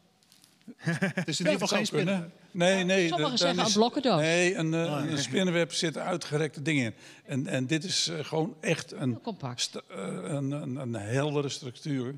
Het 0.77 1.27
is 1.27 1.39
in 1.39 1.45
ieder 1.45 1.61
geval 1.61 1.77
geen 1.77 1.85
spinnenweb. 1.85 2.29
Nee, 2.51 2.83
nee. 2.83 3.07
Sommigen 3.07 3.37
zeggen 3.37 3.59
is- 3.59 3.67
een 3.67 3.73
blokkendoos. 3.73 4.19
Nee, 4.21 4.55
een, 4.55 4.73
eh, 4.73 4.81
Oh, 4.83 5.01
nee. 5.01 5.11
een 5.11 5.17
spinnenweb 5.17 5.73
zit 5.73 5.97
uitgerekte 5.97 6.61
dingen 6.61 6.85
in. 6.85 6.93
En, 7.25 7.47
en 7.47 7.67
dit 7.67 7.83
is 7.83 8.07
eh, 8.07 8.19
gewoon 8.25 8.55
echt 8.61 8.91
een, 8.91 9.19
st- 9.55 9.75
eh, 9.75 9.83
een, 10.23 10.51
een, 10.51 10.75
een 10.75 10.93
heldere 10.93 11.49
structuur. 11.49 12.15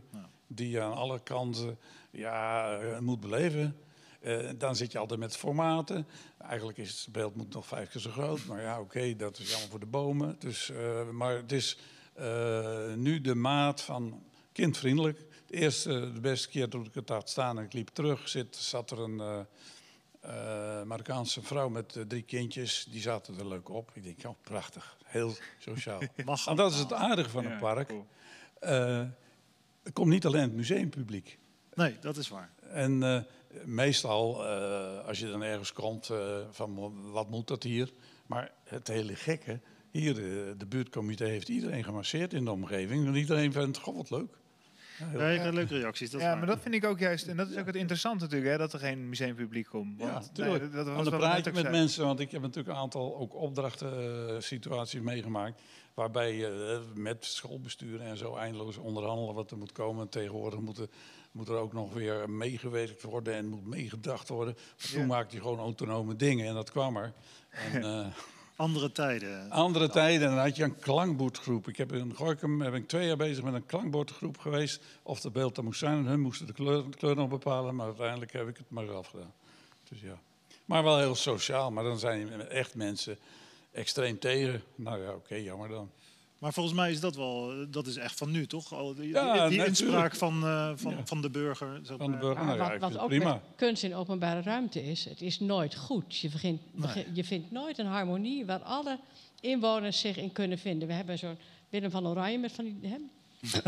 Die 0.47 0.69
je 0.69 0.81
aan 0.81 0.93
alle 0.93 1.19
kanten 1.23 1.77
ja, 2.11 2.77
moet 2.99 3.19
beleven. 3.19 3.75
Eh, 4.21 4.49
dan 4.57 4.75
zit 4.75 4.91
je 4.91 4.97
altijd 4.97 5.19
met 5.19 5.37
formaten. 5.37 6.07
Eigenlijk 6.47 6.77
is 6.77 7.01
het 7.05 7.13
beeld 7.13 7.35
moet 7.35 7.53
nog 7.53 7.65
vijf 7.67 7.89
keer 7.89 8.01
zo 8.01 8.09
groot. 8.11 8.45
Maar 8.45 8.61
ja, 8.61 8.79
oké, 8.79 9.15
dat 9.15 9.39
is 9.39 9.49
jammer 9.51 9.69
voor 9.69 9.79
de 9.79 9.85
bomen. 9.85 10.35
Dus, 10.39 10.69
eh, 10.71 11.09
maar 11.09 11.35
het 11.35 11.51
is 11.51 11.77
eh, 12.13 12.93
nu 12.95 13.21
de 13.21 13.35
maat 13.35 13.81
van 13.81 14.23
kindvriendelijk. 14.51 15.19
De 15.45 15.55
eerste, 15.55 16.13
de 16.13 16.19
beste 16.19 16.49
keer 16.49 16.69
toen 16.69 16.85
ik 16.85 16.93
het 16.93 17.09
had 17.09 17.29
staan 17.29 17.57
en 17.57 17.63
ik 17.63 17.73
liep 17.73 17.89
terug, 17.89 18.29
zit, 18.29 18.55
zat 18.55 18.91
er 18.91 18.99
een 18.99 19.19
eh, 19.19 19.39
eh, 20.19 20.85
Marokkaanse 20.85 21.41
vrouw 21.41 21.69
met 21.69 21.95
eh, 21.95 22.03
drie 22.03 22.21
kindjes. 22.23 22.87
Die 22.89 23.01
zaten 23.01 23.39
er 23.39 23.47
leuk 23.47 23.69
op. 23.69 23.91
Ik 23.93 24.03
denk, 24.03 24.17
oh, 24.25 24.41
prachtig. 24.41 24.97
Heel 25.03 25.35
sociaal. 25.59 26.01
Mag 26.25 26.47
en 26.47 26.55
dat 26.55 26.71
is 26.71 26.79
het 26.79 26.93
aardige 26.93 27.29
van 27.29 27.45
het 27.45 27.59
park. 27.59 27.93
Eh, 28.59 28.99
er 29.83 29.93
komt 29.93 30.09
niet 30.09 30.25
alleen 30.25 30.41
het 30.41 30.53
museumpubliek. 30.53 31.39
Nee, 31.73 31.97
dat 31.99 32.17
is 32.17 32.27
waar. 32.29 32.49
En 32.69 33.03
eh, 33.03 33.19
meestal, 33.65 34.45
eh, 34.45 35.07
als 35.07 35.19
je 35.19 35.27
dan 35.27 35.43
ergens 35.43 35.73
komt, 35.73 36.09
eh, 36.09 36.37
van 36.51 36.93
wat 37.11 37.29
moet 37.29 37.47
dat 37.47 37.63
hier? 37.63 37.91
Maar 38.25 38.51
het 38.63 38.87
hele 38.87 39.15
gekke, 39.15 39.59
hier, 39.91 40.13
de, 40.13 40.53
de 40.57 40.65
buurtcomité 40.65 41.25
heeft 41.25 41.49
iedereen 41.49 41.83
gemasseerd 41.83 42.33
in 42.33 42.45
de 42.45 42.51
omgeving. 42.51 43.07
En 43.07 43.15
iedereen 43.15 43.51
vindt, 43.51 43.77
goh, 43.77 43.95
wat 43.95 44.09
leuk. 44.09 44.37
Ja, 44.99 45.05
Ja, 45.19 45.29
je 45.29 45.37
krijgt 45.37 45.53
leuke 45.53 45.77
reacties. 45.77 46.09
Dat 46.11 46.21
ja, 46.21 46.35
maar 46.35 46.47
dat 46.47 46.59
vind 46.59 46.75
ik 46.75 46.85
ook 46.85 46.99
juist, 46.99 47.27
en 47.27 47.37
dat 47.37 47.49
is 47.49 47.57
ook 47.57 47.65
het 47.65 47.75
interessante 47.75 48.23
natuurlijk, 48.23 48.51
hè, 48.51 48.57
dat 48.57 48.73
er 48.73 48.79
geen 48.79 49.09
museumpubliek 49.09 49.65
komt. 49.67 49.99
Ja, 49.99 50.11
Want, 50.13 50.37
nee, 50.37 50.69
dat 50.69 50.85
was 50.85 50.95
Want 50.95 51.09
dan 51.09 51.19
praat 51.19 51.45
je 51.45 51.51
met 51.51 51.59
zei. 51.61 51.69
mensen, 51.77 52.05
want 52.05 52.19
ik 52.19 52.31
heb 52.31 52.41
natuurlijk 52.41 52.75
een 52.75 52.81
aantal 52.81 53.17
ook 53.17 53.33
opdrachtensituaties 53.35 55.01
meegemaakt. 55.01 55.61
Waarbij 55.93 56.35
je 56.35 56.79
eh, 56.87 56.95
met 57.01 57.25
schoolbesturen 57.25 58.05
en 58.05 58.17
zo 58.17 58.35
eindeloos 58.35 58.77
onderhandelen 58.77 59.35
wat 59.35 59.51
er 59.51 59.57
moet 59.57 59.71
komen. 59.71 60.01
En 60.03 60.09
tegenwoordig 60.09 60.59
moet 60.59 60.77
er, 60.77 60.87
moet 61.31 61.47
er 61.47 61.55
ook 61.55 61.73
nog 61.73 61.93
weer 61.93 62.29
meegewerkt 62.29 63.01
worden 63.03 63.33
en 63.33 63.45
moet 63.47 63.65
meegedacht 63.65 64.29
worden. 64.29 64.53
Maar 64.77 64.87
toen 64.91 64.99
Ja. 65.01 65.05
maakte 65.05 65.35
je 65.35 65.41
gewoon 65.41 65.59
autonome 65.59 66.15
dingen 66.15 66.47
en 66.47 66.53
dat 66.53 66.71
kwam 66.71 66.97
er. 66.97 67.13
En, 67.73 67.83
eh, 67.99 68.05
Andere 68.57 68.91
tijden. 68.91 69.51
andere 69.51 69.89
tijden, 69.89 70.29
dan 70.29 70.37
had 70.37 70.55
je 70.55 70.63
een 70.63 70.79
klankbordgroep. 70.79 71.67
Ik 71.67 71.77
heb 71.77 71.93
in 71.93 72.13
Gorkum 72.15 72.57
ben 72.57 72.73
ik 72.73 72.87
twee 72.87 73.07
jaar 73.07 73.17
bezig 73.17 73.43
met 73.43 73.53
een 73.53 73.65
klankbordgroep 73.65 74.37
geweest. 74.37 74.81
Of 75.03 75.23
het 75.23 75.33
beeld 75.33 75.57
er 75.57 75.63
moest 75.63 75.79
zijn. 75.79 75.97
En 75.97 76.05
hun 76.05 76.19
moesten 76.19 76.47
de 76.47 76.53
kleur, 76.53 76.83
de 76.99 77.15
nog 77.15 77.29
bepalen. 77.29 77.75
Maar 77.75 77.85
uiteindelijk 77.85 78.33
heb 78.33 78.47
ik 78.47 78.57
het 78.57 78.69
maar 78.69 78.85
zelf 78.85 79.07
gedaan. 79.07 79.33
Dus 79.89 80.01
ja. 80.01 80.19
Maar 80.65 80.83
wel 80.83 80.97
heel 80.97 81.15
sociaal. 81.15 81.71
Maar 81.71 81.83
dan 81.83 81.99
zijn 81.99 82.41
echt 82.49 82.75
mensen 82.75 83.17
extreem 83.71 84.19
tegen. 84.19 84.63
Nou 84.75 85.01
ja, 85.01 85.13
oké, 85.13 85.35
jammer 85.35 85.69
dan. 85.69 85.91
Maar 86.45 86.53
volgens 86.53 86.75
mij 86.75 86.91
is 86.91 86.99
dat 86.99 87.15
wel, 87.15 87.51
eh, 87.51 87.57
dat 87.69 87.87
is 87.87 87.95
echt 87.95 88.17
van 88.17 88.31
nu, 88.31 88.47
toch? 88.47 88.73
Al 88.73 88.93
die, 88.95 89.07
Ja, 89.09 89.45
inspraak 89.45 90.15
van, 90.15 90.43
eh, 90.43 90.71
van, 90.75 90.91
Ja. 90.91 91.05
van 91.05 91.21
de 91.21 91.29
burger. 91.29 91.79
zeg 91.83 91.97
Van 91.97 92.11
de 92.11 92.17
burger. 92.17 92.45
Maar 92.45 92.57
Nou 92.57 92.71
ja, 92.73 92.79
wat 92.79 92.97
ook 92.97 93.07
prima. 93.07 93.41
kunst 93.55 93.83
in 93.83 93.95
openbare 93.95 94.41
ruimte 94.41 94.83
is, 94.83 95.05
het 95.05 95.21
is 95.21 95.39
nooit 95.39 95.75
goed. 95.75 96.17
Je, 96.17 96.29
begint, 96.29 96.61
begin- 96.71 97.05
je 97.13 97.23
vindt 97.23 97.51
nooit 97.51 97.77
een 97.77 97.85
harmonie 97.85 98.45
waar 98.45 98.59
alle 98.59 98.99
inwoners 99.41 99.99
zich 99.99 100.17
in 100.17 100.31
kunnen 100.31 100.57
vinden. 100.57 100.87
We 100.87 100.93
hebben 100.93 101.17
zo'n 101.17 101.37
Willem 101.69 101.91
van 101.91 102.07
Oranje 102.07 102.37
met 102.37 102.51
van 102.51 102.63
die... 102.65 102.79
Hè, 102.81 102.97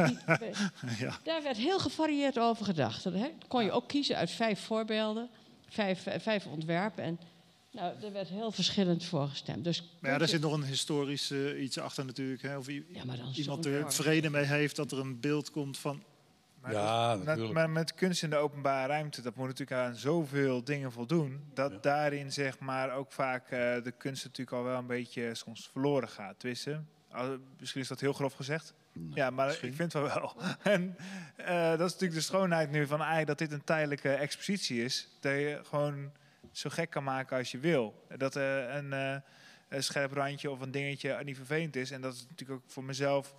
die- 0.05 0.17
Ja. 1.05 1.17
Daar 1.23 1.43
werd 1.43 1.57
heel 1.57 1.79
gevarieerd 1.79 2.39
over 2.39 2.65
gedacht. 2.65 3.03
Hè. 3.03 3.27
kon 3.47 3.63
je 3.63 3.71
ook 3.71 3.87
kiezen 3.87 4.15
uit 4.15 4.31
vijf 4.31 4.59
voorbeelden, 4.59 5.29
vijf, 5.69 6.05
eh, 6.05 6.19
vijf 6.19 6.45
ontwerpen. 6.45 7.03
En 7.03 7.19
nou, 7.77 8.03
er 8.03 8.11
werd 8.11 8.27
heel 8.27 8.51
verschillend 8.51 9.05
voor 9.05 9.27
gestemd. 9.27 9.63
Dus 9.63 9.97
Maar 9.99 10.11
ja, 10.11 10.17
daar 10.17 10.27
zit 10.27 10.41
nog 10.41 10.53
een 10.53 10.63
historisch 10.63 11.31
iets 11.57 11.79
achter 11.79 12.05
natuurlijk. 12.05 12.41
Hè? 12.41 12.57
Of 12.57 12.67
Ja, 12.67 12.73
iemand 13.33 13.65
er 13.65 13.91
vrede 13.93 14.29
mee 14.29 14.43
heeft 14.43 14.75
dat 14.75 14.91
er 14.91 14.99
een 14.99 15.19
beeld 15.19 15.51
komt 15.51 15.77
van 15.77 16.03
Maar 16.61 16.71
Ja, 16.71 17.15
dat- 17.15 17.23
natuurlijk. 17.25 17.53
Maar 17.53 17.69
met 17.69 17.93
kunst 17.93 18.23
in 18.23 18.29
de 18.29 18.35
openbare 18.35 18.87
ruimte, 18.87 19.21
dat 19.21 19.35
moet 19.35 19.47
natuurlijk 19.47 19.79
aan 19.81 19.95
zoveel 19.95 20.63
dingen 20.63 20.91
voldoen. 20.91 21.43
Dat 21.53 21.71
Ja. 21.71 21.77
daarin 21.81 22.31
zeg 22.31 22.59
maar 22.59 22.91
ook 22.95 23.11
vaak 23.11 23.43
eh, 23.49 23.83
de 23.83 23.93
kunst 23.97 24.23
natuurlijk 24.23 24.57
al 24.57 24.63
wel 24.63 24.77
een 24.77 24.87
beetje 24.87 25.35
soms 25.35 25.69
verloren 25.71 26.09
gaat. 26.09 26.45
Al- 27.11 27.37
misschien 27.59 27.81
is 27.81 27.87
dat 27.87 27.99
heel 27.99 28.13
grof 28.13 28.33
gezegd. 28.33 28.73
ja, 29.13 29.29
maar 29.29 29.45
misschien. 29.47 29.69
ik 29.69 29.75
vind 29.75 29.93
het 29.93 30.01
wel 30.03 30.13
wel. 30.13 30.35
en 30.73 30.95
eh, 31.35 31.69
dat 31.69 31.87
is 31.87 31.91
natuurlijk 31.91 32.13
de 32.19 32.21
schoonheid 32.25 32.71
nu 32.71 32.87
van 32.87 32.97
eigenlijk 33.01 33.27
dat 33.27 33.37
dit 33.37 33.51
een 33.51 33.63
tijdelijke 33.63 34.09
expositie 34.13 34.83
is. 34.83 35.07
Dat 35.19 35.31
je 35.33 35.59
gewoon 35.63 36.11
zo 36.51 36.69
gek 36.69 36.89
kan 36.89 37.03
maken 37.03 37.37
als 37.37 37.51
je 37.51 37.57
wil. 37.59 38.05
Dat 38.17 38.35
een, 38.35 38.93
eh, 38.93 39.15
een 39.69 39.83
scherp 39.83 40.11
randje 40.11 40.51
of 40.51 40.59
een 40.61 40.71
dingetje 40.71 41.19
niet 41.23 41.35
vervelend 41.35 41.75
is. 41.75 41.91
En 41.91 42.01
dat 42.01 42.13
is 42.13 42.25
natuurlijk 42.29 42.59
ook 42.59 42.71
voor 42.71 42.83
mezelf 42.83 43.35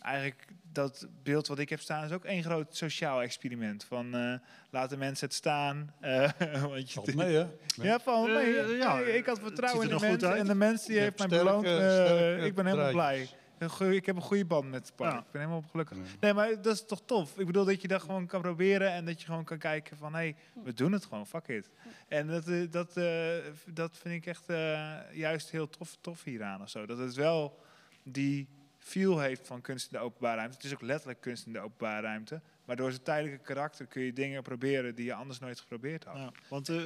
eigenlijk 0.00 0.46
dat 0.72 1.06
beeld 1.22 1.46
wat 1.46 1.58
ik 1.58 1.68
heb 1.68 1.80
staan 1.80 2.04
is 2.04 2.12
ook 2.12 2.24
één 2.24 2.42
groot 2.42 2.76
sociaal 2.76 3.22
experiment. 3.22 3.84
Van 3.84 4.14
eh, 4.14 4.34
laten 4.70 4.98
mensen 4.98 5.26
het 5.26 5.34
staan. 5.36 5.94
eh, 6.00 6.30
want 6.62 6.92
je 6.92 6.94
Valt 6.94 7.14
mee, 7.14 7.34
hè? 7.36 7.46
Ja, 7.82 7.98
valt 8.00 8.28
mee. 8.28 8.58
Eh, 8.58 8.78
ja, 8.78 8.94
Nee, 8.96 9.16
ik 9.16 9.26
had 9.26 9.38
vertrouwen 9.38 9.82
in 9.82 9.88
de 9.88 9.94
nog 9.94 10.02
goed 10.02 10.20
mens. 10.20 10.24
uit. 10.32 10.40
En 10.40 10.46
de 10.46 10.54
mens 10.54 10.86
die 10.86 10.98
heeft 10.98 11.18
mij 11.18 11.28
beloond. 11.28 11.64
eh, 11.66 12.44
ik 12.44 12.54
ben 12.54 12.66
helemaal 12.66 12.90
blij. 12.92 13.28
Draadjes. 13.60 13.80
Een 13.80 13.86
goeie- 13.86 13.96
ik 13.98 14.06
heb 14.06 14.16
een 14.16 14.22
goede 14.22 14.44
band 14.44 14.70
met 14.70 14.86
het 14.86 14.96
park. 14.96 15.12
Ja. 15.12 15.18
Ik 15.18 15.30
ben 15.30 15.40
helemaal 15.40 15.64
gelukkig. 15.70 15.98
Nee, 16.20 16.32
maar 16.34 16.62
dat 16.62 16.74
is 16.74 16.84
toch 16.86 17.02
tof. 17.04 17.38
Ik 17.38 17.46
bedoel 17.46 17.64
dat 17.64 17.82
je 17.82 17.88
dat 17.88 18.02
gewoon 18.02 18.26
kan 18.26 18.40
proberen 18.40 18.90
en 18.92 19.04
dat 19.04 19.20
je 19.20 19.26
gewoon 19.26 19.44
kan 19.44 19.58
kijken 19.58 19.96
van, 19.96 20.12
hé, 20.12 20.18
hey, 20.18 20.36
we 20.64 20.72
doen 20.72 20.92
het 20.92 21.04
gewoon, 21.04 21.26
fuck 21.26 21.48
it. 21.48 21.70
En 22.08 22.26
dat, 22.26 22.48
eh, 22.48 22.70
dat, 22.70 22.96
eh, 22.96 23.34
dat 23.66 23.96
vind 23.96 24.14
ik 24.14 24.26
echt 24.26 24.48
eh, 24.48 24.96
juist 25.12 25.50
heel 25.50 25.68
tof, 25.68 25.96
tof 26.00 26.24
hieraan 26.24 26.62
of 26.62 26.68
zo. 26.70 26.86
Dat 26.86 26.98
het 26.98 27.14
wel 27.14 27.62
die 28.04 28.48
feel 28.78 29.20
heeft 29.20 29.46
van 29.46 29.60
kunst 29.60 29.92
in 29.92 29.98
de 29.98 30.04
openbare 30.04 30.36
ruimte. 30.36 30.56
Het 30.56 30.64
is 30.64 30.74
ook 30.74 30.80
letterlijk 30.82 31.20
kunst 31.20 31.46
in 31.46 31.52
de 31.52 31.60
openbare 31.60 32.00
ruimte. 32.06 32.40
Maar 32.64 32.76
door 32.76 32.90
zijn 32.90 33.02
tijdelijke 33.02 33.44
karakter 33.44 33.86
kun 33.86 34.02
je 34.02 34.12
dingen 34.12 34.42
proberen 34.42 34.94
die 34.94 35.04
je 35.04 35.14
anders 35.14 35.38
nooit 35.38 35.60
geprobeerd 35.60 36.04
had. 36.04 36.16
Ja, 36.16 36.30
want 36.48 36.68
eh, 36.68 36.76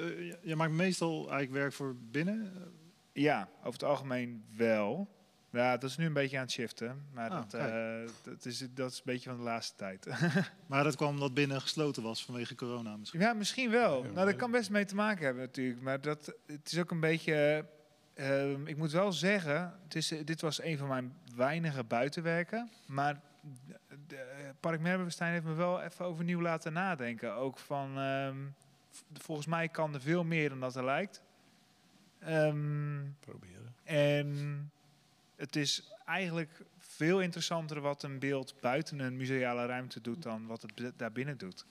je 0.43 0.57
maakt 0.57 0.73
meestal 0.73 1.17
eigenlijk 1.17 1.53
werk 1.53 1.73
voor 1.73 1.97
binnen. 2.11 2.53
Ja, 3.13 3.49
over 3.59 3.73
het 3.73 3.83
algemeen 3.83 4.45
wel. 4.57 5.09
Ja, 5.55 5.77
dat 5.77 5.91
is 5.91 5.97
nu 5.97 6.07
een 6.07 6.13
beetje 6.13 6.37
aan 6.37 6.43
het 6.43 6.53
shiften. 6.53 7.05
Maar 7.13 7.31
Ah, 7.31 7.37
dat, 7.37 7.55
eh, 7.55 7.95
dat, 8.23 8.45
is, 8.45 8.67
dat 8.75 8.91
is 8.91 8.97
een 8.97 9.03
beetje 9.05 9.29
van 9.29 9.39
de 9.39 9.45
laatste 9.45 9.77
tijd. 9.77 10.07
Maar 10.67 10.85
dat 10.85 10.97
kwam 10.97 11.09
omdat 11.09 11.35
binnen 11.35 11.61
gesloten 11.61 12.03
was 12.03 12.25
vanwege 12.25 12.55
corona 12.55 12.97
misschien. 12.97 13.21
Ja, 13.21 13.33
misschien 13.33 13.71
wel. 13.71 14.05
Ja, 14.05 14.11
nou, 14.11 14.27
dat 14.27 14.37
kan 14.37 14.51
best 14.51 14.71
mee 14.71 14.85
te 14.85 14.95
maken 14.95 15.25
hebben 15.25 15.43
natuurlijk. 15.43 15.81
Maar 15.81 16.01
dat, 16.01 16.35
het 16.47 16.73
is 16.73 16.79
ook 16.79 16.91
een 16.91 17.01
beetje... 17.01 17.67
ehm, 18.15 18.67
ik 18.67 18.77
moet 18.77 18.93
wel 18.93 19.13
zeggen, 19.13 19.75
het 19.85 19.95
is, 19.95 20.09
dit 20.25 20.41
was 20.41 20.63
een 20.63 20.79
van 20.79 20.89
mijn 20.89 21.15
weinige 21.37 21.85
buitenwerken. 21.85 22.71
Maar 22.87 23.21
de, 23.69 23.79
de- 24.07 24.53
Park 24.61 24.81
Merwestijn 24.81 25.33
heeft 25.33 25.45
me 25.45 25.55
wel 25.55 25.83
even 25.83 26.05
overnieuw 26.05 26.41
laten 26.41 26.73
nadenken. 26.73 27.35
Ook 27.35 27.59
van, 27.59 27.99
ehm, 27.99 28.37
volgens 29.13 29.47
mij 29.47 29.69
kan 29.69 29.95
er 29.95 30.01
veel 30.01 30.25
meer 30.25 30.49
dan 30.49 30.61
dat 30.61 30.77
er 30.77 30.85
lijkt. 30.85 31.23
Ehm, 32.19 33.03
Proberen. 33.21 33.75
en 33.85 34.71
het 35.37 35.57
is 35.57 35.93
eigenlijk 36.05 36.63
veel 36.79 37.21
interessanter 37.21 37.81
wat 37.81 38.03
een 38.03 38.19
beeld 38.19 38.55
buiten 38.61 38.99
een 38.99 39.17
museale 39.17 39.67
ruimte 39.67 40.01
doet 40.01 40.23
dan 40.23 40.47
wat 40.47 40.63
het 40.63 40.75
bi- 40.75 40.93
daarbinnen 40.97 41.39
doet. 41.39 41.67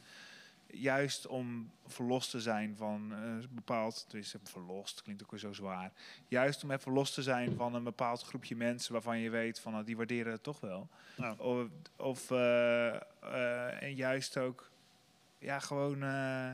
Juist 0.68 1.28
om 1.28 1.72
verlost 1.88 2.32
te 2.32 2.42
zijn 2.42 2.76
van 2.76 3.12
een 3.12 3.48
bepaald, 3.52 4.06
dus 4.10 4.36
verlost 4.44 5.02
klinkt 5.02 5.24
ook 5.24 5.32
weer 5.32 5.40
zo 5.40 5.54
zwaar. 5.54 5.92
Juist 6.28 6.64
om 6.64 6.72
even 6.72 6.92
los 6.92 7.14
te 7.14 7.22
zijn 7.24 7.56
van 7.56 7.74
een 7.74 7.84
bepaald 7.84 8.22
groepje 8.24 8.56
mensen 8.56 8.94
waarvan 8.94 9.20
je 9.20 9.30
weet 9.30 9.60
van 9.60 9.72
nou, 9.72 9.84
die 9.84 9.98
waarderen 9.98 10.32
het 10.32 10.44
toch 10.44 10.60
wel. 10.60 10.90
Ja. 11.18 11.34
Of, 11.38 11.68
of 11.96 12.32
eh, 12.32 12.96
eh, 12.96 13.82
en 13.84 13.96
juist 13.96 14.38
ook 14.38 14.72
ja 15.40 15.60
gewoon 15.60 16.04
eh, 16.04 16.52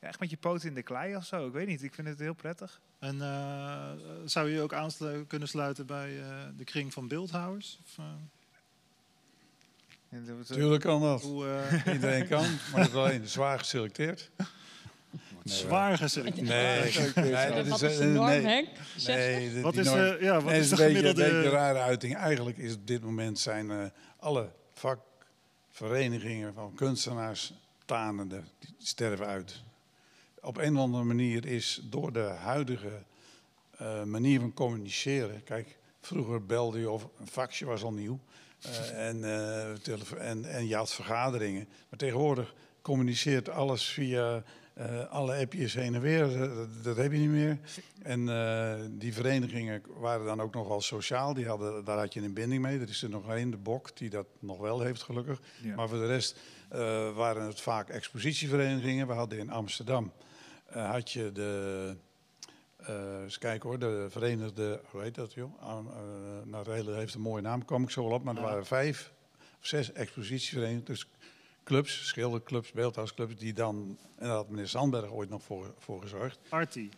ja, 0.00 0.08
echt 0.08 0.20
met 0.20 0.30
je 0.30 0.36
poot 0.36 0.64
in 0.64 0.74
de 0.74 0.82
klei 0.82 1.16
of 1.16 1.24
zo. 1.24 1.46
Ik 1.46 1.52
weet 1.52 1.66
niet, 1.66 1.82
ik 1.82 1.94
vind 1.94 2.08
het 2.08 2.18
heel 2.18 2.34
prettig. 2.34 2.80
En 2.98 3.22
eh, 3.22 3.90
zou 4.24 4.48
je 4.48 4.54
je 4.54 4.60
ook 4.60 4.72
aan 4.74 4.90
kunnen 5.26 5.48
sluiten 5.48 5.86
bij 5.86 6.20
eh, 6.20 6.26
de 6.56 6.64
kring 6.64 6.92
van 6.92 7.08
beeldhouwers? 7.08 7.78
Of, 7.84 7.98
eh, 7.98 8.04
En 10.08 10.24
dat- 10.26 10.46
Tuurlijk 10.46 10.82
kan 10.82 11.00
dat. 11.00 11.22
hoe 11.22 11.46
eh, 11.48 11.86
Iedereen 11.94 12.28
kan, 12.28 12.44
maar 12.72 12.80
het 12.80 12.88
is 12.88 12.94
alleen 12.94 13.28
zwaar 13.28 13.58
geselecteerd. 13.58 14.30
Nee, 15.42 15.56
zwaar 15.56 15.96
geselecteerd? 15.98 16.48
Nee, 16.48 16.92
nee, 17.14 17.52
dat 17.54 17.66
Wat 17.66 17.82
is, 17.82 17.90
is 17.92 17.98
de 17.98 18.04
norm, 18.04 18.26
nee, 18.26 18.40
Henk? 18.40 18.68
Zeg 18.96 19.16
nee, 19.16 19.52
dat- 19.54 19.62
Wat 19.62 19.72
die 19.72 19.80
is, 19.82 19.86
norm- 19.86 20.00
eh, 20.00 20.20
ja, 20.20 20.34
wat 20.34 20.44
Nee, 20.44 20.60
is 20.60 20.70
het 20.70 20.78
de 20.78 20.84
is 20.84 20.88
een 20.96 21.02
beetje, 21.02 21.08
een 21.08 21.14
beetje 21.30 21.46
een 21.46 21.50
rare 21.50 21.78
uiting. 21.78 22.16
Eigenlijk 22.16 22.58
is 22.58 22.74
op 22.74 22.86
dit 22.86 23.02
moment 23.02 23.38
zijn 23.38 23.70
eh, 23.70 23.84
alle 24.16 24.50
vakverenigingen 24.74 26.54
van 26.54 26.74
kunstenaars 26.74 27.52
tanende, 27.84 28.42
die 28.58 28.74
sterven 28.78 29.26
uit. 29.26 29.62
Op 30.42 30.56
een 30.56 30.76
of 30.76 30.82
andere 30.82 31.04
manier 31.04 31.46
is 31.46 31.80
door 31.84 32.12
de 32.12 32.20
huidige 32.20 33.02
eh, 33.76 34.02
manier 34.02 34.40
van 34.40 34.52
communiceren. 34.52 35.42
Kijk, 35.44 35.78
vroeger 36.00 36.46
belde 36.46 36.78
je 36.78 36.90
of 36.90 37.08
een 37.18 37.26
faxje 37.26 37.64
was 37.64 37.82
al 37.82 37.92
nieuw. 37.92 38.20
eh, 38.60 39.08
en, 39.08 39.24
eh, 39.24 40.28
en, 40.28 40.44
en 40.44 40.66
je 40.68 40.74
had 40.74 40.92
vergaderingen. 40.92 41.68
Maar 41.88 41.98
tegenwoordig 41.98 42.54
communiceert 42.82 43.48
alles 43.48 43.84
via 43.84 44.42
alle 45.10 45.36
appjes 45.36 45.74
heen 45.74 45.94
en 45.94 46.00
weer. 46.00 46.38
Dat, 46.38 46.84
dat 46.84 46.96
heb 46.96 47.12
je 47.12 47.18
niet 47.18 47.28
meer. 47.28 47.58
En 48.02 48.98
die 48.98 49.14
verenigingen 49.14 49.82
waren 49.86 50.26
dan 50.26 50.40
ook 50.40 50.54
nogal 50.54 50.80
sociaal. 50.80 51.34
Die 51.34 51.46
hadden, 51.46 51.84
daar 51.84 51.98
had 51.98 52.14
je 52.14 52.20
een 52.20 52.32
binding 52.32 52.62
mee. 52.62 52.78
Er 52.80 52.88
is 52.88 53.02
er 53.02 53.08
nog 53.08 53.30
één, 53.30 53.50
de 53.50 53.56
Bok, 53.56 53.96
die 53.96 54.10
dat 54.10 54.26
nog 54.38 54.58
wel 54.58 54.80
heeft 54.80 55.02
gelukkig. 55.02 55.40
Ja. 55.62 55.74
Maar 55.74 55.88
voor 55.88 55.98
de 55.98 56.06
rest 56.06 56.38
waren 57.14 57.46
het 57.46 57.60
vaak 57.60 57.88
expositieverenigingen. 57.88 59.06
We 59.06 59.12
hadden 59.12 59.38
in 59.38 59.50
Amsterdam 59.50 60.12
had 60.70 61.10
je 61.10 61.32
de, 61.32 61.96
eh 62.76 63.22
eens 63.22 63.38
kijken 63.38 63.68
hoor, 63.68 63.78
de 63.78 64.06
Verenigde, 64.10 64.80
hoe 64.90 65.02
heet 65.02 65.14
dat 65.14 65.32
joh? 65.32 65.52
Eh, 65.62 65.78
nou, 66.44 66.64
de 66.64 66.70
hele 66.70 66.92
heeft 66.94 67.14
een 67.14 67.20
mooie 67.20 67.42
naam, 67.42 67.64
kwam 67.64 67.82
ik 67.82 67.90
zo 67.90 68.04
wel 68.04 68.12
op. 68.12 68.22
Maar 68.24 68.36
er 68.36 68.42
waren 68.42 68.66
vijf 68.66 69.12
of 69.60 69.66
zes 69.66 69.92
expositieverenigingen. 69.92 70.84
Dus 70.84 71.06
clubs, 71.64 72.06
schilderclubs, 72.06 72.72
beeldhouwsclubs, 72.72 73.36
die 73.36 73.52
dan, 73.52 73.98
en 74.16 74.26
daar 74.26 74.36
had 74.36 74.48
meneer 74.48 74.68
Sandberg 74.68 75.10
ooit 75.10 75.28
nog 75.30 75.42
voor, 75.42 75.74
voor 75.78 76.00
gezorgd. 76.02 76.38
Artie. 76.48 76.88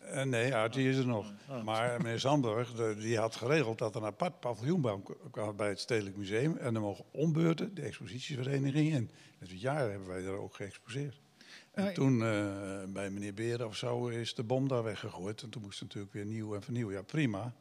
Eh, 0.00 0.22
nee, 0.24 0.54
Artie 0.54 0.88
is 0.88 0.96
er 0.96 1.06
nog. 1.06 1.32
Oh. 1.48 1.62
Maar 1.64 2.02
meneer 2.02 2.20
Sandberg, 2.20 2.72
de- 2.72 2.96
die 2.98 3.18
had 3.18 3.36
geregeld 3.36 3.78
dat 3.78 3.94
er 3.94 4.00
een 4.00 4.06
apart 4.06 4.40
paviljoen 4.40 5.02
kwam 5.30 5.56
bij 5.56 5.68
het 5.68 5.80
Stedelijk 5.80 6.16
Museum. 6.16 6.56
En 6.56 6.72
dan 6.74 6.82
mogen 6.82 7.04
ombeurten 7.10 7.74
de 7.74 7.82
expositievereniging 7.82 8.92
in. 8.92 9.10
Dus 9.38 9.50
het 9.50 9.60
jaar 9.60 9.90
hebben 9.90 10.08
wij 10.08 10.22
daar 10.22 10.34
ook 10.38 10.54
geëxposeerd. 10.54 11.20
En 11.78 11.84
Ja, 11.84 11.92
toen 11.92 12.22
eh, 12.22 12.82
bij 12.88 13.10
meneer 13.10 13.34
Beren 13.34 13.66
of 13.66 13.76
zo 13.76 14.06
is 14.06 14.34
de 14.34 14.42
bom 14.42 14.68
daar 14.68 14.82
weggegooid. 14.82 15.42
En 15.42 15.50
toen 15.50 15.62
moest 15.62 15.78
het 15.80 15.88
natuurlijk 15.88 16.14
weer 16.14 16.24
nieuw 16.24 16.54
en 16.54 16.62
vernieuwen. 16.62 16.94
Ja, 16.94 17.02
prima. 17.02 17.52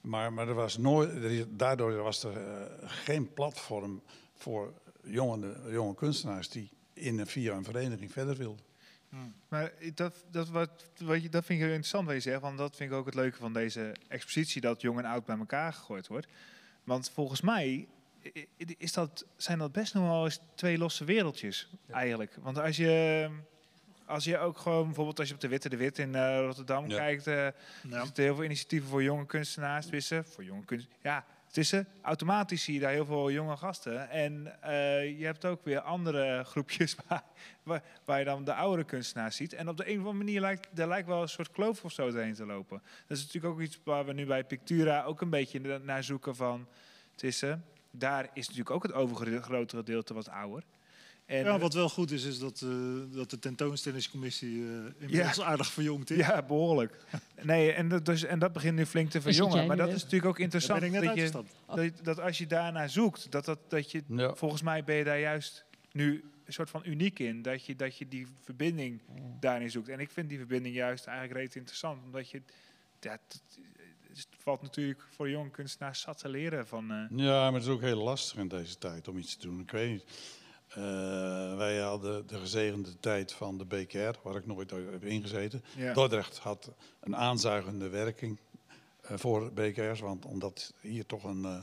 Maar, 0.00 0.32
maar 0.32 0.48
er 0.48 0.54
was 0.54 0.76
nooit, 0.78 1.10
er 1.10 1.30
is- 1.30 1.44
daardoor 1.48 1.92
was 2.02 2.24
er 2.24 2.36
eh, 2.36 2.62
geen 2.84 3.32
platform 3.32 4.02
voor 4.34 4.72
jonge, 5.04 5.56
jonge 5.70 5.94
kunstenaars 5.94 6.48
die 6.48 6.70
in 6.92 7.18
en 7.18 7.26
via 7.26 7.54
een 7.56 7.64
vereniging 7.64 8.12
verder 8.12 8.36
wilden. 8.36 8.64
Maar 9.48 9.72
dat, 9.94 10.24
dat, 10.30 10.48
wat, 10.48 10.70
wat 11.00 11.22
je, 11.22 11.28
dat 11.28 11.44
vind 11.44 11.58
ik 11.58 11.64
heel 11.64 11.74
interessant 11.74 12.06
wat 12.06 12.14
je 12.14 12.20
zegt. 12.20 12.40
Want 12.40 12.58
dat 12.58 12.76
vind 12.76 12.90
ik 12.90 12.96
ook 12.96 13.06
het 13.06 13.14
leuke 13.14 13.36
van 13.36 13.52
deze 13.52 13.94
expositie. 14.08 14.60
Dat 14.60 14.80
jong 14.80 14.98
en 14.98 15.04
oud 15.04 15.24
bij 15.24 15.38
elkaar 15.38 15.72
gegooid 15.72 16.06
wordt. 16.06 16.26
Want 16.84 17.10
volgens 17.10 17.40
mij 17.40 17.88
is 18.78 18.92
dat, 18.92 19.26
zijn 19.36 19.58
dat 19.58 19.72
best 19.72 19.94
nog 19.94 20.08
wel 20.08 20.24
eens 20.24 20.40
twee 20.54 20.78
losse 20.78 21.04
wereldjes 21.04 21.70
eigenlijk. 21.90 22.36
Want 22.42 22.58
als 22.58 22.76
je, 22.76 23.28
als 24.06 24.24
je 24.24 24.38
ook 24.38 24.58
gewoon 24.58 24.84
bijvoorbeeld 24.86 25.18
als 25.18 25.28
je 25.28 25.34
op 25.34 25.40
de 25.40 25.48
Witte 25.48 25.68
de 25.68 25.76
Wit 25.76 25.98
in 25.98 26.14
eh, 26.14 26.38
Rotterdam 26.40 26.88
Ja. 26.90 26.96
kijkt. 26.96 27.26
eh 27.26 27.46
er 27.46 27.54
Ja. 27.88 28.04
zitten 28.04 28.24
heel 28.24 28.34
veel 28.34 28.44
initiatieven 28.44 28.88
voor 28.88 29.02
jonge 29.02 29.26
kunstenaars. 29.26 29.86
Tussen, 29.86 30.24
voor 30.24 30.44
jonge 30.44 30.64
kunst, 30.64 30.88
ja, 31.02 31.24
tussen. 31.50 31.86
Automatisch 32.02 32.62
zie 32.64 32.74
je 32.74 32.80
daar 32.80 32.90
heel 32.92 33.04
veel 33.06 33.30
jonge 33.30 33.56
gasten. 33.56 34.10
En 34.10 34.62
eh, 34.62 35.18
je 35.18 35.24
hebt 35.24 35.44
ook 35.44 35.64
weer 35.64 35.80
andere 35.80 36.42
groepjes 36.50 36.96
waar, 37.08 37.22
waar, 37.62 37.82
waar 38.04 38.18
je 38.18 38.24
dan 38.24 38.44
de 38.44 38.54
oudere 38.54 38.84
kunstenaars 38.84 39.36
ziet. 39.36 39.52
En 39.52 39.68
op 39.68 39.76
de 39.76 39.84
een 39.88 39.92
of 40.00 40.06
andere 40.06 40.24
manier 40.24 40.40
lijkt 40.40 40.78
er 40.78 40.88
lijkt 40.88 41.08
wel 41.08 41.22
een 41.22 41.28
soort 41.28 41.50
kloof 41.50 41.84
of 41.84 41.92
zo 41.92 42.10
doorheen 42.10 42.34
te 42.34 42.46
lopen. 42.46 42.82
Dat 43.06 43.16
is 43.18 43.24
natuurlijk 43.24 43.54
ook 43.54 43.60
iets 43.60 43.78
waar 43.84 44.04
we 44.04 44.12
nu 44.12 44.26
bij 44.26 44.44
Pictura 44.44 45.02
ook 45.04 45.20
een 45.20 45.30
beetje 45.30 45.60
na- 45.60 45.78
naar 45.78 46.04
zoeken 46.04 46.36
van 46.36 46.66
tussen. 47.14 47.64
Daar 47.90 48.28
is 48.32 48.42
natuurlijk 48.46 48.70
ook 48.74 48.82
het 48.82 48.92
overgrote 48.92 49.76
gedeelte 49.76 50.14
wat 50.14 50.28
ouder. 50.28 50.62
En, 51.26 51.44
Ja, 51.44 51.58
wat 51.58 51.74
wel 51.74 51.88
goed 51.88 52.10
is, 52.10 52.24
is 52.24 52.38
dat, 52.38 52.60
eh, 52.62 52.70
dat 53.16 53.30
de 53.30 53.38
tentoonstellingscommissie 53.38 54.62
eh 54.62 54.68
inmiddels 54.98 55.40
aardig 55.40 55.72
verjongd 55.72 56.10
is. 56.10 56.16
Ja, 56.16 56.42
behoorlijk. 56.42 57.04
Nee, 57.42 57.72
en 57.72 57.88
dat, 57.88 58.06
dus, 58.06 58.24
en 58.24 58.38
dat 58.38 58.52
begint 58.52 58.76
nu 58.76 58.86
flink 58.86 59.10
te 59.10 59.20
verjongen. 59.20 59.66
Maar 59.66 59.76
dat 59.76 59.88
is 59.88 60.02
natuurlijk 60.02 60.24
ook 60.24 60.38
interessant. 60.38 60.80
ben 60.80 60.88
ik 60.88 60.94
net 60.94 61.04
dat, 61.04 61.16
je, 61.16 61.30
dat, 61.74 62.04
dat 62.04 62.20
als 62.20 62.38
je 62.38 62.46
daarnaar 62.46 62.90
zoekt, 62.90 63.30
dat, 63.30 63.44
dat, 63.44 63.58
dat 63.70 63.90
je, 63.90 64.02
Ja. 64.08 64.34
volgens 64.34 64.62
mij 64.62 64.84
ben 64.84 64.96
je 64.96 65.04
daar 65.04 65.18
juist 65.20 65.64
nu 65.92 66.24
een 66.44 66.52
soort 66.52 66.70
van 66.70 66.82
uniek 66.84 67.18
in. 67.18 67.42
Dat 67.42 67.64
je, 67.66 67.76
dat 67.76 67.96
je 67.98 68.08
die 68.08 68.26
verbinding 68.42 69.00
daarin 69.40 69.70
zoekt. 69.70 69.88
En 69.88 70.00
ik 70.00 70.10
vind 70.10 70.28
die 70.28 70.38
verbinding 70.38 70.74
juist 70.74 71.06
eigenlijk 71.06 71.38
reet 71.38 71.54
interessant. 71.56 72.04
Omdat 72.04 72.30
je, 72.30 72.42
ja, 73.00 73.10
het, 73.10 73.42
valt 74.38 74.62
natuurlijk 74.62 75.04
voor 75.10 75.30
jonge 75.30 75.50
kunstenaars 75.50 76.00
zat 76.00 76.18
te 76.18 76.28
leren 76.28 76.66
van... 76.66 76.90
eh, 76.90 77.18
Ja, 77.18 77.44
maar 77.44 77.52
het 77.52 77.62
is 77.62 77.68
ook 77.68 77.80
heel 77.80 78.02
lastig 78.02 78.38
in 78.38 78.48
deze 78.48 78.78
tijd 78.78 79.08
om 79.08 79.18
iets 79.18 79.36
te 79.36 79.46
doen. 79.46 79.60
Ik 79.60 79.70
weet 79.70 79.90
niet. 79.90 80.04
Eh, 80.74 81.56
wij 81.56 81.78
hadden 81.80 82.26
de 82.26 82.38
gezegende 82.38 83.00
tijd 83.00 83.32
van 83.32 83.58
de 83.58 83.64
BKR, 83.64 84.18
waar 84.22 84.36
ik 84.36 84.46
nooit 84.46 84.70
heb 84.70 85.04
ingezeten. 85.04 85.64
Ja. 85.76 85.92
Dordrecht 85.92 86.38
had 86.38 86.70
een 87.00 87.16
aanzuigende 87.16 87.88
werking 87.88 88.38
eh, 89.00 89.16
voor 89.18 89.52
BKR's, 89.52 90.00
want 90.00 90.24
omdat 90.24 90.72
hier 90.80 91.06
toch 91.06 91.24
een, 91.24 91.44
eh, 91.44 91.58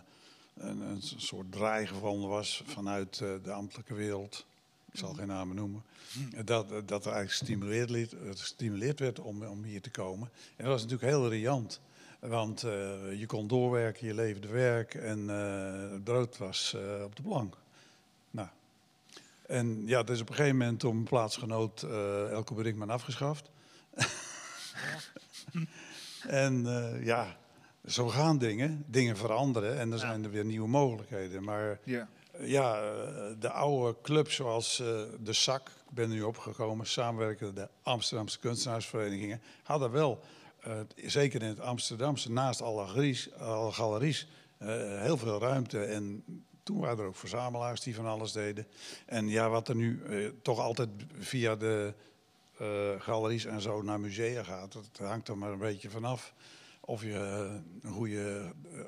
een, 0.57 0.81
een 0.81 1.01
soort 1.01 1.51
draai 1.51 1.87
gevonden 1.87 2.29
was 2.29 2.63
vanuit 2.65 3.17
de 3.43 3.51
ambtelijke 3.51 3.93
wereld, 3.93 4.45
ik 4.91 4.99
zal 4.99 5.13
geen 5.13 5.27
namen 5.27 5.55
noemen, 5.55 5.83
eh, 6.33 6.45
dat, 6.45 6.69
dat 6.69 7.05
er 7.05 7.11
eigenlijk 7.11 7.29
gestimuleerd, 7.29 7.89
liet- 7.89 8.15
gestimuleerd 8.35 8.99
werd 8.99 9.19
om, 9.19 9.43
om 9.43 9.63
hier 9.63 9.81
te 9.81 9.91
komen. 9.91 10.29
En 10.55 10.63
dat 10.63 10.73
was 10.73 10.81
natuurlijk 10.81 11.11
heel 11.11 11.29
riant. 11.29 11.79
Want 12.19 12.61
je 13.15 13.23
kon 13.27 13.47
doorwerken, 13.47 14.07
je 14.07 14.13
leverde 14.13 14.47
werk 14.47 14.93
en 14.95 15.27
het 15.91 16.03
brood 16.03 16.37
was 16.37 16.75
op 17.03 17.15
de 17.15 17.21
plank. 17.21 17.57
En 19.51 19.83
ja, 19.85 19.99
er 19.99 20.09
is 20.09 20.21
op 20.21 20.29
een 20.29 20.35
gegeven 20.35 20.57
moment 20.57 20.83
mijn 20.83 21.03
plaatsgenoot 21.03 21.83
eh 21.83 22.31
Elke 22.31 22.53
Brinkman 22.53 22.89
afgeschaft. 22.89 23.51
en 26.27 26.65
eh, 26.65 27.05
ja, 27.05 27.37
zo 27.85 28.07
gaan 28.07 28.37
dingen. 28.37 28.83
Dingen 28.87 29.17
veranderen 29.17 29.79
en 29.79 29.91
er 29.91 29.99
zijn 29.99 30.23
er 30.23 30.29
weer 30.29 30.45
nieuwe 30.45 30.67
mogelijkheden. 30.67 31.43
Maar 31.43 31.79
Ja. 31.83 32.07
ja, 32.39 32.81
eh, 32.81 33.33
de 33.39 33.49
oude 33.49 33.97
clubs 34.01 34.35
zoals 34.35 34.77
de 35.19 35.33
SAK, 35.33 35.67
ik 35.67 35.95
ben 35.95 36.09
nu 36.09 36.21
opgekomen, 36.21 36.85
samenwerkende 36.87 37.53
de 37.53 37.69
Amsterdamse 37.83 38.39
kunstenaarsverenigingen, 38.39 39.41
hadden 39.63 39.91
wel, 39.91 40.23
zeker 40.95 41.41
in 41.41 41.47
het 41.47 41.59
Amsterdamse, 41.59 42.31
naast 42.31 42.61
alle 42.61 42.87
galeries, 42.87 43.33
alle 43.33 43.71
galeries 43.71 44.27
heel 44.99 45.17
veel 45.17 45.39
ruimte. 45.39 45.83
En 45.83 46.23
toen 46.63 46.79
waren 46.79 46.97
er 46.99 47.05
ook 47.05 47.15
verzamelaars 47.15 47.81
die 47.81 47.95
van 47.95 48.05
alles 48.05 48.31
deden. 48.31 48.67
En 49.05 49.27
ja, 49.29 49.49
wat 49.49 49.67
er 49.67 49.75
nu 49.75 50.01
eh, 50.09 50.27
toch 50.41 50.59
altijd 50.59 50.89
via 51.19 51.55
de 51.55 51.93
eh, 52.57 52.67
galeries 52.99 53.45
en 53.45 53.61
zo 53.61 53.81
naar 53.81 53.99
musea 53.99 54.43
gaat, 54.43 54.71
dat 54.73 55.07
hangt 55.07 55.27
er 55.27 55.37
maar 55.37 55.51
een 55.51 55.57
beetje 55.57 55.89
vanaf 55.89 56.33
of 56.79 57.01
je 57.03 57.13
eh, 57.13 57.53
een 57.81 57.91
goede 57.93 58.51
eh, 58.73 58.79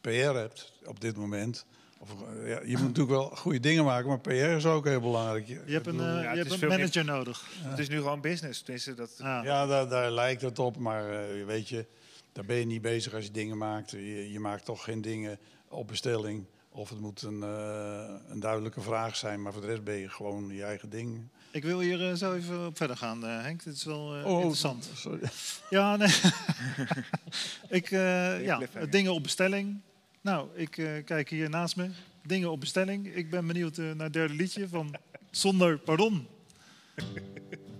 PR 0.00 0.10
hebt 0.38 0.72
op 0.84 1.00
dit 1.00 1.16
moment. 1.16 1.66
Of, 1.98 2.10
ja, 2.44 2.60
je 2.64 2.76
moet 2.76 2.80
natuurlijk 2.86 3.10
wel 3.10 3.24
goede 3.28 3.60
dingen 3.60 3.84
maken, 3.84 4.08
maar 4.08 4.20
PR 4.20 4.30
is 4.32 4.66
ook 4.66 4.84
heel 4.84 5.00
belangrijk. 5.00 5.46
Je, 5.46 5.62
Je 5.66 5.72
hebt 5.72 5.86
een, 5.86 5.92
ik 5.92 5.98
bedoel, 5.98 6.14
ja, 6.22 6.32
je 6.32 6.38
hebt 6.38 6.50
een 6.52 6.58
meer- 6.60 6.68
manager 6.68 7.04
nodig. 7.04 7.48
Het 7.62 7.78
is 7.78 7.88
nu 7.88 7.96
gewoon 7.96 8.20
business. 8.20 8.60
Tenminste, 8.62 8.94
dat, 8.94 9.14
Ja. 9.18 9.42
ja, 9.44 9.66
daar, 9.66 9.88
daar 9.88 10.10
lijkt 10.10 10.42
het 10.42 10.58
op, 10.58 10.76
maar 10.76 11.10
eh, 11.38 11.44
weet 11.46 11.68
je, 11.68 11.86
daar 12.32 12.44
ben 12.44 12.56
je 12.56 12.64
niet 12.66 12.82
bezig 12.82 13.14
als 13.14 13.24
je 13.24 13.30
dingen 13.30 13.58
maakt. 13.58 13.90
Je, 13.90 14.32
je 14.32 14.40
maakt 14.40 14.64
toch 14.64 14.84
geen 14.84 15.00
dingen 15.00 15.38
op 15.68 15.86
bestelling. 15.88 16.44
Of 16.74 16.88
het 16.88 17.00
moet 17.00 17.22
een, 17.22 17.42
eh, 17.42 18.14
een 18.28 18.40
duidelijke 18.40 18.80
vraag 18.80 19.16
zijn, 19.16 19.42
maar 19.42 19.52
voor 19.52 19.60
de 19.60 19.66
rest 19.68 19.84
ben 19.84 19.94
je 19.96 20.08
gewoon 20.08 20.48
je 20.54 20.62
eigen 20.64 20.90
ding. 20.90 21.28
Ik 21.50 21.62
wil 21.62 21.80
hier 21.80 22.08
eh, 22.08 22.14
zo 22.14 22.34
even 22.34 22.66
op 22.66 22.76
verder 22.76 22.96
gaan, 22.96 23.26
eh, 23.26 23.42
Henk. 23.42 23.64
Dit 23.64 23.74
is 23.74 23.84
wel 23.84 24.16
eh, 24.16 24.26
Oh, 24.26 24.36
interessant. 24.36 24.90
Sorry. 24.94 25.20
Ja, 25.70 25.96
nee. 25.96 26.08
ik, 27.78 27.90
eh, 27.90 28.44
ja, 28.44 28.60
dingen 28.90 29.12
op 29.12 29.22
bestelling. 29.22 29.80
Nou, 30.20 30.48
ik 30.54 30.78
eh, 30.78 31.04
kijk 31.04 31.28
hier 31.30 31.50
naast 31.50 31.76
me. 31.76 31.90
Dingen 32.26 32.50
op 32.50 32.60
bestelling. 32.60 33.14
Ik 33.14 33.30
ben 33.30 33.46
benieuwd 33.46 33.76
naar 33.76 33.96
het 34.04 34.12
derde 34.12 34.34
liedje 34.34 34.68
van 34.68 34.94
Zonder 35.30 35.78
Pardon. 35.78 36.26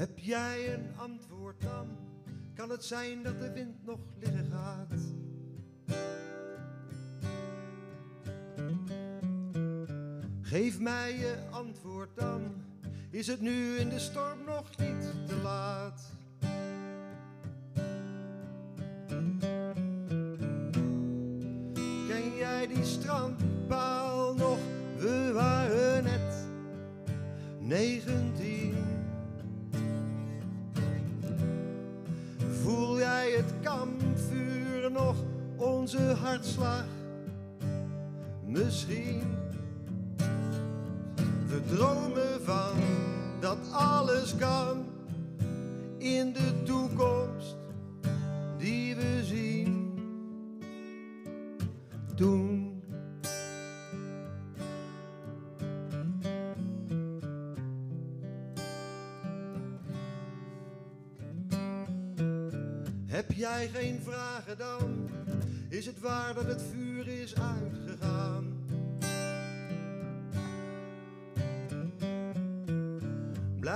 Heb 0.00 0.18
jij 0.18 0.74
een 0.74 0.96
antwoord 0.96 1.60
dan? 1.60 1.88
Kan 2.54 2.70
het 2.70 2.84
zijn 2.84 3.22
dat 3.22 3.40
de 3.40 3.52
wind 3.52 3.84
nog 3.84 3.98
liggen 4.18 4.46
gaat? 4.50 5.00
Geef 10.40 10.78
mij 10.78 11.18
je 11.18 11.36
antwoord 11.50 12.16
dan. 12.16 12.62
Is 13.10 13.26
het 13.26 13.40
nu 13.40 13.76
in 13.76 13.88
de 13.88 13.98
storm 13.98 14.44
nog 14.44 14.68
niet 14.78 15.26
te 15.26 15.40
laat? 15.42 16.19
Onze 35.94 36.14
hartslag? 36.14 36.84
Misschien. 38.44 39.22
We 41.46 41.60
dromen 41.74 42.44
van 42.44 42.76
dat 43.40 43.58
alles 43.72 44.36
kan 44.36 44.84
in 45.98 46.32
de 46.32 46.62
toekomst 46.62 47.19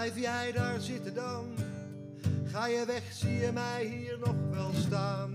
Blijf 0.05 0.19
jij 0.19 0.53
daar 0.53 0.81
zitten 0.81 1.15
dan? 1.15 1.55
Ga 2.45 2.67
je 2.67 2.85
weg, 2.87 3.03
zie 3.13 3.33
je 3.33 3.53
mij 3.53 3.85
hier 3.85 4.19
nog 4.19 4.35
wel 4.51 4.71
staan? 4.87 5.34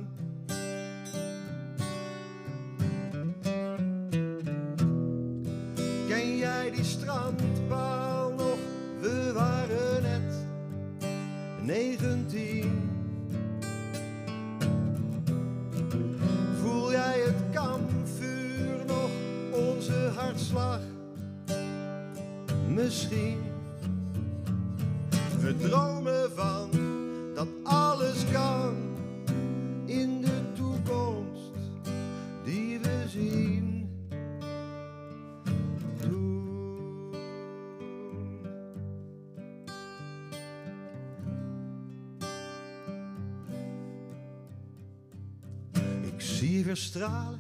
Stralen. 46.90 47.40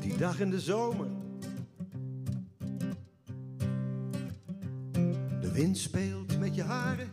Die 0.00 0.16
dag 0.16 0.40
in 0.40 0.50
de 0.50 0.60
zomer. 0.60 1.06
De 5.40 5.52
wind 5.52 5.78
speelt 5.78 6.38
met 6.38 6.54
je 6.54 6.62
haren 6.62 7.08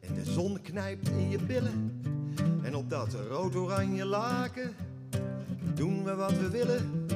en 0.00 0.14
de 0.14 0.24
zon 0.24 0.60
knijpt 0.62 1.08
in 1.08 1.30
je 1.30 1.38
billen. 1.38 2.02
En 2.62 2.74
op 2.74 2.90
dat 2.90 3.16
rood-oranje 3.28 4.04
laken 4.04 4.74
doen 5.74 6.04
we 6.04 6.14
wat 6.14 6.38
we 6.38 6.50
willen. 6.50 7.06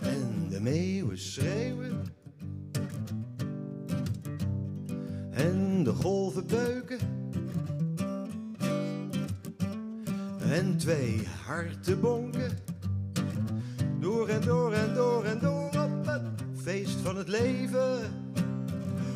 En 0.00 0.48
de 0.48 0.60
meeuwen 0.60 1.18
schreeuwen. 1.18 2.02
En 5.30 5.84
de 5.84 5.92
golven 5.92 6.46
beuken. 6.46 7.23
en 10.54 10.76
twee 10.76 11.28
harten 11.46 12.00
bonken. 12.00 12.58
Door 14.00 14.28
en 14.28 14.40
door 14.40 14.72
en 14.72 14.94
door 14.94 15.24
en 15.24 15.38
door 15.38 15.66
op 15.66 16.06
het 16.06 16.22
feest 16.62 17.00
van 17.00 17.16
het 17.16 17.28
leven, 17.28 17.98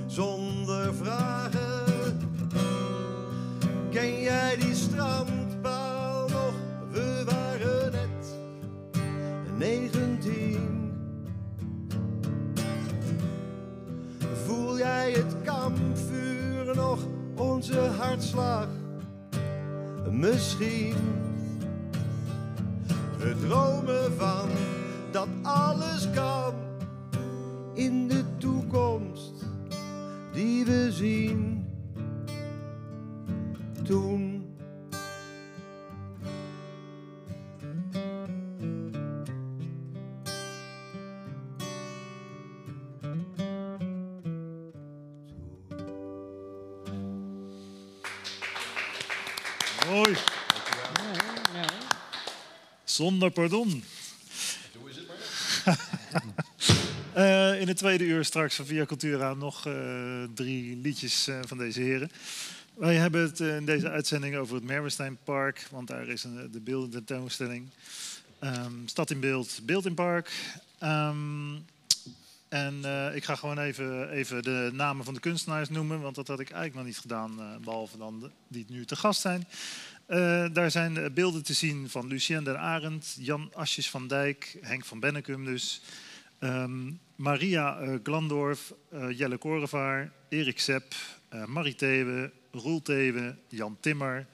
zonder 0.06 0.94
vragen. 0.94 2.20
Ken 3.90 4.20
jij 4.20 4.56
die 4.56 4.74
strandpaal 4.74 6.28
nog? 6.28 6.52
We 6.90 7.22
waren 7.24 7.92
net 7.92 8.36
negentien. 9.56 10.92
Voel 14.44 14.78
jij 14.78 15.12
het 15.12 15.34
kampvuur 15.44 16.74
nog? 16.76 16.98
Onze 17.36 17.78
hartslag 17.78 18.68
misschien 20.10 21.27
we 23.18 23.34
dromen 23.46 24.12
van 24.16 24.48
dat 25.10 25.28
alles 25.42 26.08
kan 26.14 26.54
in 27.74 28.08
de 28.08 28.24
toekomst 28.38 29.32
die 30.32 30.64
we 30.64 30.92
zien. 30.92 31.66
Toen 33.84 34.38
Mooi. 49.88 50.37
Zonder 52.98 53.30
pardon. 53.30 53.82
Eh, 57.12 57.60
in 57.60 57.68
het 57.68 57.76
tweede 57.76 58.04
uur 58.04 58.24
straks 58.24 58.54
van 58.54 58.66
Via 58.66 58.84
Cultura 58.84 59.34
nog 59.34 59.66
eh, 59.66 60.22
drie 60.34 60.76
liedjes 60.76 61.28
eh, 61.28 61.38
van 61.46 61.58
deze 61.58 61.80
heren. 61.80 62.10
Wij 62.74 62.94
hebben 62.94 63.20
het 63.20 63.40
in 63.40 63.64
deze 63.64 63.90
uitzending 63.90 64.36
over 64.36 64.54
het 64.54 64.64
Merwesteinpark, 64.64 65.66
want 65.70 65.88
daar 65.88 66.08
is 66.08 66.24
een, 66.24 66.48
de 66.52 66.60
beeldententoonstelling. 66.60 67.68
Ehm 68.38 68.72
Stad 68.86 69.10
in 69.10 69.20
beeld, 69.20 69.60
beeld 69.62 69.86
in 69.86 69.94
park. 69.94 70.30
Ehm, 70.78 71.54
en 72.48 72.74
ik 73.14 73.24
ga 73.24 73.34
gewoon 73.34 73.58
even, 73.58 74.10
even 74.10 74.42
de 74.42 74.70
namen 74.72 75.04
van 75.04 75.14
de 75.14 75.20
kunstenaars 75.20 75.68
noemen, 75.68 76.00
want 76.00 76.14
dat 76.14 76.28
had 76.28 76.40
ik 76.40 76.50
eigenlijk 76.50 76.74
nog 76.74 76.84
niet 76.84 76.98
gedaan, 76.98 77.40
eh, 77.40 77.64
behalve 77.64 77.98
dan 77.98 78.20
de, 78.20 78.30
die 78.48 78.64
nu 78.68 78.84
te 78.84 78.96
gast 78.96 79.20
zijn. 79.20 79.46
Eh, 80.08 80.44
daar 80.52 80.70
zijn 80.70 81.14
beelden 81.14 81.42
te 81.42 81.52
zien 81.52 81.90
van 81.90 82.06
Lucien 82.06 82.44
der 82.44 82.56
Arend, 82.56 83.16
Jan 83.20 83.50
Asjes 83.54 83.90
van 83.90 84.06
Dijk, 84.06 84.58
Henk 84.60 84.84
van 84.84 85.00
Bennekum 85.00 85.44
dus, 85.44 85.80
ehm, 86.38 86.90
Maria 87.16 87.78
eh, 87.78 87.94
Glandorf, 88.02 88.72
eh, 88.90 89.18
Jelle 89.18 89.36
Korevaar, 89.36 90.12
Erik 90.28 90.60
Sepp, 90.60 90.94
Marie 91.46 91.74
Thewe, 91.74 92.30
Roel 92.52 92.82
Thewe, 92.82 93.36
Jan 93.48 93.76
Timmer, 93.80 94.26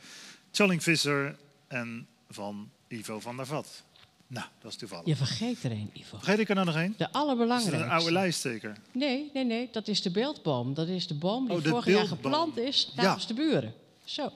Challing 0.53 0.83
Visser 0.83 1.37
en 1.69 2.07
van 2.31 2.71
Ivo 2.89 3.21
van 3.21 3.37
der 3.37 3.47
Vat. 3.47 3.83
Nou, 4.27 4.47
dat 4.63 4.71
is 4.71 4.77
toevallig. 4.79 5.07
Je 5.07 5.17
vergeet 5.17 5.63
er 5.65 5.71
een, 5.71 5.91
Ivo. 5.93 6.17
Vergeet 6.17 6.39
ik 6.39 6.49
er 6.49 6.55
nou 6.55 6.67
nog 6.67 6.77
één? 6.77 6.95
De 6.97 6.99
Is 6.99 7.05
het 7.07 7.13
allerbelangrijkste. 7.15 7.85
een 7.85 7.91
oude 7.91 8.13
lijst 8.13 8.41
zeker? 8.41 8.77
Nee, 8.93 9.31
nee, 9.35 9.45
nee. 9.45 9.69
Dat 9.73 9.89
is 9.89 10.03
de 10.03 10.11
beeldboom. 10.11 10.75
Dat 10.75 10.89
is 10.89 11.07
de 11.07 11.15
boom 11.15 11.47
die 11.49 11.57
Oh, 11.57 11.63
de 11.63 11.69
vorig 11.69 11.87
jaar 11.87 12.07
geplant 12.07 12.57
is 12.57 12.93
Ja. 12.97 13.03
namens 13.03 13.27
de 13.27 13.35
buren. 13.35 13.75
Zo. 14.05 14.33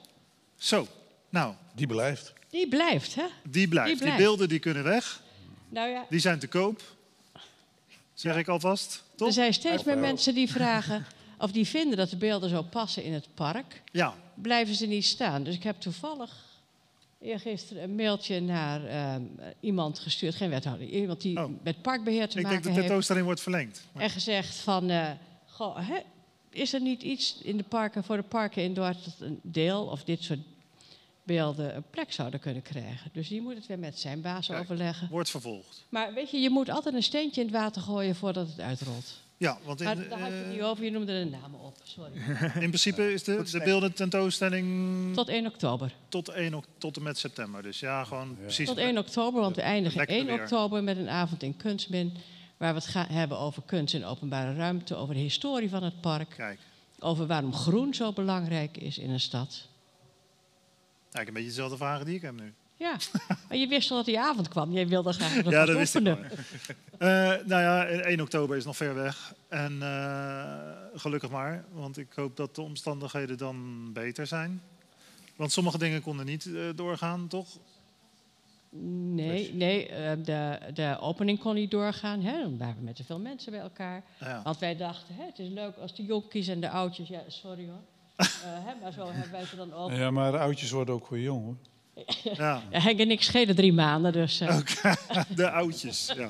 Zo, 0.57 0.87
nou, 1.29 1.53
Die 1.75 1.87
blijft. 1.87 2.33
Die 2.49 2.67
blijft, 2.67 3.15
hè? 3.15 3.25
die 3.43 3.67
blijft. 3.67 4.03
Die 4.03 4.15
beelden 4.15 4.49
die 4.49 4.59
kunnen 4.59 4.83
weg. 4.83 5.21
Nou 5.69 5.89
ja, 5.89 6.05
Die 6.09 6.19
zijn 6.19 6.39
te 6.39 6.47
koop. 6.47 6.81
Zeg 8.13 8.35
ik 8.37 8.47
alvast, 8.47 9.03
toch? 9.15 9.27
er 9.27 9.33
zijn 9.33 9.53
steeds 9.53 9.83
meer 9.83 9.97
mensen 9.97 10.33
die 10.33 10.49
vragen... 10.49 11.05
of 11.37 11.51
die 11.51 11.67
vinden 11.67 11.97
dat 11.97 12.09
de 12.09 12.17
beelden 12.17 12.49
zo 12.49 12.61
passen 12.61 13.03
in 13.03 13.13
het 13.13 13.27
park. 13.33 13.81
Ja, 13.91 14.13
Blijven 14.33 14.75
ze 14.75 14.85
niet 14.85 15.05
staan. 15.05 15.43
Dus 15.43 15.55
ik 15.55 15.63
heb 15.63 15.79
toevallig 15.79 16.35
eergisteren 17.21 17.83
een 17.83 17.95
mailtje 17.95 18.39
naar 18.39 18.85
ehm, 18.85 19.21
iemand 19.59 19.99
gestuurd. 19.99 20.35
Geen 20.35 20.49
wethouder. 20.49 20.87
Iemand 20.87 21.21
die 21.21 21.37
Oh. 21.43 21.49
met 21.63 21.81
parkbeheer 21.81 22.27
te 22.27 22.27
ik 22.27 22.33
denk 22.33 22.45
maken 22.45 22.53
dat 22.55 22.63
de 22.63 22.69
heeft. 22.69 22.81
tentoonstelling 22.81 23.25
wordt 23.25 23.41
verlengd. 23.41 23.87
En 23.93 24.09
gezegd 24.09 24.55
van, 24.55 24.89
eh, 24.89 25.09
goh, 25.45 25.77
hè, 25.87 25.97
is 26.49 26.73
er 26.73 26.81
niet 26.81 27.01
iets 27.03 27.37
in 27.41 27.57
de 27.57 27.63
parken, 27.63 28.03
voor 28.03 28.15
de 28.17 28.23
parken 28.23 28.63
in 28.63 28.73
Dordrecht 28.73 29.19
een 29.19 29.39
deel 29.43 29.85
of 29.85 30.03
dit 30.03 30.23
soort 30.23 30.39
beelden 31.33 31.75
een 31.75 31.83
plek 31.89 32.11
zouden 32.13 32.39
kunnen 32.39 32.61
krijgen? 32.61 33.09
Dus 33.13 33.27
die 33.27 33.41
moet 33.41 33.55
het 33.55 33.67
weer 33.67 33.79
met 33.79 33.99
zijn 33.99 34.21
baas 34.21 34.47
Kijk. 34.47 34.59
overleggen. 34.59 35.07
Wordt 35.11 35.29
vervolgd. 35.29 35.85
Maar 35.89 36.13
weet 36.13 36.31
je, 36.31 36.37
je 36.39 36.49
moet 36.49 36.69
altijd 36.69 36.95
een 36.95 37.03
steentje 37.03 37.41
in 37.41 37.47
het 37.47 37.55
water 37.55 37.81
gooien 37.81 38.15
voordat 38.15 38.47
het 38.47 38.59
uitrolt. 38.59 39.17
Ja, 39.37 39.57
want 39.63 39.79
in, 39.79 39.85
Maar 39.85 39.95
daar 40.09 40.19
had 40.19 40.27
je 40.29 40.33
het 40.35 40.45
eh, 40.45 40.51
niet 40.51 40.61
over, 40.61 40.83
je 40.83 40.91
noemde 40.91 41.23
de 41.23 41.29
namen 41.29 41.59
op. 41.59 41.75
Sorry. 41.83 42.11
in 42.65 42.69
principe 42.69 43.13
is 43.13 43.23
de, 43.23 43.43
de 43.51 43.61
beelden 43.63 43.93
tentoonstelling 43.93 45.13
Tot 45.15 45.27
1 45.27 45.45
oktober. 45.45 45.91
tot, 46.09 46.27
1, 46.29 46.53
ok- 46.53 46.65
tot 46.77 46.97
en 46.97 47.03
met 47.03 47.17
september. 47.17 47.61
Dus 47.63 47.79
ja, 47.79 48.03
gewoon 48.03 48.37
precies. 48.41 48.67
Tot 48.67 48.77
1 48.77 48.97
oktober, 48.97 49.41
want 49.41 49.55
we 49.55 49.61
eindigen 49.61 49.97
Lekker 49.97 50.15
1 50.17 50.25
weer. 50.25 50.41
oktober 50.41 50.83
met 50.83 50.97
een 50.97 51.09
avond 51.09 51.43
in 51.43 51.57
Kunstmin. 51.57 52.13
Waar 52.57 52.73
we 52.73 52.79
het 52.79 52.87
gaan 52.89 53.05
hebben 53.09 53.37
over 53.39 53.61
kunst 53.65 53.93
in 53.93 54.05
openbare 54.05 54.53
ruimte, 54.55 54.95
over 54.95 55.13
de 55.13 55.19
historie 55.19 55.69
van 55.69 55.83
het 55.83 56.01
park. 56.01 56.29
Kijk, 56.37 56.59
Over 56.99 57.27
waarom 57.27 57.53
groen 57.53 57.93
zo 57.93 58.11
belangrijk 58.13 58.77
is 58.77 58.97
in 58.97 59.09
een 59.09 59.19
stad. 59.19 59.67
Eigenlijk 61.13 61.27
een 61.27 61.33
beetje 61.33 61.49
dezelfde 61.49 61.77
vragen 61.77 62.05
die 62.05 62.15
ik 62.15 62.21
heb 62.21 62.35
nu. 62.39 62.53
Ja, 62.75 62.97
maar 63.47 63.57
je 63.57 63.67
wist 63.67 63.91
al 63.91 63.97
dat 63.97 64.05
die 64.05 64.19
avond 64.19 64.47
kwam. 64.47 64.71
Jij 64.71 64.87
wilde 64.87 65.13
graag 65.13 65.43
dat 65.43 65.53
ja, 65.53 65.65
dat 65.65 65.77
wist 65.77 65.95
ik. 65.95 66.17
Eh, 66.99 67.07
nou 67.45 67.61
ja, 67.61 67.85
1 67.85 68.21
oktober 68.21 68.57
is 68.57 68.65
nog 68.65 68.77
ver 68.77 68.95
weg. 68.95 69.33
En 69.47 69.81
eh, 69.81 70.99
gelukkig 70.99 71.29
maar, 71.29 71.65
want 71.71 71.97
ik 71.97 72.07
hoop 72.15 72.37
dat 72.37 72.55
de 72.55 72.61
omstandigheden 72.61 73.37
dan 73.37 73.89
beter 73.93 74.27
zijn. 74.27 74.61
Want 75.35 75.51
sommige 75.51 75.77
dingen 75.77 76.01
konden 76.01 76.25
niet 76.25 76.45
eh, 76.45 76.61
doorgaan, 76.75 77.27
toch? 77.27 77.47
Nee, 78.69 79.53
nee 79.53 79.87
eh, 79.87 80.17
de, 80.23 80.59
de 80.73 80.97
opening 80.99 81.39
kon 81.39 81.55
niet 81.55 81.71
doorgaan. 81.71 82.21
Hè? 82.21 82.41
Dan 82.41 82.57
waren 82.57 82.75
we 82.75 82.83
met 82.83 82.95
te 82.95 83.03
veel 83.03 83.19
mensen 83.19 83.51
bij 83.51 83.61
elkaar. 83.61 84.03
Ja. 84.19 84.41
Want 84.43 84.59
wij 84.59 84.77
dachten, 84.77 85.15
hè, 85.15 85.25
het 85.25 85.39
is 85.39 85.49
leuk 85.49 85.75
als 85.77 85.95
de 85.95 86.05
jonkies 86.05 86.47
en 86.47 86.59
de 86.59 86.69
oudjes... 86.69 87.07
Ja, 87.07 87.21
sorry 87.27 87.67
hoor. 87.67 87.81
Eh, 88.19 88.25
hè, 88.43 88.73
maar 88.81 88.91
zo 88.93 89.11
hebben 89.11 89.31
wij 89.31 89.45
ze 89.45 89.55
dan 89.55 89.73
ook. 89.73 89.91
Ja, 89.91 90.11
maar 90.11 90.31
de 90.31 90.37
oudjes 90.39 90.71
worden 90.71 90.95
ook 90.95 91.07
weer 91.09 91.21
jong 91.21 91.43
hoor. 91.43 91.55
ja. 92.23 92.61
Ja, 92.71 92.79
Henk 92.79 92.99
en 92.99 93.11
ik 93.11 93.21
schelen 93.21 93.55
drie 93.55 93.73
maanden, 93.73 94.11
dus... 94.13 94.39
eh, 94.39 94.59
De 95.35 95.49
oudjes. 95.51 96.11
Ja. 96.15 96.27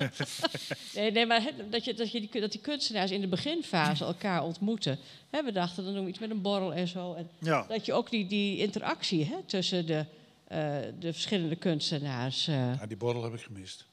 Nee, 0.96 1.12
nee 1.12 1.26
maar 1.26 1.42
dat, 1.70 1.86
je, 1.86 1.94
dat, 1.94 2.12
je 2.12 2.20
die, 2.30 2.42
dat 2.42 2.52
die 2.52 2.62
kunstenaars 2.62 3.12
in 3.12 3.22
de 3.22 3.28
beginfase 3.28 4.06
elkaar 4.06 4.44
ontmoeten. 4.44 4.98
Hè, 5.30 5.44
we 5.44 5.52
dachten, 5.52 5.84
dan 5.84 5.94
doen 5.94 6.04
we 6.04 6.10
iets 6.10 6.20
met 6.20 6.30
een 6.30 6.42
borrel 6.42 6.74
en 6.74 6.88
zo. 6.88 7.14
En 7.14 7.30
ja. 7.40 7.66
dat 7.68 7.86
je 7.86 7.94
ook 7.94 8.10
die, 8.10 8.28
die 8.28 8.58
interactie 8.58 9.26
hè, 9.26 9.36
tussen 9.46 9.86
de, 9.86 10.06
eh, 10.48 10.58
de 11.00 11.14
verschillende 11.14 11.56
kunstenaars... 11.56 12.48
eh, 12.48 12.56
Ja, 12.56 12.86
die 12.88 12.98
borrel 12.98 13.24
heb 13.24 13.34
ik 13.34 13.42
gemist. 13.42 13.86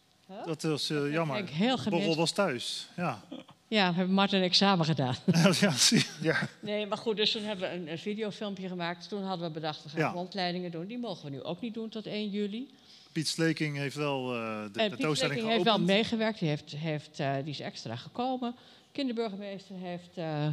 Dat 0.46 0.62
was 0.62 0.90
eh, 0.90 1.12
jammer. 1.12 1.38
ik 1.38 1.48
heel 1.48 1.78
gemist. 1.78 2.02
Borrel 2.02 2.16
was 2.16 2.30
thuis. 2.32 2.88
Ja. 2.96 3.22
Ja, 3.68 3.94
hebben 3.94 4.14
Martin 4.14 4.38
en 4.38 4.44
ik 4.44 4.54
samen 4.54 4.84
gedaan. 4.86 5.14
ja, 5.60 5.70
zie 5.70 6.04
ja. 6.20 6.48
Nee, 6.60 6.86
maar 6.86 6.98
goed, 6.98 7.16
dus 7.16 7.30
toen 7.30 7.42
hebben 7.42 7.70
we 7.70 7.76
een, 7.76 7.90
een 7.90 7.98
videofilmpje 7.98 8.68
gemaakt. 8.68 9.08
Toen 9.08 9.22
hadden 9.22 9.46
we 9.46 9.52
bedacht, 9.52 9.82
we 9.82 9.88
gaan 9.88 10.00
Ja. 10.00 10.10
rondleidingen 10.12 10.70
doen. 10.70 10.86
Die 10.86 10.98
mogen 10.98 11.24
we 11.24 11.30
nu 11.30 11.42
ook 11.42 11.60
niet 11.60 11.74
doen 11.74 11.88
tot 11.88 12.06
1 12.06 12.30
juli. 12.30 12.70
Piet 13.12 13.28
Sleking 13.28 13.76
heeft 13.76 13.96
wel 13.96 14.32
eh, 14.34 14.38
de 14.38 14.40
En 14.62 14.70
Piet 14.72 14.72
tentoonstelling 14.74 15.18
Flikking 15.18 15.48
heeft 15.48 15.64
wel 15.64 15.74
geopend. 15.74 15.86
meegewerkt. 15.96 16.38
Die, 16.38 16.48
heeft, 16.48 16.72
heeft, 16.76 17.20
eh, 17.20 17.34
die 17.42 17.50
is 17.52 17.60
extra 17.60 17.96
gekomen. 17.96 18.54
Kinderburgemeester 18.92 19.74
heeft 19.76 20.16
eh, 20.16 20.46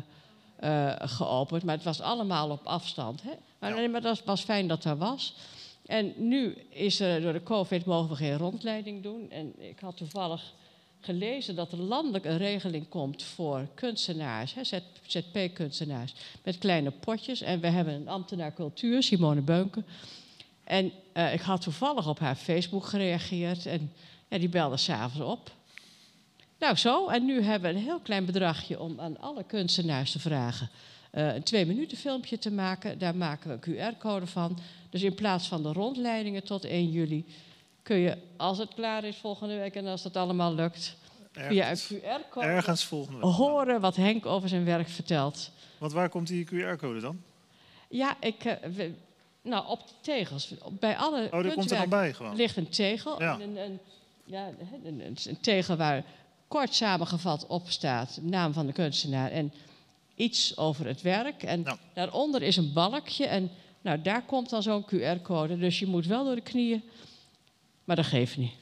eh, 0.56 0.96
geopend. 1.10 1.64
Maar 1.64 1.76
het 1.76 1.84
was 1.84 2.02
allemaal 2.02 2.50
op 2.50 2.66
afstand. 2.66 3.22
Hè? 3.22 3.32
Maar, 3.60 3.70
Ja. 3.70 3.76
nee, 3.76 3.90
maar 3.90 4.02
dat 4.02 4.24
was 4.24 4.42
fijn 4.42 4.68
dat 4.68 4.84
er 4.86 4.98
was. 4.98 5.36
En 5.86 6.14
nu 6.18 6.56
is 6.70 7.00
er 7.00 7.22
door 7.22 7.34
de 7.34 7.44
COVID 7.44 7.86
mogen 7.86 8.10
we 8.10 8.16
geen 8.16 8.38
rondleiding 8.38 9.04
doen. 9.04 9.30
En 9.32 9.54
ik 9.70 9.80
had 9.80 9.98
toevallig 9.98 10.54
gelezen 11.04 11.56
dat 11.56 11.72
er 11.72 11.78
landelijk 11.78 12.26
een 12.26 12.38
regeling 12.38 12.90
komt 12.90 13.24
voor 13.24 13.68
kunstenaars, 13.74 14.56
ZP-kunstenaars, 15.08 16.14
met 16.44 16.58
kleine 16.58 16.92
potjes. 16.92 17.42
En 17.42 17.60
we 17.60 17.68
hebben 17.68 17.94
een 17.94 18.08
ambtenaar 18.08 18.54
cultuur, 18.54 19.04
Simone 19.04 19.42
Beunke. 19.42 19.84
En 20.64 20.92
eh, 21.14 21.34
ik 21.34 21.42
had 21.42 21.62
toevallig 21.62 22.08
op 22.08 22.20
haar 22.20 22.36
Facebook 22.36 22.86
gereageerd 22.86 23.66
en 23.66 23.92
ja, 24.28 24.38
die 24.38 24.50
belde 24.50 24.78
s'avonds 24.78 25.32
op. 25.32 25.52
Nou 26.60 26.76
zo, 26.76 27.08
en 27.08 27.26
nu 27.26 27.42
hebben 27.42 27.72
we 27.72 27.78
een 27.78 27.84
heel 27.84 28.00
klein 28.00 28.26
bedragje 28.26 28.80
om 28.80 29.00
aan 29.00 29.20
alle 29.20 29.44
kunstenaars 29.44 30.12
te 30.12 30.20
vragen 30.20 30.70
eh, 31.14 31.34
een 31.34 31.44
twee 31.44 31.66
minuten 31.66 31.98
filmpje 31.98 32.38
te 32.38 32.52
maken. 32.52 32.98
Daar 32.98 33.16
maken 33.16 33.50
we 33.50 33.72
een 33.72 33.94
QR-code 33.96 34.28
van. 34.28 34.60
Dus 34.90 35.02
in 35.02 35.16
plaats 35.16 35.48
van 35.48 35.64
de 35.64 35.72
rondleidingen 35.72 36.44
tot 36.44 36.66
1 36.66 36.92
juli 36.92 37.26
kun 37.84 37.98
je, 37.98 38.18
als 38.38 38.58
het 38.58 38.74
klaar 38.74 39.04
is 39.04 39.18
volgende 39.18 39.56
week 39.58 39.76
en 39.76 39.88
als 39.88 40.02
dat 40.02 40.18
allemaal 40.18 40.54
lukt, 40.56 40.96
via 41.32 41.44
een 41.50 41.58
Ergens, 41.58 41.94
QR-code 41.94 42.46
ergens 42.46 42.84
volgende 42.84 43.20
week. 43.20 43.36
horen 43.36 43.82
wat 43.82 43.96
Henk 43.96 44.26
over 44.26 44.50
zijn 44.50 44.66
werk 44.66 44.88
vertelt. 44.90 45.52
Want 45.78 45.92
waar 45.94 46.10
komt 46.10 46.28
die 46.28 46.46
QR-code 46.46 47.00
dan? 47.00 47.22
Ja, 47.90 48.16
ik, 48.20 48.44
eh, 48.46 48.70
we- 48.70 48.94
nou 49.42 49.68
op 49.68 49.88
de 49.88 49.94
tegels. 50.02 50.54
Bij 50.80 50.98
alle 50.98 51.24
Oh, 51.32 51.54
komt 51.54 51.72
er 51.72 51.78
dan 51.78 51.90
bij 51.90 52.14
gewoon. 52.14 52.36
ligt 52.36 52.58
een 52.58 52.70
tegel. 52.70 53.22
Ja. 53.22 53.40
Een, 53.40 53.58
een, 53.58 53.80
ja, 54.26 54.48
een, 54.84 54.86
een, 55.02 55.16
een 55.26 55.40
tegel 55.42 55.76
waar 55.76 56.04
kort 56.48 56.74
samengevat 56.76 57.48
op 57.48 57.70
staat, 57.70 58.20
naam 58.22 58.54
van 58.54 58.66
de 58.66 58.74
kunstenaar 58.74 59.32
en 59.32 59.54
iets 60.16 60.58
over 60.58 60.86
het 60.86 61.02
werk. 61.02 61.44
En 61.44 61.62
Nou. 61.62 61.78
daaronder 61.94 62.42
is 62.42 62.58
een 62.58 62.74
balkje 62.74 63.26
en 63.28 63.52
nou, 63.82 64.02
daar 64.02 64.22
komt 64.22 64.50
dan 64.50 64.64
zo'n 64.64 64.86
QR-code. 64.86 65.58
Dus 65.58 65.80
je 65.80 65.86
moet 65.88 66.06
wel 66.06 66.26
door 66.26 66.36
de 66.36 66.42
knieën, 66.42 66.84
maar 67.84 67.96
dat 67.96 68.06
geeft 68.06 68.38
niet. 68.38 68.54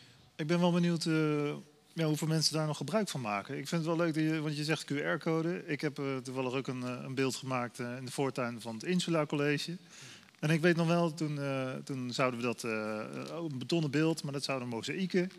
Ik 0.42 0.48
ben 0.48 0.60
wel 0.60 0.72
benieuwd 0.72 1.06
eh, 1.06 2.06
hoeveel 2.06 2.28
mensen 2.28 2.54
daar 2.54 2.68
nog 2.68 2.78
gebruik 2.78 3.10
van 3.10 3.22
maken. 3.22 3.58
Ik 3.58 3.68
vind 3.68 3.86
het 3.86 3.96
wel 3.96 4.06
leuk, 4.06 4.14
dat 4.14 4.24
je, 4.24 4.42
want 4.42 4.58
je 4.58 4.64
zegt 4.64 4.94
QR-code. 4.94 5.64
Ik 5.66 5.82
heb 5.82 6.00
eh, 6.00 6.18
toevallig 6.18 6.54
ook 6.54 6.68
een, 6.68 6.84
eh, 6.84 7.04
een 7.04 7.16
beeld 7.16 7.36
gemaakt 7.36 7.80
in 7.80 8.06
de 8.06 8.12
voortuin 8.12 8.62
van 8.62 8.74
het 8.74 8.84
Insula 8.84 9.26
College. 9.26 9.78
En 10.40 10.50
ik 10.50 10.62
weet 10.62 10.76
nog 10.76 10.88
wel, 10.88 11.14
toen, 11.14 11.40
toen 11.84 12.14
zouden 12.14 12.40
we 12.40 12.46
dat, 12.46 12.64
een 12.64 13.58
betonnen 13.58 13.92
beeld, 13.92 14.24
maar 14.24 14.34
dat 14.34 14.44
zouden 14.44 14.68
mozaïeken. 14.68 15.32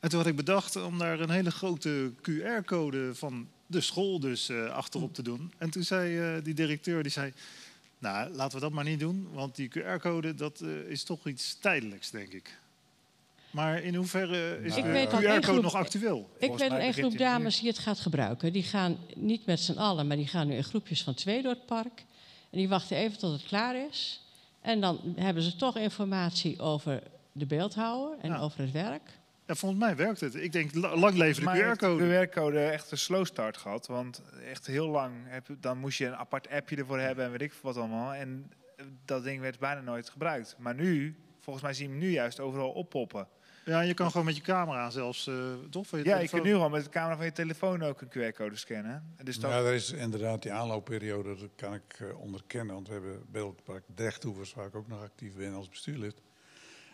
En 0.00 0.08
toen 0.08 0.18
had 0.18 0.28
ik 0.28 0.36
bedacht 0.36 0.76
om 0.76 0.98
daar 0.98 1.20
een 1.20 1.30
hele 1.30 1.50
grote 1.50 2.12
QR-code 2.22 3.14
van 3.14 3.48
de 3.66 3.80
school 3.80 4.20
dus 4.20 4.50
achterop 4.50 5.14
te 5.14 5.22
doen. 5.22 5.52
En 5.58 5.70
toen 5.70 5.82
zei 5.82 6.42
die 6.42 6.54
directeur, 6.54 7.02
die 7.02 7.12
zei, 7.12 7.32
nou 7.98 8.30
laten 8.30 8.54
we 8.54 8.64
dat 8.64 8.72
maar 8.72 8.84
niet 8.84 9.00
doen, 9.00 9.28
want 9.32 9.56
die 9.56 9.70
QR-code 9.78 10.34
dat 10.34 10.60
is 10.88 11.02
toch 11.02 11.26
iets 11.26 11.56
tijdelijks, 11.58 12.10
denk 12.10 12.32
ik. 12.32 12.59
Maar 13.50 13.82
in 13.82 13.94
hoeverre 13.94 14.60
is 14.62 14.76
Ik 14.76 14.84
de 14.84 15.06
QR-code 15.08 15.42
groep- 15.42 15.62
nog 15.62 15.74
actueel? 15.74 16.30
Ik 16.38 16.56
weet 16.56 16.70
een 16.70 16.92
groep 16.92 17.18
dames 17.18 17.58
die 17.60 17.68
het 17.68 17.78
gaat 17.78 18.00
gebruiken. 18.00 18.52
Die 18.52 18.62
gaan 18.62 18.96
niet 19.16 19.46
met 19.46 19.60
z'n 19.60 19.78
allen, 19.78 20.06
maar 20.06 20.16
die 20.16 20.26
gaan 20.26 20.46
nu 20.46 20.54
in 20.54 20.64
groepjes 20.64 21.02
van 21.02 21.14
twee 21.14 21.42
door 21.42 21.52
het 21.52 21.66
park. 21.66 22.04
En 22.50 22.58
die 22.58 22.68
wachten 22.68 22.96
even 22.96 23.18
tot 23.18 23.32
het 23.32 23.42
klaar 23.42 23.76
is. 23.88 24.24
En 24.60 24.80
dan 24.80 25.00
hebben 25.16 25.42
ze 25.42 25.56
toch 25.56 25.76
informatie 25.76 26.60
over 26.60 27.02
de 27.32 27.46
beeldhouwer 27.46 28.18
en 28.20 28.30
Ja. 28.30 28.38
over 28.38 28.60
het 28.60 28.70
werk. 28.70 29.18
Ja, 29.46 29.54
volgens 29.54 29.80
mij 29.80 29.96
werkt 29.96 30.20
het. 30.20 30.34
Ik 30.34 30.52
denk, 30.52 30.74
la- 30.74 30.96
lang 30.96 31.16
leven 31.16 31.42
de 31.44 31.50
QR-code. 31.74 32.08
de 32.08 32.26
QR-code 32.28 32.58
echt 32.60 32.90
een 32.90 32.98
slow 32.98 33.24
start 33.26 33.56
gehad. 33.56 33.86
Want 33.86 34.22
echt 34.50 34.66
heel 34.66 34.88
lang, 34.88 35.14
heb, 35.26 35.46
je- 35.46 35.56
dan 35.60 35.78
moest 35.78 35.98
je 35.98 36.06
een 36.06 36.16
apart 36.16 36.48
appje 36.50 36.76
ervoor 36.76 36.98
hebben 36.98 37.24
en 37.24 37.30
weet 37.30 37.40
ik 37.42 37.52
wat 37.62 37.76
allemaal. 37.76 38.14
En 38.14 38.52
dat 39.04 39.24
ding 39.24 39.40
werd 39.40 39.58
bijna 39.58 39.80
nooit 39.80 40.08
gebruikt. 40.10 40.56
Maar 40.58 40.74
nu, 40.74 41.16
volgens 41.40 41.64
mij 41.64 41.74
zien 41.74 41.86
we 41.86 41.92
hem 41.96 42.02
nu 42.04 42.10
juist 42.10 42.40
overal 42.40 42.70
oppoppen. 42.70 43.26
Ja, 43.64 43.80
je 43.80 43.94
kan 43.94 44.10
gewoon 44.10 44.26
met 44.26 44.36
je 44.36 44.42
camera 44.42 44.90
zelfs, 44.90 45.26
eh 45.26 45.34
toch? 45.70 45.86
Van 45.86 45.98
je 45.98 46.04
Ja, 46.04 46.18
je 46.18 46.28
kunt 46.28 46.42
nu 46.42 46.50
gewoon 46.52 46.70
met 46.70 46.84
de 46.84 46.90
camera 46.90 47.16
van 47.16 47.24
je 47.24 47.32
telefoon 47.32 47.82
ook 47.82 48.00
een 48.00 48.08
QR-code 48.08 48.56
scannen. 48.56 49.04
En 49.16 49.24
Dus 49.24 49.38
dat, 49.38 49.50
Ja, 49.50 49.56
er 49.58 49.74
is 49.74 49.92
inderdaad 49.92 50.42
die 50.42 50.52
aanloopperiode, 50.52 51.36
dat 51.36 51.48
kan 51.56 51.74
ik 51.74 51.82
eh, 51.98 52.20
onderkennen. 52.20 52.74
Want 52.74 52.86
we 52.86 52.92
hebben 52.92 53.22
Beeldpark 53.30 53.84
Drechthoevers, 53.94 54.54
waar 54.54 54.66
ik 54.66 54.74
ook 54.74 54.88
nog 54.88 55.02
actief 55.02 55.34
ben 55.34 55.54
als 55.54 55.68
bestuurlid. 55.68 56.14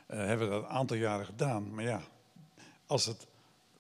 eh, 0.07 0.19
hebben 0.19 0.47
we 0.49 0.53
dat 0.55 0.63
een 0.63 0.69
aantal 0.69 0.97
jaren 0.97 1.27
gedaan. 1.27 1.75
Maar 1.75 1.85
ja, 1.85 2.01
als 2.87 3.07
het 3.07 3.27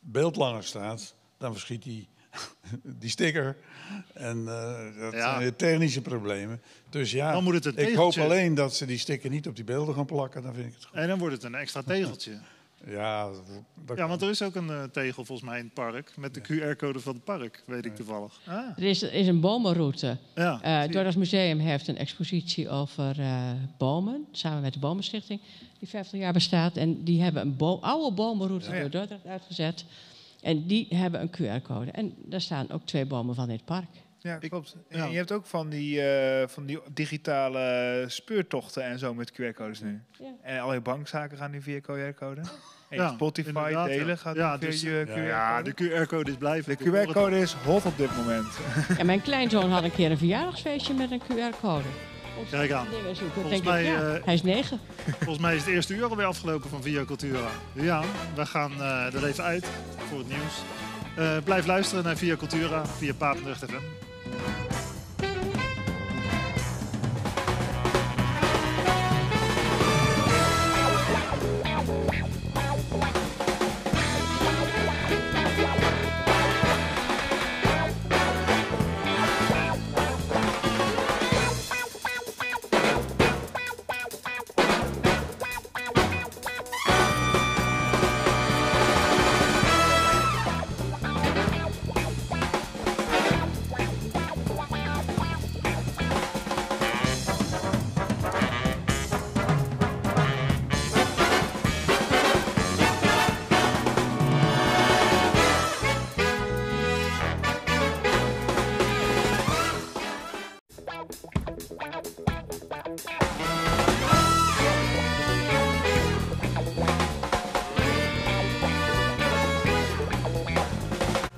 beeld 0.00 0.36
langer 0.36 0.64
staat, 0.64 1.14
dan 1.38 1.52
verschiet 1.52 1.82
die, 1.82 2.08
die 2.82 3.10
sticker. 3.10 3.56
En 4.14 4.48
eh, 4.48 5.00
dat 5.00 5.12
Ja. 5.12 5.20
zijn 5.20 5.38
weer 5.38 5.56
technische 5.56 6.02
problemen. 6.02 6.62
Dus 6.90 7.10
ja, 7.10 7.32
Dan 7.32 7.44
moet 7.44 7.54
het 7.54 7.66
een 7.66 7.88
ik 7.88 7.94
hoop 7.94 8.16
alleen 8.16 8.54
dat 8.54 8.74
ze 8.74 8.86
die 8.86 8.98
sticker 8.98 9.30
niet 9.30 9.46
op 9.48 9.56
die 9.56 9.64
beelden 9.64 9.94
gaan 9.94 10.06
plakken. 10.06 10.42
Dan 10.42 10.54
vind 10.54 10.66
ik 10.66 10.74
het 10.74 10.84
goed. 10.84 10.96
En 10.96 11.08
dan 11.08 11.18
wordt 11.18 11.34
het 11.34 11.44
een 11.44 11.54
extra 11.54 11.82
tegeltje. 11.82 12.38
Ja, 12.86 13.28
dat, 13.86 13.96
Ja, 13.96 14.08
want 14.08 14.22
er 14.22 14.30
is 14.30 14.42
ook 14.42 14.54
een 14.54 14.70
eh, 14.70 14.82
tegel 14.82 15.24
volgens 15.24 15.48
mij 15.48 15.58
in 15.58 15.64
het 15.64 15.74
park. 15.74 16.12
Met 16.16 16.34
de 16.34 16.40
QR-code 16.40 17.00
van 17.00 17.14
het 17.14 17.24
park, 17.24 17.62
weet 17.66 17.84
ik 17.84 17.96
toevallig. 17.96 18.40
Ah, 18.46 18.54
Er 18.76 18.82
is, 18.82 19.02
is 19.02 19.26
een 19.26 19.40
bomenroute. 19.40 20.16
ja. 20.34 20.60
Eh 20.62 20.78
het 20.80 20.92
Dordrecht 20.92 21.16
Museum 21.16 21.58
heeft 21.58 21.88
een 21.88 21.96
expositie 21.96 22.68
over 22.68 23.20
eh, 23.20 23.50
bomen, 23.78 24.26
samen 24.32 24.62
met 24.62 24.72
de 24.72 24.78
Bomenstichting, 24.78 25.40
die 25.78 25.88
50 25.88 26.20
jaar 26.20 26.32
bestaat. 26.32 26.76
En 26.76 27.04
die 27.04 27.22
hebben 27.22 27.42
een 27.42 27.56
bo- 27.56 27.78
oude 27.80 28.14
bomenroute 28.14 28.70
Ja. 28.74 28.80
door 28.80 28.90
Dordrecht 28.90 29.26
uitgezet. 29.26 29.84
En 30.42 30.66
die 30.66 30.86
hebben 30.90 31.20
een 31.20 31.30
QR-code. 31.30 31.90
En 31.90 32.14
daar 32.24 32.40
staan 32.40 32.70
ook 32.70 32.82
twee 32.84 33.06
bomen 33.06 33.34
van 33.34 33.48
in 33.48 33.56
het 33.56 33.64
park. 33.64 33.88
Ja, 34.26 34.36
Ik- 34.40 34.50
klopt. 34.50 34.76
En 34.88 34.98
ja. 34.98 35.04
je 35.06 35.16
hebt 35.16 35.32
ook 35.32 35.46
van 35.46 35.68
die, 35.68 36.02
eh, 36.02 36.48
van 36.48 36.66
die 36.66 36.78
digitale 36.92 38.04
speurtochten 38.06 38.82
en 38.84 38.98
zo 38.98 39.14
met 39.14 39.32
QR-codes 39.32 39.80
nu. 39.80 40.00
Ja. 40.18 40.32
En 40.42 40.60
al 40.60 40.72
je 40.74 40.80
bankzaken 40.80 41.38
gaan 41.38 41.50
nu 41.50 41.62
via 41.62 41.78
QR-code. 41.80 42.40
En 42.88 42.96
Ja, 42.96 43.08
Spotify 43.08 43.72
delen 43.86 44.18
gaat 44.18 44.36
Ja, 44.36 44.58
via 44.58 44.68
dus- 44.68 44.80
je 44.80 45.02
QR-code. 45.06 45.20
ja, 45.22 45.62
de 45.62 45.72
QR-code 45.74 46.30
is 46.30 46.36
blijven. 46.36 46.76
De 46.76 46.84
QR-code 46.84 47.38
is 47.40 47.52
hot 47.52 47.84
op 47.84 47.96
dit 47.96 48.16
moment. 48.16 48.46
En 48.98 49.06
mijn 49.06 49.22
kleinzoon 49.28 49.70
had 49.70 49.82
een 49.84 49.92
keer 49.92 50.10
een 50.10 50.18
verjaardagsfeestje 50.18 50.94
met 50.94 51.10
een 51.10 51.20
QR-code. 51.22 51.84
Kijk 52.50 52.70
aan. 52.72 52.86
Volgens 53.34 53.62
mij, 53.62 53.82
ik, 53.84 53.88
ja, 53.88 54.14
eh, 54.14 54.24
hij 54.24 54.34
is 54.34 54.42
negen. 54.42 54.80
Volgens 55.18 55.38
mij 55.38 55.54
is 55.54 55.64
het 55.64 55.74
eerste 55.74 55.94
uur 55.94 56.04
alweer 56.04 56.26
afgelopen 56.26 56.70
van 56.70 56.82
Via 56.82 57.04
Cultura. 57.04 57.48
Ja, 57.72 58.02
we 58.34 58.46
gaan 58.46 58.72
eh, 58.72 59.14
er 59.14 59.26
even 59.26 59.44
uit 59.44 59.66
voor 60.08 60.18
het 60.18 60.28
nieuws. 60.28 60.62
Eh, 61.16 61.36
blijf 61.44 61.66
luisteren 61.66 62.04
naar 62.04 62.16
Via 62.16 62.36
Cultura 62.36 62.86
via 62.86 63.14
Papendrecht 63.14 63.64
FM. 63.64 64.05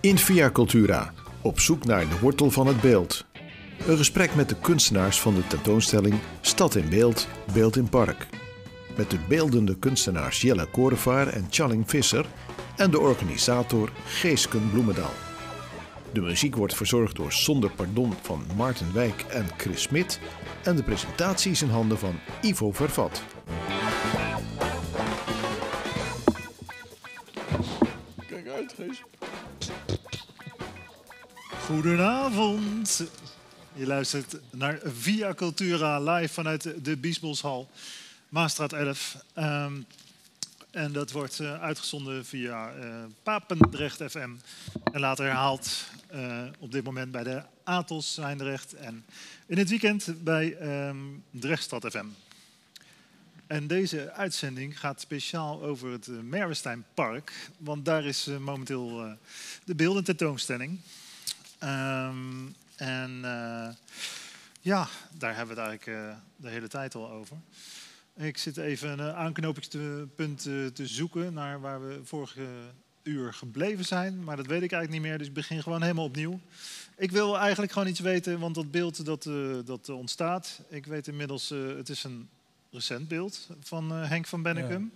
In 0.09 0.18
Via 0.18 0.50
Cultura, 0.50 1.12
op 1.42 1.61
zoek 1.61 1.84
naar 1.84 2.09
de 2.09 2.18
wortel 2.18 2.50
van 2.50 2.66
het 2.66 2.80
beeld. 2.80 3.24
Een 3.86 3.96
gesprek 3.96 4.34
met 4.34 4.48
de 4.48 4.54
kunstenaars 4.61 5.20
van 5.20 5.34
de 5.34 5.46
tentoonstelling 5.46 6.14
Stad 6.40 6.74
in 6.74 6.88
Beeld, 6.88 7.28
Beeld 7.52 7.76
in 7.76 7.88
Park. 7.88 8.26
Met 8.96 9.11
de 9.11 9.18
beeldende 9.28 9.78
kunstenaars 9.78 10.40
Jelle 10.40 10.66
Korevaar 10.66 11.28
en 11.28 11.46
Challing 11.50 11.90
Visser 11.90 12.26
en 12.76 12.90
de 12.90 12.98
organisator 12.98 13.92
Geesken 14.06 14.70
Bloemendaal. 14.70 15.14
De 16.12 16.20
muziek 16.20 16.56
wordt 16.56 16.74
verzorgd 16.74 17.16
door 17.16 17.32
Zonder 17.32 17.70
Pardon 17.70 18.12
van 18.22 18.42
Maarten 18.56 18.94
Wijk 18.94 19.22
en 19.22 19.46
Chris 19.56 19.82
Smit 19.82 20.20
en 20.62 20.76
de 20.76 20.82
presentatie 20.82 21.50
is 21.50 21.62
in 21.62 21.70
handen 21.70 21.98
van 21.98 22.14
Ivo 22.42 22.72
Vervat. 22.72 23.22
Goedenavond. 31.69 33.05
Je 33.75 33.87
luistert 33.87 34.37
naar 34.51 34.79
Via 34.85 35.35
Cultura 35.35 36.01
live 36.01 36.33
vanuit 36.33 36.85
de 36.85 36.97
Biesboshal, 36.97 37.71
Maastraat 38.29 38.73
11. 38.73 39.16
Ehm, 39.35 39.73
en 40.71 40.93
dat 40.93 41.12
wordt 41.12 41.41
eh, 41.41 41.62
uitgezonden 41.62 42.25
via 42.25 42.73
eh, 42.73 42.89
Papendrecht 43.23 44.03
FM. 44.11 44.31
En 44.93 45.01
later 45.01 45.25
herhaald 45.25 45.85
eh, 46.07 46.43
op 46.59 46.73
dit 46.73 46.85
moment 46.85 47.12
bij 47.12 47.25
de 47.25 47.43
Atos 47.64 48.14
Zwijndrecht. 48.14 48.75
En 48.75 49.05
in 49.47 49.59
het 49.59 49.69
weekend 49.69 50.25
bij 50.25 50.57
ehm 50.57 50.97
Drechtstad 51.31 51.87
FM. 51.91 52.07
En 53.47 53.66
deze 53.66 54.12
uitzending 54.12 54.81
gaat 54.81 55.01
speciaal 55.01 55.62
over 55.62 55.91
het 55.91 56.07
uh, 56.07 56.21
Merwesteinpark. 56.21 57.51
Want 57.59 57.85
daar 57.85 58.05
is 58.05 58.27
momenteel 58.41 59.16
de 59.64 59.75
beeldententoonstelling. 59.75 60.81
Ehm, 61.59 62.46
en 62.76 63.20
eh, 63.24 63.68
ja, 64.61 64.88
daar 65.18 65.36
hebben 65.36 65.54
we 65.54 65.61
het 65.61 65.70
eigenlijk 65.70 65.86
eh, 65.86 66.16
de 66.36 66.48
hele 66.48 66.68
tijd 66.68 66.94
al 66.94 67.11
over. 67.11 67.36
Ik 68.16 68.38
zit 68.38 68.56
even 68.56 68.88
een 68.88 69.09
eh, 69.09 69.16
aanknopingspunt 69.16 70.42
te 70.42 70.86
zoeken 70.86 71.32
naar 71.32 71.61
waar 71.61 71.88
we 71.88 72.00
vorige 72.04 72.46
uur 73.02 73.34
gebleven 73.34 73.84
zijn. 73.84 74.24
Maar 74.24 74.36
dat 74.36 74.46
weet 74.46 74.62
ik 74.62 74.72
eigenlijk 74.72 75.02
niet 75.02 75.11
meer, 75.11 75.18
dus 75.18 75.26
ik 75.26 75.32
begin 75.32 75.62
gewoon 75.62 75.82
helemaal 75.82 76.04
opnieuw. 76.04 76.40
Ik 76.96 77.11
wil 77.11 77.38
eigenlijk 77.38 77.72
gewoon 77.72 77.88
iets 77.88 78.00
weten, 78.00 78.38
want 78.38 78.54
dat 78.54 78.70
beeld 78.70 79.04
dat, 79.04 79.26
eh, 79.26 79.56
dat 79.64 79.88
ontstaat... 79.88 80.61
Ik 80.68 80.86
weet 80.86 81.09
inmiddels, 81.09 81.48
het 81.48 81.88
is 81.88 82.04
een 82.04 82.28
recent 82.70 83.09
beeld 83.09 83.48
van 83.61 83.90
Henk 83.90 84.26
van 84.26 84.42
Bennekum. 84.42 84.92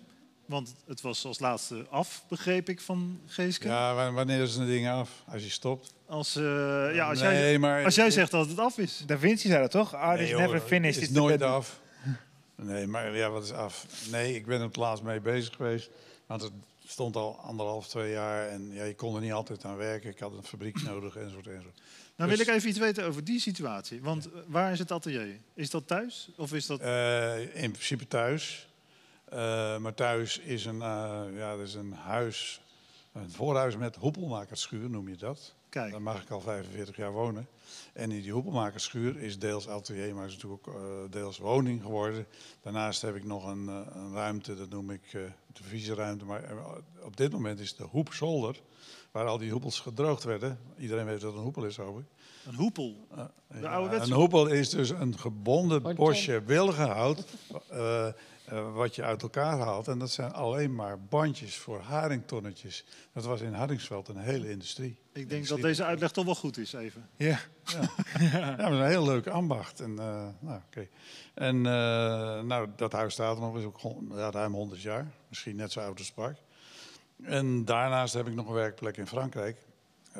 Want 0.52 0.74
het 0.86 1.00
was 1.00 1.24
als 1.24 1.38
laatste 1.38 1.86
af, 1.90 2.24
begreep 2.28 2.68
ik, 2.68 2.80
van 2.80 3.20
Geeske. 3.26 3.68
Ja, 3.68 3.94
wa- 3.94 4.12
wanneer 4.12 4.42
is 4.42 4.56
een 4.56 4.66
ding 4.66 4.88
af? 4.88 5.10
Als 5.26 5.42
je 5.42 5.50
stopt? 5.50 5.94
Als, 6.06 6.36
eh, 6.36 6.42
ja, 6.94 7.08
als, 7.08 7.20
nee, 7.20 7.32
jij, 7.38 7.58
maar 7.58 7.84
als 7.84 7.94
jij 7.94 8.10
zegt 8.10 8.30
dat 8.30 8.48
het 8.48 8.58
af 8.58 8.78
is. 8.78 9.02
Da 9.06 9.18
Vinci 9.18 9.48
zei 9.48 9.60
dat 9.60 9.70
toch? 9.70 9.94
Art 9.94 10.16
Nee, 10.16 10.24
is 10.24 10.30
joh, 10.30 10.40
never 10.40 10.60
finished. 10.60 11.00
Het 11.00 11.10
is 11.10 11.16
nooit 11.16 11.42
af. 11.42 11.80
Nee, 12.54 12.86
maar 12.86 13.16
ja, 13.16 13.30
wat 13.30 13.44
is 13.44 13.52
af? 13.52 13.86
Nee, 14.10 14.34
ik 14.34 14.46
ben 14.46 14.58
er 14.58 14.66
het 14.66 14.76
laatst 14.76 15.02
mee 15.04 15.20
bezig 15.20 15.54
geweest. 15.56 15.90
Want 16.26 16.42
het 16.42 16.52
stond 16.86 17.16
al 17.16 17.36
anderhalf, 17.38 17.88
twee 17.88 18.10
jaar 18.10 18.48
en 18.48 18.72
ja, 18.72 18.84
je 18.84 18.94
kon 18.94 19.14
er 19.14 19.20
niet 19.20 19.32
altijd 19.32 19.64
aan 19.64 19.76
werken. 19.76 20.10
Ik 20.10 20.18
had 20.18 20.32
een 20.32 20.44
fabriek 20.44 20.82
nodig 20.90 21.16
enzovoort 21.16 21.46
enzovoort. 21.46 21.80
Nou 22.16 22.30
Dus- 22.30 22.38
wil 22.38 22.48
ik 22.48 22.54
even 22.54 22.68
iets 22.68 22.78
weten 22.78 23.04
over 23.04 23.24
die 23.24 23.40
situatie. 23.40 24.02
Want 24.02 24.28
waar 24.46 24.72
is 24.72 24.78
het 24.78 24.92
atelier? 24.92 25.38
Is 25.54 25.70
dat 25.70 25.86
thuis? 25.86 26.28
Of 26.36 26.52
is 26.52 26.66
dat... 26.66 26.80
Eh, 26.80 27.62
in 27.62 27.70
principe 27.70 28.08
thuis. 28.08 28.66
Eh, 29.32 29.78
maar 29.78 29.94
thuis 29.94 30.38
is 30.38 30.64
een, 30.64 30.82
eh, 30.82 31.22
ja, 31.34 31.56
dat 31.56 31.66
is 31.66 31.74
een 31.74 31.92
huis, 31.92 32.60
een 33.12 33.30
voorhuis 33.30 33.76
met 33.76 33.96
hoepelmakerschuur 33.96 34.90
noem 34.90 35.08
je 35.08 35.16
dat. 35.16 35.54
Kijk, 35.68 35.90
Daar 35.90 36.02
mag 36.02 36.22
ik 36.22 36.30
al 36.30 36.40
45 36.40 36.96
jaar 36.96 37.12
wonen. 37.12 37.48
En 37.92 38.10
in 38.10 38.22
die 38.22 38.32
hoepelmakerschuur 38.32 39.20
is 39.20 39.38
deels 39.38 39.68
atelier, 39.68 40.14
maar 40.14 40.26
is 40.26 40.34
natuurlijk 40.34 40.68
ook 40.68 40.74
eh, 40.74 40.82
deels 41.10 41.38
woning 41.38 41.82
geworden. 41.82 42.26
Daarnaast 42.62 43.02
heb 43.02 43.16
ik 43.16 43.24
nog 43.24 43.46
een, 43.46 43.66
een 43.68 44.12
ruimte, 44.14 44.54
dat 44.54 44.70
noem 44.70 44.90
ik 44.90 45.02
eh, 45.06 45.20
de 45.52 45.62
visieruimte. 45.62 46.24
Maar 46.24 46.42
op 47.02 47.16
dit 47.16 47.32
moment 47.32 47.60
is 47.60 47.76
de 47.76 47.84
hoepzolder, 47.84 48.60
waar 49.10 49.26
al 49.26 49.38
die 49.38 49.50
hoepels 49.50 49.80
gedroogd 49.80 50.24
werden. 50.24 50.58
Iedereen 50.78 51.04
weet 51.04 51.22
wat 51.22 51.34
een 51.34 51.40
hoepel 51.40 51.64
is, 51.64 51.76
hoop 51.76 51.98
ik. 51.98 52.04
een 52.46 52.54
hoepel. 52.54 53.06
Ja, 53.16 53.30
De 53.60 53.68
ouderwetse 53.68 54.10
Een 54.10 54.16
hoepel 54.16 54.46
is 54.46 54.70
dus 54.70 54.90
een 54.90 55.18
gebonden 55.18 55.94
bosje 55.94 56.42
wilgenhout 56.42 57.24
eh, 58.44 58.74
wat 58.74 58.94
je 58.94 59.02
uit 59.02 59.22
elkaar 59.22 59.58
haalt. 59.58 59.88
En 59.88 59.98
dat 59.98 60.10
zijn 60.10 60.32
alleen 60.32 60.74
maar 60.74 61.00
bandjes 61.00 61.56
voor 61.56 61.80
haringtonnetjes. 61.80 62.84
Dat 63.12 63.24
was 63.24 63.40
in 63.40 63.52
Hardingsveld 63.52 64.08
een 64.08 64.16
hele 64.16 64.50
industrie. 64.50 64.98
Ik 65.12 65.28
denk 65.28 65.48
dat 65.48 65.60
deze 65.60 65.84
uitleg 65.84 66.10
toch 66.10 66.24
wel 66.24 66.34
goed 66.34 66.58
is, 66.58 66.72
even. 66.72 67.08
Ja. 67.16 67.38
Ja, 67.64 67.80
maar 68.40 68.56
dat 68.56 68.70
is 68.70 68.78
een 68.78 68.86
heel 68.86 69.04
leuk 69.04 69.26
ambacht. 69.26 69.80
En, 69.80 69.98
eh, 69.98 70.26
nou, 70.38 70.60
oké. 70.66 70.88
en 71.34 71.56
eh, 71.56 72.42
nou, 72.42 72.68
dat 72.76 72.92
huis 72.92 73.12
staat 73.12 73.36
er 73.36 73.42
nog, 73.42 73.58
is 73.58 73.64
ook 73.64 73.80
ja, 74.10 74.30
ruim 74.30 74.52
100 74.52 74.82
jaar. 74.82 75.12
Misschien 75.28 75.56
net 75.56 75.72
zo 75.72 75.80
oud 75.80 75.98
als 75.98 76.06
het 76.06 76.14
park. 76.14 76.38
En 77.22 77.64
daarnaast 77.64 78.14
heb 78.14 78.26
ik 78.26 78.34
nog 78.34 78.46
een 78.46 78.54
werkplek 78.54 78.96
in 78.96 79.06
Frankrijk. 79.06 79.56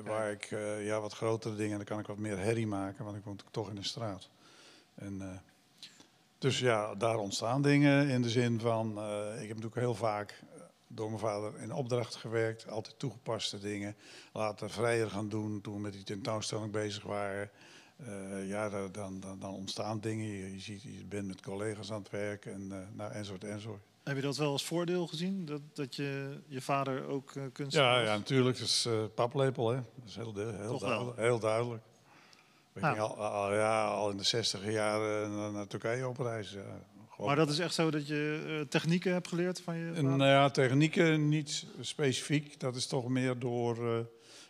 Waar 0.04 0.30
ik 0.30 0.48
ja, 0.80 1.00
wat 1.00 1.12
grotere 1.12 1.56
dingen, 1.56 1.76
dan 1.76 1.86
kan 1.86 1.98
ik 1.98 2.06
wat 2.06 2.18
meer 2.18 2.38
herrie 2.38 2.66
maken, 2.66 3.04
want 3.04 3.16
ik 3.16 3.24
woon 3.24 3.38
toch 3.50 3.68
in 3.68 3.74
de 3.74 3.84
straat. 3.84 4.28
En, 4.94 5.42
dus 6.42 6.58
ja, 6.58 6.94
daar 6.94 7.18
ontstaan 7.18 7.62
dingen 7.62 8.08
in 8.08 8.22
de 8.22 8.30
zin 8.30 8.60
van, 8.60 8.98
eh, 8.98 9.32
ik 9.32 9.48
heb 9.48 9.56
natuurlijk 9.56 9.74
heel 9.74 9.94
vaak 9.94 10.42
eh, 10.54 10.62
door 10.86 11.06
mijn 11.08 11.20
vader 11.20 11.58
in 11.60 11.72
opdracht 11.72 12.14
gewerkt, 12.14 12.68
altijd 12.68 12.98
toegepaste 12.98 13.58
dingen. 13.58 13.96
Later 14.32 14.70
vrijer 14.70 15.10
gaan 15.10 15.28
doen 15.28 15.60
toen 15.60 15.74
we 15.74 15.80
met 15.80 15.92
die 15.92 16.02
tentoonstelling 16.02 16.72
bezig 16.72 17.02
waren. 17.02 17.50
Eh, 17.96 18.48
ja, 18.48 18.68
da- 18.68 18.88
dan, 18.88 19.20
dan, 19.20 19.38
dan 19.38 19.54
ontstaan 19.54 20.00
dingen. 20.00 20.26
Je, 20.26 20.52
je, 20.52 20.60
ziet, 20.60 20.82
je 20.82 21.04
bent 21.08 21.26
met 21.26 21.42
collega's 21.42 21.92
aan 21.92 21.98
het 22.02 22.10
werk 22.10 22.46
en 22.46 22.68
uh, 22.72 22.78
nou, 22.92 23.12
enzovoort 23.12 23.44
enzovoort. 23.44 23.82
Heb 24.04 24.16
je 24.16 24.22
dat 24.22 24.36
wel 24.36 24.52
als 24.52 24.64
voordeel 24.64 25.06
gezien? 25.06 25.44
Dat, 25.44 25.60
dat 25.72 25.96
je, 25.96 26.40
je 26.46 26.60
vader 26.60 27.06
ook 27.06 27.32
kunstenaar 27.52 28.02
Ja, 28.02 28.12
ja, 28.12 28.16
natuurlijk. 28.16 28.58
Dat 28.58 28.66
is 28.66 28.88
paplepel, 29.14 29.68
hè. 29.68 29.76
Dat 29.76 30.08
is 30.08 30.16
heel, 30.16 30.34
heel, 30.34 30.78
duidelijk. 30.78 31.18
Heel 31.18 31.38
duidelijk. 31.38 31.82
We 32.72 32.80
Nou. 32.80 32.94
gingen 32.94 33.16
al, 33.16 33.24
al, 33.24 33.54
ja, 33.54 33.86
al 33.86 34.10
in 34.10 34.16
de 34.16 34.22
zestiger 34.22 34.70
jaren 34.70 35.52
naar, 35.52 35.66
Turkije 35.66 36.08
op 36.08 36.18
reis. 36.18 36.50
Ja. 36.50 36.80
Maar 37.18 37.36
dat 37.36 37.48
is 37.48 37.58
echt 37.58 37.74
zo 37.74 37.90
dat 37.90 38.06
je 38.06 38.44
eh, 38.60 38.68
technieken 38.68 39.12
hebt 39.12 39.28
geleerd 39.28 39.60
van 39.60 39.76
je 39.76 39.92
En, 39.92 40.04
nou 40.04 40.24
ja, 40.30 40.50
technieken 40.50 41.28
niet 41.28 41.66
specifiek. 41.80 42.60
Dat 42.60 42.76
is 42.76 42.86
toch 42.86 43.08
meer 43.08 43.38
door 43.38 43.88
eh, 43.88 44.04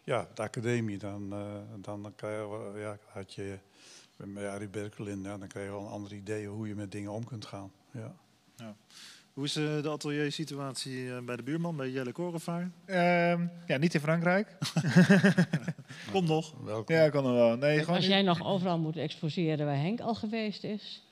ja, 0.05 0.29
de 0.35 0.43
academie. 0.43 0.99
Dan, 0.99 1.33
eh, 1.33 1.41
dan, 1.81 2.03
dan 2.03 2.15
krijg 2.15 2.41
je, 2.41 2.79
ja, 2.79 2.99
had 3.07 3.35
je 3.35 3.59
bij 4.17 4.49
Arie 4.51 4.69
Berkelin, 4.69 5.23
ja, 5.23 5.39
dan 5.39 5.49
krijg 5.49 5.67
je 5.67 5.73
wel 5.73 5.81
een 5.81 5.91
ander 5.91 6.13
idee 6.13 6.47
hoe 6.47 6.69
je 6.69 6.75
met 6.75 6.93
dingen 6.93 7.11
om 7.11 7.25
kunt 7.25 7.47
gaan. 7.47 7.73
Ja. 7.91 8.15
Hoe 9.33 9.45
is 9.45 9.57
eh, 9.57 9.83
de 9.83 9.89
atelier-situatie 9.91 11.11
eh, 11.15 11.19
bij 11.25 11.37
de 11.37 11.43
buurman, 11.43 11.77
bij 11.77 11.91
Jelle 11.91 12.13
Korenvaar? 12.13 12.71
Ehm, 12.87 13.47
ja, 13.67 13.77
niet 13.77 13.95
in 13.95 14.01
Frankrijk. 14.01 14.57
Kom 16.13 16.25
nog. 16.25 16.55
Welkom. 16.65 16.95
Ja, 16.95 17.09
kan 17.09 17.27
er 17.27 17.33
wel. 17.33 17.57
Nee, 17.57 17.79
gewoon 17.79 17.97
Als 17.97 18.07
jij 18.07 18.23
nog 18.23 18.45
overal 18.47 18.79
moet 18.79 18.97
exposeren 18.97 19.67
waar 19.67 19.77
Henk 19.77 20.01
al 20.01 20.15
geweest 20.15 20.65
is, 20.65 21.03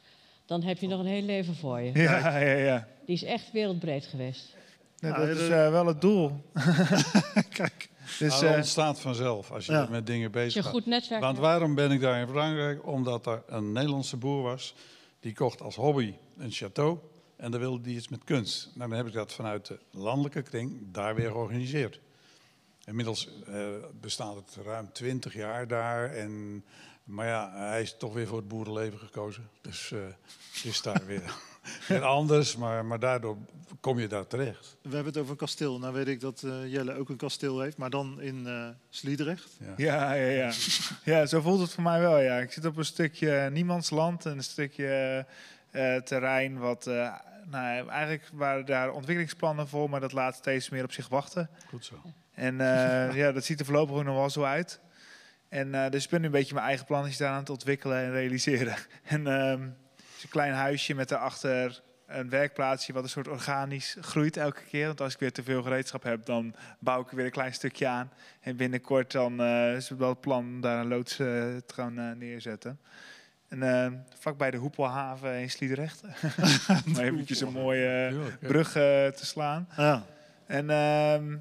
dan 0.47 0.63
heb 0.63 0.79
je 0.79 0.87
nog 0.87 1.01
een 1.01 1.07
heel 1.07 1.23
leven 1.23 1.55
voor 1.57 1.81
je. 1.81 1.93
Ja, 1.99 2.39
ja, 2.39 2.55
ja. 2.57 2.89
Die 3.07 3.15
is 3.15 3.23
echt 3.25 3.53
wereldbreed 3.53 4.07
geweest. 4.07 4.55
Nee, 4.99 5.13
Ja, 5.13 5.19
dat 5.19 5.29
is 5.29 5.49
eh, 5.49 5.71
wel 5.71 5.87
het 5.87 6.01
doel. 6.01 6.33
Kijk. 7.59 7.89
Dus, 8.19 8.29
Nou, 8.29 8.41
dat 8.41 8.51
eh, 8.51 8.57
ontstaat 8.57 9.01
vanzelf 9.01 9.51
als 9.51 9.67
je 9.67 9.73
Ja. 9.73 9.87
met 9.91 10.07
dingen 10.07 10.31
bezig 10.31 10.55
een 10.57 10.63
bent. 10.63 10.75
goed 10.75 10.87
netwerk 10.87 11.21
Want 11.23 11.39
waarom 11.39 11.75
ben 11.75 11.91
ik 11.91 12.01
daar 12.01 12.21
in 12.21 12.29
Frankrijk? 12.29 12.87
Omdat 12.87 13.27
er 13.27 13.43
een 13.47 13.73
Nederlandse 13.73 14.17
boer 14.17 14.43
was. 14.43 14.75
Die 15.21 15.33
kocht 15.35 15.63
als 15.63 15.77
hobby 15.77 16.15
een 16.39 16.53
château. 16.53 17.10
En 17.41 17.51
dan 17.51 17.61
wilde 17.61 17.81
die 17.81 17.97
iets 17.97 18.09
met 18.09 18.25
kunst. 18.25 18.71
Nou, 18.75 18.89
dan 18.89 18.99
heb 18.99 19.07
ik 19.07 19.13
dat 19.13 19.33
vanuit 19.33 19.67
de 19.67 19.79
landelijke 19.91 20.43
kring 20.43 20.93
daar 20.93 21.15
weer 21.15 21.31
georganiseerd. 21.31 22.01
Inmiddels 22.85 23.29
eh, 23.47 23.69
bestaat 24.01 24.35
het 24.35 24.65
ruim 24.65 24.93
20 24.93 25.35
jaar 25.35 25.67
daar. 25.67 26.13
En, 26.13 26.65
maar 27.05 27.27
ja, 27.27 27.53
hij 27.55 27.83
is 27.83 27.97
toch 27.99 28.15
weer 28.15 28.27
voor 28.27 28.37
het 28.37 28.49
boerenleven 28.49 28.99
gekozen. 28.99 29.49
Dus 29.61 29.93
eh, 29.93 29.99
het 30.53 30.65
is 30.65 30.83
daar 30.83 31.07
weer, 31.07 31.35
weer 31.89 32.03
anders. 32.03 32.57
Maar, 32.57 32.85
maar 32.85 32.99
daardoor 32.99 33.37
kom 33.81 33.99
je 33.99 34.09
daar 34.09 34.27
terecht. 34.27 34.77
We 34.83 34.95
hebben 34.95 35.13
het 35.13 35.17
over 35.17 35.31
een 35.31 35.37
kasteel. 35.37 35.79
Nou 35.79 35.95
weet 35.95 36.09
ik 36.09 36.21
dat 36.21 36.43
eh, 36.43 36.73
Jelle 36.73 36.95
ook 36.95 37.09
een 37.09 37.17
kasteel 37.17 37.61
heeft, 37.61 37.77
maar 37.77 37.91
dan 37.91 38.21
in 38.21 38.47
eh 38.47 38.69
Sliedrecht. 38.89 39.57
Ja. 39.61 39.75
Ja, 39.77 40.13
ja, 40.13 40.31
ja. 40.31 40.53
ja, 41.05 41.27
zo 41.27 41.41
voelt 41.41 41.61
het 41.61 41.71
voor 41.71 41.83
mij 41.83 42.01
wel. 42.01 42.19
Ja. 42.19 42.39
Ik 42.39 42.53
zit 42.53 42.65
op 42.65 42.77
een 42.77 42.85
stukje 42.85 43.51
niemandsland, 43.53 44.25
een 44.25 44.43
stukje 44.43 45.27
eh, 45.71 45.97
terrein 45.97 46.59
wat, 46.59 46.87
eh, 46.87 47.15
nou, 47.47 47.89
eigenlijk 47.89 48.29
waren 48.33 48.67
daar 48.67 48.91
ontwikkelingsplannen 48.91 49.69
voor, 49.69 49.91
maar 49.91 50.01
dat 50.01 50.13
laat 50.13 50.35
steeds 50.35 50.69
meer 50.69 50.85
op 50.85 50.93
zich 50.93 51.09
wachten. 51.09 51.51
Goed 51.69 51.85
zo. 51.85 52.03
En 52.35 52.61
eh, 52.61 53.15
ja, 53.21 53.33
dat 53.33 53.45
ziet 53.45 53.61
er 53.61 53.67
voorlopig 53.67 53.97
ook 53.97 54.05
nog 54.05 54.17
wel 54.17 54.31
zo 54.31 54.43
uit. 54.43 54.81
En 55.49 55.91
dus 55.91 56.05
ik 56.05 56.11
ben 56.11 56.21
nu 56.21 56.27
een 56.27 56.33
beetje 56.33 56.55
mijn 56.55 56.67
eigen 56.67 56.87
plannetjes 56.87 57.19
daar 57.19 57.31
aan 57.31 57.39
het 57.39 57.51
ontwikkelen 57.51 57.99
en 57.99 58.13
realiseren. 58.13 58.77
En 59.05 59.27
ehm, 59.27 59.61
het 59.61 60.17
is 60.17 60.23
een 60.23 60.29
klein 60.29 60.53
huisje 60.53 60.95
met 60.95 61.09
daarachter 61.09 61.83
een 62.07 62.29
werkplaatsje 62.29 62.93
wat 62.93 63.03
een 63.03 63.09
soort 63.09 63.29
organisch 63.29 63.97
groeit 64.01 64.37
elke 64.37 64.63
keer. 64.63 64.87
Want 64.87 65.01
als 65.01 65.15
ik 65.15 65.21
weer 65.21 65.33
te 65.33 65.43
veel 65.43 65.63
gereedschap 65.63 66.03
heb, 66.03 66.25
dan 66.25 66.55
bouw 66.79 67.01
ik 67.01 67.11
er 67.11 67.17
weer 67.17 67.25
een 67.25 67.31
klein 67.31 67.55
stukje 67.55 67.87
aan. 67.87 68.13
En 68.41 68.57
binnenkort 68.57 69.13
dan 69.13 69.41
eh, 69.41 69.75
is 69.75 69.89
het 69.89 69.99
wel 69.99 70.09
het 70.09 70.21
plan 70.21 70.45
om 70.45 70.61
daar 70.61 70.81
een 70.81 70.89
loods 70.89 71.17
te 71.17 71.63
gaan 71.67 72.19
neerzetten. 72.19 72.81
En 73.51 73.63
eh, 73.63 73.93
vlakbij 74.19 74.51
de 74.51 74.57
Hoepelhaven 74.57 75.41
in 75.41 75.51
Sliedrecht. 75.51 76.03
Om 76.87 76.97
eventjes 77.07 77.41
een 77.41 77.53
mooie 77.53 78.11
ja. 78.41 78.49
brug 78.49 78.69
eh, 78.69 78.83
te 79.07 79.27
slaan. 79.27 79.69
Ja. 79.77 80.05
En 80.47 80.71
ehm, 80.71 81.37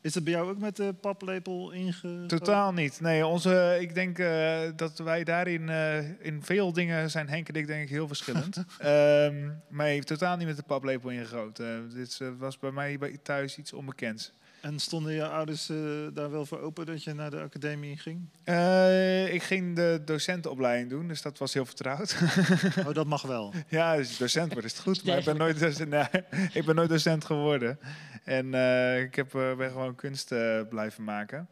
Is 0.00 0.14
het 0.14 0.24
bij 0.24 0.32
jou 0.32 0.50
ook 0.50 0.58
met 0.58 0.76
de 0.76 0.94
paplepel 1.00 1.70
inge... 1.70 2.26
Totaal 2.26 2.72
niet. 2.72 3.00
Nee, 3.00 3.26
onze, 3.26 3.76
ik 3.80 3.94
denk 3.94 4.18
eh, 4.18 4.60
dat 4.76 4.98
wij 4.98 5.24
daarin 5.24 5.68
eh, 5.68 6.24
in 6.26 6.42
veel 6.42 6.72
dingen 6.72 7.10
zijn 7.10 7.28
Henk 7.28 7.48
en 7.48 7.54
ik 7.54 7.66
denk 7.66 7.82
ik 7.82 7.88
heel 7.88 8.06
verschillend. 8.06 8.56
Ehm 8.78 9.50
maar 9.68 9.86
heeft 9.86 10.06
totaal 10.06 10.36
niet 10.36 10.46
met 10.46 10.56
de 10.56 10.62
paplepel 10.62 11.10
ingegoten. 11.10 11.90
dit 11.94 12.18
eh, 12.20 12.28
was 12.38 12.58
bij 12.58 12.70
mij 12.70 12.98
bij 12.98 13.18
thuis 13.22 13.58
iets 13.58 13.72
onbekends. 13.72 14.32
En 14.60 14.78
stonden 14.78 15.12
je 15.12 15.28
ouders 15.28 15.68
eh, 15.68 15.76
daar 16.12 16.30
wel 16.30 16.46
voor 16.46 16.60
open 16.60 16.86
dat 16.86 17.04
je 17.04 17.14
naar 17.14 17.30
de 17.30 17.40
academie 17.40 17.96
ging? 17.96 18.28
Eh, 18.44 19.34
ik 19.34 19.42
ging 19.42 19.76
de 19.76 20.02
docentenopleiding 20.04 20.90
doen, 20.90 21.08
dus 21.08 21.22
dat 21.22 21.38
was 21.38 21.54
heel 21.54 21.66
vertrouwd. 21.66 22.16
Oh, 22.86 22.94
dat 22.94 23.06
mag 23.06 23.22
wel. 23.22 23.52
ja, 23.68 23.96
docent 24.18 24.52
wordt 24.52 24.66
is 24.66 24.72
het 24.72 24.82
goed, 24.82 25.04
maar 25.04 25.18
ik 25.18 25.24
ben 25.24 25.36
nooit 25.36 25.60
docent, 25.60 25.88
nee, 25.88 26.24
ik 26.60 26.64
ben 26.64 26.74
nooit 26.74 26.88
docent 26.88 27.24
geworden. 27.24 27.78
En 28.24 28.54
eh, 28.54 29.00
ik 29.00 29.14
heb, 29.14 29.34
eh, 29.34 29.56
ben 29.56 29.70
gewoon 29.70 29.94
kunst 29.94 30.34
blijven 30.68 31.04
maken. 31.04 31.48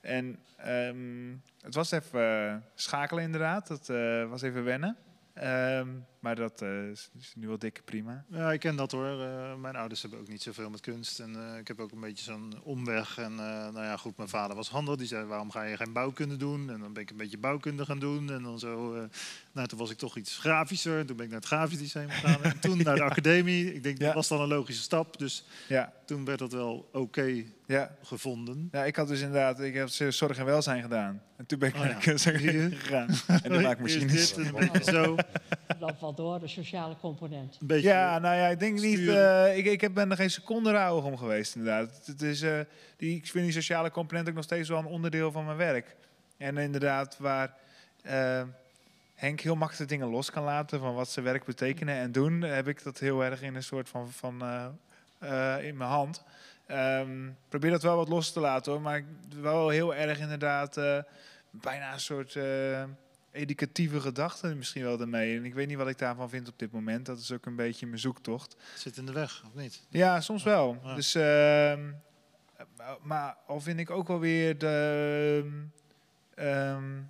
En 0.00 0.38
ehm, 0.56 1.32
het 1.62 1.74
was 1.74 1.90
even 1.90 2.64
schakelen 2.74 3.24
inderdaad, 3.24 3.66
dat 3.66 3.88
eh, 3.88 4.28
was 4.28 4.42
even 4.42 4.64
wennen. 4.64 4.96
Ehm, 5.34 5.88
maar 6.24 6.34
dat 6.36 6.62
eh, 6.62 6.88
is, 6.88 7.10
is 7.18 7.32
nu 7.36 7.46
wel 7.48 7.58
dikke 7.58 7.82
prima. 7.82 8.24
Ja, 8.28 8.52
ik 8.52 8.60
ken 8.60 8.76
dat 8.76 8.92
hoor. 8.92 9.20
Eh, 9.22 9.54
mijn 9.54 9.76
ouders 9.76 10.02
hebben 10.02 10.18
ook 10.20 10.28
niet 10.28 10.42
zoveel 10.42 10.70
met 10.70 10.80
kunst. 10.80 11.20
En 11.20 11.36
eh, 11.36 11.58
ik 11.58 11.68
heb 11.68 11.80
ook 11.80 11.92
een 11.92 12.00
beetje 12.00 12.24
zo'n 12.24 12.54
omweg. 12.62 13.18
En 13.18 13.30
eh, 13.32 13.38
nou 13.46 13.82
ja, 13.84 13.96
goed, 13.96 14.16
mijn 14.16 14.28
vader 14.28 14.56
was 14.56 14.68
handig. 14.68 14.96
Die 14.96 15.06
zei, 15.06 15.24
waarom 15.24 15.50
ga 15.50 15.62
je 15.62 15.76
geen 15.76 15.92
bouwkunde 15.92 16.36
doen? 16.36 16.70
En 16.70 16.80
dan 16.80 16.92
ben 16.92 17.02
ik 17.02 17.10
een 17.10 17.16
beetje 17.16 17.38
bouwkunde 17.38 17.84
gaan 17.84 17.98
doen. 17.98 18.30
En 18.32 18.42
dan 18.42 18.58
zo, 18.58 18.94
eh, 18.94 19.02
nou, 19.52 19.68
toen 19.68 19.78
was 19.78 19.90
ik 19.90 19.98
toch 19.98 20.16
iets 20.16 20.38
grafischer. 20.38 21.06
Toen 21.06 21.16
ben 21.16 21.24
ik 21.24 21.30
naar 21.30 21.40
het 21.40 21.48
grafisch 21.48 21.78
lyceum 21.80 22.10
gegaan. 22.10 22.42
En 22.42 22.58
toen 22.60 22.82
naar 22.84 22.96
de 22.96 23.02
academie. 23.02 23.74
Ik 23.74 23.82
denk, 23.82 23.98
Ja. 23.98 24.04
dat 24.04 24.14
was 24.14 24.28
dan 24.28 24.40
een 24.40 24.48
logische 24.48 24.82
stap. 24.82 25.18
Dus 25.18 25.44
Ja, 25.68 25.92
toen 26.06 26.24
werd 26.24 26.38
dat 26.38 26.52
wel 26.52 26.88
oké 26.92 27.44
ja. 27.66 27.96
gevonden. 28.02 28.68
ja, 28.72 28.84
ik 28.84 28.96
had 28.96 29.08
dus 29.08 29.20
inderdaad, 29.20 29.60
ik 29.60 29.74
heb 29.74 29.88
zorg 29.88 30.38
en 30.38 30.44
welzijn 30.44 30.82
gedaan. 30.82 31.22
En 31.36 31.46
toen 31.46 31.58
ben 31.58 31.68
ik 31.68 31.74
Oh 31.74 31.80
naar 31.80 31.90
ja. 31.90 31.96
de 31.96 32.02
kunstacademie 32.02 32.76
gegaan. 32.76 33.08
En 33.42 33.52
de 33.52 33.60
maakmachines. 33.60 34.12
Eerst 34.12 34.34
dit 34.34 34.46
en 34.46 34.54
een 34.54 34.70
beetje 34.72 34.92
zo. 34.92 35.16
Door 36.16 36.40
de 36.40 36.48
sociale 36.48 36.96
component. 37.00 37.58
Een 37.60 37.66
beetje, 37.66 37.88
Ja, 37.88 38.18
nou 38.18 38.36
ja, 38.36 38.46
ik 38.48 38.58
denk 38.58 38.80
niet. 38.80 39.08
eh, 39.08 39.56
ik, 39.56 39.64
ik 39.64 39.80
heb- 39.80 39.94
ben 39.94 40.10
er 40.10 40.16
geen 40.16 40.30
seconde 40.30 40.70
rouwig 40.70 41.04
om 41.04 41.16
geweest, 41.16 41.54
inderdaad. 41.56 42.02
Het 42.06 42.22
is, 42.22 42.42
eh, 42.42 42.58
die, 42.96 43.16
ik 43.16 43.26
vind 43.26 43.44
die 43.44 43.52
sociale 43.52 43.90
component 43.90 44.28
ook 44.28 44.34
nog 44.34 44.44
steeds 44.44 44.68
wel 44.68 44.78
een 44.78 44.84
onderdeel 44.86 45.32
van 45.32 45.44
mijn 45.44 45.56
werk. 45.56 45.96
En 46.36 46.56
inderdaad, 46.58 47.16
waar 47.18 47.54
eh, 48.02 48.42
Henk 49.14 49.40
heel 49.40 49.54
makkelijk 49.56 49.90
dingen 49.90 50.08
los 50.08 50.30
kan 50.30 50.44
laten 50.44 50.80
van 50.80 50.94
wat 50.94 51.08
zijn 51.08 51.24
werk 51.24 51.44
betekenen 51.44 51.94
en 51.96 52.12
doen, 52.12 52.40
heb 52.42 52.68
ik 52.68 52.82
dat 52.82 52.98
heel 52.98 53.24
erg 53.24 53.42
in 53.42 53.54
een 53.54 53.62
soort 53.62 53.88
van, 53.88 54.10
van 54.10 54.42
eh, 54.42 54.66
eh, 55.58 55.64
in 55.66 55.76
mijn 55.76 55.90
hand. 55.90 56.22
Ehm, 56.66 57.28
probeer 57.48 57.70
dat 57.70 57.82
wel 57.82 57.96
wat 57.96 58.08
los 58.08 58.32
te 58.32 58.40
laten 58.40 58.72
hoor. 58.72 58.80
Maar 58.80 58.96
ik 58.98 59.04
wel 59.40 59.68
heel 59.68 59.94
erg 59.94 60.18
inderdaad 60.18 60.76
eh, 60.76 60.98
bijna 61.50 61.92
een 61.92 62.00
soort 62.00 62.36
eh, 62.36 62.82
educatieve 63.34 64.00
gedachte 64.00 64.54
misschien 64.54 64.82
wel 64.82 65.00
ermee. 65.00 65.36
En 65.36 65.44
ik 65.44 65.54
weet 65.54 65.66
niet 65.68 65.76
wat 65.76 65.88
ik 65.88 65.98
daarvan 65.98 66.28
vind 66.30 66.48
op 66.48 66.58
dit 66.58 66.72
moment. 66.72 67.06
Dat 67.06 67.18
is 67.18 67.32
ook 67.32 67.46
een 67.46 67.56
beetje 67.56 67.86
mijn 67.86 67.98
zoektocht. 67.98 68.56
Zit 68.76 68.96
in 68.96 69.06
de 69.06 69.12
weg, 69.12 69.42
of 69.46 69.54
niet? 69.54 69.86
Ja, 69.88 70.20
soms 70.20 70.42
wel. 70.42 70.78
Ja. 70.82 70.94
Dus, 70.94 71.14
ehm, 71.14 71.92
maar 73.02 73.36
al 73.46 73.60
vind 73.60 73.78
ik 73.78 73.90
ook 73.90 74.08
wel 74.08 74.18
weer 74.20 74.58
de. 74.58 75.60
ehm, 76.34 77.02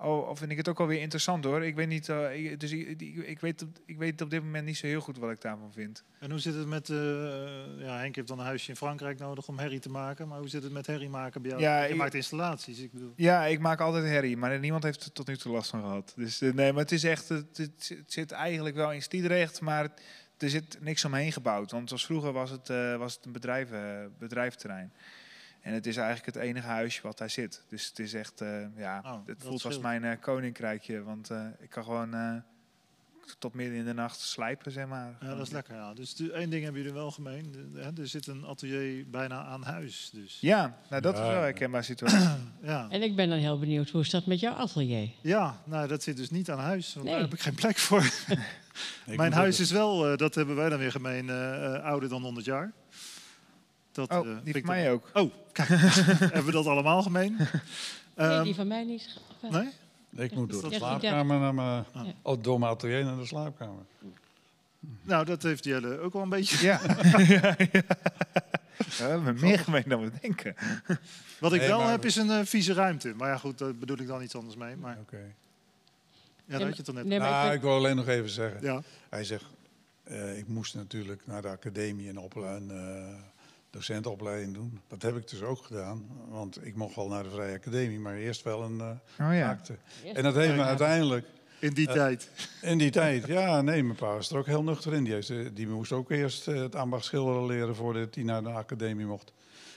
al, 0.00 0.26
al 0.26 0.36
vind 0.36 0.50
ik 0.50 0.56
het 0.56 0.68
ook 0.68 0.78
wel 0.78 0.86
weer 0.86 1.00
interessant 1.00 1.44
hoor. 1.44 1.64
Ik 1.64 1.74
weet 1.74 1.88
niet, 1.88 2.08
eh, 2.08 2.44
ik, 2.44 2.60
dus 2.60 2.70
ik, 2.72 3.00
ik, 3.00 3.16
ik 3.16 3.40
weet, 3.40 3.62
op- 3.62 3.78
ik 3.86 3.98
weet 3.98 4.20
op 4.22 4.30
dit 4.30 4.42
moment 4.42 4.64
niet 4.66 4.76
zo 4.76 4.86
heel 4.86 5.00
goed 5.00 5.18
wat 5.18 5.30
ik 5.30 5.40
daarvan 5.40 5.72
vind. 5.72 6.04
En 6.18 6.30
hoe 6.30 6.38
zit 6.40 6.54
het 6.54 6.66
met... 6.66 6.88
eh, 6.90 6.96
ja, 7.78 7.98
Henk 7.98 8.16
heeft 8.16 8.28
dan 8.28 8.38
een 8.38 8.44
huisje 8.44 8.68
in 8.70 8.76
Frankrijk 8.76 9.18
nodig 9.18 9.48
om 9.48 9.58
herrie 9.58 9.78
te 9.80 9.88
maken. 9.90 10.28
Maar 10.28 10.38
hoe 10.38 10.48
zit 10.48 10.62
het 10.62 10.72
met 10.72 10.86
herrie 10.86 11.08
maken 11.08 11.42
bij 11.42 11.50
jou? 11.50 11.62
Ja, 11.62 11.82
je 11.82 11.90
ik- 11.90 11.96
maakt 11.96 12.14
installaties, 12.14 12.78
ik 12.78 12.92
bedoel. 12.92 13.12
Ja, 13.16 13.44
ik 13.46 13.58
maak 13.58 13.80
altijd 13.80 14.04
herrie, 14.04 14.36
maar 14.36 14.58
niemand 14.58 14.82
heeft 14.82 15.04
er 15.04 15.12
tot 15.12 15.26
nu 15.26 15.36
toe 15.36 15.52
last 15.52 15.70
van 15.70 15.80
gehad. 15.80 16.12
Dus 16.16 16.40
eh, 16.40 16.52
nee, 16.52 16.72
maar 16.72 16.82
het 16.82 16.92
is 16.92 17.04
echt, 17.04 17.28
het, 17.28 17.94
zit 18.06 18.30
eigenlijk 18.32 18.76
wel 18.76 18.92
in 18.92 19.02
Stiedrecht, 19.02 19.60
maar 19.60 19.88
er 20.38 20.50
zit 20.50 20.78
niks 20.80 21.04
omheen 21.04 21.32
gebouwd. 21.32 21.70
Want 21.70 21.88
zoals 21.88 22.04
vroeger 22.06 22.32
was 22.32 22.50
het, 22.50 22.68
was 22.98 23.14
het 23.14 23.24
een 23.26 23.32
bedrijf, 23.32 23.68
bedrijfterrein. 24.18 24.92
En 25.60 25.72
het 25.74 25.86
is 25.86 25.96
eigenlijk 25.96 26.26
het 26.34 26.44
enige 26.44 26.66
huisje 26.66 27.02
wat 27.02 27.18
daar 27.18 27.30
zit. 27.30 27.62
Dus 27.68 27.86
het 27.86 27.98
is 27.98 28.14
echt, 28.14 28.40
eh, 28.40 28.48
ja, 28.76 29.02
Oh, 29.04 29.26
het 29.26 29.42
voelt 29.42 29.64
als 29.64 29.78
mijn 29.78 30.04
eh, 30.04 30.20
koninkrijkje. 30.20 31.02
Want 31.02 31.30
eh, 31.30 31.44
ik 31.58 31.70
kan 31.70 31.84
gewoon 31.84 32.14
eh, 32.14 32.32
tot 33.38 33.54
midden 33.54 33.76
in 33.78 33.84
de 33.84 33.92
nacht 33.94 34.20
slijpen, 34.20 34.72
zeg 34.72 34.86
maar. 34.86 35.16
Ja, 35.20 35.34
dat 35.34 35.46
is 35.46 35.52
lekker. 35.52 35.74
Ja. 35.74 35.94
Dus 35.94 36.14
de- 36.14 36.32
één 36.32 36.50
ding 36.50 36.62
hebben 36.64 36.80
jullie 36.82 36.96
wel 36.96 37.10
gemeen. 37.10 37.52
De- 37.52 37.70
de- 37.72 37.80
hè, 37.80 37.90
er 38.00 38.08
zit 38.08 38.26
een 38.26 38.44
atelier 38.46 39.10
bijna 39.10 39.44
aan 39.44 39.62
huis. 39.62 40.10
Dus. 40.12 40.38
Ja, 40.40 40.76
nou, 40.90 41.02
dat 41.02 41.12
is 41.14 41.18
Ja, 41.20 41.26
wel 41.26 41.34
een 41.36 41.42
herkenbaar 41.42 41.84
situatie. 41.84 42.18
Ja. 42.62 42.86
En 42.90 43.02
ik 43.02 43.16
ben 43.16 43.28
dan 43.28 43.38
heel 43.38 43.58
benieuwd, 43.58 43.90
hoe 43.90 44.00
is 44.00 44.10
dat 44.10 44.26
met 44.26 44.40
jouw 44.40 44.54
atelier? 44.54 45.10
ja, 45.20 45.60
nou 45.64 45.88
dat 45.88 46.02
zit 46.02 46.16
dus 46.16 46.30
niet 46.30 46.50
aan 46.50 46.58
huis. 46.58 46.94
Want 46.94 47.06
daar 47.06 47.14
Nee. 47.14 47.24
heb 47.24 47.32
ik 47.34 47.40
geen 47.40 47.54
plek 47.54 47.76
voor. 47.78 48.04
Mijn 49.16 49.32
huis 49.32 49.60
is 49.60 49.70
wel, 49.70 50.10
eh, 50.10 50.16
dat 50.16 50.34
hebben 50.34 50.56
wij 50.56 50.68
dan 50.68 50.78
weer 50.78 50.90
gemeen, 50.90 51.30
ouder 51.82 52.08
dan 52.08 52.22
100 52.22 52.46
jaar. 52.46 52.72
Dat, 53.92 54.10
Oh, 54.10 54.16
eh, 54.16 54.22
die 54.24 54.32
vind 54.32 54.44
van 54.52 54.54
ik 54.60 54.64
mij 54.64 54.92
ook. 54.92 55.10
Oh, 55.14 55.32
kijk. 55.52 55.68
hebben 56.34 56.44
we 56.44 56.52
dat 56.52 56.66
allemaal 56.66 57.02
gemeen? 57.02 57.36
nee, 57.36 57.48
Ehm, 58.14 58.42
die 58.44 58.54
van 58.54 58.66
mij 58.66 58.84
niet. 58.84 59.20
nee? 59.50 59.68
Ik 60.26 60.32
moet 60.34 60.50
door 60.50 60.68
de 60.68 60.74
slaapkamer 60.76 61.38
naar 61.38 61.54
mijn... 61.54 61.84
Ah. 61.92 62.06
Oh, 62.22 62.42
door 62.42 62.58
mijn 62.58 62.72
atelier 62.72 63.04
naar 63.04 63.16
de 63.16 63.26
slaapkamer. 63.26 63.82
Nou, 65.02 65.24
dat 65.24 65.42
heeft 65.42 65.64
Jelle 65.64 65.98
ook 65.98 66.12
wel 66.12 66.22
een 66.22 66.28
beetje. 66.28 66.66
Ja. 66.66 66.80
ja, 67.18 67.54
ja. 67.72 67.86
We 68.76 69.04
hebben 69.04 69.36
meer 69.40 69.58
gemeen 69.58 69.84
dan 69.86 70.00
we 70.04 70.10
denken. 70.20 70.54
Wat 71.40 71.52
ik 71.52 71.60
Nee, 71.60 71.68
wel 71.68 71.86
heb 71.86 72.04
is 72.04 72.16
een 72.16 72.30
eh, 72.30 72.40
vieze 72.44 72.72
ruimte. 72.72 73.14
Maar 73.16 73.28
ja, 73.28 73.36
goed, 73.36 73.58
daar 73.58 73.74
bedoel 73.74 73.98
ik 73.98 74.06
dan 74.06 74.22
iets 74.22 74.34
anders 74.36 74.56
mee. 74.56 74.76
Maar 74.76 74.98
Oké. 75.00 75.16
ja, 76.44 76.58
dat 76.58 76.66
had 76.68 76.76
je 76.76 76.82
toch 76.82 76.94
net. 76.94 77.04
Nee, 77.04 77.18
maar 77.18 77.30
Nou, 77.30 77.52
ik 77.52 77.60
wil 77.60 77.74
alleen 77.74 77.96
nog 77.96 78.08
even 78.08 78.30
zeggen. 78.30 78.62
Ja. 78.62 78.82
Hij 79.08 79.24
zegt, 79.24 79.44
eh, 80.02 80.38
ik 80.38 80.48
moest 80.48 80.74
natuurlijk 80.74 81.22
naar 81.26 81.42
de 81.42 81.48
academie 81.48 82.08
en 82.08 82.18
opla- 82.18 82.54
een 82.56 82.70
eh, 82.70 83.14
docentenopleiding 83.70 84.54
doen. 84.54 84.80
Dat 84.88 85.02
heb 85.02 85.16
ik 85.16 85.28
dus 85.28 85.42
ook 85.42 85.64
gedaan. 85.64 86.06
Want 86.28 86.66
ik 86.66 86.74
mocht 86.76 86.94
wel 86.96 87.08
naar 87.08 87.22
de 87.22 87.30
Vrije 87.30 87.54
Academie, 87.56 87.98
maar 87.98 88.14
eerst 88.14 88.42
wel 88.42 88.62
een 88.62 88.80
Oh 88.80 88.98
ja. 89.34 89.50
akte. 89.50 89.76
En 90.14 90.22
dat 90.22 90.34
heeft 90.34 90.54
me 90.56 90.62
uiteindelijk, 90.62 91.26
In 91.60 91.72
die 91.74 91.88
Eh, 91.88 91.94
tijd. 91.94 92.30
in 92.62 92.78
die 92.78 92.90
tijd, 92.90 93.26
ja, 93.26 93.60
nee, 93.62 93.82
mijn 93.82 93.96
pa 93.98 94.06
was 94.14 94.30
er 94.30 94.38
ook 94.38 94.46
heel 94.46 94.62
nuchter 94.62 94.92
in. 94.94 95.04
Die, 95.04 95.12
heeft, 95.12 95.30
eh, 95.30 95.46
die 95.54 95.68
moest 95.68 95.92
ook 95.92 96.10
eerst 96.10 96.46
het 96.46 96.74
ambacht 96.74 97.04
schilderen 97.04 97.46
leren 97.46 97.74
voordat 97.76 98.14
hij 98.14 98.24
naar 98.24 98.42
de 98.42 98.48
academie 98.50 99.06
mocht. 99.06 99.32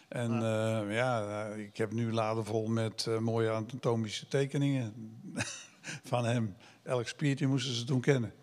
En 0.08 0.32
eh, 0.32 0.96
ja, 0.96 1.46
ik 1.46 1.78
heb 1.78 1.91
nu 1.91 2.12
laden 2.14 2.46
vol 2.46 2.68
met 2.68 3.08
mooie 3.20 3.50
anatomische 3.52 4.28
tekeningen 4.28 4.94
van 6.12 6.26
hem. 6.26 6.56
Elk 6.84 7.08
spiertje 7.08 7.48
moesten 7.48 7.74
ze 7.74 7.84
toen 7.84 8.02
kennen. 8.02 8.34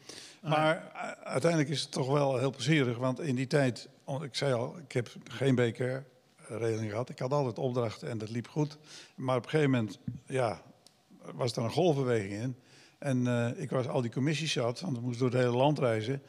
Maar 0.42 0.76
u- 0.76 1.26
uiteindelijk 1.28 1.70
is 1.70 1.80
het 1.82 1.90
toch 1.92 2.08
wel 2.12 2.38
heel 2.38 2.50
plezierig, 2.50 2.96
want 2.98 3.20
in 3.20 3.34
die 3.34 3.46
tijd, 3.46 3.88
ik 4.18 4.34
zei 4.34 4.52
al, 4.52 4.78
ik 4.78 4.92
heb 4.92 5.08
geen 5.24 5.54
BKR-regeling 5.54 6.90
gehad. 6.90 7.08
Ik 7.08 7.18
had 7.18 7.32
altijd 7.32 7.58
opdrachten 7.58 8.08
en 8.08 8.18
dat 8.18 8.30
liep 8.30 8.48
goed. 8.48 8.78
Maar 9.14 9.36
op 9.36 9.44
een 9.44 9.50
gegeven 9.50 9.70
moment, 9.70 9.98
ja, 10.26 10.62
was 11.34 11.56
er 11.56 11.62
een 11.62 11.70
golfbeweging 11.70 12.32
in. 12.32 12.56
En 12.98 13.26
eh, 13.26 13.62
ik 13.62 13.70
was 13.70 13.88
al 13.88 14.00
die 14.00 14.10
commissies 14.10 14.52
zat, 14.52 14.80
want 14.80 14.96
ik 14.96 15.02
moest 15.02 15.18
door 15.18 15.30
het 15.30 15.38
hele 15.38 15.56
land 15.56 15.78
reizen. 15.78 16.22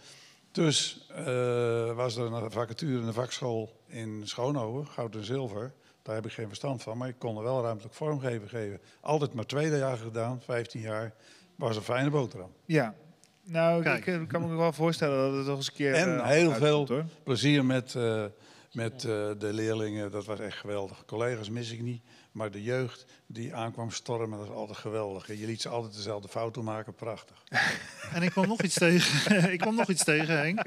Dus 0.52 1.08
eh, 1.16 1.96
was 1.96 2.16
er 2.16 2.34
een 2.34 2.52
vacature 2.52 3.00
in 3.00 3.06
de 3.06 3.14
vakschool 3.14 3.82
in 3.88 4.22
Schoonhoven, 4.24 4.88
goud 4.88 5.16
en 5.16 5.26
zilver. 5.26 5.74
Daar 6.02 6.16
heb 6.16 6.26
ik 6.26 6.32
geen 6.32 6.48
verstand 6.48 6.84
van, 6.84 6.98
maar 6.98 7.08
ik 7.08 7.20
kon 7.20 7.38
er 7.38 7.44
wel 7.44 7.62
ruimtelijk 7.62 7.96
vormgeven 7.96 8.50
geven. 8.50 8.80
Altijd 9.02 9.34
maar 9.34 9.46
twee 9.46 9.70
jaar 9.70 9.98
gedaan, 9.98 10.42
15 10.42 10.82
jaar. 10.82 11.14
Was 11.56 11.76
een 11.76 11.82
fijne 11.82 12.10
boterham. 12.10 12.52
Ja. 12.66 12.96
Nou, 13.44 13.84
Kijk. 13.84 14.06
ik 14.06 14.28
kan 14.28 14.48
me 14.48 14.56
wel 14.56 14.74
voorstellen 14.74 15.30
dat 15.30 15.38
het 15.38 15.48
nog 15.48 15.58
eens 15.58 15.68
een 15.68 15.74
keer... 15.74 15.94
En 15.94 16.20
eh, 16.20 16.26
heel 16.26 16.52
uitkomt, 16.52 16.58
veel 16.58 16.88
hoor. 16.88 17.06
plezier 17.24 17.66
met, 17.66 17.96
eh, 17.96 18.26
met 18.72 18.94
eh, 18.94 19.30
de 19.38 19.54
leerlingen. 19.54 20.12
Dat 20.12 20.26
was 20.26 20.40
echt 20.40 20.58
geweldig. 20.58 21.06
Collega's 21.06 21.50
mis 21.50 21.72
ik 21.72 21.82
niet. 21.82 22.02
Maar 22.32 22.52
de 22.52 22.64
jeugd 22.64 23.06
die 23.26 23.56
aankwam 23.56 23.92
stormen, 23.92 24.38
dat 24.40 24.48
was 24.48 24.58
altijd 24.58 24.78
geweldig. 24.78 25.30
En 25.30 25.40
je 25.40 25.46
liet 25.46 25.62
ze 25.62 25.70
altijd 25.70 25.94
dezelfde 25.94 26.28
fouten 26.28 26.64
maken. 26.64 26.96
Prachtig. 26.96 27.44
En 28.14 28.22
ik 28.22 28.30
kwam 28.30 28.48
nog 28.48 28.62
iets 28.62 28.74
tegen. 28.74 29.52
ik 29.54 29.60
kwam 29.60 29.76
nog 29.76 29.90
iets 29.90 30.04
tegen, 30.04 30.38
Henk. 30.38 30.64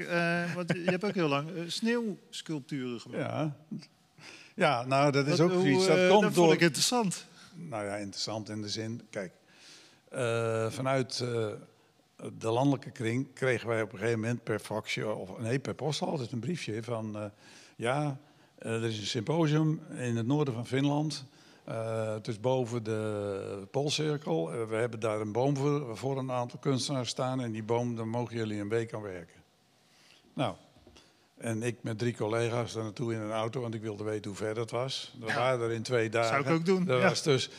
Want 0.55 0.71
je 0.73 0.83
hebt 0.89 1.03
ook 1.03 1.13
heel 1.13 1.27
lang 1.27 1.49
sneeuwsculpturen 1.67 2.99
gemaakt. 2.99 3.23
Ja. 3.23 3.55
ja, 4.55 4.85
nou 4.85 5.11
dat 5.11 5.27
is 5.27 5.39
ook 5.39 5.51
eh, 5.51 5.87
Dat 5.87 6.09
komt 6.09 6.23
vond 6.23 6.35
door... 6.35 6.53
ik 6.53 6.61
interessant. 6.61 7.25
Nou 7.53 7.85
ja, 7.85 7.95
interessant 7.95 8.49
in 8.49 8.61
de 8.61 8.69
zin. 8.69 9.01
Kijk, 9.09 9.31
vanuit 10.73 11.23
de 12.37 12.49
landelijke 12.49 12.91
kring 12.91 13.33
kregen 13.33 13.67
wij 13.67 13.81
op 13.81 13.91
een 13.93 13.97
gegeven 13.99 14.19
moment 14.19 14.43
per 14.43 14.59
faxje, 14.59 15.13
of 15.13 15.37
nee, 15.39 15.59
per 15.59 15.73
post 15.73 16.01
altijd 16.01 16.31
een 16.31 16.39
briefje 16.39 16.83
van. 16.83 17.17
eh, 17.17 17.25
ja, 17.75 18.17
eh, 18.57 18.71
er 18.73 18.83
is 18.83 18.97
een 18.99 19.05
symposium 19.05 19.81
in 19.97 20.15
het 20.15 20.27
noorden 20.27 20.53
van 20.53 20.67
Finland. 20.67 21.25
Eh, 21.63 22.13
het 22.13 22.27
is 22.27 22.39
boven 22.39 22.83
de 22.83 23.67
Poolcirkel. 23.71 24.49
We 24.67 24.75
hebben 24.75 24.99
daar 24.99 25.21
een 25.21 25.31
boom 25.31 25.57
voor, 25.57 25.97
voor 25.97 26.17
een 26.17 26.31
aantal 26.31 26.59
kunstenaars 26.59 27.09
staan. 27.09 27.41
En 27.41 27.51
die 27.51 27.63
boom, 27.63 27.95
daar 27.95 28.07
mogen 28.07 28.35
jullie 28.35 28.59
een 28.59 28.69
week 28.69 28.93
aan 28.93 29.01
werken. 29.01 29.43
Nou, 30.33 30.55
en 31.37 31.63
ik 31.63 31.77
met 31.81 31.97
drie 31.99 32.15
collega's 32.15 32.73
daar 32.73 32.83
naartoe 32.83 33.13
in 33.13 33.19
een 33.19 33.31
auto, 33.31 33.61
want 33.61 33.73
ik 33.73 33.81
wilde 33.81 34.03
weten 34.03 34.29
hoe 34.29 34.39
ver 34.39 34.53
dat 34.53 34.71
was. 34.71 35.15
We 35.19 35.25
Ja. 35.25 35.35
waren 35.35 35.65
er 35.65 35.71
in 35.71 35.81
twee 35.83 36.09
dagen. 36.09 36.29
Zou 36.43 36.45
ik 36.53 36.59
ook 36.59 36.65
doen, 36.65 36.85
Dat 36.85 36.99
ja. 37.01 37.07
was 37.09 37.23
dus 37.23 37.49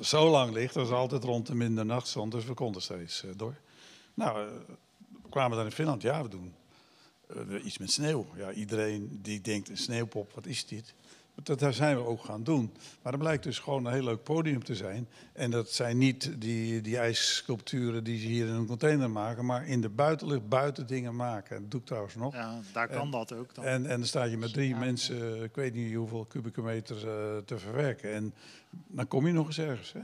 zo 0.00 0.28
lang 0.30 0.52
licht, 0.52 0.74
dat 0.74 0.88
was 0.88 0.98
altijd 0.98 1.24
rond 1.24 1.46
de 1.46 1.54
middernacht 1.54 2.06
stond, 2.06 2.32
dus 2.32 2.44
we 2.44 2.54
konden 2.54 2.82
steeds 2.82 3.24
door. 3.36 3.54
Nou, 4.16 4.46
eh, 4.46 4.52
we 5.22 5.28
kwamen 5.30 5.56
dan 5.56 5.66
in 5.66 5.72
Finland, 5.72 6.02
ja, 6.02 6.22
we 6.22 6.28
doen 6.28 6.54
eh, 7.28 7.64
iets 7.64 7.78
met 7.78 7.90
sneeuw. 7.90 8.26
Ja, 8.36 8.52
iedereen 8.52 9.18
die 9.22 9.40
denkt, 9.40 9.68
een 9.68 9.76
sneeuwpop, 9.76 10.32
wat 10.34 10.46
is 10.46 10.66
dit? 10.66 10.94
Dat 11.42 11.58
daar 11.58 11.72
zijn 11.72 11.96
we 11.96 12.04
ook 12.04 12.24
gaan 12.24 12.42
doen. 12.44 12.72
Maar 13.02 13.12
dat 13.12 13.20
blijkt 13.20 13.42
dus 13.42 13.58
gewoon 13.58 13.84
een 13.84 13.92
heel 13.92 14.02
leuk 14.04 14.22
podium 14.22 14.64
te 14.64 14.74
zijn. 14.74 15.08
En 15.32 15.50
dat 15.50 15.70
zijn 15.70 15.98
niet 15.98 16.40
die, 16.40 16.80
die 16.80 16.98
ijssculpturen 16.98 18.04
die 18.04 18.18
ze 18.18 18.26
hier 18.26 18.46
in 18.46 18.52
een 18.54 18.66
container 18.66 19.10
maken, 19.10 19.44
maar 19.44 19.66
in 19.66 19.80
de 19.80 19.88
buitenlucht 19.88 20.48
buiten 20.48 20.86
dingen 20.86 21.16
maken. 21.16 21.60
Dat 21.60 21.70
doe 21.70 21.80
ik 21.80 21.86
trouwens 21.86 22.14
nog. 22.14 22.34
Ja, 22.34 22.60
daar 22.72 22.88
kan 22.88 23.00
En- 23.00 23.10
dat 23.10 23.32
ook. 23.32 23.54
Dan. 23.54 23.64
En, 23.64 23.86
en 23.86 23.98
dan 23.98 24.06
sta 24.06 24.24
je 24.24 24.36
met 24.36 24.52
drie 24.52 24.68
Ja. 24.68 24.78
mensen, 24.78 25.36
eh, 25.36 25.42
ik 25.42 25.54
weet 25.54 25.74
niet 25.74 25.94
hoeveel 25.94 26.24
kubieke 26.24 26.62
meter 26.62 26.96
te 27.44 27.58
verwerken. 27.58 28.12
En 28.14 28.34
dan 28.86 29.08
kom 29.08 29.26
je 29.26 29.32
nog 29.32 29.46
eens 29.46 29.58
ergens. 29.58 29.92
Hè? 29.92 30.00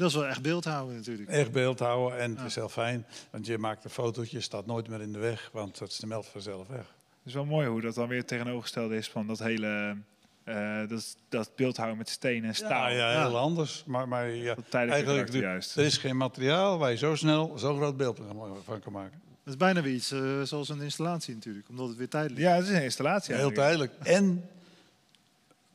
Dat 0.00 0.08
is 0.08 0.14
wel 0.14 0.26
echt 0.26 0.42
beeldhouden 0.42 0.96
natuurlijk. 0.96 1.28
Echt 1.30 1.52
beeld 1.52 1.78
houden 1.78 2.18
en 2.18 2.30
het 2.30 2.38
Ja. 2.40 2.44
is 2.44 2.54
heel 2.54 2.68
fijn. 2.68 3.06
Want 3.30 3.46
je 3.46 3.58
maakt 3.58 3.84
een 3.84 3.90
fotootje, 3.90 4.40
staat 4.40 4.66
nooit 4.66 4.88
meer 4.88 5.00
in 5.00 5.12
de 5.12 5.18
weg, 5.18 5.50
want 5.52 5.78
het 5.78 5.92
smelt 5.92 6.26
vanzelf 6.26 6.68
weg. 6.68 6.78
Het 6.78 7.24
is 7.24 7.34
wel 7.34 7.44
mooi 7.44 7.68
hoe 7.68 7.80
dat 7.80 7.94
dan 7.94 8.08
weer 8.08 8.24
tegenovergesteld 8.24 8.90
is 8.90 9.08
van 9.08 9.26
dat 9.26 9.38
hele... 9.38 9.96
eh, 10.44 10.88
dat, 10.88 11.16
dat 11.28 11.50
beeldhouden 11.56 11.98
met 11.98 12.08
steen 12.08 12.44
en 12.44 12.54
staal. 12.54 12.88
Ja, 12.90 13.12
Ja. 13.12 13.26
heel 13.26 13.38
anders. 13.38 13.84
Maar, 13.86 14.08
maar 14.08 14.28
ja, 14.30 14.54
Dat 14.54 14.74
eigenlijk, 14.74 15.32
juist. 15.32 15.76
er 15.76 15.84
is 15.84 15.96
geen 15.98 16.16
materiaal 16.16 16.78
waar 16.78 16.90
je 16.90 16.96
zo 16.96 17.14
snel 17.14 17.52
zo'n 17.58 17.76
groot 17.76 17.96
beeld 17.96 18.20
van 18.64 18.80
kan 18.80 18.92
maken. 18.92 19.20
Het 19.44 19.54
is 19.54 19.56
bijna 19.56 19.82
weer 19.82 19.94
iets 19.94 20.10
eh, 20.10 20.42
zoals 20.42 20.68
een 20.68 20.80
installatie 20.80 21.34
natuurlijk, 21.34 21.68
omdat 21.68 21.88
het 21.88 21.96
weer 21.96 22.08
tijdelijk 22.08 22.40
Ja, 22.40 22.54
het 22.54 22.64
is 22.64 22.70
een 22.70 22.82
installatie. 22.82 23.34
Heel 23.34 23.52
tijdelijk. 23.52 23.92
En, 24.02 24.48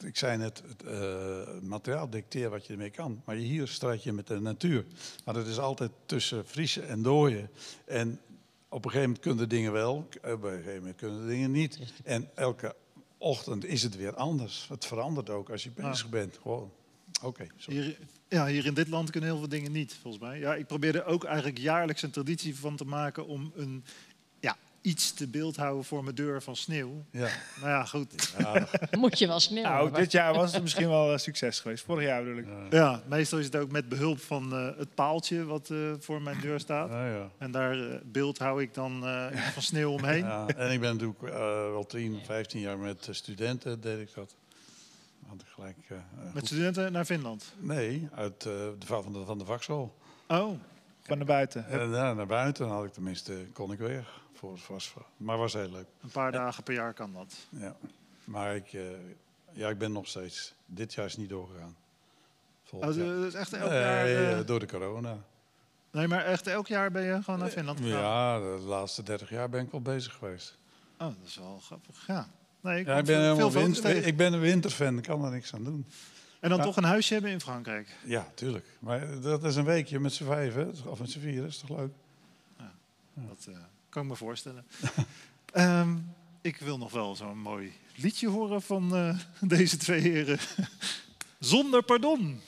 ik 0.04 0.18
zei 0.18 0.38
net, 0.38 0.64
het 0.68 0.84
eh, 0.84 1.62
materiaal 1.62 2.10
dicteert 2.10 2.52
wat 2.52 2.66
je 2.66 2.74
ermee 2.74 2.90
kan. 2.90 3.22
Maar 3.26 3.36
hier 3.36 3.68
strijd 3.68 4.04
je 4.04 4.14
met 4.14 4.28
de 4.28 4.40
natuur. 4.40 4.86
Maar 5.26 5.36
het 5.36 5.48
is 5.48 5.60
altijd 5.60 5.92
tussen 6.06 6.48
vriezen 6.48 6.88
en 6.88 7.02
dooien. 7.02 7.50
En 7.86 8.20
op 8.70 8.86
een 8.86 8.92
gegeven 8.92 9.02
moment 9.02 9.20
kunnen 9.20 9.50
dingen 9.50 9.72
wel, 9.72 9.96
op 10.24 10.44
een 10.44 10.52
gegeven 10.52 10.76
moment 10.76 10.96
kunnen 10.96 11.28
dingen 11.28 11.52
niet. 11.52 11.80
En 12.04 12.30
elke 12.36 12.76
ochtend 13.18 13.66
is 13.66 13.84
het 13.84 13.96
weer 13.96 14.16
anders. 14.16 14.66
Het 14.70 14.86
verandert 14.86 15.30
ook 15.30 15.50
als 15.50 15.64
je 15.64 15.72
bezig 15.72 16.10
bent. 16.10 16.38
Gewoon, 16.42 16.72
oké. 17.22 17.48
Hier, 17.66 17.98
ja, 18.28 18.46
hier 18.46 18.66
in 18.66 18.74
dit 18.74 18.88
land 18.88 19.10
kunnen 19.10 19.30
heel 19.30 19.40
veel 19.40 19.50
dingen 19.50 19.72
niet, 19.72 19.94
volgens 20.02 20.24
mij. 20.24 20.40
Ja, 20.40 20.56
ik 20.56 20.68
probeer 20.68 20.96
er 20.96 21.06
ook 21.06 21.24
eigenlijk 21.24 21.58
jaarlijks 21.58 22.02
een 22.02 22.12
traditie 22.12 22.56
van 22.56 22.76
te 22.76 22.86
maken 22.86 23.28
om 23.28 23.52
een, 23.56 23.84
iets 24.82 25.14
te 25.14 25.28
beeld 25.28 25.56
houden 25.56 25.84
voor 25.84 26.04
mijn 26.04 26.16
deur 26.16 26.42
van 26.42 26.56
sneeuw. 26.56 27.06
Ja. 27.12 27.28
Nou 27.60 27.70
ja, 27.70 27.86
goed. 27.86 28.34
Ja, 28.38 28.68
Moet 29.00 29.20
je 29.20 29.28
wel 29.28 29.40
snel. 29.40 29.64
Nou, 29.64 29.92
dit 29.92 30.12
jaar 30.12 30.34
was 30.34 30.54
het 30.54 30.62
misschien 30.62 30.90
wel 30.90 31.12
een 31.14 31.20
succes 31.20 31.60
geweest. 31.60 31.84
Vorig 31.84 32.06
jaar 32.08 32.24
bedoel 32.24 32.38
ik. 32.38 32.46
Ja, 32.70 33.02
meestal 33.08 33.40
is 33.40 33.46
het 33.46 33.56
ook 33.56 33.72
met 33.72 33.90
behulp 33.90 34.20
van 34.22 34.54
eh, 34.54 34.78
het 34.78 34.96
paaltje 34.96 35.46
wat 35.46 35.70
eh, 35.70 35.78
voor 36.00 36.22
mijn 36.22 36.40
deur 36.42 36.60
staat. 36.60 36.90
ja, 36.90 37.08
ja. 37.08 37.30
En 37.38 37.52
daar 37.52 37.80
eh, 37.80 37.96
beeld 38.04 38.38
hou 38.38 38.62
ik 38.62 38.74
dan 38.74 39.08
eh, 39.08 39.38
van 39.52 39.62
sneeuw 39.62 39.92
omheen. 39.92 40.24
Ja, 40.26 40.48
en 40.48 40.72
ik 40.72 40.80
ben 40.80 40.92
natuurlijk 40.94 41.22
eh, 41.24 41.40
wel 41.72 41.86
10, 41.86 42.20
15 42.26 42.60
jaar 42.60 42.78
met 42.78 43.08
eh, 43.08 43.14
studenten 43.14 43.82
deed 43.82 44.00
ik 44.00 44.14
dat. 44.16 44.36
Had 45.28 45.42
ik 45.42 45.48
gelijk, 45.48 45.78
eh, 45.88 45.98
eh, 45.98 46.34
Met 46.34 46.46
studenten 46.46 46.92
naar 46.92 47.06
Finland. 47.06 47.54
Nee, 47.60 48.08
uit 48.16 48.34
eh, 48.46 48.52
de 48.80 48.86
va- 48.86 49.02
van 49.02 49.14
de, 49.14 49.26
van 49.26 49.38
de 49.38 49.46
vakschool. 49.46 49.96
Oh, 50.28 50.60
Van 51.02 51.18
naar 51.18 51.26
buiten. 51.28 51.68
En 51.68 51.90
ja, 51.90 52.14
naar 52.14 52.26
buiten 52.28 52.68
had 52.68 52.86
ik 52.86 52.94
tenminste, 52.94 53.34
kon 53.54 53.72
ik 53.72 53.80
weg. 53.80 54.20
Voor, 54.42 54.60
was, 54.68 54.94
maar 55.18 55.38
was 55.38 55.54
heel 55.54 55.70
leuk. 55.72 55.86
een 56.02 56.10
paar 56.10 56.32
dagen 56.32 56.64
per 56.64 56.74
jaar 56.74 56.94
kan 56.94 57.14
dat. 57.14 57.36
Ja. 57.50 57.76
Maar 58.24 58.56
ik, 58.56 58.74
eh, 58.74 58.82
ja, 59.52 59.70
ik 59.70 59.78
ben 59.78 59.92
nog 59.92 60.08
steeds. 60.08 60.54
Dit 60.66 60.94
jaar 60.94 61.06
is 61.06 61.18
niet 61.18 61.30
doorgegaan. 61.30 61.76
Oh, 61.76 62.70
Volgend 62.70 62.96
jaar. 62.96 63.06
dus 63.06 63.34
echt 63.34 63.54
elk 63.54 63.72
jaar... 63.72 64.06
eh, 64.06 64.40
eh, 64.40 64.46
door 64.48 64.60
de 64.60 64.66
corona. 64.68 65.18
nee, 65.92 66.08
maar 66.08 66.26
echt 66.26 66.48
elk 66.48 66.68
jaar 66.68 66.92
ben 66.92 67.04
je 67.04 67.24
gewoon 67.24 67.40
naar 67.40 67.50
Finland 67.50 67.80
gegaan? 67.80 68.00
Ja, 68.02 68.40
de 68.40 68.64
laatste 68.64 69.04
30 69.04 69.30
jaar 69.30 69.50
ben 69.50 69.66
ik 69.66 69.72
wel 69.72 69.82
bezig 69.82 70.14
geweest. 70.14 70.58
Oh, 71.00 71.08
dat 71.08 71.16
is 71.26 71.36
wel 71.36 71.60
grappig. 71.66 72.08
Ja. 72.08 72.28
Nee, 72.62 72.80
ik 72.80 72.86
Ja, 72.86 72.98
ik 72.98 73.06
ben, 73.06 73.16
veel 73.36 73.50
helemaal 73.50 73.52
winter, 73.64 74.06
ik 74.08 74.18
ben 74.18 74.34
een 74.34 74.40
winterfan, 74.40 74.98
ik 74.98 75.04
kan 75.04 75.24
er 75.26 75.32
niks 75.32 75.54
aan 75.54 75.64
doen. 75.64 75.86
En 76.40 76.50
dan 76.50 76.58
Ja. 76.58 76.64
toch 76.64 76.78
een 76.78 76.84
huisje 76.84 77.14
hebben 77.14 77.32
in 77.32 77.42
Frankrijk. 77.42 77.96
Ja, 78.06 78.28
tuurlijk. 78.34 78.66
Maar 78.80 79.22
dat 79.22 79.44
is 79.44 79.56
een 79.56 79.66
weekje 79.66 80.00
met 80.00 80.14
z'n 80.14 80.24
vijven, 80.26 80.74
of 80.86 81.00
met 81.00 81.12
z'n 81.12 81.20
vieren, 81.20 81.48
is 81.48 81.58
toch 81.58 81.78
leuk? 81.78 81.92
Dat 83.14 83.46
eh, 83.50 83.56
kan 83.92 84.04
ik 84.04 84.10
me 84.10 84.16
voorstellen. 84.16 84.66
Ehm, 85.52 85.98
ik 86.42 86.58
wil 86.58 86.78
nog 86.78 86.92
wel 86.92 87.16
zo'n 87.16 87.40
mooi 87.40 87.74
liedje 87.96 88.28
horen 88.28 88.62
van 88.62 88.96
eh, 88.96 89.20
deze 89.58 89.78
twee 89.78 90.02
heren. 90.02 90.40
Zonder 91.40 91.84
pardon. 91.84 92.42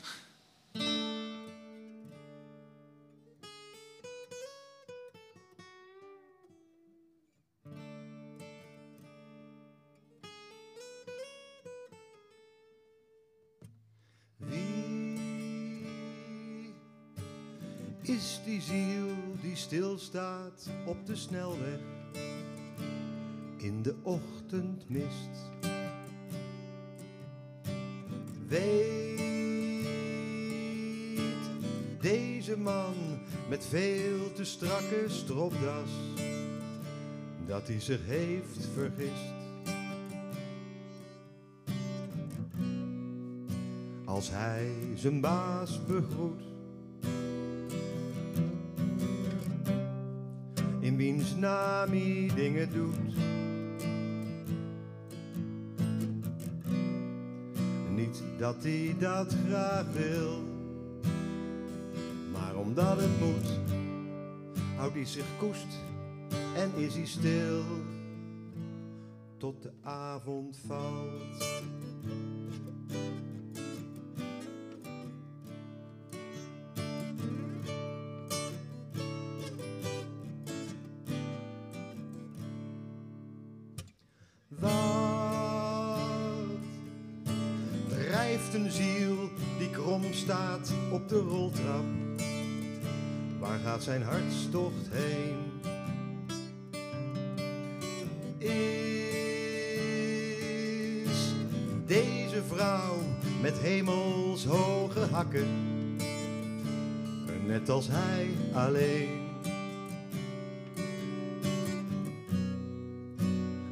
Stilstaat 20.14 20.70
op 20.86 21.06
de 21.06 21.16
snelweg 21.16 21.80
in 23.58 23.82
de 23.82 23.96
ochtendmist? 24.02 25.52
Weet 28.48 29.20
deze 32.02 32.58
man 32.58 32.94
met 33.50 33.66
veel 33.66 34.32
te 34.34 34.44
strakke 34.44 35.06
stropdas 35.08 35.90
dat 37.46 37.68
hij 37.68 37.80
zich 37.80 38.06
heeft 38.06 38.68
vergist? 38.74 39.34
Als 44.06 44.30
hij 44.30 44.72
zijn 44.96 45.22
baas 45.22 45.86
begroet 45.86 46.53
dingen 52.36 52.72
doet. 52.72 53.16
Niet 57.96 58.24
dat 58.38 58.56
hij 58.64 58.96
dat 59.00 59.36
graag 59.48 59.86
wil, 59.92 60.44
maar 62.32 62.56
omdat 62.56 62.98
het 62.98 63.20
moet, 63.20 63.60
houdt 64.76 64.94
hij 64.94 65.06
zich 65.06 65.26
koest 65.38 65.68
en 66.56 66.72
is 66.76 66.96
hij 66.96 67.06
stil 67.06 67.64
tot 69.38 69.62
de 69.62 69.72
avond 69.82 70.58
valt. 70.68 71.62
Een 88.54 88.72
ziel 88.72 89.30
die 89.58 89.70
krom 89.70 90.02
staat 90.12 90.72
op 90.92 91.10
de 91.10 91.20
roltrap? 91.20 91.84
Waar 93.40 93.60
gaat 93.60 93.84
zijn 93.84 94.02
hartstocht 94.02 94.88
heen? 94.92 95.38
Is 98.38 98.52
deze 101.86 102.44
vrouw 102.48 102.96
met 103.42 103.58
hemelshoge 103.60 105.00
hakken 105.12 105.48
er 107.28 107.40
net 107.46 107.70
als 107.70 107.88
hij 107.92 108.30
alleen? 108.54 109.22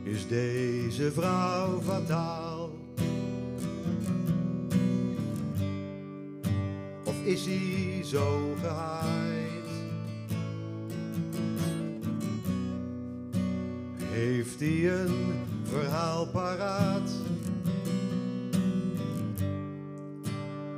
Is 0.04 0.28
deze 0.28 1.12
vrouw 1.12 1.82
fataal? 1.82 2.51
Zo? 8.12 8.42
Heeft 13.98 14.60
hij 14.60 15.02
een 15.02 15.34
verhaal 15.64 16.28
paraat? 16.28 17.12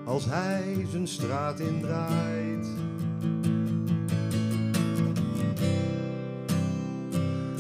Als 0.04 0.26
hij 0.26 0.86
zijn 0.92 1.08
straat 1.08 1.60
indraait. 1.60 2.68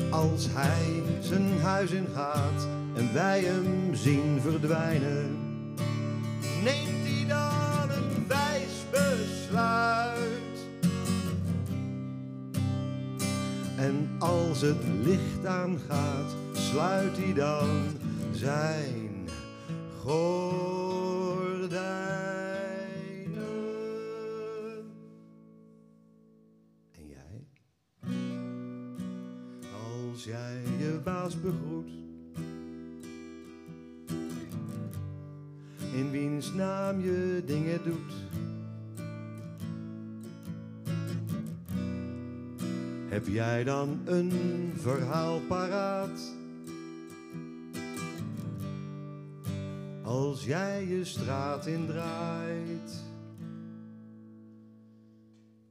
Als 0.09 0.47
hij 0.49 1.03
zijn 1.21 1.59
huis 1.61 1.91
ingaat 1.91 2.67
en 2.95 3.13
wij 3.13 3.41
hem 3.41 3.95
zien 3.95 4.41
verdwijnen, 4.41 5.32
het 14.63 15.05
licht 15.05 15.45
aangaat, 15.45 16.35
sluit 16.53 17.17
hij 17.17 17.33
dan 17.33 17.83
zijn 18.31 19.27
gordijnen. 19.99 21.03
En 26.91 27.07
jij? 27.07 27.47
Als 29.71 30.23
jij 30.23 30.61
je 30.77 30.99
baas 31.03 31.41
begroet, 31.41 31.91
in 35.93 36.11
wiens 36.11 36.53
naam 36.53 37.01
je 37.01 37.43
dingen 37.45 37.83
doet. 37.83 38.22
Heb 43.23 43.33
jij 43.33 43.63
dan 43.63 44.01
een 44.05 44.73
verhaal 44.75 45.39
paraat? 45.39 46.19
Als 50.03 50.45
jij 50.45 50.85
je 50.85 51.05
straat 51.05 51.65
indraait 51.65 53.03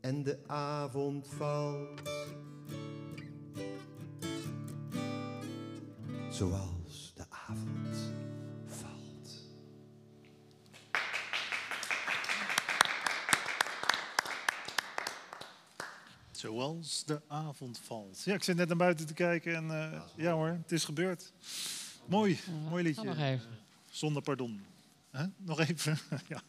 en 0.01 0.23
de 0.23 0.39
avond 0.47 1.29
valt. 1.29 2.03
Zoals 6.31 6.82
Zoals 16.43 17.05
de 17.05 17.21
avond 17.29 17.81
valt. 17.85 18.23
Ja, 18.25 18.35
ik 18.35 18.43
zit 18.43 18.57
net 18.57 18.69
naar 18.69 18.77
buiten 18.77 19.07
te 19.07 19.15
kijken 19.15 19.55
en 19.55 19.71
eh, 19.71 20.01
ja 20.17 20.33
hoor, 20.33 20.49
het 20.49 20.73
is 20.73 20.85
gebeurd. 20.85 21.33
Mooi, 22.07 22.39
mooi 22.69 22.95
Ga 22.95 23.03
nog 23.03 23.15
liedje. 23.17 23.31
even. 23.31 23.59
Zonder 23.91 24.23
pardon. 24.23 24.65
Hè? 25.11 25.25
Nog 25.37 25.61
even. 25.61 25.99
ja. 26.29 26.43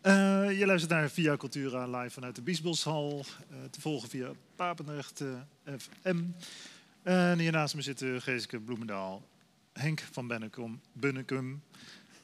Eh, 0.00 0.58
je 0.58 0.66
luistert 0.66 0.92
naar 0.92 1.10
Via 1.10 1.36
Cultura 1.36 1.86
live 1.98 2.10
vanuit 2.10 2.34
de 2.36 2.42
Biesboshal. 2.42 3.24
eh, 3.50 3.56
te 3.70 3.80
volgen 3.80 4.08
via 4.08 4.30
Papendrecht 4.56 5.20
eh, 5.20 5.74
FM. 5.78 6.22
En 7.02 7.38
hiernaast 7.38 7.74
me 7.74 7.82
zitten 7.82 8.22
Geeske 8.22 8.60
Bloemendaal, 8.60 9.22
Henk 9.72 10.00
van 10.00 10.26
Bennekom, 10.26 10.80
Bunnekum, 10.92 11.62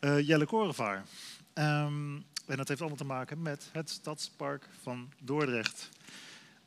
eh, 0.00 0.20
Jelle 0.26 0.46
Korenvaar. 0.46 1.04
Ehm, 1.52 2.14
en 2.46 2.56
dat 2.56 2.68
heeft 2.68 2.80
allemaal 2.80 2.98
te 2.98 3.04
maken 3.04 3.42
met 3.42 3.68
het 3.72 3.90
Stadspark 3.90 4.68
van 4.82 5.12
Dordrecht. 5.18 5.88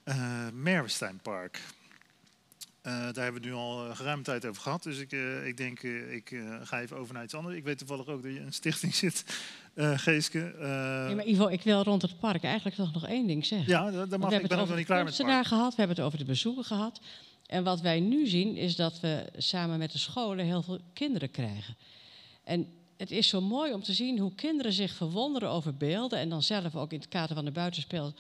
Eh 0.03 0.47
Merwesteinpark. 0.53 1.61
Eh, 2.81 2.91
daar 2.91 3.23
hebben 3.23 3.41
we 3.41 3.47
het 3.47 3.47
nu 3.47 3.53
al 3.53 3.85
eh, 3.85 3.95
geruime 3.95 4.23
tijd 4.23 4.45
over 4.45 4.61
gehad. 4.61 4.83
Dus 4.83 4.99
ik, 4.99 5.11
ik 5.45 5.57
denk, 5.57 5.81
ik 6.11 6.35
ga 6.63 6.81
even 6.81 6.97
over 6.97 7.13
naar 7.13 7.23
iets 7.23 7.33
anders. 7.33 7.55
Ik 7.55 7.63
weet 7.63 7.77
toevallig 7.77 8.07
ook 8.07 8.23
dat 8.23 8.31
je 8.31 8.39
in 8.39 8.45
een 8.45 8.53
stichting 8.53 8.95
zit, 9.03 9.23
Geeske. 9.75 10.55
Ja, 11.09 11.15
maar 11.15 11.25
Ivo, 11.25 11.47
ik 11.47 11.61
wil 11.61 11.83
rond 11.83 12.01
het 12.01 12.19
park 12.19 12.43
eigenlijk 12.43 12.75
toch 12.75 12.93
nog 12.93 13.07
één 13.07 13.27
ding 13.27 13.45
zeggen. 13.45 13.69
ja, 13.69 13.91
dat, 13.91 14.19
mag. 14.19 14.29
we 14.29 14.35
Ik 14.35 14.47
ben 14.47 14.59
ook 14.59 14.67
nog 14.67 14.77
niet 14.77 14.85
klaar 14.85 15.03
met 15.03 15.17
het 15.17 15.25
park. 15.25 15.33
kunstenaar 15.33 15.45
gehad, 15.45 15.69
we 15.69 15.77
hebben 15.77 15.95
het 15.95 16.05
over 16.05 16.17
de 16.19 16.25
bezoeker 16.25 16.63
gehad. 16.63 16.99
En 17.47 17.63
wat 17.63 17.81
wij 17.81 17.99
nu 17.99 18.27
zien 18.27 18.55
is 18.55 18.75
dat 18.75 18.99
we 18.99 19.25
samen 19.37 19.77
met 19.77 19.91
de 19.91 19.97
scholen 19.97 20.45
heel 20.45 20.61
veel 20.61 20.79
kinderen 20.93 21.31
krijgen. 21.31 21.75
En 22.43 22.67
het 22.97 23.11
is 23.11 23.27
zo 23.27 23.41
mooi 23.41 23.73
om 23.73 23.83
te 23.83 23.93
zien 23.93 24.19
hoe 24.19 24.35
kinderen 24.35 24.73
zich 24.73 24.93
verwonderen 24.93 25.49
over 25.49 25.75
beelden. 25.75 26.19
En 26.19 26.29
dan 26.29 26.43
zelf 26.43 26.75
ook 26.75 26.91
in 26.91 26.99
het 26.99 27.09
kader 27.09 27.35
van 27.35 27.45
de 27.45 27.51
buitenspel, 27.51 28.13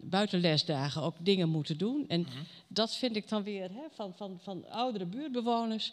buitenlesdagen 0.00 1.02
ook 1.02 1.14
dingen 1.18 1.48
moeten 1.48 1.78
doen. 1.78 2.04
En 2.08 2.20
Mhm. 2.20 2.30
dat 2.68 2.94
vind 2.96 3.16
ik 3.16 3.28
dan 3.28 3.42
weer 3.42 3.70
hè, 3.70 3.82
van, 3.94 4.14
van, 4.16 4.38
van 4.42 4.68
oudere 4.70 5.04
buurtbewoners 5.06 5.92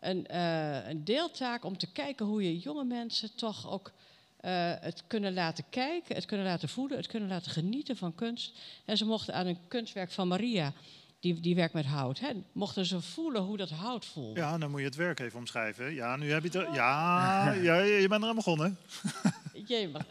een, 0.00 0.26
eh, 0.26 0.88
een 0.88 1.04
deeltaak 1.04 1.64
om 1.64 1.78
te 1.78 1.92
kijken 1.92 2.26
hoe 2.26 2.42
je 2.42 2.58
jonge 2.58 2.84
mensen 2.84 3.34
toch 3.34 3.70
ook 3.70 3.92
eh, 4.36 4.72
het 4.80 5.02
kunnen 5.06 5.34
laten 5.34 5.64
kijken, 5.70 6.14
het 6.14 6.24
kunnen 6.24 6.46
laten 6.46 6.68
voelen, 6.68 6.96
het 6.96 7.06
kunnen 7.06 7.28
laten 7.28 7.50
genieten 7.50 7.96
van 7.96 8.14
kunst. 8.14 8.58
En 8.84 8.96
ze 8.96 9.04
mochten 9.04 9.34
aan 9.34 9.46
een 9.46 9.58
kunstwerk 9.68 10.10
van 10.10 10.28
Maria, 10.28 10.72
die, 11.20 11.40
die 11.40 11.54
werkt 11.54 11.74
met 11.74 11.84
hout, 11.86 12.18
hè, 12.20 12.30
mochten 12.52 12.86
ze 12.86 13.00
voelen 13.00 13.42
hoe 13.42 13.56
dat 13.56 13.70
hout 13.70 14.04
voelde. 14.04 14.40
Ja, 14.40 14.58
dan 14.58 14.70
moet 14.70 14.80
je 14.80 14.86
het 14.86 14.94
werk 14.94 15.20
even 15.20 15.38
omschrijven. 15.38 15.94
Ja, 15.94 16.16
nu 16.16 16.30
heb 16.30 16.42
je 16.42 16.48
het 16.48 16.54
er. 16.68 16.74
Ja, 16.82 17.52
ja, 17.52 17.76
je 17.78 18.08
bent 18.08 18.22
eraan 18.22 18.34
begonnen. 18.34 18.78
Jee, 19.66 19.90
eh, 19.92 20.02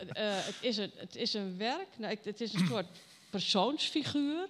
het, 0.46 0.58
is 0.62 0.78
een, 0.78 0.92
het 0.96 1.16
is 1.16 1.34
een 1.34 1.58
werk, 1.58 1.88
nou, 1.98 2.12
ik- 2.12 2.24
het 2.24 2.42
is 2.42 2.54
een 2.54 2.68
soort 2.68 2.86
persoonsfiguur. 3.30 4.48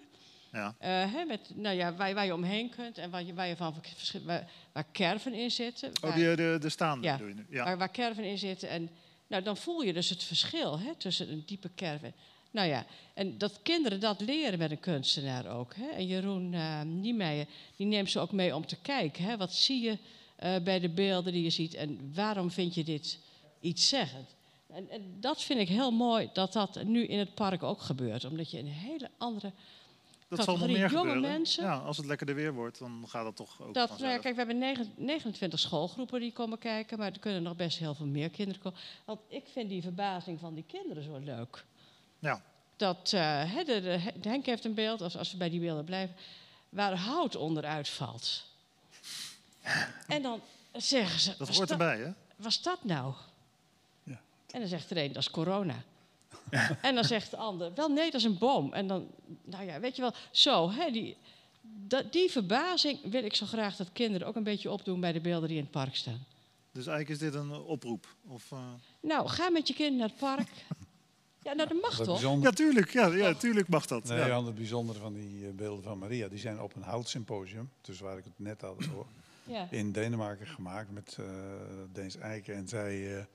Ja. 0.51 0.75
eh, 0.79 0.89
hè, 1.13 1.25
met, 1.25 1.51
nou 1.55 1.75
ja, 1.75 1.95
waar, 1.95 2.13
waar 2.13 2.25
je 2.25 2.33
omheen 2.33 2.69
kunt 2.69 2.97
en 2.97 3.09
waar 3.09 3.23
je, 3.23 3.33
waar 3.33 3.47
je 3.47 3.55
van 3.55 3.73
waar, 4.23 4.51
waar 4.71 4.85
kerven 4.91 5.33
in 5.33 5.51
zitten. 5.51 5.89
Oh, 5.89 5.93
waar- 6.01 6.15
die, 6.15 6.35
de, 6.35 6.57
de 6.61 6.69
staande 6.69 7.07
Ja. 7.07 7.17
doe 7.17 7.27
je 7.27 7.33
nu. 7.33 7.45
Ja. 7.49 7.63
waar, 7.63 7.77
waar 7.77 7.89
kerven 7.89 8.23
in 8.23 8.37
zitten. 8.37 8.69
En 8.69 8.89
nou, 9.27 9.43
dan 9.43 9.57
voel 9.57 9.81
je 9.81 9.93
dus 9.93 10.09
het 10.09 10.23
verschil 10.23 10.79
hè, 10.79 10.95
tussen 10.95 11.31
een 11.31 11.43
diepe 11.45 11.69
kerven. 11.75 12.13
Nou 12.51 12.67
ja, 12.67 12.85
en 13.13 13.37
dat 13.37 13.59
kinderen 13.63 13.99
dat 13.99 14.21
leren 14.21 14.59
met 14.59 14.71
een 14.71 14.79
kunstenaar 14.79 15.47
ook. 15.47 15.75
Hè. 15.75 15.87
En 15.89 16.07
Jeroen 16.07 16.53
uh, 16.53 16.81
Niemeyer, 16.81 17.45
die 17.75 17.87
neemt 17.87 18.11
ze 18.11 18.19
ook 18.19 18.31
mee 18.31 18.55
om 18.55 18.65
te 18.65 18.75
kijken. 18.81 19.23
Hè. 19.23 19.37
Wat 19.37 19.53
zie 19.53 19.81
je 19.81 19.97
eh, 20.35 20.55
bij 20.63 20.79
de 20.79 20.89
beelden 20.89 21.33
die 21.33 21.43
je 21.43 21.49
ziet 21.49 21.73
en 21.73 22.11
waarom 22.13 22.51
vind 22.51 22.73
je 22.75 22.83
dit 22.83 23.19
iets 23.59 23.87
zeggend? 23.87 24.34
En, 24.75 24.89
en 24.89 25.17
dat 25.19 25.43
vind 25.43 25.59
ik 25.59 25.67
heel 25.67 25.91
mooi 25.91 26.29
dat 26.33 26.53
dat 26.53 26.83
nu 26.83 27.05
in 27.05 27.19
het 27.19 27.33
park 27.33 27.63
ook 27.63 27.81
gebeurt. 27.81 28.25
Omdat 28.25 28.51
je 28.51 28.59
een 28.59 28.67
hele 28.67 29.09
andere... 29.17 29.51
dat 30.27 30.43
zal 30.43 30.57
nog 30.57 30.67
meer 30.67 30.77
jonge 30.77 30.89
gebeuren. 30.97 31.21
mensen. 31.21 31.63
Ja, 31.63 31.75
als 31.77 31.97
het 31.97 32.05
lekkerder 32.05 32.35
weer 32.35 32.53
wordt, 32.53 32.79
dan 32.79 33.03
gaat 33.07 33.23
dat 33.23 33.35
toch 33.35 33.61
ook 33.61 33.73
Dat, 33.73 33.89
nou 33.89 34.01
ja, 34.11 34.17
kijk, 34.17 34.33
we 34.33 34.39
hebben 34.39 34.57
negen- 34.57 34.93
29 34.95 35.59
schoolgroepen 35.59 36.19
die 36.19 36.31
komen 36.33 36.57
kijken, 36.57 36.97
maar 36.97 37.11
er 37.11 37.19
kunnen 37.19 37.43
nog 37.43 37.55
best 37.55 37.77
heel 37.77 37.95
veel 37.95 38.05
meer 38.05 38.29
kinderen 38.29 38.61
komen. 38.61 38.79
Want 39.05 39.19
ik 39.27 39.45
vind 39.51 39.69
die 39.69 39.81
verbazing 39.81 40.39
van 40.39 40.53
die 40.53 40.63
kinderen 40.67 41.03
zo 41.03 41.17
leuk. 41.17 41.65
Ja. 42.19 42.41
Dat, 42.75 43.13
eh, 43.13 43.55
de, 43.55 43.63
de- 43.65 44.13
de 44.21 44.29
Henk 44.29 44.45
heeft 44.45 44.65
een 44.65 44.73
beeld, 44.73 45.01
als, 45.01 45.17
als 45.17 45.31
we 45.31 45.37
bij 45.37 45.49
die 45.49 45.59
beelden 45.59 45.85
blijven, 45.85 46.15
waar 46.69 46.95
hout 46.97 47.35
onderuit 47.35 47.89
valt. 47.89 48.43
En 50.07 50.21
dan 50.21 50.41
zeggen 50.73 51.19
ze, 51.19 51.35
Dat 51.37 51.47
"Was 51.47 51.57
hoort 51.57 51.71
erbij, 51.71 51.97
hè? 51.97 52.11
was 52.35 52.61
dat 52.61 52.83
nou? 52.83 53.13
Ja. 54.55 54.61
En 54.63 54.69
dan 54.69 54.69
zegt 54.79 54.89
er 54.91 54.97
een, 54.97 55.11
dat 55.11 55.21
is 55.21 55.29
corona. 55.31 55.83
en 56.81 56.95
dan 56.95 57.03
zegt 57.03 57.31
de 57.31 57.37
ander, 57.37 57.73
wel 57.73 57.89
nee, 57.89 58.11
dat 58.11 58.19
is 58.19 58.25
een 58.25 58.37
boom. 58.37 58.73
En 58.73 58.87
dan, 58.87 59.07
nou 59.43 59.65
ja, 59.65 59.79
weet 59.79 59.95
je 59.95 60.01
wel, 60.01 60.13
zo, 60.31 60.71
hè, 60.71 60.91
die, 60.91 61.17
dat, 61.61 62.11
die 62.13 62.31
verbazing 62.31 62.99
wil 63.11 63.23
ik 63.23 63.35
zo 63.35 63.45
graag 63.45 63.75
dat 63.75 63.89
kinderen 63.93 64.27
ook 64.27 64.35
een 64.35 64.43
beetje 64.43 64.71
opdoen 64.71 64.99
bij 64.99 65.11
de 65.11 65.21
beelden 65.21 65.47
die 65.47 65.57
in 65.57 65.63
het 65.63 65.71
park 65.71 65.95
staan. 65.95 66.25
Dus 66.71 66.87
eigenlijk 66.87 67.21
is 67.21 67.31
dit 67.31 67.41
een 67.41 67.51
oproep. 67.51 68.07
Of, 68.27 68.51
eh, 68.51 68.59
Nou, 69.01 69.27
ga 69.27 69.49
met 69.49 69.67
je 69.67 69.73
kind 69.73 69.97
naar 69.97 70.07
het 70.07 70.17
park. 70.17 70.49
Ja, 71.43 71.53
nou, 71.53 71.69
dat 71.69 71.81
mag 71.81 71.91
Ja, 71.97 72.03
toch? 72.03 72.05
bijzondere, 72.21 72.53
tuurlijk. 72.55 72.89
Ja, 72.93 73.07
ja, 73.07 73.33
tuurlijk 73.33 73.67
mag 73.67 73.85
dat. 73.85 74.03
nee, 74.03 74.17
ja. 74.17 74.27
Jan, 74.27 74.45
het 74.45 74.55
bijzondere 74.55 74.99
van 74.99 75.13
die 75.13 75.45
eh, 75.47 75.53
beelden 75.53 75.83
van 75.83 75.97
Maria, 75.97 76.27
die 76.27 76.39
zijn 76.39 76.61
op 76.61 76.75
een 76.75 76.81
houtsymposium, 76.81 77.69
dus 77.81 77.99
waar 77.99 78.17
ik 78.17 78.23
het 78.23 78.33
net 78.39 78.61
had 78.61 78.71
over, 78.77 79.05
Ja. 79.43 79.67
in 79.71 79.91
Denemarken 79.91 80.47
gemaakt 80.47 80.91
met 80.91 81.15
eh 81.19 81.25
Deens 81.91 82.17
Eiken. 82.17 82.55
En 82.55 82.67
zij, 82.67 83.27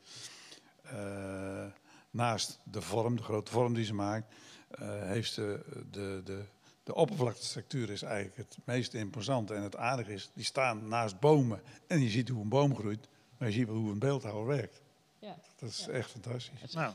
naast 2.10 2.58
de 2.64 2.80
vorm, 2.80 3.16
de 3.16 3.22
grote 3.22 3.50
vorm 3.50 3.74
die 3.74 3.84
ze 3.84 3.94
maakt, 3.94 4.34
eh, 4.70 4.88
heeft 5.02 5.32
ze 5.32 5.60
de, 5.90 6.20
de, 6.24 6.42
de 6.84 6.94
oppervlaktestructuur 6.94 7.90
is 7.90 8.02
eigenlijk 8.02 8.36
het 8.36 8.56
meest 8.64 8.94
imposant. 8.94 9.50
En 9.50 9.62
het 9.62 9.76
aardige 9.76 10.12
is, 10.12 10.30
die 10.34 10.44
staan 10.44 10.88
naast 10.88 11.20
bomen 11.20 11.60
en 11.86 12.00
je 12.02 12.08
ziet 12.08 12.28
hoe 12.28 12.42
een 12.42 12.48
boom 12.48 12.76
groeit, 12.76 13.08
maar 13.38 13.48
je 13.48 13.54
ziet 13.54 13.66
wel 13.66 13.76
hoe 13.76 13.90
een 13.92 13.98
beeldhouwer 13.98 14.46
werkt. 14.46 14.82
Ja. 15.18 15.36
Dat 15.56 15.68
is 15.70 15.88
echt 15.88 16.10
fantastisch. 16.10 16.72
Nou, 16.74 16.92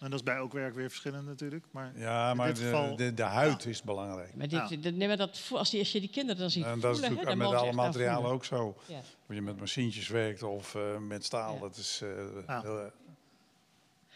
en 0.00 0.10
dat 0.10 0.18
is 0.18 0.24
bij 0.24 0.36
elk 0.36 0.52
werk 0.52 0.74
weer 0.74 0.88
verschillend 0.88 1.26
natuurlijk. 1.26 1.64
Maar 1.70 1.92
Ja, 1.98 2.30
In 2.30 2.36
maar 2.36 2.46
dit 2.46 2.56
de, 2.56 2.62
geval- 2.62 2.96
de, 2.96 3.14
de 3.14 3.22
huid 3.22 3.66
is 3.66 3.82
belangrijk. 3.82 4.34
Maar, 4.34 4.48
dit, 4.48 4.68
Ja. 4.82 4.90
nee, 4.90 5.08
maar 5.08 5.16
dat, 5.16 5.40
als, 5.52 5.70
die, 5.70 5.78
als 5.80 5.92
je 5.92 6.00
die 6.00 6.08
kinderen 6.10 6.40
dan 6.40 6.50
ziet 6.50 6.64
En 6.64 6.70
voelen, 6.72 6.88
dat 6.88 6.96
is 6.96 7.02
hè, 7.02 7.08
natuurlijk 7.10 7.38
dan 7.38 7.50
met 7.50 7.58
alle 7.60 7.72
materialen 7.72 8.30
ook 8.30 8.44
zo. 8.44 8.76
Ja. 8.86 8.98
Of 9.28 9.34
je 9.34 9.42
met 9.42 9.58
machientjes 9.58 10.08
werkt 10.08 10.42
of 10.42 10.74
eh, 10.74 10.98
met 10.98 11.24
staal, 11.24 11.54
Ja. 11.54 11.60
dat 11.60 11.76
is 11.76 12.00
eh, 12.02 12.08
Ja. 12.46 12.60
heel, 12.62 12.80
eh, 12.80 12.86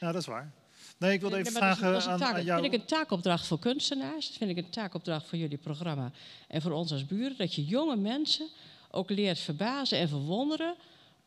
ja, 0.00 0.12
dat 0.12 0.20
is 0.20 0.26
waar. 0.26 0.52
Nee, 0.98 1.12
ik 1.12 1.20
wilde 1.20 1.36
Nee, 1.36 1.44
even 1.44 1.60
maar 1.60 1.68
dat 1.68 1.72
is- 1.72 1.78
vragen 1.78 1.92
dat 1.92 2.00
is 2.02 2.06
een 2.06 2.12
aan, 2.26 2.28
aan 2.30 2.34
Dat 2.34 2.44
jou. 2.44 2.60
vind 2.60 2.74
ik 2.74 2.80
een 2.80 2.86
taakopdracht 2.86 3.46
voor 3.46 3.58
kunstenaars. 3.58 4.28
Dat 4.28 4.36
vind 4.36 4.50
ik 4.50 4.56
een 4.56 4.70
taakopdracht 4.70 5.26
voor 5.26 5.38
jullie 5.38 5.58
programma. 5.58 6.10
En 6.48 6.62
voor 6.62 6.72
ons 6.72 6.92
als 6.92 7.06
buren. 7.06 7.36
Dat 7.36 7.54
je 7.54 7.64
jonge 7.64 7.96
mensen 7.96 8.48
ook 8.90 9.10
leert 9.10 9.38
verbazen 9.38 9.98
en 9.98 10.08
verwonderen 10.08 10.74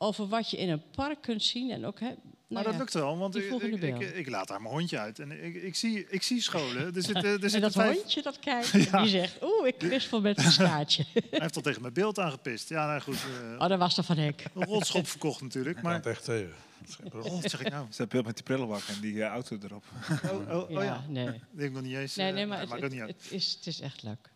over 0.01 0.27
wat 0.27 0.49
je 0.49 0.57
in 0.57 0.69
een 0.69 0.81
park 0.95 1.21
kunt 1.21 1.43
zien. 1.43 1.71
En 1.71 1.85
ook, 1.85 1.99
hè, 1.99 2.05
nou 2.05 2.17
Maar 2.47 2.63
dat 2.63 2.73
ja, 2.73 2.79
lukt 2.79 2.93
wel, 2.93 3.17
want 3.17 3.35
ik, 3.35 3.43
ik, 3.43 3.81
ik, 3.81 4.15
ik 4.15 4.29
laat 4.29 4.47
daar 4.47 4.61
mijn 4.61 4.73
hondje 4.73 4.99
uit. 4.99 5.19
En 5.19 5.43
ik, 5.45 5.55
ik, 5.55 5.75
zie, 5.75 6.05
ik 6.09 6.23
zie 6.23 6.41
scholen. 6.41 6.95
Er 6.95 7.01
zit, 7.03 7.15
er 7.15 7.25
En 7.33 7.39
zitten 7.39 7.61
dat 7.61 7.71
vijf, 7.71 7.95
hondje 7.95 8.21
dat 8.21 8.39
kijkt, 8.39 8.71
die 9.01 9.07
zegt, 9.07 9.43
oeh, 9.43 9.67
ik 9.67 9.77
kwispel 9.77 10.21
met 10.21 10.37
een 10.37 10.51
staartje. 10.51 11.05
Hij 11.13 11.21
heeft 11.29 11.55
al 11.55 11.61
tegen 11.61 11.81
mijn 11.81 11.93
beeld 11.93 12.19
aangepist. 12.19 12.69
Ja, 12.69 12.85
nou 12.87 13.01
goed. 13.01 13.15
eh, 13.15 13.59
Oh, 13.59 13.67
dat 13.67 13.79
was 13.79 13.97
er 13.97 14.03
van 14.03 14.17
Henk. 14.17 14.43
een 14.53 14.63
rotschop 14.65 15.07
verkocht 15.07 15.41
natuurlijk. 15.41 15.75
ik 15.77 15.81
kan 15.83 15.91
Maar, 15.91 15.99
het 16.01 16.09
echt 16.09 16.23
tegen. 16.23 16.53
Is 16.87 16.95
probleem. 16.95 17.33
oh, 17.33 17.41
zeg 17.41 17.61
ik 17.61 17.69
nou? 17.69 17.85
Dat 17.97 18.09
beeld 18.09 18.25
met 18.25 18.35
die 18.35 18.43
prullenbak 18.43 18.81
en 18.87 19.01
die 19.01 19.23
eh, 19.23 19.29
auto 19.29 19.57
erop. 19.63 19.83
Oh, 20.23 20.55
oh, 20.55 20.69
oh 20.69 20.83
ja, 20.83 21.03
nee. 21.07 21.25
dat 21.25 21.33
heb 21.55 21.65
ik 21.65 21.71
nog 21.71 21.81
niet 21.81 21.95
eens. 21.95 22.15
Nee, 22.15 22.27
eh, 22.27 22.33
nee, 22.33 22.45
maar 22.45 22.59
het, 22.59 22.71
het, 22.71 22.91
niet 22.91 23.01
uit. 23.01 23.09
het 23.09 23.31
is, 23.31 23.53
het 23.57 23.67
is 23.67 23.79
echt 23.79 24.03
leuk. 24.03 24.29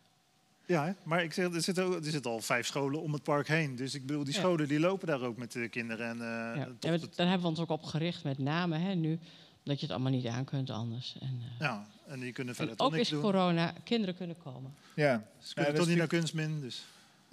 Ja, 0.66 0.94
maar 1.02 1.22
ik 1.22 1.32
zeg, 1.32 1.54
er, 1.54 1.62
zitten 1.62 1.84
ook, 1.84 1.94
er 2.04 2.10
zitten 2.10 2.30
al 2.30 2.40
vijf 2.40 2.66
scholen 2.66 3.00
om 3.02 3.12
het 3.12 3.22
park 3.22 3.48
heen. 3.48 3.76
Dus 3.76 3.94
ik 3.94 4.06
bedoel, 4.06 4.24
die 4.24 4.34
Ja. 4.34 4.40
scholen 4.40 4.68
die 4.68 4.80
lopen 4.80 5.06
daar 5.06 5.20
ook 5.22 5.36
met 5.36 5.52
de 5.52 5.68
kinderen. 5.68 6.06
En, 6.08 6.20
eh, 6.20 6.66
Ja. 6.80 6.90
het- 6.90 7.16
daar 7.16 7.26
hebben 7.26 7.42
we 7.42 7.48
ons 7.48 7.58
ook 7.60 7.70
op 7.70 7.82
gericht 7.82 8.24
met 8.24 8.38
name 8.38 8.78
hè, 8.78 8.94
nu. 8.94 9.18
Dat 9.62 9.80
je 9.80 9.86
het 9.86 9.94
allemaal 9.94 10.12
niet 10.12 10.26
aan 10.26 10.44
kunt 10.44 10.70
anders. 10.70 11.16
En, 11.20 11.40
eh, 11.42 11.60
ja, 11.60 11.86
en 12.06 12.20
die 12.20 12.32
kunnen 12.32 12.52
en 12.52 12.58
verder 12.58 12.76
toch 12.76 12.86
ook 12.86 12.92
niks 12.92 13.04
is 13.04 13.10
doen. 13.10 13.20
corona, 13.20 13.74
kinderen 13.84 14.16
kunnen 14.16 14.36
komen. 14.42 14.74
Ja, 14.94 15.22
Ze 15.38 15.54
kunnen 15.54 15.74
toch 15.74 15.86
niet 15.86 15.96
naar 15.96 16.06
kunstmin. 16.06 16.60
Dus. 16.60 16.76
Dat 16.76 16.84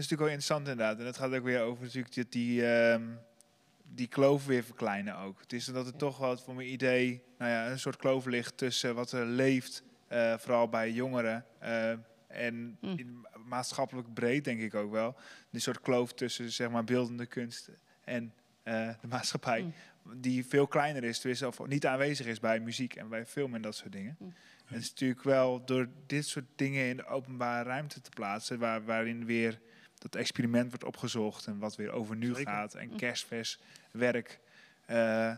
is 0.05 0.10
natuurlijk 0.10 0.22
wel 0.22 0.30
interessant 0.30 0.68
inderdaad. 0.68 0.97
En 0.99 1.05
dat 1.05 1.18
gaat 1.18 1.34
ook 1.34 1.43
weer 1.43 1.61
over 1.61 1.84
natuurlijk 1.84 2.15
dat 2.15 2.31
die, 2.31 2.65
ehm, 2.68 3.01
die 3.95 4.07
kloof 4.07 4.45
weer 4.45 4.64
verkleinen 4.64 5.18
ook. 5.18 5.39
Het 5.41 5.53
is 5.53 5.65
dat 5.65 5.85
het 5.85 5.97
toch 5.97 6.18
wat 6.18 6.41
voor 6.41 6.55
mijn 6.55 6.72
idee 6.72 7.22
nou 7.38 7.51
ja, 7.51 7.69
een 7.72 7.80
soort 7.80 7.95
kloof 7.97 8.26
ligt 8.26 8.57
tussen 8.57 8.95
wat 8.95 9.11
er 9.11 9.26
leeft, 9.26 9.84
eh, 10.07 10.38
vooral 10.38 10.68
bij 10.69 10.91
jongeren. 10.91 11.45
En 12.34 12.77
Hm. 12.80 12.85
in 12.88 13.26
maatschappelijk 13.45 14.14
breed 14.14 14.43
denk 14.43 14.60
ik 14.60 14.73
ook 14.76 14.91
wel. 14.91 15.15
Die 15.49 15.61
soort 15.61 15.81
kloof 15.81 16.14
tussen 16.14 16.51
zeg 16.51 16.69
maar 16.69 16.84
beeldende 16.84 17.26
kunst 17.26 17.69
en 18.03 18.34
eh, 18.64 18.89
de 19.01 19.07
maatschappij. 19.07 19.61
Hm. 19.61 19.69
Die 20.22 20.45
veel 20.45 20.68
kleiner 20.68 21.03
is, 21.03 21.19
tenminste, 21.19 21.47
of 21.47 21.68
niet 21.68 21.85
aanwezig 21.85 22.26
is 22.26 22.39
bij 22.39 22.60
muziek 22.60 22.95
en 22.95 23.10
bij 23.10 23.26
film 23.26 23.55
en 23.55 23.61
dat 23.61 23.76
soort 23.76 23.91
dingen. 23.91 24.15
Hm. 24.19 24.26
Het 24.65 24.81
is 24.81 24.89
natuurlijk 24.89 25.23
wel 25.23 25.65
door 25.65 25.89
dit 26.07 26.26
soort 26.27 26.45
dingen 26.55 26.88
in 26.88 26.97
de 26.97 27.05
openbare 27.05 27.69
ruimte 27.69 28.01
te 28.01 28.10
plaatsen, 28.10 28.60
waar, 28.60 28.85
waarin 28.85 29.26
weer 29.26 29.60
dat 29.97 30.15
experiment 30.15 30.69
wordt 30.69 30.84
opgezocht 30.84 31.45
en 31.47 31.57
wat 31.60 31.76
weer 31.76 31.91
over 31.91 32.15
nu 32.15 32.27
Zeker. 32.35 32.51
gaat 32.51 32.76
en 32.76 32.95
kerstvers 32.95 33.60
werk, 33.91 34.39
eh, 34.85 35.35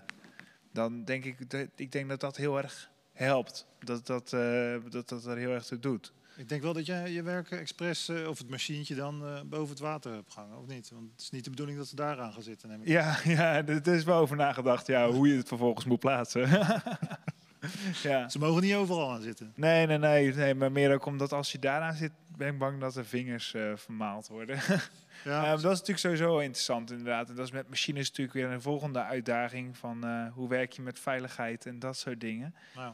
dan 0.72 1.04
denk 1.04 1.26
ik, 1.26 1.50
dat, 1.50 1.68
ik 1.76 1.92
denk 1.92 2.10
dat 2.10 2.20
dat 2.20 2.38
heel 2.38 2.58
erg 2.58 2.90
helpt. 3.14 3.68
Dat 3.80 4.06
dat, 4.06 4.34
eh, 4.34 4.76
dat, 4.90 5.10
dat 5.10 5.26
er 5.26 5.38
heel 5.38 5.52
erg 5.52 5.66
toe 5.66 5.80
doet. 5.80 6.14
Ik 6.38 6.50
denk 6.50 6.62
wel 6.62 6.74
dat 6.74 6.86
jij 6.86 7.12
je 7.12 7.24
werk 7.24 7.52
expres, 7.52 8.10
eh, 8.10 8.28
of 8.28 8.38
het 8.38 8.50
machientje 8.50 8.96
dan, 8.96 9.26
eh, 9.26 9.42
boven 9.46 9.70
het 9.70 9.80
water 9.80 10.14
hebt 10.14 10.34
gehangen, 10.34 10.58
of 10.58 10.68
niet? 10.68 10.92
Want 10.92 11.12
het 11.12 11.22
is 11.22 11.30
niet 11.30 11.44
de 11.44 11.50
bedoeling 11.50 11.78
dat 11.78 11.88
ze 11.88 11.96
daaraan 11.96 12.34
gaan 12.34 12.42
zitten. 12.42 12.70
Neem 12.70 12.82
ik. 12.82 12.88
Ja, 12.88 13.18
ja, 13.24 13.66
er 13.66 13.88
is 13.88 14.04
wel 14.04 14.18
over 14.20 14.36
nagedacht 14.36 14.88
ja, 14.88 15.10
hoe 15.10 15.28
je 15.28 15.38
het 15.38 15.48
vervolgens 15.48 15.86
moet 15.86 16.00
plaatsen. 16.00 16.50
ja. 18.04 18.30
Ze 18.30 18.40
mogen 18.40 18.62
niet 18.62 18.76
overal 18.76 19.12
aan 19.12 19.22
zitten. 19.22 19.54
Nee, 19.56 19.86
nee, 19.88 19.98
nee, 19.98 20.34
nee, 20.34 20.56
maar 20.56 20.72
meer 20.72 20.94
ook 20.94 21.06
omdat 21.06 21.34
als 21.34 21.52
je 21.52 21.60
daaraan 21.60 21.94
zit, 21.94 22.12
ben 22.38 22.48
ik 22.48 22.60
bang 22.60 22.80
dat 22.80 22.94
de 22.94 23.04
vingers 23.04 23.54
eh, 23.54 23.72
vermaald 23.76 24.28
worden. 24.28 24.60
Ja, 25.24 25.44
Eh, 25.44 25.50
dat 25.50 25.58
is 25.58 25.64
natuurlijk 25.64 26.00
sowieso 26.00 26.38
interessant 26.40 26.92
inderdaad. 26.92 27.30
En 27.30 27.36
dat 27.36 27.46
is 27.46 27.52
met 27.52 27.70
machines 27.70 28.08
natuurlijk 28.08 28.38
weer 28.38 28.50
een 28.52 28.62
volgende 28.62 29.04
uitdaging 29.04 29.78
van 29.78 30.28
hoe 30.34 30.50
werk 30.50 30.72
je 30.72 30.82
met 30.82 31.00
veiligheid 31.00 31.66
en 31.66 31.80
dat 31.80 31.98
soort 31.98 32.20
dingen. 32.20 32.56
nou, 32.76 32.94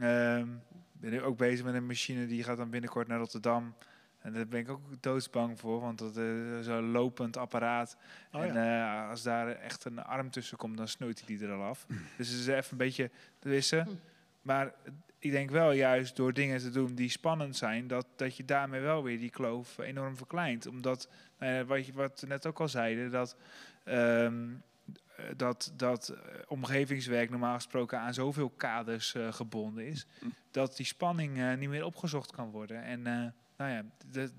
Ehm 0.00 0.48
ben 1.02 1.12
ik 1.12 1.22
ook 1.22 1.36
bezig 1.36 1.64
met 1.64 1.74
een 1.74 1.86
machine 1.86 2.26
die 2.26 2.44
gaat 2.44 2.56
dan 2.56 2.70
binnenkort 2.70 3.08
naar 3.08 3.18
Rotterdam. 3.18 3.74
En 4.18 4.32
daar 4.32 4.46
ben 4.48 4.60
ik 4.60 4.68
ook 4.68 4.80
doodsbang 5.00 5.60
voor, 5.60 5.80
want 5.80 5.98
dat 5.98 6.16
eh, 6.16 6.58
is 6.58 6.66
zo'n 6.66 6.90
lopend 6.90 7.36
apparaat. 7.36 7.96
oh 8.32 8.42
en 8.42 8.54
ja. 8.54 9.02
eh, 9.02 9.10
als 9.10 9.22
daar 9.22 9.48
echt 9.48 9.84
een 9.84 10.02
arm 10.02 10.30
tussen 10.30 10.56
komt, 10.56 10.76
dan 10.76 10.88
snoeit 10.88 11.18
hij 11.18 11.36
die 11.36 11.46
er 11.46 11.54
al 11.54 11.62
af. 11.62 11.86
dus 12.18 12.28
het 12.28 12.38
is 12.38 12.46
even 12.46 12.70
een 12.70 12.76
beetje 12.76 13.10
wissen. 13.40 13.84
Hm. 13.84 13.90
Maar 14.42 14.74
ik 15.18 15.30
denk 15.30 15.50
wel 15.50 15.72
juist 15.72 16.16
door 16.16 16.32
dingen 16.32 16.58
te 16.58 16.70
doen 16.70 16.94
die 16.94 17.10
spannend 17.10 17.56
zijn, 17.56 17.86
dat, 17.86 18.06
dat 18.16 18.36
je 18.36 18.44
daarmee 18.44 18.80
wel 18.80 19.02
weer 19.02 19.18
die 19.18 19.30
kloof 19.30 19.78
enorm 19.78 20.16
verkleint. 20.16 20.66
Omdat, 20.66 21.08
nou 21.38 21.52
ja, 21.52 21.64
wat, 21.64 21.86
je, 21.86 21.92
wat 21.92 22.20
we 22.20 22.26
net 22.26 22.46
ook 22.46 22.60
al 22.60 22.68
zeiden, 22.68 23.10
dat, 23.10 23.36
ehm, 23.84 24.48
eh, 24.50 24.56
dat, 25.36 25.72
dat 25.76 26.08
eh, 26.08 26.18
omgevingswerk 26.48 27.30
normaal 27.30 27.54
gesproken 27.54 27.98
aan 27.98 28.14
zoveel 28.14 28.48
kaders 28.50 29.14
eh, 29.14 29.32
gebonden 29.32 29.86
is, 29.86 30.06
dat 30.50 30.76
die 30.76 30.86
spanning 30.86 31.38
eh, 31.38 31.54
niet 31.56 31.68
meer 31.68 31.84
opgezocht 31.84 32.32
kan 32.32 32.50
worden. 32.50 32.82
En 32.84 33.06
eh, 33.06 33.12
nou 33.56 33.70
ja, 33.70 33.84
de- 34.10 34.30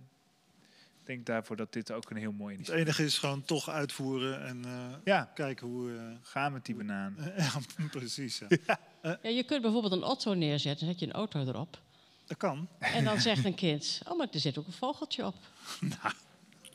ik 0.99 1.09
denk 1.09 1.25
daarvoor 1.25 1.55
dat 1.55 1.73
dit 1.73 1.91
ook 1.91 2.09
een 2.09 2.17
heel 2.17 2.31
mooi 2.31 2.55
Het 2.57 2.67
initiatief 2.67 2.87
is. 2.89 2.95
enige 2.97 3.03
is 3.13 3.17
gewoon 3.19 3.43
toch 3.43 3.69
uitvoeren 3.69 4.45
en 4.45 4.65
eh, 4.65 4.95
Ja, 5.03 5.31
kijken 5.33 5.67
hoe... 5.67 5.95
eh, 5.97 6.03
ga 6.21 6.49
met 6.49 6.65
die 6.65 6.75
banaan. 6.75 7.15
ja, 7.37 7.51
precies. 7.91 8.41
Ja. 8.65 8.79
Ja, 9.21 9.29
je 9.29 9.43
kunt 9.43 9.61
bijvoorbeeld 9.61 9.93
een 9.93 10.01
auto 10.03 10.33
neerzetten, 10.33 10.87
zet 10.87 10.99
je 10.99 11.05
een 11.05 11.11
auto 11.11 11.39
erop. 11.39 11.81
Dat 12.25 12.37
kan. 12.37 12.67
En 12.79 13.03
dan 13.03 13.21
zegt 13.21 13.45
een 13.45 13.55
kind, 13.55 14.01
oh, 14.07 14.17
maar 14.17 14.27
er 14.31 14.39
zit 14.39 14.57
ook 14.57 14.65
een 14.67 14.73
vogeltje 14.73 15.25
op. 15.25 15.35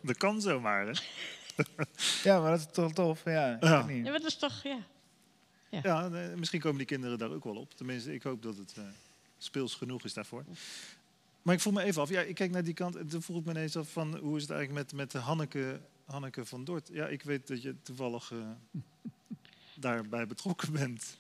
Dat 0.02 0.16
kan 0.16 0.40
zomaar, 0.40 0.86
hè? 0.86 0.92
Ja, 2.24 2.40
maar 2.40 2.50
dat 2.50 2.60
is 2.60 2.66
toch 2.72 2.92
tof? 2.92 3.24
Ja, 3.24 3.56
Ja. 3.60 3.86
niet. 3.86 4.04
Ja, 4.04 4.10
maar 4.10 4.20
dat 4.20 4.28
is 4.30 4.36
toch, 4.36 4.62
ja. 4.62 4.78
Ja, 5.82 6.08
nee, 6.08 6.36
misschien 6.36 6.60
komen 6.60 6.78
die 6.78 6.86
kinderen 6.86 7.18
daar 7.18 7.30
ook 7.30 7.44
wel 7.44 7.56
op. 7.56 7.74
Tenminste, 7.74 8.14
ik 8.14 8.22
hoop 8.22 8.42
dat 8.42 8.56
het 8.56 8.74
eh, 8.76 8.82
speels 9.38 9.74
genoeg 9.74 10.04
is 10.04 10.14
daarvoor. 10.14 10.44
Maar 11.42 11.54
ik 11.54 11.60
voel 11.60 11.72
me 11.72 11.82
even 11.82 12.02
af. 12.02 12.08
Ja, 12.08 12.20
ik 12.20 12.34
kijk 12.34 12.50
naar 12.50 12.64
die 12.64 12.74
kant 12.74 12.96
en 12.96 13.08
toen 13.08 13.22
vroeg 13.22 13.38
ik 13.38 13.44
me 13.44 13.50
ineens 13.50 13.76
af 13.76 13.88
van... 13.92 14.16
hoe 14.16 14.36
is 14.36 14.42
het 14.42 14.50
eigenlijk 14.50 14.80
met, 14.90 15.00
met 15.00 15.10
de 15.10 15.18
Hanneke, 15.18 15.80
Hanneke 16.04 16.44
van 16.44 16.64
Dort? 16.64 16.88
Ja, 16.92 17.06
ik 17.06 17.22
weet 17.22 17.46
dat 17.46 17.62
je 17.62 17.74
toevallig 17.82 18.32
eh, 18.32 18.38
daarbij 19.74 20.26
betrokken 20.26 20.72
bent. 20.72 21.16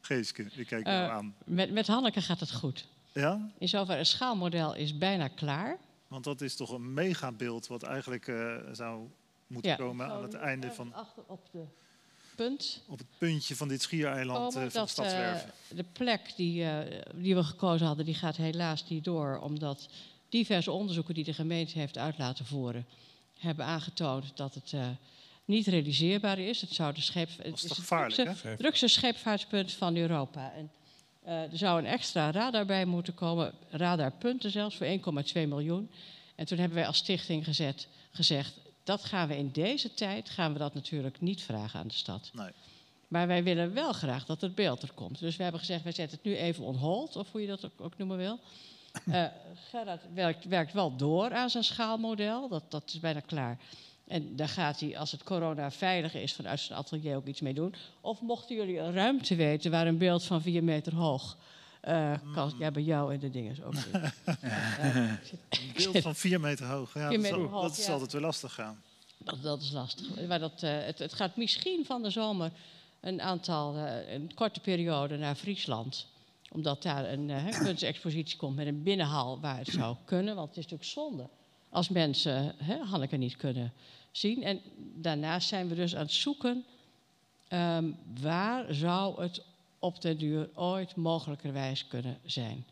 Geeske, 0.00 0.42
ik 0.42 0.66
kijk 0.66 0.86
jou 0.86 1.04
Eh, 1.06 1.10
aan. 1.10 1.34
Met, 1.44 1.70
met 1.72 1.86
Hanneke 1.86 2.20
gaat 2.22 2.40
het 2.40 2.52
goed. 2.52 2.88
Ja? 3.12 3.50
In 3.58 3.68
zoverre, 3.68 3.98
het 3.98 4.06
schaalmodel 4.06 4.74
is 4.74 4.98
bijna 4.98 5.28
klaar. 5.28 5.78
Want 6.08 6.24
dat 6.24 6.40
is 6.40 6.56
toch 6.56 6.70
een 6.70 6.94
megabeeld 6.94 7.66
wat 7.66 7.82
eigenlijk 7.82 8.28
eh, 8.28 8.56
zou 8.72 9.08
moeten 9.50 9.70
Ja. 9.70 9.76
komen 9.76 10.06
aan 10.10 10.22
het 10.22 10.34
einde 10.34 10.72
van... 10.72 10.94
Achter 10.94 11.22
op 11.26 11.48
de 11.52 11.64
punt. 12.36 12.82
op 12.86 12.98
het 12.98 13.06
puntje 13.18 13.56
van 13.56 13.68
dit 13.68 13.82
schiereiland 13.82 14.38
komen 14.54 14.66
eh, 14.66 14.72
van 14.72 14.80
dat 14.80 14.90
Stadswerven. 14.90 15.48
eh, 15.68 15.76
de 15.76 15.84
plek 15.92 16.32
die, 16.36 16.64
eh, 16.64 17.00
die 17.14 17.34
we 17.34 17.42
gekozen 17.44 17.86
hadden, 17.86 18.04
die 18.04 18.14
gaat 18.14 18.36
helaas 18.36 18.88
niet 18.88 19.04
door. 19.04 19.38
Omdat 19.42 19.88
diverse 20.28 20.70
onderzoeken 20.72 21.14
die 21.14 21.24
de 21.24 21.32
gemeente 21.34 21.78
heeft 21.78 21.98
uit 21.98 22.18
laten 22.18 22.44
voeren, 22.46 22.86
hebben 23.38 23.64
aangetoond 23.64 24.36
dat 24.36 24.54
het 24.54 24.72
eh, 24.72 24.88
niet 25.44 25.66
realiseerbaar 25.66 26.38
is. 26.38 26.60
Het 26.60 26.72
zou 26.72 26.94
de 26.94 27.00
scheep, 27.00 27.28
het 27.28 27.44
dat 27.44 27.54
is 27.54 27.60
toch 27.60 27.68
het 27.70 27.78
gevaarlijk, 27.78 28.14
drukste- 28.14 28.54
drukste 28.56 28.88
scheepvaartpunt 28.88 29.72
van 29.72 29.96
Europa. 29.96 30.52
En, 30.52 30.70
eh, 31.22 31.42
er 31.52 31.58
zou 31.58 31.78
een 31.78 31.86
extra 31.86 32.30
radar 32.30 32.66
bij 32.66 32.84
moeten 32.84 33.14
komen, 33.14 33.52
radarpunten 33.70 34.50
zelfs, 34.50 34.76
voor 34.76 34.86
1,2 34.86 35.46
miljoen. 35.48 35.90
En 36.34 36.46
toen 36.46 36.58
hebben 36.58 36.76
wij 36.78 36.86
als 36.86 36.96
stichting 36.96 37.44
gezet, 37.44 37.88
gezegd, 38.12 38.58
dat 38.84 39.04
gaan 39.04 39.28
we 39.28 39.36
in 39.36 39.50
deze 39.52 39.94
tijd, 39.94 40.30
gaan 40.30 40.52
we 40.52 40.58
dat 40.58 40.74
natuurlijk 40.74 41.20
niet 41.20 41.42
vragen 41.42 41.80
aan 41.80 41.88
de 41.88 41.94
stad. 41.94 42.30
Nee. 42.32 42.50
Maar 43.08 43.26
wij 43.26 43.42
willen 43.42 43.74
wel 43.74 43.92
graag 43.92 44.24
dat 44.24 44.40
het 44.40 44.54
beeld 44.54 44.82
er 44.82 44.92
komt. 44.94 45.18
Dus 45.18 45.36
we 45.36 45.42
hebben 45.42 45.60
gezegd, 45.60 45.82
wij 45.82 45.92
zetten 45.92 46.18
het 46.22 46.26
nu 46.26 46.36
even 46.36 46.64
on 46.64 46.76
hold, 46.76 47.16
of 47.16 47.32
hoe 47.32 47.40
je 47.40 47.46
dat 47.46 47.64
ook, 47.64 47.80
ook 47.80 47.98
noemen 47.98 48.16
wil. 48.16 48.38
Eh 49.10 49.24
Gerard 49.70 50.02
werkt, 50.14 50.44
werkt 50.44 50.72
wel 50.72 50.96
door 50.96 51.34
aan 51.34 51.50
zijn 51.50 51.64
schaalmodel, 51.64 52.48
dat, 52.48 52.70
dat 52.70 52.82
is 52.86 53.00
bijna 53.00 53.20
klaar. 53.20 53.58
En 54.06 54.36
daar 54.36 54.48
gaat 54.48 54.80
hij, 54.80 54.98
als 54.98 55.12
het 55.12 55.22
corona 55.22 55.70
veilig 55.70 56.14
is, 56.14 56.32
vanuit 56.32 56.60
zijn 56.60 56.78
atelier 56.78 57.16
ook 57.16 57.26
iets 57.26 57.40
mee 57.40 57.54
doen. 57.54 57.74
Of 58.00 58.20
mochten 58.20 58.56
jullie 58.56 58.78
een 58.78 58.92
ruimte 58.92 59.34
weten 59.34 59.70
waar 59.70 59.86
een 59.86 59.98
beeld 59.98 60.24
van 60.24 60.42
vier 60.42 60.64
meter 60.64 60.94
hoog 60.94 61.36
eh, 61.80 62.12
kan... 62.34 62.52
Ja, 62.58 62.70
bij 62.70 62.82
jou 62.82 63.12
en 63.12 63.20
de 63.20 63.30
dingen 63.30 63.52
is 63.52 63.62
ook 63.62 63.74
niet. 63.74 63.88
Een 63.94 65.72
beeld 65.76 65.98
van 65.98 66.14
vier 66.14 66.40
meter 66.40 66.66
hoog. 66.66 66.94
Ja, 66.94 67.08
Vier 67.08 67.22
dat, 67.22 67.30
meter 67.30 67.48
hoog, 67.48 67.62
dat 67.62 67.78
is 67.78 67.86
ja. 67.86 67.92
altijd 67.92 68.12
weer 68.12 68.20
lastig 68.20 68.54
gaan. 68.54 68.82
Dat, 69.24 69.42
dat 69.42 69.62
is 69.62 69.70
lastig. 69.70 70.26
Maar 70.26 70.38
dat, 70.38 70.62
eh, 70.62 70.70
het, 70.80 70.98
het 70.98 71.12
gaat 71.12 71.36
misschien 71.36 71.84
van 71.84 72.02
de 72.02 72.10
zomer 72.10 72.52
een 73.00 73.20
aantal, 73.20 73.76
eh, 73.76 74.12
een 74.12 74.34
korte 74.34 74.60
periode 74.60 75.16
naar 75.16 75.34
Friesland. 75.34 76.06
Omdat 76.52 76.82
daar 76.82 77.12
een 77.12 77.30
eh, 77.30 77.58
kunstexpositie 77.58 78.36
komt 78.36 78.56
met 78.56 78.66
een 78.66 78.82
binnenhal 78.82 79.40
waar 79.40 79.58
het 79.58 79.68
zou 79.68 79.96
kunnen. 80.04 80.34
Want 80.34 80.48
het 80.48 80.56
is 80.56 80.62
natuurlijk 80.62 80.90
zonde 80.90 81.28
als 81.68 81.88
mensen 81.88 82.54
hè, 82.56 82.78
Hanneke 82.78 83.16
niet 83.16 83.36
kunnen 83.36 83.72
zien. 84.10 84.42
En 84.42 84.60
daarnaast 84.94 85.48
zijn 85.48 85.68
we 85.68 85.74
dus 85.74 85.94
aan 85.94 86.02
het 86.02 86.12
zoeken... 86.12 86.64
ehm, 87.48 87.90
waar 88.20 88.74
zou 88.74 89.22
het 89.22 89.42
op 89.80 90.00
den 90.02 90.18
duur 90.18 90.48
ooit 90.54 90.96
mogelijkerwijs 90.96 91.86
kunnen 91.88 92.18
zijn. 92.24 92.64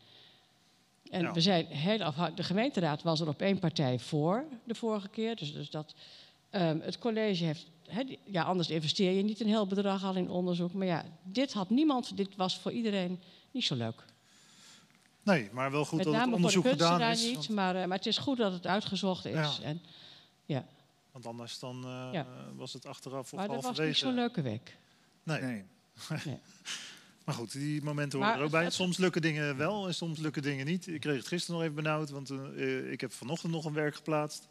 En 1.11 1.21
Ja. 1.21 1.31
we 1.31 1.41
zijn 1.41 1.65
heel 1.65 1.99
afhankelijk. 2.03 2.37
De 2.37 2.43
gemeenteraad 2.43 3.01
was 3.03 3.19
er 3.19 3.27
op 3.27 3.41
één 3.41 3.59
partij 3.59 3.99
voor 3.99 4.45
de 4.63 4.75
vorige 4.75 5.07
keer. 5.09 5.35
Dus, 5.35 5.53
dus 5.53 5.69
dat 5.69 5.93
ehm, 6.49 6.79
het 6.79 6.99
college 6.99 7.43
heeft. 7.45 7.65
ja, 8.23 8.43
anders 8.43 8.69
investeer 8.69 9.11
je 9.11 9.23
niet 9.23 9.39
een 9.39 9.47
heel 9.47 9.67
bedrag 9.67 10.03
al 10.03 10.15
in 10.15 10.29
onderzoek. 10.29 10.73
Maar 10.73 10.87
ja, 10.87 11.05
dit 11.23 11.53
had 11.53 11.69
niemand. 11.69 12.17
Dit 12.17 12.35
was 12.35 12.57
voor 12.59 12.71
iedereen 12.71 13.19
niet 13.51 13.63
zo 13.63 13.75
leuk. 13.75 14.05
Nee, 15.23 15.49
maar 15.51 15.71
wel 15.71 15.85
goed 15.85 15.97
Met 15.97 16.05
dat 16.05 16.13
het 16.15 16.23
name 16.25 16.39
voor 16.41 16.49
de 16.51 16.57
onderzoek 16.57 16.79
gedaan 16.87 17.11
is. 17.11 17.23
niet. 17.25 17.35
Want, 17.35 17.49
Maar, 17.49 17.75
eh, 17.75 17.85
maar 17.85 17.97
het 17.97 18.05
is 18.05 18.17
goed 18.17 18.37
dat 18.37 18.51
het 18.53 18.67
uitgezocht 18.67 19.25
is. 19.25 19.33
Ja. 19.33 19.51
En, 19.63 19.81
ja. 20.45 20.65
want 21.11 21.25
anders 21.25 21.59
dan, 21.59 21.83
eh, 21.83 22.09
Ja. 22.11 22.25
was 22.55 22.73
het 22.73 22.85
achteraf 22.85 23.19
of 23.33 23.39
Maar 23.39 23.47
dat 23.47 23.63
was 23.63 23.79
niet 23.79 23.97
zo'n 23.97 24.13
leuke 24.13 24.41
week. 24.41 24.77
Nee. 25.23 25.41
Nee. 25.41 25.63
Maar 27.29 27.37
goed, 27.37 27.51
die 27.51 27.81
momenten 27.83 28.19
Maar 28.19 28.27
horen 28.27 28.39
er 28.41 28.45
ook 28.47 28.51
bij. 28.53 28.63
het- 28.63 28.73
Soms 28.73 28.97
lukken 28.97 29.21
dingen 29.21 29.57
wel 29.57 29.87
en 29.87 29.93
soms 29.93 30.19
lukken 30.19 30.41
dingen 30.41 30.65
niet. 30.65 30.87
Ik 30.87 30.99
kreeg 31.01 31.17
het 31.17 31.27
gisteren 31.27 31.55
nog 31.55 31.63
even 31.63 31.75
benauwd, 31.83 32.09
want 32.09 32.29
eh, 32.29 32.91
ik 32.91 33.01
heb 33.01 33.13
vanochtend 33.13 33.51
nog 33.51 33.65
een 33.65 33.73
werk 33.73 33.95
geplaatst. 33.95 34.47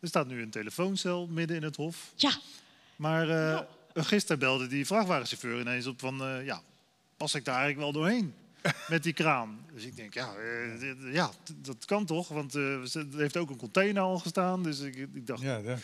Er 0.00 0.08
staat 0.08 0.26
nu 0.26 0.42
een 0.42 0.50
telefooncel 0.50 1.26
midden 1.26 1.56
in 1.56 1.62
het 1.62 1.76
hof. 1.76 2.12
Ja, 2.16 2.32
Maar 2.96 3.28
eh, 3.28 3.60
gisteren 3.94 4.38
belde 4.38 4.66
die 4.66 4.86
vrachtwagenchauffeur 4.86 5.60
ineens 5.60 5.86
op 5.86 6.00
van... 6.00 6.22
eh, 6.22 6.44
ja, 6.44 6.60
pas 7.16 7.34
ik 7.34 7.44
daar 7.44 7.54
eigenlijk 7.60 7.92
wel 7.92 8.02
doorheen 8.02 8.34
met 8.88 9.02
die 9.02 9.12
kraan? 9.12 9.58
Dus 9.74 9.84
ik 9.84 9.96
denk, 9.96 10.14
ja, 10.14 10.32
ja 11.12 11.30
dat 11.56 11.84
kan 11.84 12.06
toch? 12.06 12.28
Want 12.28 12.54
eh, 12.54 12.82
ze- 12.82 13.08
er 13.12 13.18
heeft 13.18 13.36
ook 13.36 13.50
een 13.50 13.56
container 13.56 14.02
al 14.02 14.18
gestaan. 14.18 14.62
Dus 14.62 14.80
ik, 14.80 14.96
ik 14.96 15.26
dacht, 15.26 15.42
Ja, 15.42 15.58
eh, 15.60 15.74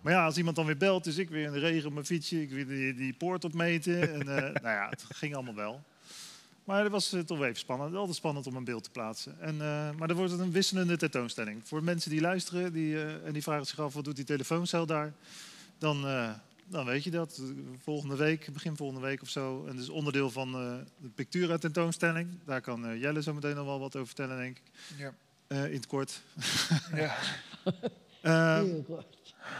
maar 0.00 0.12
ja, 0.12 0.24
als 0.24 0.36
iemand 0.36 0.56
dan 0.56 0.66
weer 0.66 0.76
belt, 0.76 1.04
dus 1.04 1.16
ik 1.16 1.28
weer 1.30 1.44
in 1.46 1.52
de 1.52 1.58
regen 1.58 1.86
op 1.88 1.92
mijn 1.92 2.06
fietsje, 2.06 2.42
ik 2.42 2.50
weer 2.50 2.66
die, 2.66 2.94
die 2.94 3.12
poort 3.12 3.44
opmeten. 3.44 4.12
En, 4.12 4.20
eh, 4.20 4.42
nou 4.64 4.74
ja, 4.76 4.86
het 4.90 5.04
ging 5.10 5.34
allemaal 5.34 5.54
wel. 5.54 5.84
Maar 6.68 6.82
het 6.82 6.92
was 6.92 7.12
eh, 7.12 7.20
toch 7.20 7.38
wel 7.38 7.46
even 7.46 7.58
spannend. 7.58 7.94
Altijd 7.94 8.16
spannend 8.16 8.46
om 8.46 8.56
een 8.56 8.64
beeld 8.64 8.84
te 8.84 8.90
plaatsen. 8.90 9.40
En, 9.40 9.54
eh, 9.54 9.90
maar 9.98 10.08
dan 10.08 10.16
wordt 10.16 10.32
het 10.32 10.40
een 10.40 10.52
wisselende 10.52 10.96
tentoonstelling. 10.96 11.68
Voor 11.68 11.82
mensen 11.82 12.10
die 12.10 12.20
luisteren 12.20 12.72
die, 12.72 12.94
eh, 12.96 13.26
en 13.26 13.32
die 13.32 13.42
vragen 13.42 13.66
zich 13.66 13.80
af, 13.80 13.94
wat 13.94 14.04
doet 14.04 14.16
die 14.16 14.24
telefooncel 14.24 14.86
daar? 14.86 15.12
Dan, 15.78 16.06
eh, 16.06 16.30
dan 16.68 16.84
weet 16.86 17.04
je 17.04 17.10
dat. 17.10 17.42
Volgende 17.82 18.16
week, 18.16 18.52
begin 18.52 18.76
volgende 18.76 19.06
week 19.06 19.22
of 19.22 19.28
zo. 19.28 19.66
En 19.66 19.72
dat 19.74 19.82
is 19.82 19.88
onderdeel 19.88 20.30
van 20.30 20.54
eh, 20.54 20.74
de 20.96 21.08
Pictura 21.08 21.58
tentoonstelling. 21.58 22.28
Daar 22.44 22.60
kan 22.60 22.86
eh, 22.86 23.00
Jelle 23.00 23.22
zo 23.22 23.34
meteen 23.34 23.54
nog 23.54 23.66
wel 23.66 23.78
wat 23.78 23.96
over 23.96 24.06
vertellen, 24.06 24.38
denk 24.38 24.56
ik. 24.56 24.70
Ja. 24.96 25.14
Eh, 25.46 25.66
in 25.66 25.74
het 25.76 25.86
kort. 25.86 26.22
Ja. 26.94 27.16
Eh, 28.22 28.32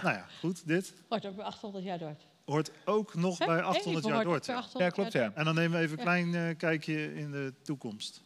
nou 0.03 0.15
ja, 0.15 0.27
goed, 0.41 0.67
dit 0.67 0.93
wordt 1.09 1.27
ook 1.27 1.37
bij 1.37 1.45
800 1.45 1.85
jaar 1.85 1.99
door. 1.99 2.17
Hoort 2.49 2.71
ook 2.85 3.15
nog 3.15 3.39
Hè? 3.39 3.47
bij 3.47 3.55
Nee, 3.55 3.65
800 3.65 4.05
die 4.05 4.13
jaar 4.15 4.27
ook 4.27 4.33
ja. 4.45 4.47
bij 4.47 4.55
800 4.57 4.79
ja, 4.85 4.91
klopt 4.91 5.13
jaar 5.13 5.31
ja. 5.31 5.35
En 5.37 5.45
dan 5.45 5.55
nemen 5.55 5.79
we 5.79 5.85
even 5.85 5.99
een 5.99 6.05
Ja. 6.05 6.11
klein 6.11 6.35
eh, 6.35 6.57
kijkje 6.57 7.15
in 7.15 7.31
de 7.31 7.53
toekomst. 7.63 8.23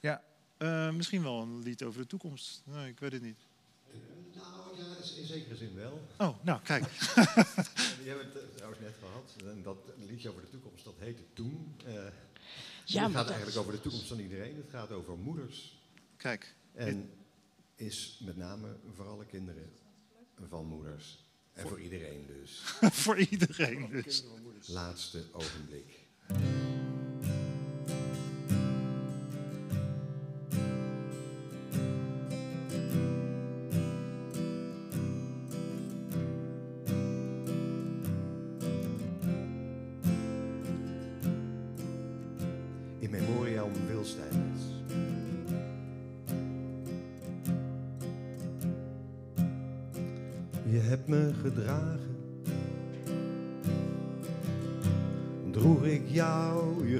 Ja. 0.00 0.22
Eh, 0.56 0.90
misschien 0.90 1.22
wel 1.22 1.42
een 1.42 1.62
lied 1.62 1.82
over 1.82 2.00
de 2.00 2.06
toekomst. 2.06 2.62
Nee, 2.64 2.88
ik 2.88 3.00
weet 3.00 3.12
het 3.12 3.22
niet. 3.22 3.38
Nou 4.36 4.76
ja, 4.76 4.84
in 5.20 5.26
zekere 5.26 5.56
zin 5.56 5.74
wel. 5.74 6.00
Oh, 6.18 6.36
nou 6.44 6.60
kijk. 6.62 6.84
Die 7.98 8.08
hebben 8.08 8.26
het 8.26 8.36
eh, 8.36 8.42
trouwens 8.54 8.80
net 8.82 8.94
gehad. 9.00 9.36
En 9.54 9.62
dat 9.62 9.76
liedje 10.08 10.28
over 10.28 10.40
de 10.42 10.48
toekomst, 10.48 10.84
dat 10.84 10.94
heette 10.98 11.22
Toen. 11.32 11.74
Eh 11.86 11.92
Ja, 11.94 12.00
het 12.00 12.12
maar 12.94 13.02
gaat 13.02 13.12
dat- 13.14 13.26
eigenlijk 13.28 13.56
over 13.58 13.72
de 13.72 13.80
toekomst 13.80 14.08
van 14.08 14.18
iedereen. 14.18 14.56
Het 14.56 14.70
gaat 14.70 14.92
over 14.92 15.18
moeders. 15.18 15.78
Kijk. 16.16 16.54
En 16.74 17.10
is 17.76 18.20
met 18.24 18.36
name 18.36 18.76
voor 18.94 19.08
alle 19.08 19.24
kinderen 19.24 19.70
van 20.48 20.66
moeders. 20.66 21.27
En 21.58 21.68
voor 21.68 21.80
iedereen 21.80 22.26
dus. 22.26 22.62
Voor 23.02 23.18
iedereen 23.18 23.88
dus. 23.90 24.24
Laatste 24.66 25.24
ogenblik. 25.32 26.06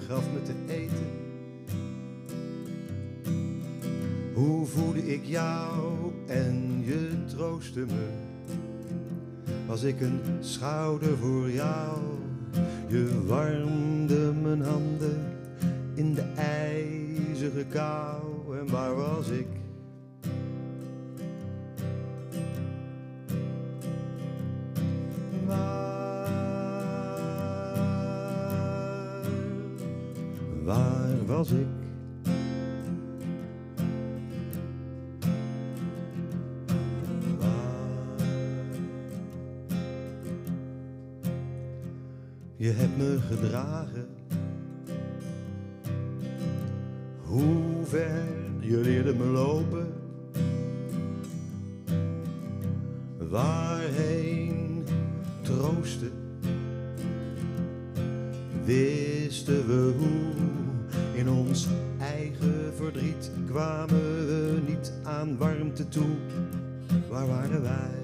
Gaf 0.08 0.24
me 0.32 0.42
te 0.42 0.72
eten. 0.72 1.06
Hoe 4.34 4.66
voedde 4.66 5.12
ik 5.12 5.24
jou 5.24 6.12
en 6.26 6.82
je 6.84 7.24
troostte 7.26 7.80
me? 7.80 8.08
Was 9.66 9.82
ik 9.82 10.00
een 10.00 10.20
schouder 10.40 11.16
voor 11.16 11.50
jou? 11.50 11.98
Je 12.86 13.24
warmde 13.26 14.32
mijn 14.42 14.62
handen 14.62 15.36
in 15.94 16.14
de 16.14 16.24
ijzige 16.36 17.64
kou. 17.64 18.58
En 18.58 18.70
waar 18.70 18.94
was 18.94 19.28
ik? 19.28 19.46
Toe. 65.88 66.16
Waar 67.08 67.26
waren 67.26 67.62
wij? 67.62 67.96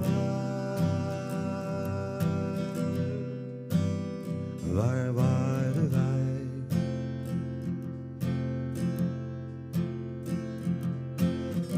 Waar, 0.00 0.92
waar 4.72 5.12
waren 5.12 5.90
wij? 5.90 6.46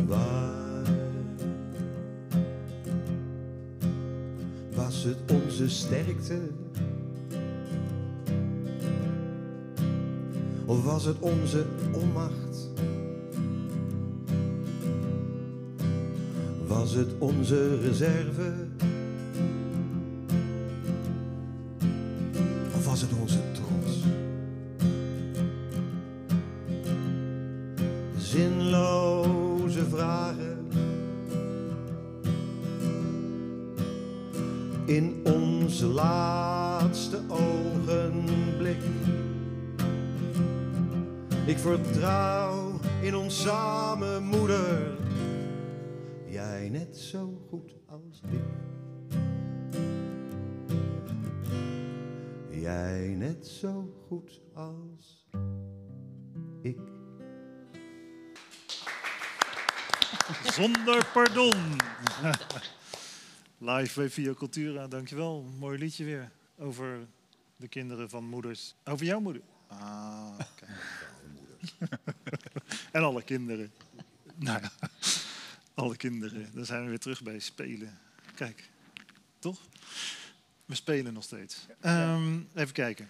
Waar 0.06 0.86
was 4.74 5.04
het 5.04 5.16
onze 5.32 5.68
sterkte? 5.68 6.38
Of 10.68 10.84
was 10.84 11.04
het 11.04 11.16
onze 11.20 11.66
onmacht? 11.92 12.70
Was 16.66 16.92
het 16.92 17.08
onze 17.18 17.80
reserve? 17.80 18.52
Goed 47.48 47.74
als 47.86 48.20
ik. 48.30 48.40
Jij 52.60 53.14
net 53.16 53.46
zo 53.46 54.04
goed 54.06 54.40
als 54.54 55.26
ik. 56.62 56.78
Zonder 60.44 61.10
pardon. 61.12 61.54
Live 63.58 64.00
bij 64.00 64.10
Via 64.10 64.34
Cultura, 64.34 64.88
dankjewel. 64.88 65.42
Mooi 65.58 65.78
liedje 65.78 66.04
weer 66.04 66.30
over 66.58 67.06
de 67.56 67.68
kinderen 67.68 68.10
van 68.10 68.24
moeders. 68.24 68.74
Over 68.84 69.06
jouw 69.06 69.20
moeder. 69.20 69.42
Ah, 69.66 70.38
kijk. 70.54 70.70
en 72.92 73.02
alle 73.02 73.22
kinderen. 73.22 73.72
Nou 74.36 74.60
ja, 74.62 74.88
alle 75.78 75.96
kinderen. 75.96 76.50
Daar 76.54 76.64
zijn 76.64 76.82
we 76.82 76.88
weer 76.88 76.98
terug 76.98 77.22
bij 77.22 77.38
spelen. 77.38 77.98
Kijk, 78.34 78.70
toch? 79.38 79.60
We 80.64 80.74
spelen 80.74 81.12
nog 81.12 81.24
steeds. 81.24 81.66
Ehm, 81.80 82.38
even 82.54 82.72
kijken. 82.72 83.08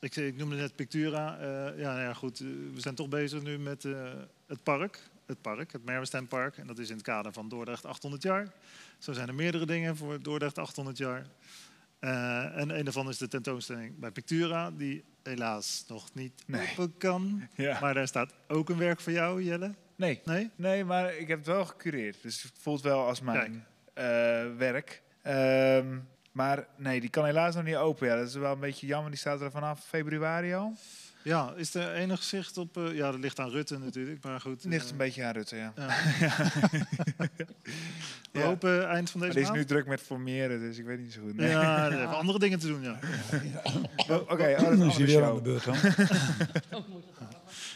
Ik, 0.00 0.16
ik 0.16 0.36
noemde 0.36 0.56
net 0.56 0.76
Pictura. 0.76 1.38
Eh, 1.38 1.78
ja, 1.78 1.92
nou 1.92 2.00
ja, 2.00 2.14
goed. 2.14 2.40
eh, 2.40 2.46
we 2.74 2.80
zijn 2.80 2.94
toch 2.94 3.08
bezig 3.08 3.42
nu 3.42 3.58
met 3.58 3.84
eh, 3.84 4.12
het 4.46 4.62
park. 4.62 5.00
Het 5.26 5.40
park, 5.40 5.72
het 5.72 5.84
Merwesteinpark. 5.84 6.56
En 6.56 6.66
dat 6.66 6.78
is 6.78 6.88
in 6.88 6.94
het 6.94 7.04
kader 7.04 7.32
van 7.32 7.48
Dordrecht 7.48 7.84
800 7.84 8.22
jaar. 8.22 8.52
Zo 8.98 9.12
zijn 9.12 9.28
er 9.28 9.34
meerdere 9.34 9.66
dingen 9.66 9.96
voor 9.96 10.22
Dordrecht 10.22 10.58
800 10.58 10.96
jaar. 10.98 11.26
En 11.98 12.78
een 12.78 12.84
daarvan 12.84 13.08
is 13.08 13.18
de 13.18 13.28
tentoonstelling 13.28 13.98
bij 13.98 14.10
Pictura, 14.10 14.70
die 14.70 15.04
helaas 15.22 15.84
nog 15.88 16.14
niet 16.14 16.42
Nee. 16.46 16.70
open 16.70 16.96
kan. 16.96 17.48
Ja. 17.54 17.80
Maar 17.80 17.94
daar 17.94 18.08
staat 18.08 18.34
ook 18.48 18.68
een 18.68 18.76
werk 18.78 19.00
voor 19.00 19.12
jou, 19.12 19.42
Jelle. 19.42 19.74
Nee. 19.96 20.20
Nee? 20.24 20.50
Nee, 20.56 20.84
maar 20.84 21.14
ik 21.16 21.28
heb 21.28 21.38
het 21.38 21.46
wel 21.46 21.64
gecureerd. 21.64 22.16
Dus 22.22 22.42
het 22.42 22.52
voelt 22.60 22.82
wel 22.82 23.06
als 23.06 23.20
mijn 23.20 23.64
eh, 23.94 24.04
werk. 24.58 25.02
Ehm, 25.22 25.98
maar 26.32 26.66
nee, 26.76 27.00
die 27.00 27.10
kan 27.10 27.24
helaas 27.24 27.54
nog 27.54 27.64
niet 27.64 27.76
open. 27.76 28.06
Ja, 28.08 28.16
dat 28.16 28.28
is 28.28 28.34
wel 28.34 28.52
een 28.52 28.60
beetje 28.60 28.86
jammer. 28.86 29.10
Die 29.10 29.20
staat 29.20 29.40
er 29.40 29.50
vanaf 29.50 29.84
februari 29.84 30.54
al. 30.54 30.76
Ja, 31.22 31.52
is 31.56 31.74
er 31.74 31.92
enig 31.92 32.22
zicht 32.22 32.56
op... 32.58 32.76
eh, 32.76 32.94
ja, 32.94 33.10
dat 33.10 33.20
ligt 33.20 33.38
aan 33.38 33.50
Rutte 33.50 33.78
natuurlijk, 33.78 34.24
maar 34.24 34.40
goed. 34.40 34.62
Het 34.62 34.72
ligt 34.72 34.84
eh, 34.84 34.90
een 34.90 34.96
beetje 34.96 35.24
aan 35.24 35.32
Rutte, 35.32 35.56
ja. 35.56 35.72
ja. 35.76 35.86
We 38.32 38.40
Ja. 38.40 38.46
hopen 38.46 38.88
eind 38.88 39.10
van 39.10 39.20
deze 39.20 39.32
die 39.32 39.40
is 39.42 39.46
maand. 39.48 39.58
nu 39.58 39.64
druk 39.64 39.86
met 39.86 40.00
formeren, 40.00 40.60
dus 40.60 40.78
ik 40.78 40.84
weet 40.84 40.98
niet 41.00 41.12
zo 41.12 41.20
goed. 41.20 41.36
Nee. 41.36 41.48
Ja, 41.48 41.84
er 41.86 41.98
hebben 41.98 42.16
andere 42.16 42.38
dingen 42.38 42.58
te 42.58 42.66
doen, 42.66 42.82
ja. 42.82 42.98
Oké, 44.32 44.56
oh, 44.60 44.78
dat 44.78 44.78
is 44.86 44.96
weer 44.96 45.24
aan 45.24 45.34
de 45.34 45.40
beurt 45.42 45.64
dan. 45.64 45.74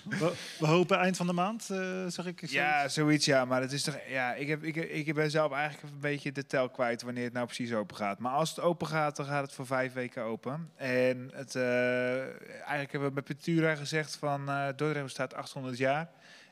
We, 0.09 0.32
we 0.59 0.66
hopen 0.66 0.98
eind 0.98 1.16
van 1.16 1.26
de 1.26 1.32
maand, 1.32 1.70
eh, 1.70 1.78
zeg 2.06 2.26
ik. 2.26 2.39
zoiets. 2.39 2.52
Ja, 2.52 2.89
zoiets 2.89 3.24
ja. 3.24 3.44
Maar 3.44 3.60
het 3.60 3.72
is 3.72 3.82
toch, 3.82 3.98
ja, 4.09 4.35
ik, 4.35 4.48
heb, 4.48 4.62
ik, 4.62 4.76
ik 4.76 5.14
ben 5.14 5.30
zelf 5.30 5.52
eigenlijk 5.52 5.93
een 5.94 6.01
beetje 6.01 6.32
de 6.32 6.47
tel 6.47 6.68
kwijt 6.68 7.02
wanneer 7.02 7.24
het 7.24 7.32
nou 7.32 7.47
precies 7.47 7.72
open 7.72 7.97
gaat. 7.97 8.18
Maar 8.18 8.32
als 8.32 8.51
het 8.51 8.60
open 8.60 8.86
gaat, 8.86 9.16
dan 9.16 9.26
gaat 9.26 9.43
het 9.43 9.52
voor 9.52 9.66
vijf 9.66 9.93
weken 9.93 10.22
open. 10.22 10.70
En 10.76 11.30
het, 11.35 11.55
eh, 11.55 12.18
eigenlijk 12.51 12.93
hebben 12.93 13.09
we 13.09 13.14
met 13.14 13.24
Petura 13.24 13.74
gezegd 13.74 14.16
van 14.16 14.48
eh 14.48 14.66
Dordrecht 14.76 15.05
bestaat 15.05 15.35
800 15.35 15.78
jaar. 15.78 16.09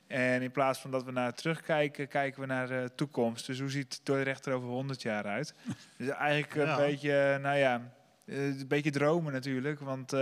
En 0.06 0.42
in 0.42 0.50
plaats 0.50 0.78
van 0.78 0.90
dat 0.90 1.04
we 1.04 1.12
naar 1.12 1.34
terugkijken, 1.34 2.08
kijken 2.08 2.40
we 2.40 2.46
naar 2.46 2.68
de 2.68 2.90
toekomst. 2.94 3.46
Dus 3.46 3.60
hoe 3.60 3.70
ziet 3.70 4.00
Dordrecht 4.02 4.46
er 4.46 4.52
over 4.52 4.68
100 4.68 5.02
jaar 5.02 5.24
uit? 5.24 5.54
Dus 5.98 6.08
eigenlijk 6.08 6.54
een 6.54 6.76
beetje, 6.76 7.38
nou 7.42 7.56
ja, 7.56 7.92
een 8.26 8.64
beetje 8.68 8.90
dromen 8.90 9.32
natuurlijk. 9.32 9.80
Want 9.80 10.12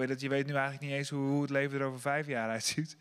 heet 0.00 0.08
dat, 0.08 0.20
je 0.20 0.28
weet 0.28 0.46
nu 0.46 0.52
eigenlijk 0.52 0.82
niet 0.82 0.92
eens 0.92 1.10
hoe, 1.10 1.28
hoe 1.28 1.42
het 1.42 1.50
leven 1.50 1.80
er 1.80 1.86
over 1.86 2.00
vijf 2.00 2.26
jaar 2.26 2.48
uitziet. 2.50 2.96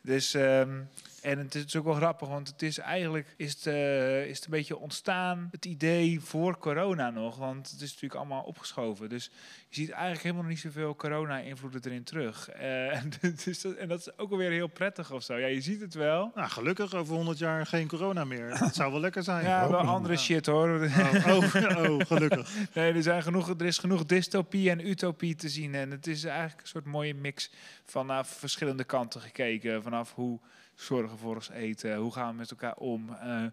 Dus, 0.00 0.34
ehm, 0.34 0.80
en 1.26 1.38
het 1.38 1.54
is 1.54 1.76
ook 1.76 1.84
wel 1.84 1.94
grappig, 1.94 2.28
want 2.28 2.48
het 2.48 2.62
is 2.62 2.78
eigenlijk 2.78 3.34
is 3.36 3.52
het, 3.52 3.66
eh, 3.66 4.26
is 4.26 4.36
het 4.36 4.44
een 4.44 4.50
beetje 4.50 4.76
ontstaan, 4.76 5.48
het 5.50 5.64
idee 5.64 6.20
voor 6.20 6.58
corona 6.58 7.10
nog. 7.10 7.36
Want 7.36 7.70
het 7.70 7.80
is 7.80 7.88
natuurlijk 7.90 8.14
allemaal 8.14 8.42
opgeschoven. 8.42 9.08
Dus 9.08 9.30
je 9.68 9.74
ziet 9.74 9.90
eigenlijk 9.90 10.22
helemaal 10.22 10.44
niet 10.44 10.58
zoveel 10.58 10.96
corona-invloeden 10.96 11.80
erin 11.84 12.04
terug. 12.04 12.48
Eh, 12.48 12.96
en, 12.96 13.12
dus 13.44 13.60
dat, 13.60 13.74
en 13.74 13.88
dat 13.88 13.98
is 13.98 14.18
ook 14.18 14.30
alweer 14.30 14.50
heel 14.50 14.66
prettig 14.66 15.12
of 15.12 15.22
zo. 15.22 15.36
Ja, 15.36 15.46
je 15.46 15.60
ziet 15.60 15.80
het 15.80 15.94
wel. 15.94 16.32
Nou, 16.34 16.48
gelukkig 16.48 16.94
over 16.94 17.14
100 17.14 17.38
jaar 17.38 17.66
geen 17.66 17.88
corona 17.88 18.24
meer. 18.24 18.58
Dat 18.58 18.74
zou 18.74 18.92
wel 18.92 19.00
lekker 19.00 19.22
zijn. 19.22 19.44
Ja, 19.56 19.70
wel 19.70 19.80
andere 19.80 20.14
Ja. 20.14 20.20
shit 20.20 20.46
hoor. 20.46 20.68
Oh, 20.68 21.26
oh, 21.26 21.54
oh, 21.90 22.00
gelukkig. 22.06 22.50
Nee, 22.74 22.92
er, 22.92 23.02
zijn 23.02 23.22
genoeg, 23.22 23.48
er 23.48 23.66
is 23.66 23.78
genoeg 23.78 24.04
dystopie 24.04 24.70
en 24.70 24.88
utopie 24.88 25.34
te 25.34 25.48
zien. 25.48 25.74
En 25.74 25.90
het 25.90 26.06
is 26.06 26.24
eigenlijk 26.24 26.60
een 26.60 26.68
soort 26.68 26.84
mooie 26.84 27.14
mix 27.14 27.50
vanaf 27.84 28.28
verschillende 28.28 28.84
kanten 28.84 29.20
gekeken. 29.20 29.82
Vanaf 29.82 30.14
hoe 30.14 30.40
zorgen 30.76 31.18
voor 31.18 31.34
ons 31.34 31.50
eten, 31.50 31.96
hoe 31.96 32.12
gaan 32.12 32.30
we 32.30 32.36
met 32.36 32.50
elkaar 32.50 32.76
om, 32.76 33.14
eh, 33.14 33.44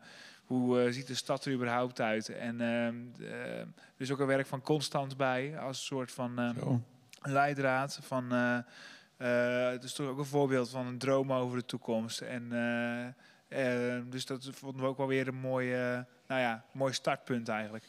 hoe 0.45 0.81
eh, 0.81 0.91
ziet 0.91 1.07
de 1.07 1.15
stad 1.15 1.45
er 1.45 1.53
überhaupt 1.53 2.01
uit. 2.01 2.29
En 2.29 2.61
ehm, 2.61 2.95
eh, 3.19 3.59
er 3.59 3.67
is 3.97 4.11
ook 4.11 4.19
een 4.19 4.27
werk 4.27 4.47
van 4.47 4.61
Constant 4.61 5.17
bij, 5.17 5.59
als 5.59 5.77
een 5.77 5.83
soort 5.83 6.11
van 6.11 6.39
ehm, 6.39 6.77
leidraad 7.21 7.99
van, 8.01 8.31
Eh, 9.17 9.69
het 9.69 9.83
is 9.83 9.93
toch 9.93 10.07
ook 10.07 10.17
een 10.17 10.25
voorbeeld 10.25 10.69
van 10.69 10.87
een 10.87 10.97
droom 10.97 11.33
over 11.33 11.57
de 11.57 11.65
toekomst. 11.65 12.21
En, 12.21 12.49
dus 14.09 14.25
dat 14.25 14.49
vonden 14.51 14.81
we 14.81 14.87
ook 14.87 14.97
wel 14.97 15.07
weer 15.07 15.27
een 15.27 15.35
mooi, 15.35 15.73
eh, 15.73 15.99
nou 16.27 16.41
ja, 16.41 16.65
mooi 16.71 16.93
startpunt 16.93 17.49
eigenlijk. 17.49 17.85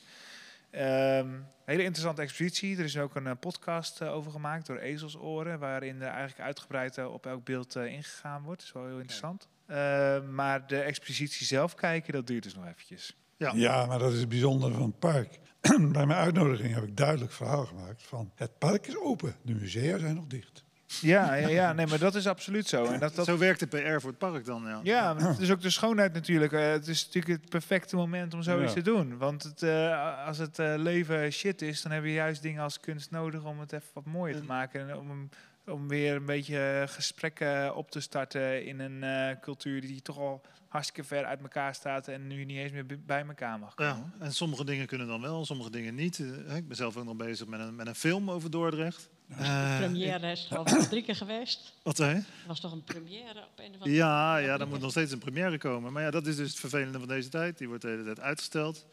Ehm, 0.75 1.29
hele 1.65 1.83
interessante 1.83 2.23
expositie. 2.23 2.77
Er 2.79 2.85
is 2.85 2.99
ook 2.99 3.15
een 3.15 3.27
eh, 3.27 3.33
podcast 3.41 4.01
eh, 4.01 4.13
over 4.13 4.31
gemaakt 4.31 4.67
door 4.67 4.79
Ezelsoren, 4.79 5.59
waarin 5.59 6.03
er 6.03 6.09
eigenlijk 6.09 6.41
uitgebreid 6.41 6.99
eh, 6.99 7.13
op 7.13 7.27
elk 7.27 7.45
beeld 7.45 7.77
eh, 7.77 7.93
ingegaan 7.93 8.43
wordt. 8.43 8.61
Dat 8.61 8.69
is 8.69 8.75
wel 8.75 8.87
heel 8.87 8.99
interessant. 8.99 9.49
Eh, 9.67 10.23
maar 10.23 10.67
de 10.67 10.81
expositie 10.81 11.47
zelf 11.47 11.75
kijken, 11.75 12.13
dat 12.13 12.27
duurt 12.27 12.43
dus 12.43 12.55
nog 12.55 12.67
eventjes. 12.67 13.17
Ja. 13.37 13.53
Ja, 13.55 13.87
maar 13.87 13.99
dat 13.99 14.13
is 14.13 14.21
het 14.21 14.29
bijzondere 14.29 14.73
van 14.73 14.83
het 14.83 14.99
park. 14.99 15.39
Bij 15.93 16.07
mijn 16.07 16.13
uitnodiging 16.13 16.75
heb 16.75 16.85
ik 16.85 16.97
duidelijk 16.97 17.33
verhaal 17.33 17.65
gemaakt 17.65 18.03
van 18.03 18.33
het 18.35 18.59
park 18.59 18.87
is 18.87 18.99
open, 18.99 19.37
de 19.43 19.55
musea 19.55 19.99
zijn 19.99 20.15
nog 20.15 20.27
dicht. 20.27 20.64
Ja, 21.01 21.35
ja, 21.35 21.49
ja 21.49 21.73
nee, 21.73 21.87
maar 21.87 21.99
dat 21.99 22.15
is 22.15 22.27
absoluut 22.27 22.69
zo. 22.69 22.85
En 22.85 23.01
dat, 23.01 23.15
dat, 23.15 23.27
Zo 23.27 23.39
werkt 23.39 23.61
de 23.61 23.67
PR 23.67 24.01
voor 24.01 24.11
het 24.11 24.19
park 24.19 24.45
dan, 24.45 24.63
ja. 24.67 24.81
Ja, 24.83 25.17
het 25.17 25.39
is 25.39 25.51
ook 25.51 25.61
de 25.61 25.71
schoonheid 25.71 26.13
natuurlijk. 26.13 26.53
Eh, 26.53 26.71
het 26.71 26.89
is 26.89 27.05
natuurlijk 27.07 27.41
het 27.43 27.51
perfecte 27.51 27.97
moment 27.97 28.35
om 28.35 28.43
zoiets 28.43 28.75
Ja. 28.75 28.83
te 28.83 28.91
doen. 28.91 29.17
Want 29.19 29.43
het, 29.43 29.63
eh, 29.63 30.27
als 30.27 30.39
het 30.39 30.59
eh, 30.59 30.75
leven 30.77 31.33
shit 31.33 31.63
is, 31.63 31.83
dan 31.83 31.93
heb 31.93 32.05
je 32.05 32.13
juist 32.13 32.43
dingen 32.43 32.63
als 32.63 32.81
kunst 32.81 33.11
nodig 33.11 33.45
om 33.45 33.61
het 33.61 33.73
even 33.73 33.89
wat 33.95 34.05
mooier 34.05 34.35
te 34.35 34.41
En- 34.41 34.47
maken. 34.47 34.89
En 34.91 34.97
om, 34.97 35.29
om 35.67 35.89
weer 35.89 36.15
een 36.15 36.27
beetje 36.27 36.85
gesprekken 36.89 37.75
op 37.77 37.91
te 37.91 38.01
starten 38.01 38.65
in 38.67 38.81
een 38.81 39.03
eh, 39.03 39.41
cultuur 39.41 39.81
die 39.81 40.03
toch 40.03 40.19
al 40.19 40.41
hartstikke 40.69 41.09
ver 41.09 41.25
uit 41.25 41.41
elkaar 41.43 41.75
staat 41.75 42.09
en 42.09 42.27
nu 42.27 42.45
niet 42.45 42.57
eens 42.59 42.73
meer 42.73 42.87
bij 43.07 43.25
elkaar 43.27 43.59
mag 43.59 43.75
komen. 43.75 44.13
Ja, 44.19 44.25
en 44.27 44.33
sommige 44.33 44.65
dingen 44.65 44.87
kunnen 44.87 45.07
dan 45.07 45.21
wel, 45.21 45.45
sommige 45.45 45.71
dingen 45.71 45.95
niet. 45.95 46.19
Ik 46.55 46.69
ben 46.69 46.77
zelf 46.77 46.97
ook 46.97 47.05
nog 47.05 47.17
bezig 47.17 47.47
met 47.47 47.61
een, 47.61 47.75
met 47.75 47.87
een 47.87 47.95
film 47.95 48.31
over 48.31 48.51
Dordrecht. 48.51 49.11
Eh, 49.29 49.77
première 49.79 50.31
is 50.31 50.49
al 50.53 50.65
drie 50.65 51.03
keer 51.03 51.17
geweest. 51.17 51.75
Wat 51.83 51.97
hè? 51.99 52.13
Er 52.15 52.25
was 52.47 52.61
toch 52.61 52.73
een 52.73 52.85
première 52.85 53.39
op 53.43 53.59
een 53.59 53.67
of 53.67 53.73
andere 53.73 53.91
Ja, 53.91 54.37
ja, 54.37 54.57
dan 54.57 54.69
moet 54.69 54.81
nog 54.81 54.91
steeds 54.91 55.13
een 55.13 55.19
première 55.19 55.59
komen. 55.59 55.93
Maar 55.93 56.03
ja, 56.03 56.11
dat 56.11 56.27
is 56.27 56.37
dus 56.37 56.49
het 56.49 56.59
vervelende 56.61 56.99
van 56.99 57.09
deze 57.09 57.29
tijd. 57.29 57.59
Die 57.59 57.69
wordt 57.69 57.83
de 57.83 57.89
hele 57.89 58.05
tijd 58.05 58.21
uitgesteld. 58.21 58.87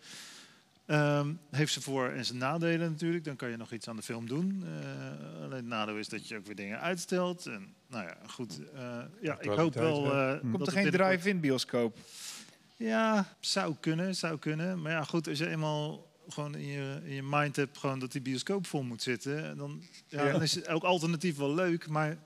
Ehm, 0.86 1.34
heeft 1.52 1.74
ze 1.74 1.82
voor- 1.82 2.10
en 2.10 2.26
zijn 2.26 2.38
nadelen 2.38 2.92
natuurlijk. 2.92 3.24
Dan 3.24 3.36
kan 3.36 3.50
je 3.50 3.58
nog 3.58 3.72
iets 3.72 3.88
aan 3.88 3.96
de 3.96 4.02
film 4.02 4.28
doen. 4.28 4.64
Eh, 4.66 5.44
alleen 5.44 5.52
het 5.56 5.66
nadeel 5.66 5.98
is 5.98 6.10
dat 6.10 6.28
je 6.28 6.38
ook 6.38 6.46
weer 6.46 6.56
dingen 6.56 6.80
uitstelt. 6.80 7.46
En 7.46 7.74
nou 7.88 8.04
ja, 8.04 8.18
goed. 8.28 8.60
eh, 8.74 8.98
ja, 9.22 9.40
ik 9.40 9.50
hoop 9.50 9.74
wel... 9.74 10.06
Eh, 10.14 10.28
dat 10.32 10.40
Komt 10.52 10.68
er 10.68 10.74
geen 10.74 10.92
drive-in 10.92 11.40
bioscoop? 11.40 11.98
Ja, 12.78 13.36
zou 13.40 13.76
kunnen, 13.80 14.16
zou 14.16 14.38
kunnen. 14.40 14.82
Maar 14.82 14.92
ja, 14.92 15.04
goed, 15.04 15.28
als 15.28 15.38
je 15.38 15.48
eenmaal 15.50 16.11
gewoon 16.28 16.56
in 16.56 16.68
je, 16.68 17.00
in 17.04 17.14
je 17.14 17.24
mind 17.24 17.56
hebt 17.56 17.78
gewoon 17.78 18.00
dat 18.00 18.12
die 18.12 18.22
bioscoop 18.22 18.68
vol 18.68 18.84
moet 18.84 19.02
zitten... 19.02 19.58
Dan, 19.58 19.84
ja, 20.08 20.26
Ja. 20.26 20.32
dan 20.32 20.42
is 20.42 20.62
elk 20.62 20.84
alternatief 20.84 21.38
wel 21.38 21.54
leuk, 21.54 21.88
maar 21.88 22.18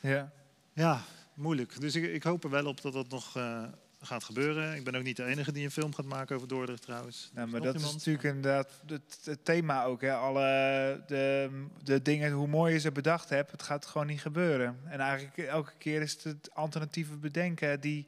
Ja. 0.00 0.32
ja, 0.72 1.02
moeilijk. 1.34 1.80
Dus 1.80 1.94
ik, 1.94 2.04
ik 2.04 2.22
hoop 2.22 2.44
er 2.44 2.50
wel 2.50 2.66
op 2.66 2.80
dat 2.80 2.92
dat 2.92 3.08
nog 3.08 3.36
eh, 3.36 3.62
gaat 4.00 4.24
gebeuren. 4.24 4.74
Ik 4.76 4.84
ben 4.84 4.94
ook 4.94 5.02
niet 5.02 5.16
de 5.16 5.24
enige 5.24 5.52
die 5.52 5.64
een 5.64 5.70
film 5.70 5.94
gaat 5.94 6.04
maken 6.04 6.36
over 6.36 6.48
Dordrecht 6.48 6.82
trouwens. 6.82 7.30
Nou, 7.34 7.46
Er 7.46 7.52
maar 7.52 7.60
dat 7.60 7.74
is 7.74 7.92
natuurlijk 7.92 8.24
inderdaad 8.24 8.70
het, 8.86 9.18
het 9.24 9.44
thema 9.44 9.84
ook. 9.84 10.00
Hè. 10.00 10.14
Alle 10.14 11.00
de, 11.06 11.50
de 11.82 12.02
dingen, 12.02 12.32
hoe 12.32 12.46
mooi 12.46 12.72
je 12.72 12.78
ze 12.80 12.92
bedacht 12.92 13.28
hebt, 13.28 13.50
het 13.50 13.62
gaat 13.62 13.86
gewoon 13.86 14.06
niet 14.06 14.20
gebeuren. 14.20 14.78
En 14.84 15.00
eigenlijk 15.00 15.38
elke 15.38 15.72
keer 15.78 16.02
is 16.02 16.12
het 16.12 16.24
het 16.24 16.54
alternatieve 16.54 17.16
bedenken 17.16 17.80
die... 17.80 18.06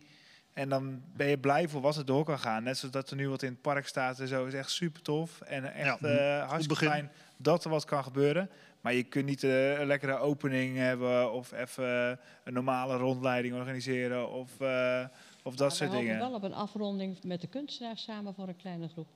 En 0.54 0.68
dan 0.68 1.02
ben 1.16 1.26
je 1.28 1.38
blij 1.38 1.68
voor 1.68 1.80
wat 1.80 1.96
er 1.96 2.04
door 2.04 2.24
kan 2.24 2.38
gaan. 2.38 2.62
Net 2.62 2.78
zoals 2.78 2.94
dat 2.94 3.10
er 3.10 3.16
nu 3.16 3.28
wat 3.28 3.42
in 3.42 3.50
het 3.52 3.60
park 3.60 3.86
staat 3.86 4.20
en 4.20 4.28
zo. 4.28 4.46
is 4.46 4.54
echt 4.54 4.70
super 4.70 5.02
tof. 5.02 5.40
En 5.40 5.74
echt 5.74 6.00
Ja, 6.00 6.08
eh, 6.08 6.40
goed 6.40 6.50
hartstikke 6.50 6.84
fijn 6.84 7.10
dat 7.36 7.64
er 7.64 7.70
wat 7.70 7.84
kan 7.84 8.02
gebeuren. 8.04 8.50
Maar 8.80 8.94
je 8.94 9.02
kunt 9.02 9.26
niet 9.26 9.42
eh, 9.44 9.78
een 9.80 9.86
lekkere 9.86 10.16
opening 10.16 10.76
hebben 10.76 11.32
of 11.32 11.52
even 11.52 12.18
een 12.44 12.52
normale 12.52 12.96
rondleiding 12.96 13.54
organiseren 13.54 14.30
of, 14.30 14.60
eh, 14.60 15.04
of 15.42 15.54
dat 15.56 15.68
Maar 15.68 15.70
soort 15.76 15.90
we 15.90 15.96
hopen 15.96 15.98
dingen. 16.00 16.18
wel 16.18 16.34
op 16.34 16.42
een 16.42 16.54
afronding 16.54 17.22
met 17.24 17.40
de 17.40 17.46
kunstenaars 17.46 18.02
samen 18.02 18.34
voor 18.34 18.48
een 18.48 18.56
kleine 18.56 18.88
groep. 18.88 19.08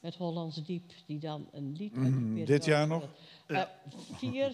Met 0.00 0.14
Hollands 0.14 0.64
Diep, 0.64 0.92
die 1.06 1.18
dan 1.18 1.48
een 1.52 1.74
lied 1.78 1.96
Mhm, 1.96 2.44
dit 2.44 2.64
jaar 2.64 2.86
nog? 2.86 3.04
Eh, 3.46 3.62
4 4.12 4.52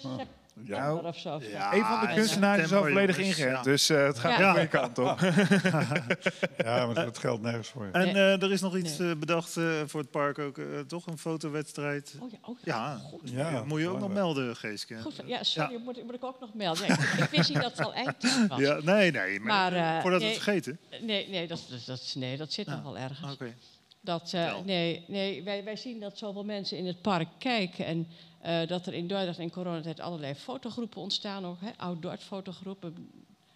Nou, 0.55 1.07
of 1.07 1.19
zo. 1.19 1.41
Ja, 1.51 1.74
een 1.74 1.85
van 1.85 2.01
de 2.01 2.15
kunstenaars 2.15 2.62
is 2.62 2.73
al 2.73 2.83
volledig 2.83 3.19
ingeënt, 3.19 3.51
ja. 3.51 3.62
dus 3.62 3.89
eh, 3.91 4.05
het 4.07 4.19
gaat 4.19 4.39
Ja. 4.39 4.53
de 4.53 4.59
goede 4.61 4.69
kant 4.69 4.99
op. 4.99 5.19
Ja, 6.65 6.87
maar 6.87 6.95
dat 6.95 7.19
geldt 7.19 7.43
nergens 7.43 7.69
voor. 7.69 7.89
En 7.93 8.05
Nee. 8.05 8.15
eh, 8.15 8.43
er 8.43 8.53
is 8.53 8.61
nog 8.61 8.77
iets 8.77 8.99
eh, 8.99 9.11
bedacht 9.19 9.57
eh, 9.57 9.65
voor 9.87 10.01
het 10.01 10.11
park 10.11 10.39
ook. 10.39 10.59
eh, 10.59 10.65
toch 10.87 11.07
een 11.07 11.19
fotowedstrijd. 11.19 12.15
Oh 12.20 12.31
ja, 12.31 12.39
oh 12.43 12.57
ja. 12.65 13.01
Ja, 13.24 13.43
Ja, 13.43 13.51
ja, 13.51 13.65
moet 13.65 13.81
je 13.81 13.89
ook 13.89 13.99
nog 13.99 14.12
melden, 14.12 14.57
Geeske. 14.57 14.99
Goed, 15.03 15.20
ja, 15.27 15.43
sorry, 15.43 15.77
Moet, 15.85 16.05
moet 16.05 16.15
ik 16.15 16.24
ook 16.24 16.41
nog 16.41 16.55
melden. 16.55 16.87
Ja, 16.87 16.93
ik, 17.23 17.29
wist 17.31 17.49
niet 17.49 17.62
dat 17.62 17.70
het 17.77 17.87
al 17.87 17.95
eindtijd 17.95 18.47
was. 18.49 18.59
Ja, 18.66 18.79
nee, 18.83 19.11
nee. 19.11 19.41
Maar, 19.41 19.73
Maar, 19.73 20.03
voordat 20.03 20.20
we 20.20 20.27
het 20.27 20.35
vergeten. 20.37 20.79
Nee, 21.01 21.29
nee, 21.29 21.47
dat, 21.47 21.66
dat, 21.70 21.87
dat- 21.87 22.12
nee, 22.16 22.37
dat 22.37 22.53
zit 22.53 22.66
Ja. 22.66 22.73
nog 22.74 22.83
wel 22.83 22.99
ergens. 22.99 23.33
Oké. 23.33 23.55
Dat, 24.01 24.33
eh, 24.33 24.55
nee, 24.65 25.05
nee 25.09 25.43
wij, 25.45 25.65
wij 25.65 25.77
zien 25.77 26.01
dat 26.01 26.19
zoveel 26.19 26.45
mensen 26.45 26.79
in 26.79 26.87
het 26.87 27.03
park 27.03 27.29
kijken. 27.39 27.85
En 27.87 28.07
eh, 28.43 28.66
dat 28.66 28.86
er 28.86 28.94
in 28.94 29.06
Dordrecht 29.06 29.39
in 29.39 29.51
coronatijd 29.51 30.01
allerlei 30.01 30.35
fotogroepen 30.35 31.01
ontstaan. 31.01 31.47
Ook, 31.47 31.60
hè, 31.60 31.70
outdoor 31.77 32.16
fotogroepen, 32.16 33.10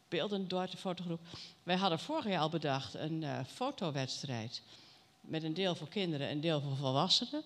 beeldend 0.08 0.50
Dort 0.50 0.74
fotogroep. 0.78 1.20
Wij 1.62 1.76
hadden 1.76 1.98
vorig 1.98 2.26
jaar 2.26 2.40
al 2.40 2.48
bedacht 2.48 2.94
een 2.94 3.22
eh, 3.22 3.38
fotowedstrijd. 3.46 4.62
Met 5.20 5.42
een 5.42 5.54
deel 5.54 5.74
voor 5.74 5.88
kinderen 5.88 6.26
en 6.26 6.32
een 6.32 6.40
deel 6.40 6.60
voor 6.60 6.76
volwassenen. 6.76 7.42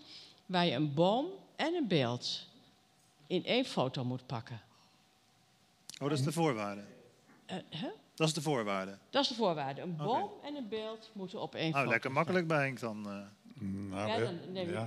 Waar 0.47 0.67
je 0.67 0.73
een 0.73 0.95
boom 0.95 1.27
en 1.57 1.75
een 1.75 1.89
beeld 1.89 2.47
in 3.27 3.45
één 3.45 3.65
foto 3.65 4.05
moet 4.05 4.27
pakken. 4.27 4.61
Oh, 6.01 6.09
dat 6.09 6.19
is 6.19 6.25
de 6.25 6.33
voorwaarde. 6.33 6.85
Eh? 7.47 7.59
Dat 8.15 8.29
is 8.29 8.35
de 8.35 8.43
voorwaarde. 8.43 8.99
Dat 9.11 9.23
is 9.23 9.29
de 9.29 9.35
voorwaarde. 9.35 9.81
Een 9.81 9.97
boom 9.97 10.31
en 10.45 10.55
een 10.55 10.69
beeld 10.69 11.11
moeten 11.13 11.41
op 11.41 11.55
één 11.55 11.63
Nou, 11.63 11.75
foto 11.75 11.91
lekker 11.91 12.11
staan. 12.11 12.13
makkelijk 12.13 12.47
bij 12.47 12.63
Henk 12.65 12.81
dan. 12.81 13.29
Eh. 13.61 13.67
Nou, 13.67 14.09
Ja, 14.09 14.19
dan 14.19 14.39
neem 14.53 14.71
ja. 14.71 14.81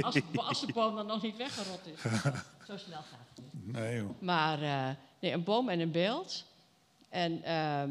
als, 0.06 0.20
als 0.34 0.60
de 0.60 0.72
boom 0.72 0.94
dan 0.94 1.06
nog 1.06 1.22
niet 1.22 1.36
weggerot 1.36 1.86
is. 1.86 2.00
Zo 2.68 2.76
snel 2.76 3.02
gaat 3.02 3.28
het 3.34 3.44
niet. 3.44 3.72
Nee, 3.72 3.96
joh. 3.96 4.20
Maar 4.20 4.62
eh, 4.62 4.96
nee, 5.20 5.32
een 5.32 5.44
boom 5.44 5.68
en 5.68 5.80
een 5.80 5.90
beeld. 5.90 6.44
En 7.08 7.42
ehm, 7.42 7.90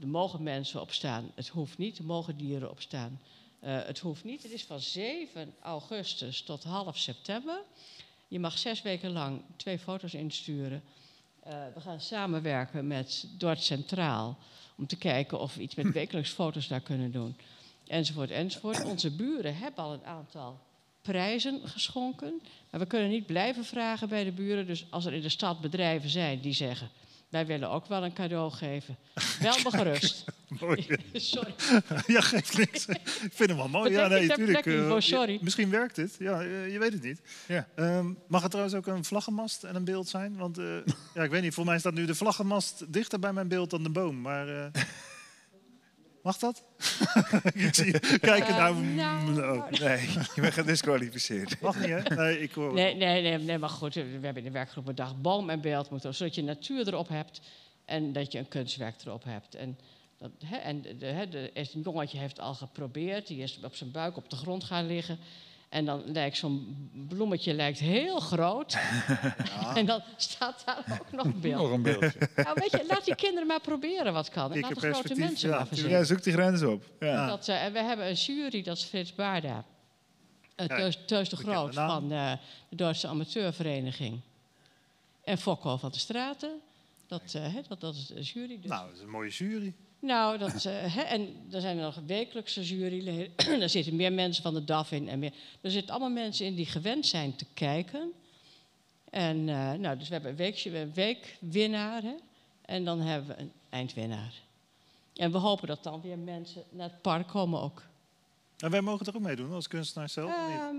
er 0.00 0.06
mogen 0.06 0.42
mensen 0.42 0.80
op 0.80 0.92
staan. 0.92 1.30
Het 1.34 1.48
hoeft 1.48 1.78
niet. 1.78 1.98
Er 1.98 2.04
mogen 2.04 2.36
dieren 2.36 2.70
op 2.70 2.80
staan. 2.80 3.20
Eh, 3.60 3.78
het 3.84 3.98
hoeft 3.98 4.24
niet. 4.24 4.42
Het 4.42 4.52
is 4.52 4.64
van 4.64 4.80
7 4.80 5.54
augustus 5.62 6.42
tot 6.42 6.64
half 6.64 6.98
september. 6.98 7.62
Je 8.28 8.40
mag 8.40 8.58
zes 8.58 8.82
weken 8.82 9.10
lang 9.10 9.42
twee 9.56 9.78
foto's 9.78 10.14
insturen. 10.14 10.82
Eh, 11.42 11.52
we 11.74 11.80
gaan 11.80 12.00
samenwerken 12.00 12.86
met 12.86 13.26
Dort 13.38 13.62
Centraal 13.62 14.38
om 14.76 14.86
te 14.86 14.96
kijken 14.96 15.40
of 15.40 15.54
we 15.54 15.62
iets 15.62 15.74
met 15.74 15.92
wekelijks 15.92 16.30
foto's 16.30 16.68
daar 16.68 16.80
kunnen 16.80 17.12
doen. 17.12 17.36
Enzovoort, 17.90 18.30
enzovoort. 18.30 18.84
Onze 18.84 19.10
buren 19.10 19.56
hebben 19.56 19.84
al 19.84 19.92
een 19.92 20.04
aantal 20.04 20.60
prijzen 21.02 21.60
geschonken. 21.64 22.40
Maar 22.70 22.80
we 22.80 22.86
kunnen 22.86 23.08
niet 23.08 23.26
blijven 23.26 23.64
vragen 23.64 24.08
bij 24.08 24.24
de 24.24 24.32
buren. 24.32 24.66
Dus 24.66 24.86
als 24.90 25.04
er 25.04 25.12
in 25.12 25.22
de 25.22 25.28
stad 25.28 25.60
bedrijven 25.60 26.10
zijn 26.10 26.40
die 26.40 26.52
zeggen... 26.52 26.90
wij 27.28 27.46
willen 27.46 27.70
ook 27.70 27.86
wel 27.86 28.04
een 28.04 28.12
cadeau 28.12 28.52
geven. 28.52 28.96
Wel 29.40 29.54
me 29.64 29.70
gerust. 29.70 30.24
Mooi. 30.60 30.86
Sorry. 31.12 31.54
ja, 32.06 32.20
geeft 32.20 32.58
niks. 32.58 32.86
ik 32.86 33.32
vind 33.32 33.48
hem 33.48 33.56
wel 33.56 33.68
mooi. 33.68 33.90
Ja, 33.90 34.08
nee, 34.08 34.20
je 34.20 34.26
ter 34.26 34.36
tuurlijk. 34.36 34.62
plekke, 34.62 34.94
eh, 34.94 35.00
Sorry. 35.00 35.38
misschien 35.42 35.70
werkt 35.70 35.96
het. 35.96 36.16
Ja, 36.18 36.40
eh, 36.40 36.72
je 36.72 36.78
weet 36.78 36.92
het 36.92 37.02
niet. 37.02 37.20
Ja. 37.48 37.68
Ehm, 37.74 38.12
mag 38.26 38.40
het 38.40 38.50
trouwens 38.50 38.76
ook 38.76 38.86
een 38.86 39.04
vlaggenmast 39.04 39.64
en 39.64 39.74
een 39.74 39.84
beeld 39.84 40.08
zijn? 40.08 40.36
Want 40.36 40.58
eh, 40.58 40.64
ja, 41.14 41.22
ik 41.22 41.30
weet 41.30 41.42
niet, 41.42 41.54
voor 41.54 41.64
mij 41.64 41.78
staat 41.78 41.94
nu 41.94 42.04
de 42.04 42.14
vlaggenmast 42.14 42.92
dichter 42.92 43.18
bij 43.18 43.32
mijn 43.32 43.48
beeld 43.48 43.70
dan 43.70 43.82
de 43.82 43.90
boom. 43.90 44.20
Maar 44.20 44.48
eh, 44.48 44.82
mag 46.22 46.36
dat? 46.38 46.62
ik 47.54 47.74
zie 47.74 47.86
je 47.86 48.18
kijken 48.20 48.48
Eh, 48.48 48.56
naar... 48.56 48.74
nou, 48.74 49.30
nou, 49.32 49.62
Nee, 49.70 50.08
je 50.34 50.40
bent 50.40 50.54
gedisqualificeerd. 50.54 51.60
mag 51.60 51.80
niet, 51.80 51.88
hè? 51.88 52.14
Nee, 52.14 52.40
ik 52.40 52.52
hoor... 52.52 52.72
Nee, 52.72 52.94
nee, 52.94 53.22
nee, 53.22 53.38
nee, 53.38 53.58
maar 53.58 53.68
goed. 53.68 53.94
We 53.94 54.00
hebben 54.00 54.36
in 54.36 54.44
de 54.44 54.50
werkgroep 54.50 54.84
bedacht... 54.84 55.22
boom 55.22 55.50
en 55.50 55.60
beeld 55.60 55.90
moeten... 55.90 56.14
zodat 56.14 56.34
je 56.34 56.42
natuur 56.42 56.86
erop 56.88 57.08
hebt... 57.08 57.40
en 57.84 58.12
dat 58.12 58.32
je 58.32 58.38
een 58.38 58.48
kunstwerk 58.48 58.94
erop 59.04 59.24
hebt. 59.24 59.54
En, 59.54 59.78
dat, 60.18 60.30
hè, 60.44 60.56
en 60.56 60.82
de, 60.98 61.06
hè, 61.06 61.28
de, 61.28 61.50
een 61.54 61.80
jongetje 61.82 62.18
heeft 62.18 62.40
al 62.40 62.54
geprobeerd. 62.54 63.26
Die 63.26 63.42
is 63.42 63.58
op 63.64 63.74
zijn 63.74 63.90
buik 63.90 64.16
op 64.16 64.30
de 64.30 64.36
grond 64.36 64.64
gaan 64.64 64.86
liggen. 64.86 65.18
En 65.70 65.84
dan 65.84 66.02
lijkt 66.06 66.36
zo'n 66.36 66.90
bloemetje 67.08 67.54
lijkt 67.54 67.78
heel 67.78 68.20
groot. 68.20 68.78
en 69.74 69.86
dan 69.86 70.02
staat 70.16 70.62
daar 70.66 71.00
ook 71.00 71.12
nog 71.12 71.24
een 71.24 71.40
beeld. 71.40 71.62
Nog 71.62 71.70
een 71.70 71.82
beeldje. 71.82 72.28
Nou, 72.36 72.56
weet 72.60 72.70
je, 72.70 72.84
laat 72.88 73.04
die 73.04 73.14
kinderen 73.14 73.46
maar 73.46 73.60
proberen 73.60 74.12
wat 74.12 74.28
kan. 74.28 74.50
En 74.50 74.56
Ik 74.56 74.62
laat 74.62 74.70
heb 74.72 74.80
de 74.80 74.92
grote 74.92 75.14
mensen 75.14 75.48
ja, 75.48 75.56
maar 75.56 75.66
verzinnen. 75.66 75.98
Ja, 75.98 76.04
zoek 76.04 76.22
die 76.22 76.32
grens 76.32 76.62
op. 76.62 76.84
Ja. 77.00 77.26
Dat, 77.26 77.48
eh, 77.48 77.64
en 77.64 77.72
we 77.72 77.78
hebben 77.78 78.06
een 78.06 78.14
jury, 78.14 78.62
dat 78.62 78.76
is 78.76 78.84
Frits 78.84 79.14
Baarda. 79.14 79.56
Uh, 79.56 80.66
Kijk, 80.66 80.80
Teus, 80.80 80.98
Teus 81.06 81.28
de 81.28 81.36
Groot 81.36 81.74
van 81.74 82.12
eh, 82.12 82.32
de 82.68 82.76
Duitse 82.76 83.08
Amateurvereniging. 83.08 84.20
En 85.24 85.38
Fokko 85.38 85.76
van 85.76 85.90
de 85.90 85.98
Straten. 85.98 86.60
Dat, 87.06 87.32
hè, 87.32 87.60
dat, 87.68 87.80
dat 87.80 87.94
is 87.94 88.06
de 88.06 88.20
jury. 88.20 88.58
Dus. 88.60 88.70
Nou, 88.70 88.86
dat 88.86 88.96
is 88.96 89.02
een 89.02 89.10
mooie 89.10 89.30
jury. 89.30 89.74
Nou, 90.00 90.38
dat, 90.38 90.64
eh, 90.64 90.94
hè, 90.94 91.00
en 91.02 91.36
er 91.50 91.60
zijn 91.60 91.76
er 91.76 91.82
nog 91.82 91.98
wekelijkse 92.06 92.62
juryleden. 92.62 93.32
er 93.62 93.68
zitten 93.68 93.96
meer 93.96 94.12
mensen 94.12 94.42
van 94.42 94.54
de 94.54 94.64
DAF 94.64 94.92
in. 94.92 95.08
En 95.08 95.18
meer. 95.18 95.32
Er 95.60 95.70
zitten 95.70 95.90
allemaal 95.90 96.10
mensen 96.24 96.46
in 96.46 96.54
die 96.54 96.66
gewend 96.66 97.06
zijn 97.06 97.36
te 97.36 97.44
kijken. 97.54 98.12
En 99.10 99.48
eh, 99.48 99.72
nou, 99.72 99.96
dus 99.98 100.06
we 100.08 100.12
hebben 100.12 100.30
een, 100.30 100.36
weekje, 100.36 100.78
een 100.78 100.92
weekwinnaar 100.94 102.02
hè? 102.02 102.14
en 102.64 102.84
dan 102.84 103.00
hebben 103.00 103.36
we 103.36 103.42
een 103.42 103.52
eindwinnaar. 103.68 104.32
En 105.14 105.32
we 105.32 105.38
hopen 105.38 105.68
dat 105.68 105.82
dan 105.82 106.00
weer 106.00 106.18
mensen 106.18 106.62
naar 106.70 106.88
het 106.90 107.02
park 107.02 107.26
komen 107.28 107.60
ook. 107.60 107.82
En 108.58 108.70
wij 108.70 108.80
mogen 108.80 109.06
er 109.06 109.16
ook 109.16 109.22
meedoen 109.22 109.52
als 109.52 109.68
kunstenaar 109.68 110.08
zelf? 110.08 110.30
of 110.30 110.48
niet? 110.48 110.58
Ehm, 110.58 110.76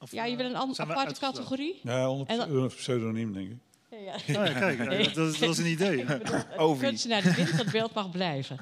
Of, 0.00 0.12
ja, 0.12 0.24
je 0.24 0.36
wil 0.36 0.46
een 0.46 0.54
eh, 0.54 0.60
an- 0.60 0.74
zijn 0.74 0.88
we 0.88 0.94
aparte 0.94 1.20
categorie? 1.20 1.80
Ja, 1.82 2.10
onder 2.10 2.26
En 2.26 2.36
dan- 2.38 2.50
onder 2.50 2.74
pseudoniem, 2.74 3.32
denk 3.32 3.50
ik. 3.50 3.56
Ja, 3.90 3.96
ja. 4.26 4.40
Oh 4.40 4.46
ja, 4.46 4.52
kijk, 4.52 4.78
Nee. 4.88 5.10
dat, 5.12 5.32
is, 5.32 5.38
dat 5.38 5.50
is 5.50 5.58
een 5.58 5.66
idee. 5.66 6.04
Bedoel, 6.04 6.74
de 6.74 6.76
kunstenaar 6.80 7.22
die 7.22 7.32
wint, 7.32 7.56
dat 7.56 7.70
beeld 7.70 7.94
mag 7.94 8.10
blijven. 8.10 8.58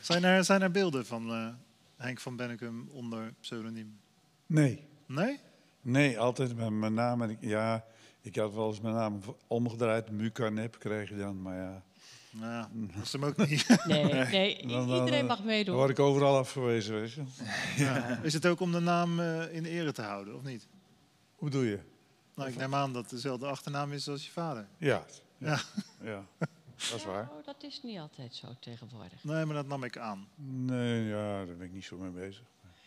Zijn 0.00 0.24
er, 0.24 0.44
zijn 0.44 0.62
er 0.62 0.70
beelden 0.70 1.06
van 1.06 1.30
eh, 1.30 1.48
Henk 1.96 2.20
van 2.20 2.36
Bennekum 2.36 2.88
onder 2.92 3.32
pseudoniem? 3.40 3.98
Nee. 4.46 4.86
Nee? 5.06 5.38
Nee, 5.82 6.18
altijd 6.18 6.56
met 6.56 6.70
mijn 6.70 6.94
naam. 6.94 7.22
En 7.22 7.30
ik, 7.30 7.38
ja, 7.40 7.84
ik 8.20 8.36
had 8.36 8.54
wel 8.54 8.68
eens 8.68 8.80
mijn 8.80 8.94
naam 8.94 9.20
omgedraaid. 9.46 10.10
Mukanep 10.10 10.78
kreeg 10.78 11.08
je 11.08 11.16
dan, 11.16 11.42
maar 11.42 11.56
ja. 11.56 11.82
Nou, 12.30 12.66
dat 12.72 13.04
is 13.04 13.12
hem 13.12 13.24
ook 13.24 13.36
niet. 13.48 13.66
Nee, 13.86 14.04
nee 14.04 14.56
Dan- 14.66 14.88
dan- 14.88 14.98
iedereen 14.98 15.26
mag 15.26 15.36
Dan 15.36 15.46
meedoen. 15.46 15.74
word 15.76 15.90
ik 15.90 15.98
overal 15.98 16.36
afgewezen, 16.38 16.94
weet 17.00 17.12
je. 17.12 17.22
Ja. 17.76 18.18
Is 18.22 18.32
het 18.32 18.46
ook 18.46 18.60
om 18.60 18.72
de 18.72 18.80
naam 18.80 19.20
eh, 19.20 19.54
in 19.54 19.64
ere 19.64 19.92
te 19.92 20.02
houden, 20.02 20.36
of 20.36 20.42
niet? 20.42 20.66
Hoe 21.34 21.50
doe 21.50 21.64
je? 21.66 21.78
Nou, 22.34 22.48
ik 22.50 22.56
neem 22.56 22.74
aan 22.74 22.92
dat 22.92 23.02
het 23.02 23.10
dezelfde 23.10 23.46
achternaam 23.46 23.92
is 23.92 24.08
als 24.08 24.24
je 24.26 24.30
vader. 24.32 24.66
Ja. 24.78 25.04
Ja. 25.38 25.58
Ja, 26.02 26.10
ja. 26.10 26.24
dat 26.38 26.94
is 26.94 27.04
waar. 27.04 27.28
Oh, 27.30 27.44
dat 27.46 27.62
is 27.62 27.80
niet 27.82 27.98
altijd 27.98 28.34
zo 28.34 28.46
tegenwoordig. 28.60 29.24
Nee, 29.24 29.44
maar 29.44 29.54
dat 29.54 29.66
nam 29.66 29.84
ik 29.84 29.98
aan. 29.98 30.28
Nee, 30.46 31.04
ja, 31.04 31.44
daar 31.44 31.56
ben 31.56 31.66
ik 31.66 31.72
niet 31.72 31.84
zo 31.84 31.96
mee 31.96 32.10
bezig. 32.10 32.42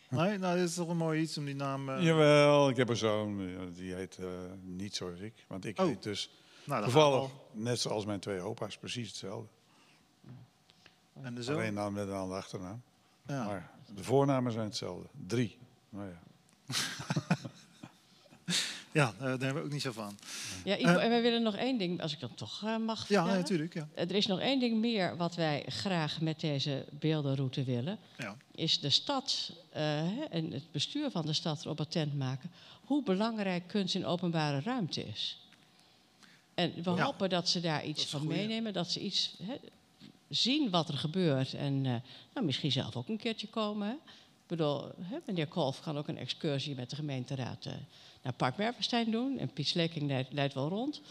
Nee, 0.10 0.38
nou, 0.38 0.58
dit 0.58 0.68
is 0.70 0.76
toch 0.76 0.88
een 0.90 0.98
mooi 0.98 1.22
iets 1.22 1.38
om 1.38 1.46
die 1.46 1.56
naam... 1.56 1.90
eh, 1.90 2.04
Jawel, 2.04 2.70
ik 2.70 2.76
heb 2.78 2.90
een 2.90 2.96
zoon, 2.98 3.38
ja, 3.50 3.66
die 3.74 3.94
heet 3.94 4.18
eh, 4.18 4.28
niet 4.64 4.96
zoals 4.96 5.20
ik. 5.20 5.34
Want 5.48 5.66
ik 5.66 5.80
Oh, 5.80 5.86
heet 5.86 6.04
dus 6.04 6.30
nou, 6.64 6.84
toevallig, 6.84 7.30
net 7.52 7.80
zoals 7.80 8.06
mijn 8.06 8.20
twee 8.20 8.40
opa's, 8.40 8.78
precies 8.78 9.08
hetzelfde. 9.08 9.48
En 11.22 11.36
de 11.36 11.44
zoon? 11.44 11.56
Alleen 11.56 11.76
dan 11.76 11.94
met 11.94 12.08
een 12.08 12.14
andere 12.14 12.40
achternaam. 12.40 12.82
Ja. 13.26 13.46
Maar 13.46 13.72
de 13.96 14.04
voornamen 14.04 14.52
zijn 14.52 14.66
hetzelfde. 14.66 15.08
Drie. 15.28 15.58
Nou 15.90 16.10
ja. 16.10 16.20
ja, 18.98 19.14
eh, 19.14 19.20
daar 19.20 19.30
hebben 19.30 19.54
we 19.54 19.64
ook 19.64 19.72
niet 19.72 19.82
zo 19.82 19.92
van. 19.92 20.18
Ja, 20.64 20.78
Ivo, 20.78 20.98
en 20.98 21.10
wij 21.10 21.22
willen 21.22 21.42
nog 21.42 21.56
één 21.56 21.78
ding, 21.78 22.02
als 22.02 22.14
ik 22.14 22.20
dat 22.20 22.38
toch 22.38 22.64
eh, 22.64 22.78
mag 22.78 23.10
Ja, 23.10 23.26
natuurlijk. 23.26 23.74
Ja. 23.74 23.88
Er 23.96 24.12
is 24.16 24.26
nog 24.26 24.40
één 24.40 24.60
ding 24.60 24.78
meer 24.80 25.18
wat 25.18 25.36
wij 25.36 25.64
graag 25.68 26.22
met 26.22 26.40
deze 26.40 26.86
beeldenroute 26.92 27.64
willen. 27.64 28.00
Ja. 28.18 28.36
Is 28.56 28.80
de 28.80 28.90
stad 28.90 29.52
eh, 29.70 30.34
en 30.34 30.52
het 30.52 30.72
bestuur 30.72 31.12
van 31.12 31.26
de 31.26 31.34
stad 31.34 31.66
erop 31.66 31.80
attent 31.80 32.18
maken 32.18 32.52
hoe 32.86 33.04
belangrijk 33.04 33.68
kunst 33.68 33.96
in 33.96 34.06
openbare 34.06 34.60
ruimte 34.60 35.04
is. 35.08 35.38
En 36.54 36.74
we 36.84 36.92
Ja, 36.92 37.04
hopen 37.04 37.30
dat 37.30 37.50
ze 37.50 37.60
daar 37.60 37.86
iets 37.86 38.06
van 38.06 38.20
goeie. 38.20 38.38
meenemen, 38.38 38.74
dat 38.74 38.92
ze 38.92 39.00
iets 39.00 39.34
hè, 39.44 39.56
zien 40.30 40.70
wat 40.70 40.88
er 40.90 40.98
gebeurt. 40.98 41.54
En 41.54 41.86
eh, 41.86 41.96
nou, 42.34 42.46
misschien 42.46 42.72
zelf 42.72 42.96
ook 42.96 43.08
een 43.08 43.18
keertje 43.18 43.48
komen. 43.48 43.88
Hè. 43.88 43.96
Ik 44.48 44.58
bedoel, 44.58 44.82
hè, 45.02 45.18
meneer 45.26 45.48
Kolf 45.48 45.80
kan 45.80 45.98
ook 45.98 46.08
een 46.08 46.18
excursie 46.18 46.76
met 46.76 46.90
de 46.90 46.96
gemeenteraad 46.96 47.66
eh, 47.66 47.74
naar 48.22 48.34
Park 48.34 48.58
Mervenstein 48.58 49.12
doen. 49.12 49.38
En 49.38 49.54
Piet 49.54 49.68
Sleking 49.68 50.08
leidt, 50.08 50.34
leidt 50.34 50.54
wel 50.54 50.68
rond. 50.70 51.02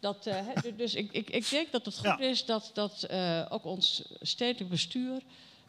Dat, 0.00 0.26
eh, 0.26 0.34
hè, 0.46 0.60
du- 0.62 0.76
dus 0.76 0.94
ik, 0.94 1.12
ik, 1.12 1.30
ik 1.30 1.50
denk 1.50 1.72
dat 1.72 1.84
het 1.84 1.94
goed 1.96 2.04
Ja. 2.04 2.18
is 2.20 2.44
dat, 2.44 2.70
dat 2.74 3.02
eh, 3.02 3.46
ook 3.48 3.64
ons 3.64 4.02
stedelijk 4.20 4.70
bestuur 4.70 5.22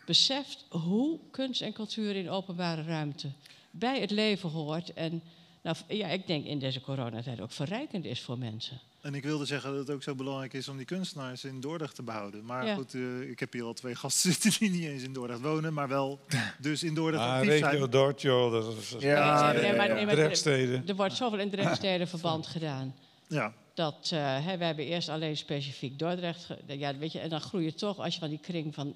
beseft 0.06 0.66
hoe 0.70 1.20
kunst 1.32 1.62
en 1.62 1.74
cultuur 1.74 2.16
in 2.16 2.30
openbare 2.30 2.84
ruimte 2.84 3.30
bij 3.72 4.00
het 4.02 4.12
leven 4.12 4.50
hoort. 4.50 4.94
En 4.94 5.22
nou, 5.62 5.76
ja, 5.88 6.08
ik 6.08 6.28
denk 6.28 6.46
in 6.46 6.60
deze 6.60 6.82
coronatijd 6.82 7.40
ook 7.42 7.52
verrijkend 7.52 8.06
is 8.06 8.22
voor 8.22 8.38
mensen. 8.38 8.80
En 9.06 9.14
ik 9.16 9.24
wilde 9.24 9.46
zeggen 9.46 9.70
dat 9.70 9.80
het 9.80 9.90
ook 9.90 10.04
zo 10.04 10.16
belangrijk 10.16 10.54
is 10.54 10.68
om 10.68 10.78
die 10.78 10.86
kunstenaars 10.86 11.44
in 11.44 11.60
Dordrecht 11.60 11.96
te 11.96 12.04
behouden. 12.04 12.46
Maar 12.46 12.66
Ja. 12.66 12.76
goed, 12.76 12.94
eh, 12.94 13.22
ik 13.30 13.40
heb 13.40 13.54
hier 13.54 13.64
al 13.64 13.74
twee 13.74 13.96
gasten 13.96 14.32
zitten 14.32 14.52
die 14.60 14.70
niet 14.70 14.84
eens 14.84 15.04
in 15.04 15.14
Dordrecht 15.14 15.42
wonen, 15.42 15.74
maar 15.74 15.88
wel 15.88 16.20
dus 16.60 16.84
in 16.84 16.94
Dordrecht 16.94 17.24
Ah, 17.24 17.34
actief 17.34 17.50
regio 17.50 17.70
zijn. 17.78 17.90
Dort, 17.90 18.22
joh. 18.22 18.52
Dat 18.52 18.62
is, 18.78 18.90
dat 18.90 19.02
is 19.02 19.08
Ja, 19.08 19.52
nee, 19.52 19.62
ja, 19.66 19.76
maar- 19.76 20.06
maar- 20.06 20.16
Drechtsteden. 20.16 20.84
Er 20.88 20.96
wordt 20.96 21.16
zoveel 21.16 21.40
in 21.40 21.50
Drechtstedenverband 21.50 22.48
gedaan. 22.48 22.96
Ja, 23.28 23.54
Dat 23.74 24.10
eh, 24.14 24.20
hè, 24.46 24.58
wij 24.58 24.68
hebben 24.68 24.86
eerst 24.86 25.10
alleen 25.10 25.38
specifiek 25.38 26.00
Dordrecht. 26.00 26.48
Ja, 26.68 26.98
weet 26.98 27.12
je, 27.12 27.20
en 27.20 27.30
dan 27.30 27.42
groei 27.42 27.66
je 27.66 27.74
toch, 27.74 27.98
als 28.00 28.14
je 28.14 28.20
van 28.20 28.30
die 28.30 28.40
kring 28.42 28.74
van 28.74 28.96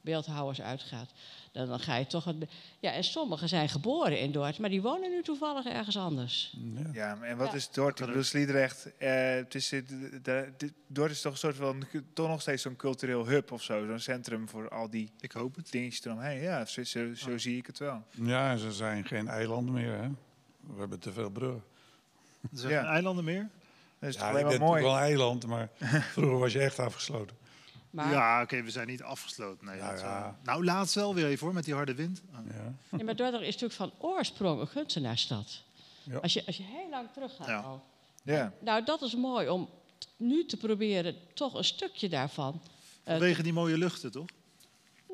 beeldhouwers 0.00 0.60
uitgaat. 0.60 1.10
Dan, 1.52 1.66
dan 1.68 1.80
ga 1.80 1.96
je 1.96 2.06
toch. 2.06 2.24
Het, 2.24 2.36
ja, 2.80 2.92
en 2.92 3.04
sommigen 3.04 3.48
zijn 3.48 3.68
geboren 3.68 4.20
in 4.20 4.32
Dordrecht, 4.32 4.58
maar 4.58 4.70
die 4.70 4.82
wonen 4.82 5.10
nu 5.10 5.22
toevallig 5.22 5.66
ergens 5.66 5.96
anders. 5.96 6.56
Ja. 6.92 7.18
En 7.22 7.36
wat 7.36 7.48
Ja. 7.48 7.54
is 7.54 7.70
Dort? 7.70 8.00
Ik 8.00 8.06
bedoel, 8.06 8.22
Sliedrecht, 8.22 8.96
eh, 8.96 9.34
het 9.34 9.54
is, 9.54 9.68
de- 9.68 10.72
Dort 10.86 11.10
is 11.10 11.20
toch 11.20 11.32
een 11.32 11.38
soort 11.38 11.56
van, 11.56 11.84
toch 12.12 12.28
nog 12.28 12.40
steeds 12.40 12.62
zo'n 12.62 12.76
cultureel 12.76 13.26
hub 13.26 13.52
of 13.52 13.62
zo. 13.62 13.86
Zo'n 13.86 13.98
centrum 13.98 14.48
voor 14.48 14.68
al 14.68 14.90
die 14.90 15.10
ik 15.20 15.32
hoop 15.32 15.56
het. 15.56 15.70
dingetjes 15.70 16.04
eromheen. 16.04 16.40
Ja, 16.40 16.64
zo, 16.64 16.84
zo, 16.84 17.14
zo 17.14 17.38
zie 17.38 17.56
ik 17.56 17.66
het 17.66 17.78
wel. 17.78 18.02
ja, 18.10 18.56
ze 18.56 18.72
zijn 18.72 19.04
geen 19.06 19.28
eilanden 19.28 19.74
meer, 19.74 19.92
hè. 19.96 20.08
We 20.74 20.78
hebben 20.78 20.98
te 20.98 21.12
veel 21.12 21.30
bruggen. 21.30 21.62
Er 22.52 22.58
zijn 22.58 22.72
Ja. 22.72 22.80
geen 22.80 22.90
eilanden 22.90 23.24
meer. 23.24 23.48
Dat 23.98 24.08
is 24.08 24.14
Ja, 24.16 24.28
alleen 24.30 24.44
maar 24.46 24.58
mooi. 24.58 24.82
wel 24.82 24.92
een 24.92 24.98
eiland, 24.98 25.46
maar 25.46 25.68
vroeger 26.12 26.38
was 26.38 26.52
je 26.52 26.60
echt 26.60 26.78
afgesloten. 26.78 27.36
Maar, 27.90 28.10
Ja, 28.10 28.42
oké, 28.42 28.62
we 28.62 28.70
zijn 28.70 28.86
niet 28.86 29.02
afgesloten. 29.02 29.66
Nee, 29.66 29.76
Ja, 29.76 29.94
ja. 29.94 30.20
wel- 30.22 30.34
Nou, 30.42 30.64
laatst 30.64 30.94
wel 30.94 31.14
weer 31.14 31.26
even 31.26 31.44
hoor, 31.46 31.54
met 31.54 31.64
die 31.64 31.74
harde 31.74 31.94
wind. 31.94 32.22
Oh. 32.32 32.38
Ja. 32.54 32.72
nee, 32.96 33.04
maar 33.04 33.16
Dordrecht 33.16 33.44
is 33.46 33.52
natuurlijk 33.60 33.72
van 33.72 33.92
oorsprong 34.10 34.60
een 34.60 34.68
kunstenaarsstad. 34.68 35.62
Ja. 36.02 36.16
Als, 36.18 36.32
je, 36.32 36.42
als 36.46 36.56
je 36.56 36.62
heel 36.62 36.90
lang 36.90 37.08
teruggaat 37.12 37.46
Ja. 37.46 37.58
al. 37.60 37.82
Ja. 38.22 38.52
Nou, 38.60 38.84
dat 38.84 39.02
is 39.02 39.14
mooi 39.14 39.48
om 39.48 39.68
t- 39.98 40.08
nu 40.16 40.46
te 40.46 40.56
proberen 40.56 41.16
toch 41.34 41.54
een 41.54 41.64
stukje 41.64 42.08
daarvan. 42.08 42.60
eh, 43.04 43.12
Vanwege 43.16 43.42
die 43.42 43.52
mooie 43.52 43.78
luchten, 43.78 44.10
toch? 44.12 44.26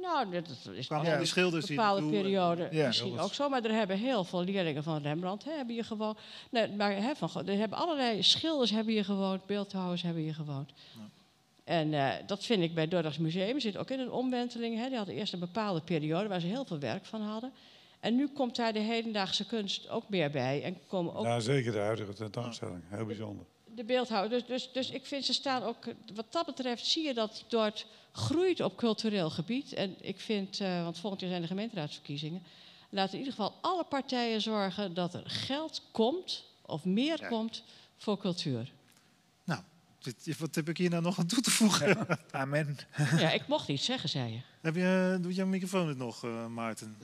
nou, 0.00 0.30
dat 0.30 0.48
is- 0.48 0.66
is 0.66 0.86
Kwamen 0.86 1.06
Ja. 1.06 1.12
al 1.12 1.18
die 1.18 1.26
schilders 1.26 1.62
een 1.62 1.68
hier 1.68 1.76
bepaalde 1.78 2.00
en- 2.02 2.10
periode 2.10 2.68
Ja. 2.70 2.86
misschien 2.86 3.12
Ja, 3.12 3.20
ook 3.20 3.34
zo. 3.34 3.48
Maar 3.48 3.64
er 3.64 3.72
hebben 3.72 3.98
heel 3.98 4.24
veel 4.24 4.44
leerlingen 4.44 4.82
van 4.82 5.02
Rembrandt 5.02 5.44
hè, 5.44 5.50
hebben 5.52 5.74
hier 5.74 5.84
gewoon. 5.84 6.16
Nee, 6.50 6.68
maar 6.68 6.92
hè, 6.92 7.14
van, 7.14 7.46
er 7.48 7.56
hebben 7.56 7.78
allerlei 7.78 8.22
schilders 8.22 8.70
hebben 8.70 8.92
hier 8.92 9.04
gewoond, 9.04 9.46
beeldhouwers 9.46 10.02
hebben 10.02 10.22
hier 10.22 10.34
gewoond. 10.34 10.70
En 11.66 11.94
eh, 11.94 12.12
dat 12.26 12.44
vind 12.44 12.62
ik 12.62 12.74
bij 12.74 12.88
Dordrechts 12.88 13.18
Museum. 13.18 13.60
Zit 13.60 13.76
ook 13.76 13.90
in 13.90 14.00
een 14.00 14.10
omwenteling. 14.10 14.76
Hè. 14.78 14.88
Die 14.88 14.96
hadden 14.96 15.14
eerst 15.14 15.32
een 15.32 15.38
bepaalde 15.38 15.80
periode 15.80 16.28
waar 16.28 16.40
ze 16.40 16.46
heel 16.46 16.64
veel 16.64 16.78
werk 16.78 17.04
van 17.04 17.20
hadden. 17.20 17.52
En 18.00 18.16
nu 18.16 18.28
komt 18.28 18.56
daar 18.56 18.72
de 18.72 18.78
hedendaagse 18.78 19.46
kunst 19.46 19.88
ook 19.88 20.08
meer 20.08 20.30
bij. 20.30 20.62
En 20.62 20.78
komen 20.88 21.14
ook 21.14 21.24
ja, 21.24 21.40
zeker 21.40 21.72
de 21.72 21.78
huidige 21.78 22.12
tentoonstelling. 22.12 22.82
Heel 22.88 23.04
bijzonder. 23.06 23.44
de 23.74 23.84
beeldhouwers. 23.84 24.32
Dus, 24.32 24.46
dus, 24.46 24.72
dus 24.72 24.90
ik 24.90 25.06
vind 25.06 25.24
ze 25.24 25.32
staan 25.32 25.62
ook, 25.62 25.84
wat 26.14 26.32
dat 26.32 26.46
betreft, 26.46 26.86
zie 26.86 27.06
je 27.06 27.14
dat 27.14 27.44
Dort 27.48 27.86
groeit 28.12 28.60
op 28.60 28.76
cultureel 28.76 29.30
gebied. 29.30 29.72
En 29.72 29.96
ik 30.00 30.20
vind, 30.20 30.60
eh, 30.60 30.82
want 30.82 30.98
volgend 30.98 31.20
jaar 31.20 31.30
zijn 31.30 31.42
de 31.42 31.48
gemeenteraadsverkiezingen. 31.48 32.42
Laten 32.90 33.12
in 33.12 33.18
ieder 33.18 33.34
geval 33.34 33.54
alle 33.60 33.84
partijen 33.84 34.40
zorgen 34.40 34.94
dat 34.94 35.14
er 35.14 35.22
geld 35.24 35.82
komt, 35.90 36.44
of 36.62 36.84
meer 36.84 37.20
Ja. 37.20 37.28
komt, 37.28 37.62
voor 37.96 38.18
cultuur. 38.18 38.72
Dit- 40.24 40.38
wat 40.38 40.54
heb 40.54 40.68
ik 40.68 40.76
hier 40.76 40.90
nou 40.90 41.02
nog 41.02 41.18
aan 41.18 41.26
toe 41.26 41.40
te 41.40 41.50
voegen? 41.50 42.06
Amen. 42.30 42.76
Ja, 43.16 43.30
ik 43.32 43.46
mocht 43.48 43.68
iets 43.68 43.84
zeggen, 43.84 44.08
zei 44.08 44.32
je. 44.32 44.40
Heb 44.60 44.74
je, 44.74 45.18
doet 45.20 45.34
jouw 45.34 45.46
microfoon 45.46 45.88
het 45.88 45.98
nog, 45.98 46.24
eh, 46.24 46.46
Maarten? 46.46 46.96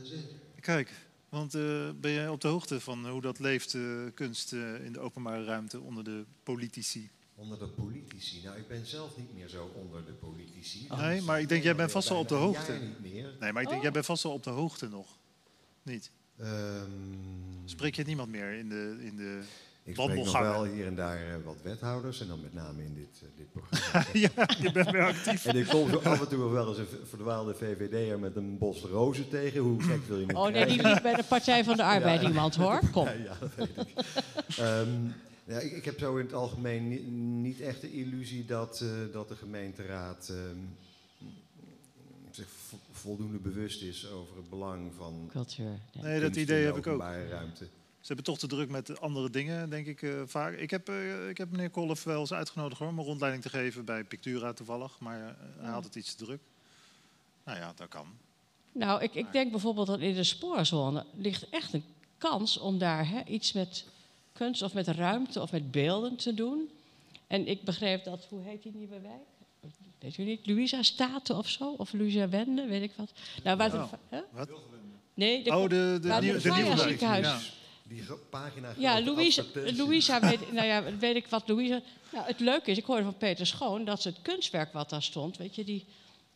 Kijk, 0.61 0.93
want 1.29 1.55
eh, 1.55 1.91
ben 2.01 2.12
jij 2.12 2.29
op 2.29 2.41
de 2.41 2.49
hoogte 2.49 2.81
van 2.81 3.09
hoe 3.09 3.20
dat 3.20 3.39
leeft, 3.39 3.74
eh, 3.74 3.83
kunst 4.15 4.53
eh, 4.53 4.85
in 4.85 4.93
de 4.93 5.01
openbare 5.01 5.45
ruimte 5.45 5.81
onder 5.81 6.05
de 6.05 6.24
politici? 6.43 7.11
Onder 7.35 7.59
de 7.59 7.66
politici. 7.69 8.41
Nou, 8.45 8.57
ik 8.59 8.69
ben 8.69 8.87
zelf 8.87 9.16
niet 9.16 9.35
meer 9.35 9.49
zo 9.49 9.73
onder 9.74 10.05
de 10.05 10.12
politici. 10.12 10.87
Nee, 10.97 11.23
maar 11.23 11.41
ik 11.41 11.49
denk, 11.49 11.62
jij 11.62 11.74
bent 11.77 11.91
vast 11.91 12.09
wel 12.09 12.19
op 12.19 12.29
de 12.29 12.35
hoogte. 12.35 12.73
jaar 12.73 12.81
niet 12.83 13.01
meer. 13.01 13.35
Nee, 13.41 13.53
maar 13.53 13.62
ik 13.62 13.69
denk, 13.69 13.77
Oh. 13.79 13.83
jij 13.83 13.93
bent 13.93 14.05
vast 14.07 14.23
wel 14.23 14.33
op 14.33 14.43
de 14.43 14.51
hoogte 14.51 14.89
nog. 14.89 15.07
Niet? 15.83 16.11
Ehm, 16.39 16.91
Spreek 17.65 17.95
je 17.95 18.03
niemand 18.05 18.29
meer 18.31 18.53
in 18.53 18.69
de, 18.69 18.97
in 19.01 19.16
de 19.16 19.43
ik 19.85 19.95
spreek 19.97 20.17
nog 20.25 20.39
wel 20.41 20.65
hier 20.65 20.87
en 20.87 20.95
daar 20.95 21.17
eh, 21.17 21.35
wat 21.45 21.57
wethouders. 21.63 22.21
En 22.21 22.27
dan 22.29 22.41
met 22.41 22.55
name 22.55 22.83
in 22.85 22.95
dit, 22.95 23.23
eh, 23.23 23.29
dit 23.37 23.53
programma. 23.53 24.07
ja, 24.35 24.49
je 24.61 24.73
bent 24.73 24.91
weer 24.91 25.05
actief. 25.07 25.45
en 25.47 25.57
ik 25.57 25.67
kom 25.67 25.91
zo 25.91 25.97
af 25.99 26.21
en 26.21 26.29
toe 26.29 26.39
nog 26.39 26.53
wel 26.53 26.69
eens 26.69 26.79
een 26.79 26.87
verdwaalde 27.05 27.55
VVD'er 27.55 28.19
met 28.19 28.37
een 28.37 28.59
bos 28.59 28.81
rozen 28.83 29.29
tegen. 29.29 29.61
Hoe 29.61 29.83
gek 29.83 30.05
wil 30.07 30.19
je 30.19 30.27
het 30.27 30.37
Oh 30.37 30.43
nee, 30.43 30.53
krijgen? 30.53 30.79
die 30.85 30.93
liep 30.93 31.03
bij 31.03 31.15
de 31.15 31.25
Partij 31.25 31.65
van 31.65 31.77
de 31.77 31.83
Arbeid 31.85 32.23
iemand 32.23 32.55
hoor. 32.55 32.81
Kom. 32.93 33.05
Ja, 33.05 33.13
ja, 33.13 33.37
dat 33.41 33.55
weet 33.55 33.77
ik. 33.77 34.05
Ehm, 34.59 34.89
ja, 35.45 35.59
ik, 35.59 35.73
ik 35.73 35.85
heb 35.85 35.99
zo 35.99 36.17
in 36.17 36.25
het 36.25 36.35
algemeen 36.35 36.89
ni- 36.89 37.01
niet 37.41 37.61
echt 37.61 37.81
de 37.81 37.93
illusie 37.93 38.45
dat, 38.45 38.81
eh, 38.81 38.89
dat 39.13 39.29
de 39.29 39.37
gemeenteraad 39.37 40.29
ehm, 40.29 40.57
zich 42.31 42.47
vo- 42.69 42.79
voldoende 42.93 43.39
bewust 43.39 43.83
is 43.83 44.11
over 44.11 44.37
het 44.37 44.49
belang 44.51 44.93
van 44.97 45.29
Cultuur. 45.33 45.65
Nee. 45.93 46.03
Nee, 46.05 46.21
dat 46.21 46.37
idee 46.37 46.61
de 46.61 46.67
heb 46.67 46.77
ik 46.77 46.87
ook. 46.87 46.95
openbare 46.95 47.29
ruimte. 47.29 47.67
Ze 48.03 48.09
hebben 48.09 48.24
toch 48.24 48.39
te 48.39 48.47
druk 48.47 48.70
met 48.70 49.01
andere 49.01 49.31
dingen, 49.31 49.70
denk 49.70 49.87
ik 49.87 50.03
eh, 50.03 50.11
vaak. 50.27 50.57
Ik 50.57 50.70
heb, 50.70 50.89
eh, 50.89 51.29
ik 51.29 51.39
heb 51.39 51.51
meneer 51.51 51.70
Kolf 51.70 52.05
wel 52.05 52.20
eens 52.20 52.33
uitgenodigd 52.33 52.79
hoor, 52.81 52.89
om 52.89 52.99
een 52.99 53.05
rondleiding 53.05 53.43
te 53.43 53.49
geven 53.49 53.85
bij 53.85 54.05
Pictura 54.05 54.53
toevallig. 54.53 54.99
Maar 54.99 55.20
eh, 55.20 55.35
hij 55.59 55.70
had 55.70 55.85
het 55.85 55.95
iets 55.95 56.15
te 56.15 56.24
druk. 56.24 56.41
Nou 57.45 57.59
ja, 57.59 57.73
dat 57.77 57.89
kan. 57.89 58.07
Nou, 58.73 59.03
ik, 59.03 59.15
ik 59.15 59.33
denk 59.33 59.51
bijvoorbeeld 59.51 59.87
dat 59.87 60.01
in 60.01 60.15
de 60.15 60.24
spoorzone 60.24 61.05
ligt 61.16 61.49
echt 61.51 61.73
een 61.73 61.85
kans 62.19 62.59
om 62.59 62.79
daar 62.79 63.09
hè, 63.09 63.24
iets 63.24 63.53
met 63.53 63.87
kunst 64.33 64.62
of 64.62 64.74
met 64.74 64.87
ruimte 64.89 65.41
of 65.41 65.53
met 65.53 65.70
beelden 65.70 66.16
te 66.16 66.35
doen. 66.35 66.70
En 67.27 67.47
ik 67.47 67.62
begreep 67.62 68.05
dat, 68.05 68.27
hoe 68.29 68.43
heet 68.43 68.62
die 68.62 68.73
nieuwe 68.74 69.01
wijk? 69.01 69.23
Weet 69.99 70.19
u 70.19 70.23
niet, 70.24 70.47
Louisa 70.47 70.83
Staten 70.83 71.37
of 71.37 71.49
zo? 71.49 71.74
Of 71.77 71.93
Louisa 71.93 72.29
Wende, 72.29 72.66
weet 72.66 72.83
ik 72.83 72.93
wat. 72.97 73.12
Nou, 73.45 73.57
waar 73.57 73.74
Oh. 73.74 73.91
de, 73.91 73.99
hè? 74.09 74.23
Wat? 74.31 74.51
Nee, 75.15 75.45
de, 75.45 75.51
Oh, 75.57 75.69
de, 75.69 75.99
de, 76.01 76.09
de. 76.09 77.61
Ja. 77.94 78.06
Die 78.06 78.16
pagina 78.31 78.74
Ja, 78.77 79.01
grote 79.01 79.77
Louisa, 79.77 80.20
weet, 80.31 80.52
nou 80.52 80.66
ja, 80.66 80.97
weet 80.98 81.16
ik 81.16 81.27
wat 81.27 81.48
Louisa... 81.48 81.81
Nou, 82.12 82.27
het 82.27 82.40
leuke 82.40 82.70
is, 82.70 82.78
ik 82.78 82.85
hoorde 82.85 83.02
van 83.02 83.16
Peter 83.16 83.47
Schoon 83.47 83.85
dat 83.85 84.02
ze 84.02 84.09
het 84.09 84.23
kunstwerk 84.23 84.73
wat 84.73 84.90
daar 84.90 85.02
stond... 85.02 85.36
weet 85.36 85.55
je, 85.55 85.64
die 85.64 85.86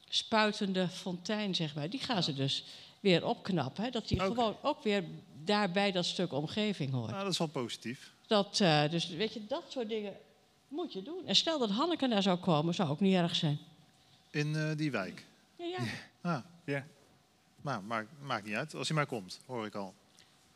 spuitende 0.08 0.88
fontein, 0.88 1.54
zeg 1.54 1.74
maar... 1.74 1.90
die 1.90 2.00
gaan 2.00 2.22
ze 2.22 2.34
dus 2.34 2.64
weer 3.00 3.26
opknappen. 3.26 3.84
Hè, 3.84 3.90
dat 3.90 4.08
die 4.08 4.20
gewoon 4.20 4.56
ook 4.62 4.82
weer 4.82 5.04
daarbij 5.44 5.92
dat 5.92 6.04
stuk 6.04 6.32
omgeving 6.32 6.92
hoort. 6.92 7.10
Nou, 7.10 7.22
dat 7.22 7.32
is 7.32 7.38
wel 7.38 7.46
positief. 7.46 8.12
Dat, 8.26 8.60
eh, 8.60 8.90
dus 8.90 9.08
weet 9.08 9.32
je, 9.32 9.46
dat 9.46 9.64
soort 9.68 9.88
dingen 9.88 10.16
moet 10.68 10.92
je 10.92 11.02
doen. 11.02 11.26
En 11.26 11.36
stel 11.36 11.58
dat 11.58 11.70
Hanneke 11.70 12.08
daar 12.08 12.22
zou 12.22 12.38
komen, 12.38 12.74
zou 12.74 12.88
ook 12.90 13.00
niet 13.00 13.14
erg 13.14 13.34
zijn. 13.34 13.58
In 14.30 14.56
eh, 14.56 14.76
die 14.76 14.90
wijk. 14.90 15.24
Ja, 15.56 15.64
ja. 15.64 15.82
Ah. 16.20 16.38
Ja. 16.64 16.86
Nou, 17.62 17.82
maakt, 17.82 18.08
maakt 18.22 18.44
niet 18.44 18.54
uit. 18.54 18.74
Als 18.74 18.88
hij 18.88 18.96
maar 18.96 19.06
komt, 19.06 19.40
hoor 19.46 19.66
ik 19.66 19.74
al. 19.74 19.94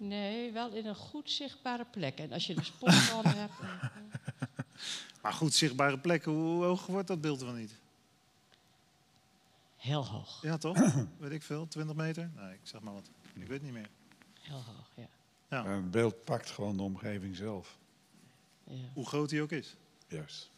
Nee, 0.03 0.53
wel 0.53 0.71
in 0.73 0.87
een 0.87 0.95
goed 0.95 1.31
zichtbare 1.31 1.85
plek. 1.85 2.19
En 2.19 2.33
als 2.33 2.47
je 2.47 2.55
de 2.55 2.65
spotbal 2.65 3.23
hebt... 3.35 3.53
eh, 3.61 3.85
Maar 5.23 5.33
goed, 5.33 5.55
zichtbare 5.55 5.99
plekken, 5.99 6.33
hoe 6.33 6.65
hoog 6.65 6.87
wordt 6.87 7.09
dat 7.09 7.21
beeld 7.21 7.41
wel 7.41 7.53
niet? 7.53 7.73
heel 9.77 10.07
hoog, 10.07 10.43
Ja, 10.43 10.57
toch? 10.59 10.95
weet 11.19 11.31
ik 11.33 11.43
veel, 11.43 11.69
20 11.69 11.97
meter? 11.97 12.31
Nee, 12.37 12.53
ik 12.53 12.61
zeg 12.63 12.81
maar 12.81 12.93
wat. 12.93 13.11
Ik 13.35 13.47
weet 13.47 13.63
niet 13.63 13.73
meer. 13.73 13.89
heel 14.41 14.63
hoog, 14.67 14.91
ja. 14.95 15.07
Ja, 15.49 15.65
Een 15.67 15.91
beeld 15.91 16.25
pakt 16.25 16.51
gewoon 16.51 16.77
de 16.77 16.83
omgeving 16.83 17.37
zelf. 17.37 17.77
ja. 18.65 18.75
hoe 18.93 19.07
groot 19.07 19.31
hij 19.31 19.41
ook 19.43 19.51
is. 19.53 19.75
Juist. 20.09 20.51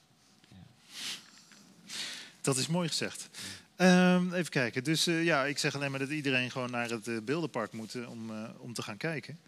Dat 2.41 2.57
is 2.57 2.67
mooi 2.67 2.89
gezegd. 2.89 3.29
Ehm, 3.83 4.33
even 4.35 4.51
kijken. 4.51 4.85
Dus 4.85 5.07
eh, 5.07 5.25
ja, 5.25 5.45
ik 5.45 5.59
zeg 5.59 5.75
alleen 5.75 5.91
maar 5.91 6.01
dat 6.01 6.11
iedereen 6.11 6.51
gewoon 6.51 6.71
naar 6.71 6.91
het 6.91 7.09
eh, 7.09 7.17
beeldenpark 7.25 7.73
moet 7.73 7.95
eh, 7.95 8.11
om, 8.11 8.31
om 8.59 8.73
te 8.75 8.83
gaan 8.83 8.97
kijken. 8.97 9.39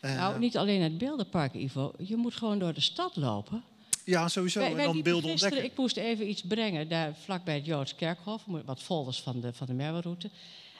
Eh, 0.00 0.16
Nou, 0.16 0.38
niet 0.38 0.56
alleen 0.56 0.82
het 0.82 0.98
beeldenpark, 0.98 1.54
Ivo. 1.54 1.92
Je 1.98 2.16
moet 2.16 2.34
gewoon 2.34 2.58
door 2.58 2.74
de 2.74 2.80
stad 2.80 3.16
lopen. 3.16 3.62
Ja, 4.04 4.28
sowieso. 4.28 4.60
Wij- 4.60 4.70
en 4.70 4.76
dan 4.76 5.02
beelden 5.02 5.30
gisteren, 5.30 5.32
ontdekken. 5.32 5.64
Ik 5.64 5.76
moest 5.78 5.96
even 5.96 6.28
iets 6.28 6.42
brengen, 6.42 6.88
daar 6.88 7.14
vlakbij 7.24 7.54
het 7.54 7.66
Joods 7.66 7.94
Kerkhof. 7.94 8.42
Wat 8.46 8.82
folders 8.82 9.20
van 9.20 9.40
de, 9.40 9.52
van 9.52 9.66
de 9.66 9.72
Merwe-route. 9.74 10.30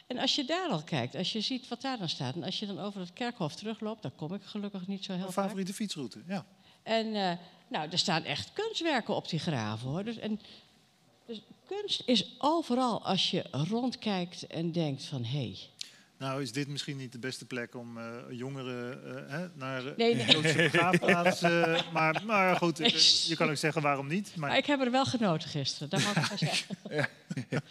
En 0.07 0.19
als 0.19 0.35
je 0.35 0.45
daar 0.45 0.69
al 0.71 0.83
kijkt, 0.83 1.15
als 1.15 1.33
je 1.33 1.41
ziet 1.41 1.69
wat 1.69 1.81
daar 1.83 1.99
dan 1.99 2.09
staat... 2.09 2.35
en 2.35 2.43
als 2.43 2.59
je 2.59 2.67
dan 2.67 2.79
over 2.79 3.01
het 3.01 3.13
kerkhof 3.13 3.55
terugloopt... 3.55 4.03
dan 4.03 4.13
kom 4.17 4.35
ik 4.35 4.43
gelukkig 4.45 4.87
niet 4.87 5.05
zo 5.05 5.13
heel 5.13 5.21
Mijn 5.21 5.33
vaak. 5.33 5.45
favoriete 5.45 5.73
fietsroute, 5.75 6.19
ja. 6.27 6.45
En 6.83 7.11
nou, 7.69 7.89
er 7.91 7.99
staan 7.99 8.25
echt 8.25 8.53
kunstwerken 8.53 9.15
op 9.15 9.29
die 9.29 9.39
graven, 9.39 9.89
hoor. 9.89 10.05
Dus, 10.05 10.19
en, 10.19 10.41
dus 11.29 11.43
kunst 11.67 12.03
is 12.07 12.35
overal 12.39 13.05
als 13.05 13.31
je 13.31 13.45
rondkijkt 13.51 14.47
en 14.47 14.73
denkt 14.73 15.05
van... 15.05 15.25
hé, 15.25 15.39
hey, 15.39 15.59
Nou, 16.19 16.43
is 16.43 16.53
dit 16.53 16.69
misschien 16.69 16.97
niet 16.97 17.13
de 17.13 17.19
beste 17.19 17.45
plek 17.45 17.75
om 17.75 17.99
eh, 17.99 18.05
jongeren 18.31 19.05
eh, 19.27 19.33
hè, 19.33 19.47
naar 19.55 19.87
eh, 19.87 19.97
Nee, 19.97 20.15
nee. 20.15 20.41
Begraafplaats... 20.71 21.43
eh, 21.43 21.81
maar, 21.93 22.23
maar 22.27 22.57
goed, 22.57 22.77
je 23.27 23.37
kan 23.37 23.49
ook 23.51 23.57
zeggen 23.57 23.83
waarom 23.83 24.07
niet. 24.07 24.33
Maar, 24.37 24.49
Maar 24.49 24.59
ik 24.59 24.67
heb 24.67 24.81
er 24.81 24.91
wel 24.91 25.05
genoten 25.05 25.49
gisteren, 25.49 25.89
dat 25.89 26.01
mag 26.03 26.17
ik 26.17 26.25
wel 26.29 26.39
zeggen. 26.39 26.77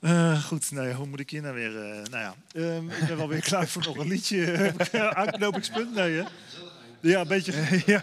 Eh, 0.00 0.44
goed, 0.44 0.70
nee, 0.70 0.92
hoe 0.92 1.06
moet 1.06 1.20
ik 1.20 1.30
hier 1.30 1.42
nou 1.42 1.54
weer... 1.54 1.76
eh, 1.76 2.02
nou 2.10 2.10
ja, 2.10 2.34
ehm, 2.52 2.88
ik 2.90 3.06
ben 3.06 3.16
wel 3.16 3.28
weer 3.28 3.40
klaar 3.40 3.68
voor 3.68 3.82
nog 3.86 3.96
een 3.96 4.08
liedje. 4.08 4.72
Aanknopingspunt? 5.14 5.94
Nee, 5.94 6.12
hè? 6.12 6.24
Ja, 7.00 7.20
een 7.20 7.28
beetje, 7.28 7.82
ja. 7.86 8.02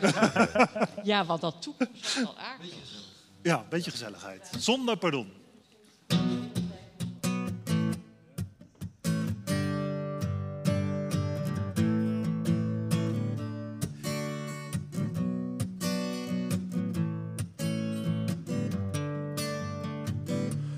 Ja, 1.04 1.26
want 1.26 1.42
dat 1.42 1.62
toekomst 1.62 2.06
is 2.06 2.16
wel 2.16 2.38
aardig. 2.38 2.70
Ja, 3.42 3.58
een 3.60 3.70
beetje 3.70 3.92
gezelligheid. 3.92 4.50
Zonder 4.58 4.98
pardon. 4.98 5.38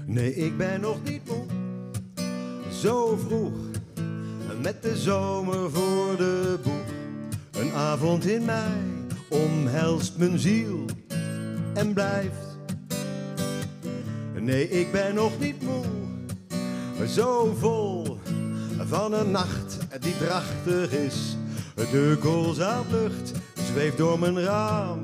Nee, 0.06 0.36
ik 0.36 0.58
ben 0.58 0.82
nog 0.82 1.04
niet 1.04 1.22
moe. 1.26 1.46
Zo 2.72 3.16
vroeg, 3.16 3.58
met 4.62 4.84
de 4.84 4.98
zomer 4.98 5.72
voor 5.72 6.18
de 6.18 6.60
boeg. 6.64 7.64
Een 7.64 7.72
avond 7.72 8.26
in 8.26 8.46
mei 8.46 9.08
omhelst 9.30 10.18
mijn 10.18 10.40
ziel 10.40 10.86
en 11.74 11.94
blijft. 11.94 12.49
Nee, 14.50 14.70
ik 14.70 14.92
ben 14.92 15.16
nog 15.16 15.40
niet 15.40 15.62
moe. 15.62 15.84
Zo 17.08 17.56
vol 17.60 18.18
van 18.88 19.14
een 19.14 19.32
nacht 19.32 19.78
die 20.00 20.18
drachtig 20.18 20.92
is. 20.92 21.38
De 21.76 22.18
koolzaadlucht 22.20 23.32
zweeft 23.72 23.98
door 23.98 24.20
mijn 24.20 24.42
raam 24.42 25.00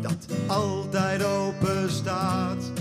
dat 0.00 0.26
altijd 0.46 1.24
open 1.24 1.90
staat. 1.90 2.72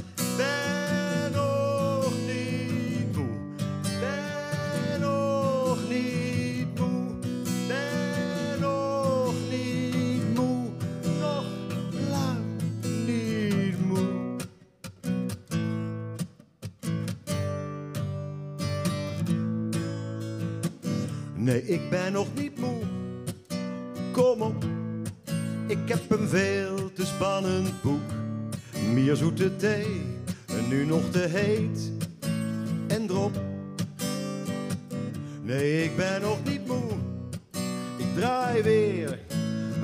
Nee, 21.45 21.67
ik 21.67 21.89
ben 21.89 22.11
nog 22.11 22.27
niet 22.35 22.59
moe. 22.59 22.81
Kom 24.11 24.41
op, 24.41 24.65
ik 25.67 25.77
heb 25.85 26.11
een 26.11 26.27
veel 26.27 26.93
te 26.93 27.05
spannend 27.05 27.81
boek. 27.81 28.11
Meer 28.93 29.15
zoete 29.15 29.55
thee, 29.55 30.01
en 30.45 30.67
nu 30.67 30.85
nog 30.85 31.09
te 31.11 31.19
heet. 31.19 31.91
En 32.87 33.07
drop. 33.07 33.41
Nee, 35.41 35.83
ik 35.83 35.95
ben 35.95 36.21
nog 36.21 36.37
niet 36.43 36.67
moe. 36.67 36.91
Ik 37.97 38.15
draai 38.15 38.61
weer 38.61 39.19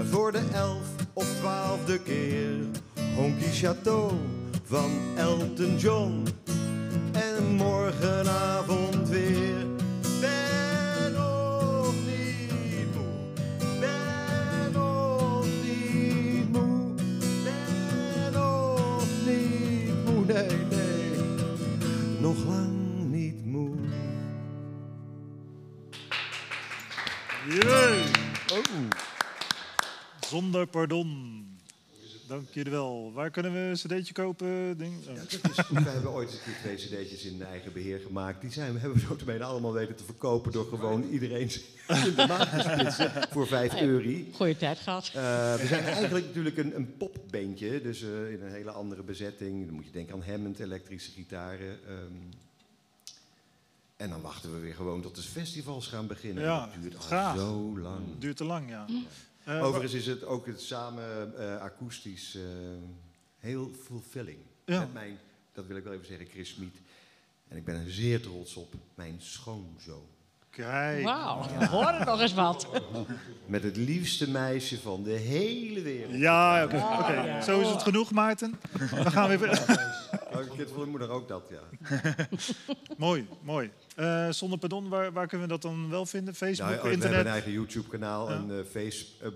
voor 0.10 0.32
de 0.32 0.42
elf 0.54 0.88
of 1.14 1.36
twaalfde 1.40 2.00
keer. 2.00 2.56
Honky 3.16 3.52
Chateau 3.52 4.12
van 4.64 4.92
Elton 5.16 5.78
John. 5.78 6.24
En 7.12 7.44
morgenavond 7.56 9.10
weer. 9.10 9.71
Nog 22.32 22.46
lang 22.46 23.10
niet 23.10 23.46
moe. 23.46 23.76
Jee. 27.50 28.04
Zonder 30.30 30.68
pardon. 30.68 31.41
Dank 32.32 32.50
jullie 32.52 32.72
wel. 32.72 33.12
Waar 33.14 33.30
kunnen 33.30 33.54
we 33.54 33.60
een 33.60 33.74
cd'tje 33.74 34.14
kopen? 34.14 34.78
Ding? 34.78 34.94
Oh. 35.08 35.16
Ja, 35.16 35.22
dat 35.42 35.52
is, 35.52 35.70
we 35.70 35.90
hebben 35.90 36.12
ooit 36.12 36.32
een 36.32 36.40
keer 36.44 36.56
twee 36.62 36.76
cd'tjes 36.76 37.24
in 37.24 37.44
eigen 37.44 37.74
beheer 37.74 38.00
gemaakt. 38.00 38.42
Die 38.42 38.52
zijn, 38.52 38.74
we 38.74 38.80
hebben 38.80 39.00
we 39.00 39.06
notabene 39.10 39.44
allemaal 39.44 39.74
weten 39.74 39.96
te 39.96 40.04
verkopen 40.04 40.52
door 40.52 40.66
gewoon 40.66 41.04
iedereen 41.04 41.42
in 41.88 42.16
de 42.16 42.48
te 42.52 42.60
splitsen 42.60 43.12
voor 43.30 43.48
5 43.48 43.82
euro. 43.82 44.10
Goeie 44.34 44.58
tijd 44.58 44.78
gehad. 44.78 45.06
Eh, 45.08 45.14
we 45.56 45.66
zijn 45.68 45.84
eigenlijk 45.84 46.26
natuurlijk 46.26 46.58
een, 46.58 46.76
een 46.76 46.98
popbandje, 46.98 47.82
dus 47.82 48.02
eh, 48.02 48.32
in 48.32 48.42
een 48.42 48.52
hele 48.52 48.72
andere 48.72 49.04
bezetting. 49.04 49.66
Dan 49.66 49.76
moet 49.76 49.86
je 49.86 49.92
denken 49.92 50.14
aan 50.14 50.24
Hammond, 50.24 50.60
elektrische 50.60 51.12
gitaren. 51.12 51.80
ehm. 51.88 52.14
en 53.98 54.10
dan 54.10 54.22
wachten 54.22 54.54
we 54.54 54.60
weer 54.60 54.76
gewoon 54.76 55.02
tot 55.02 55.16
de 55.16 55.22
festivals 55.22 55.88
gaan 55.88 56.08
beginnen. 56.08 56.44
Ja, 56.44 56.66
dat 56.66 56.82
duurt 56.82 56.96
al 56.96 57.02
graag. 57.02 57.38
zo 57.38 57.80
lang. 57.80 58.02
Duurt 58.18 58.38
te 58.38 58.44
lang, 58.46 58.70
ja. 58.70 58.86
Eh, 59.44 59.64
Overigens 59.64 59.94
is 59.94 60.06
het 60.06 60.24
ook 60.24 60.46
het 60.46 60.62
samen 60.62 61.38
eh, 61.38 61.62
akoestisch 61.62 62.36
eh, 62.36 62.42
heel 63.40 63.72
fulfilling. 63.84 64.38
Ja. 64.66 64.80
Met 64.80 64.94
mijn, 64.94 65.20
dat 65.54 65.66
wil 65.66 65.76
ik 65.76 65.84
wel 65.84 65.94
even 65.94 66.06
zeggen, 66.06 66.28
Chris 66.28 66.50
Smit. 66.50 66.76
En 67.48 67.58
ik 67.58 67.66
ben 67.66 67.76
er 67.76 67.92
zeer 67.92 68.22
trots 68.22 68.56
op, 68.56 68.74
mijn 68.96 69.16
schoonzoon. 69.18 70.06
Kijk. 70.50 71.04
Wauw, 71.04 71.48
we 71.60 71.68
horen 71.68 72.06
nog 72.06 72.22
eens 72.22 72.34
wat. 72.34 72.68
Met 73.46 73.64
het 73.64 73.76
liefste 73.76 74.30
meisje 74.30 74.80
van 74.80 75.04
de 75.04 75.12
hele 75.12 75.82
wereld. 75.82 76.16
Ja, 76.16 76.64
oké. 76.64 76.76
ja. 76.76 77.42
Zo 77.42 77.60
is 77.60 77.70
het 77.70 77.84
genoeg, 77.84 78.12
Maarten. 78.12 78.60
We 78.72 79.12
gaan 79.12 79.30
weer... 79.30 79.50
Oh 79.50 79.91
Een 80.32 80.56
kind 80.56 80.70
van 80.70 80.80
de 80.80 80.86
moeder 80.90 81.10
ook 81.10 81.28
dat, 81.28 81.50
ja. 81.50 81.62
Mooi, 82.98 83.28
mooi. 83.42 83.72
Eh, 83.96 84.30
zonder 84.30 84.60
pardon, 84.60 84.90
waar, 84.90 85.12
waar 85.14 85.28
kunnen 85.28 85.48
we 85.48 85.54
dat 85.54 85.62
dan 85.62 85.90
wel 85.90 86.06
vinden? 86.06 86.36
Facebook, 86.36 86.70
Nou, 86.70 86.82
we 86.82 86.92
internet? 86.92 87.04
hebben 87.04 87.20
een 87.26 87.32
eigen 87.32 87.52
YouTube-kanaal, 87.52 88.30
Ja. 88.30 88.36
een 88.36 88.52
eh, 88.60 88.66
face, 88.66 89.06
eh, 89.22 89.30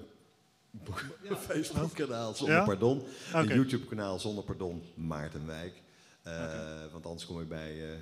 Facebook-kanaal 1.37 2.33
zonder 2.35 2.55
Ja? 2.55 2.63
pardon. 2.63 3.03
Een 3.33 3.47
YouTube-kanaal 3.47 4.19
zonder 4.19 4.43
pardon, 4.43 4.83
Maartenwijk. 4.93 5.81
Eh, 6.23 6.51
Want 6.91 7.05
anders 7.05 7.25
kom 7.25 7.41
ik 7.41 7.47
bij 7.47 7.99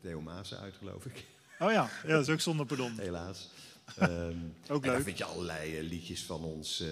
Theo 0.00 0.20
Maassen 0.20 0.58
uit, 0.58 0.74
geloof 0.78 1.04
ik. 1.06 1.24
Oh 1.58 1.70
ja, 1.72 1.90
ja, 2.02 2.08
dat 2.12 2.22
is 2.22 2.32
ook 2.32 2.40
zonder 2.40 2.66
pardon. 2.66 2.98
Helaas. 2.98 3.48
Ehm, 3.98 4.36
Ook 4.68 4.82
en 4.82 4.88
daar 4.88 4.94
leuk. 4.94 5.02
vind 5.04 5.18
je 5.18 5.24
allerlei 5.24 5.82
liedjes 5.88 6.24
van 6.24 6.44
ons. 6.44 6.80
eh, 6.80 6.88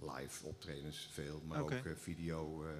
live 0.00 0.44
optredens 0.46 1.08
veel, 1.12 1.42
maar 1.46 1.60
ook 1.60 1.72
video, 2.00 2.64
eh, 2.64 2.70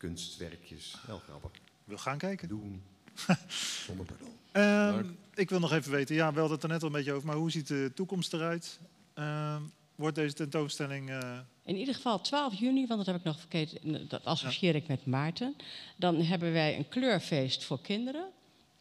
kunstwerkjes. 0.00 0.94
Wel 1.06 1.18
grappig. 1.18 1.50
We 1.84 1.98
gaan 1.98 2.18
kijken. 2.18 2.48
Doen. 2.48 2.82
Zonder 3.86 4.06
pardon. 4.06 4.28
Ehm, 4.52 5.10
ik 5.34 5.48
wil 5.50 5.58
nog 5.58 5.72
even 5.72 5.90
weten, 5.90 6.14
ja, 6.14 6.32
we 6.32 6.38
hadden 6.38 6.54
het 6.54 6.62
er 6.62 6.68
net 6.68 6.80
al 6.82 6.86
een 6.86 6.92
beetje 6.94 7.12
over, 7.12 7.26
maar 7.26 7.36
hoe 7.36 7.50
ziet 7.50 7.66
de 7.66 7.92
toekomst 7.94 8.32
eruit? 8.32 8.80
Ehm, 9.14 9.62
wordt 9.94 10.14
deze 10.16 10.34
tentoonstelling... 10.34 11.10
eh, 11.10 11.38
In 11.64 11.76
ieder 11.76 11.94
geval 11.94 12.20
12 12.20 12.54
juni, 12.54 12.86
want 12.86 12.98
dat 12.98 13.06
heb 13.06 13.16
ik 13.16 13.24
nog 13.24 13.40
vergeten, 13.40 14.08
dat 14.08 14.24
associeer 14.24 14.74
ik 14.74 14.86
met 14.88 15.06
Maarten. 15.06 15.56
Dan 15.96 16.22
hebben 16.22 16.52
wij 16.52 16.76
een 16.76 16.88
kleurfeest 16.88 17.64
voor 17.64 17.80
kinderen. 17.80 18.28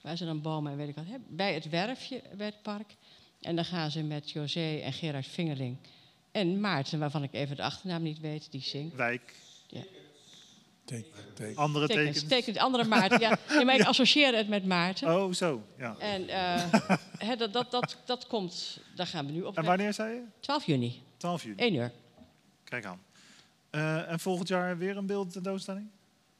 Waar 0.01 0.17
ze 0.17 0.25
dan 0.25 0.41
bomen 0.41 0.71
en 0.71 0.77
weet 0.77 0.89
ik 0.89 0.95
wat 0.95 1.05
hebben. 1.05 1.35
Bij 1.35 1.53
het 1.53 1.69
werfje 1.69 2.21
bij 2.37 2.45
het 2.45 2.61
park. 2.61 2.95
En 3.41 3.55
dan 3.55 3.65
gaan 3.65 3.91
ze 3.91 4.03
met 4.03 4.31
José 4.31 4.75
en 4.77 4.93
Gerard 4.93 5.27
Vingerling. 5.27 5.77
En 6.31 6.59
Maarten, 6.59 6.99
waarvan 6.99 7.23
ik 7.23 7.33
even 7.33 7.55
de 7.55 7.63
achternaam 7.63 8.01
niet 8.01 8.19
weet, 8.19 8.51
die 8.51 8.61
zingt. 8.61 8.95
wijk, 8.95 9.35
Teken, 10.89 11.11
teken. 11.33 11.55
andere 11.55 11.87
Tekens, 11.87 12.05
tekens. 12.05 12.29
tekens, 12.29 12.57
andere 12.57 12.83
Maarten. 12.83 13.19
Ja, 13.19 13.37
nee, 13.49 13.65
maar 13.65 13.75
ik 13.75 13.85
associeer 13.85 14.35
het 14.35 14.47
met 14.47 14.65
Maarten. 14.65 15.15
Oh, 15.15 15.33
zo. 15.33 15.61
Ja. 15.77 15.95
En 15.99 16.29
eh, 16.29 16.73
hè, 17.27 17.35
dat, 17.35 17.53
dat, 17.53 17.71
dat, 17.71 17.97
dat 18.05 18.27
komt, 18.27 18.79
daar 18.95 19.07
gaan 19.07 19.25
we 19.25 19.31
nu 19.31 19.41
op. 19.41 19.57
En 19.57 19.63
wanneer 19.63 19.93
zei 19.93 20.13
je? 20.13 20.21
12 20.39 20.65
juni, 20.65 21.01
12 21.17 21.43
juni. 21.43 21.55
1 21.55 21.73
uur. 21.73 21.91
Kijk 22.63 22.85
aan. 22.85 23.01
Eh, 23.69 24.11
en 24.11 24.19
volgend 24.19 24.47
jaar 24.47 24.77
weer 24.77 24.97
een 24.97 25.05
beeldtentoonstelling? 25.05 25.87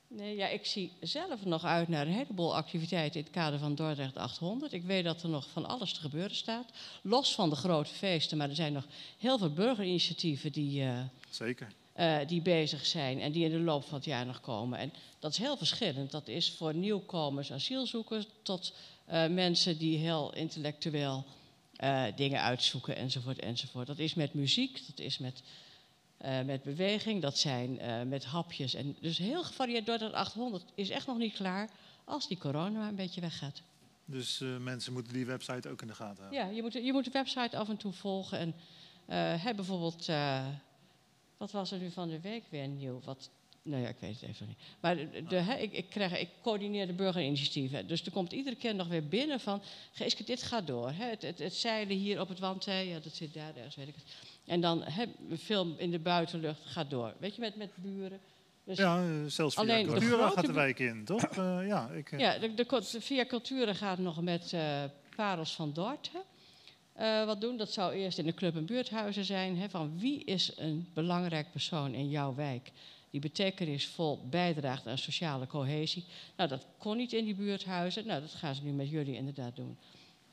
Nee, 0.08 0.36
ja, 0.36 0.48
ik 0.48 0.66
zie 0.66 0.92
zelf 1.02 1.46
nog 1.46 1.64
uit 1.64 1.88
naar 1.88 2.08
een 2.08 2.14
heleboel 2.14 2.56
activiteiten 2.56 3.20
in 3.20 3.26
het 3.26 3.36
kader 3.36 3.60
van 3.60 3.76
Dordrecht 3.76 4.18
800. 4.18 4.74
Ik 4.74 4.84
weet 4.84 5.04
dat 5.04 5.24
er 5.24 5.30
nog 5.30 5.48
van 5.50 5.66
alles 5.66 5.94
te 5.94 6.00
gebeuren 6.00 6.36
staat. 6.36 6.72
Los 7.02 7.36
van 7.36 7.50
de 7.50 7.56
grote 7.56 7.94
feesten, 7.94 8.38
maar 8.38 8.50
er 8.50 8.56
zijn 8.56 8.74
nog 8.74 8.86
heel 9.18 9.38
veel 9.38 9.54
burgerinitiatieven 9.54 10.52
die, 10.52 10.84
eh, 10.84 11.00
Zeker. 11.30 11.68
Eh, 12.00 12.18
die 12.28 12.42
bezig 12.42 12.86
zijn 12.86 13.20
en 13.20 13.32
die 13.32 13.44
in 13.44 13.52
de 13.52 13.60
loop 13.60 13.84
van 13.84 13.96
het 13.98 14.06
jaar 14.06 14.26
nog 14.26 14.42
komen. 14.42 14.80
En 14.80 14.94
dat 15.20 15.32
is 15.32 15.38
heel 15.38 15.58
verschillend. 15.58 16.12
Dat 16.12 16.28
is 16.28 16.52
voor 16.52 16.74
nieuwkomers, 16.74 17.52
asielzoekers, 17.52 18.26
tot 18.42 18.74
eh, 19.06 19.28
mensen 19.28 19.78
die 19.78 19.98
heel 19.98 20.34
intellectueel 20.34 21.26
eh, 21.76 22.04
dingen 22.16 22.42
uitzoeken 22.42 22.96
enzovoort 22.96 23.40
enzovoort. 23.40 23.88
Dat 23.88 23.98
is 23.98 24.14
met 24.14 24.34
muziek, 24.34 24.82
dat 24.88 25.00
is 25.00 25.18
met, 25.18 25.44
met 26.46 26.64
beweging, 26.64 27.22
dat 27.22 27.38
zijn 27.38 27.80
met 28.10 28.26
hapjes. 28.26 28.74
En 28.74 28.98
dus 29.02 29.18
heel 29.18 29.44
gevarieerd. 29.44 29.86
Dordrecht 29.86 30.14
800 30.14 30.64
is 30.76 30.90
echt 30.90 31.08
nog 31.08 31.18
niet 31.18 31.34
klaar 31.34 31.70
als 32.06 32.28
die 32.28 32.38
corona 32.38 32.88
een 32.88 32.96
beetje 32.96 33.22
weggaat. 33.22 33.62
Dus 34.06 34.44
mensen 34.60 34.94
moeten 34.94 35.14
die 35.14 35.26
website 35.26 35.70
ook 35.70 35.82
in 35.82 35.88
de 35.88 35.96
gaten 35.96 36.24
houden. 36.24 36.46
Ja, 36.46 36.56
je 36.56 36.62
moet, 36.62 36.74
je 36.74 36.92
moet 36.92 37.06
de 37.06 37.12
website 37.12 37.58
af 37.58 37.70
en 37.70 37.78
toe 37.78 37.94
volgen. 37.94 38.38
En 38.38 38.56
heb 39.40 39.56
bijvoorbeeld, 39.56 40.10
wat 41.40 41.52
was 41.52 41.72
er 41.72 41.80
nu 41.80 41.92
van 41.92 42.10
de 42.10 42.20
week 42.20 42.44
weer 42.50 42.68
nieuw? 42.68 43.02
Wat, 43.04 43.30
nou 43.62 43.82
ja, 43.82 43.90
ik 43.90 44.00
weet 44.00 44.22
het 44.22 44.30
even 44.30 44.48
niet. 44.48 44.58
Maar 44.80 44.96
de, 45.28 45.58
ik, 45.60 45.74
ik, 45.74 45.90
krijg, 45.90 46.20
ik 46.20 46.30
coördineer 46.42 46.88
de 46.88 46.94
burgerinitiatieven. 46.94 47.88
Dus 47.88 48.06
er 48.06 48.12
komt 48.12 48.32
iedere 48.32 48.56
keer 48.56 48.76
nog 48.76 48.88
weer 48.88 49.08
binnen 49.08 49.40
van, 49.40 49.62
Geeske, 49.92 50.24
dit 50.24 50.44
gaat 50.44 50.68
door. 50.68 50.92
Hè? 50.92 51.06
Het, 51.06 51.22
het, 51.22 51.40
het 51.40 51.54
zeilen 51.54 51.96
hier 51.96 52.20
op 52.20 52.30
het 52.30 52.40
wandtij, 52.40 52.88
ja, 52.88 53.00
dat 53.00 53.16
zit 53.16 53.34
daar 53.34 53.56
ergens, 53.56 53.76
weet 53.76 53.88
ik 53.88 53.96
het. 53.96 54.04
En 54.46 54.62
dan 54.62 54.84
hè, 54.84 55.06
film 55.38 55.76
in 55.78 55.92
de 55.92 56.00
buitenlucht 56.00 56.62
gaat 56.66 56.90
door. 56.90 57.14
Weet 57.20 57.36
je, 57.36 57.42
met, 57.42 57.56
met 57.56 57.70
buren. 57.76 58.20
Dus 58.64 58.78
Ja, 58.78 59.28
zelfs 59.28 59.56
via 59.56 59.64
Alleen 59.64 59.88
de 59.88 60.02
grote 60.02 60.36
gaat 60.36 60.46
de 60.46 60.54
wijk 60.54 60.80
in, 60.80 61.06
toch? 61.06 61.24
Eh, 61.38 61.68
ja, 61.68 61.90
ik, 61.90 62.12
eh, 62.12 62.20
Ja, 62.20 62.38
de, 62.38 62.84
via 63.00 63.26
Cultura 63.26 63.74
gaat 63.74 63.98
nog 63.98 64.22
met 64.22 64.54
eh 64.54 64.84
Parels 65.16 65.56
van 65.56 65.74
Dort 65.74 66.12
eh, 67.00 67.26
wat 67.26 67.42
doen. 67.42 67.58
Dat 67.58 67.72
zou 67.72 67.94
eerst 67.94 68.18
in 68.18 68.26
de 68.26 68.34
club 68.34 68.56
en 68.56 68.66
buurthuizen 68.66 69.26
zijn. 69.26 69.58
Hè, 69.58 69.70
van 69.70 70.00
wie 70.00 70.24
is 70.24 70.52
een 70.56 70.88
belangrijk 70.94 71.52
persoon 71.52 71.94
in 71.94 72.10
jouw 72.10 72.36
wijk 72.36 72.72
die 73.10 73.20
betekenisvol 73.22 74.20
bijdraagt 74.30 74.88
aan 74.88 74.98
sociale 74.98 75.48
cohesie? 75.48 76.06
Nou, 76.36 76.50
dat 76.50 76.66
kon 76.78 76.98
niet 76.98 77.14
in 77.14 77.26
die 77.26 77.36
buurthuizen. 77.36 78.06
Nou, 78.08 78.22
dat 78.22 78.32
gaan 78.34 78.56
ze 78.56 78.64
nu 78.64 78.72
met 78.72 78.90
jullie 78.90 79.16
inderdaad 79.16 79.56
doen. 79.56 79.78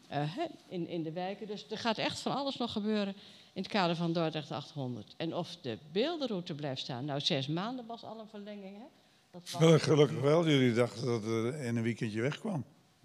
Eh, 0.08 0.38
in, 0.68 0.88
in 0.88 1.02
de 1.02 1.12
wijken. 1.12 1.46
Dus 1.46 1.66
er 1.70 1.78
gaat 1.78 1.98
echt 1.98 2.18
van 2.20 2.36
alles 2.36 2.56
nog 2.56 2.72
gebeuren 2.72 3.14
in 3.52 3.62
het 3.62 3.68
kader 3.68 3.96
van 3.96 4.12
Dordrecht 4.12 4.50
800. 4.52 5.14
En 5.16 5.34
of 5.34 5.56
de 5.60 5.78
beeldenroute 5.92 6.54
blijft 6.54 6.80
staan. 6.80 7.04
Nou, 7.04 7.20
zes 7.20 7.46
maanden 7.46 7.86
was 7.86 8.04
al 8.04 8.20
een 8.20 8.28
verlenging. 8.28 8.76
Hè? 8.76 8.84
Dat 9.30 9.50
was- 9.50 9.82
gelukkig 9.82 10.20
wel, 10.20 10.48
jullie 10.48 10.74
dachten 10.74 11.06
dat 11.06 11.22
het 11.22 11.54
in 11.54 11.76
een 11.76 11.82
weekendje 11.82 12.20
wegkwam. 12.20 12.64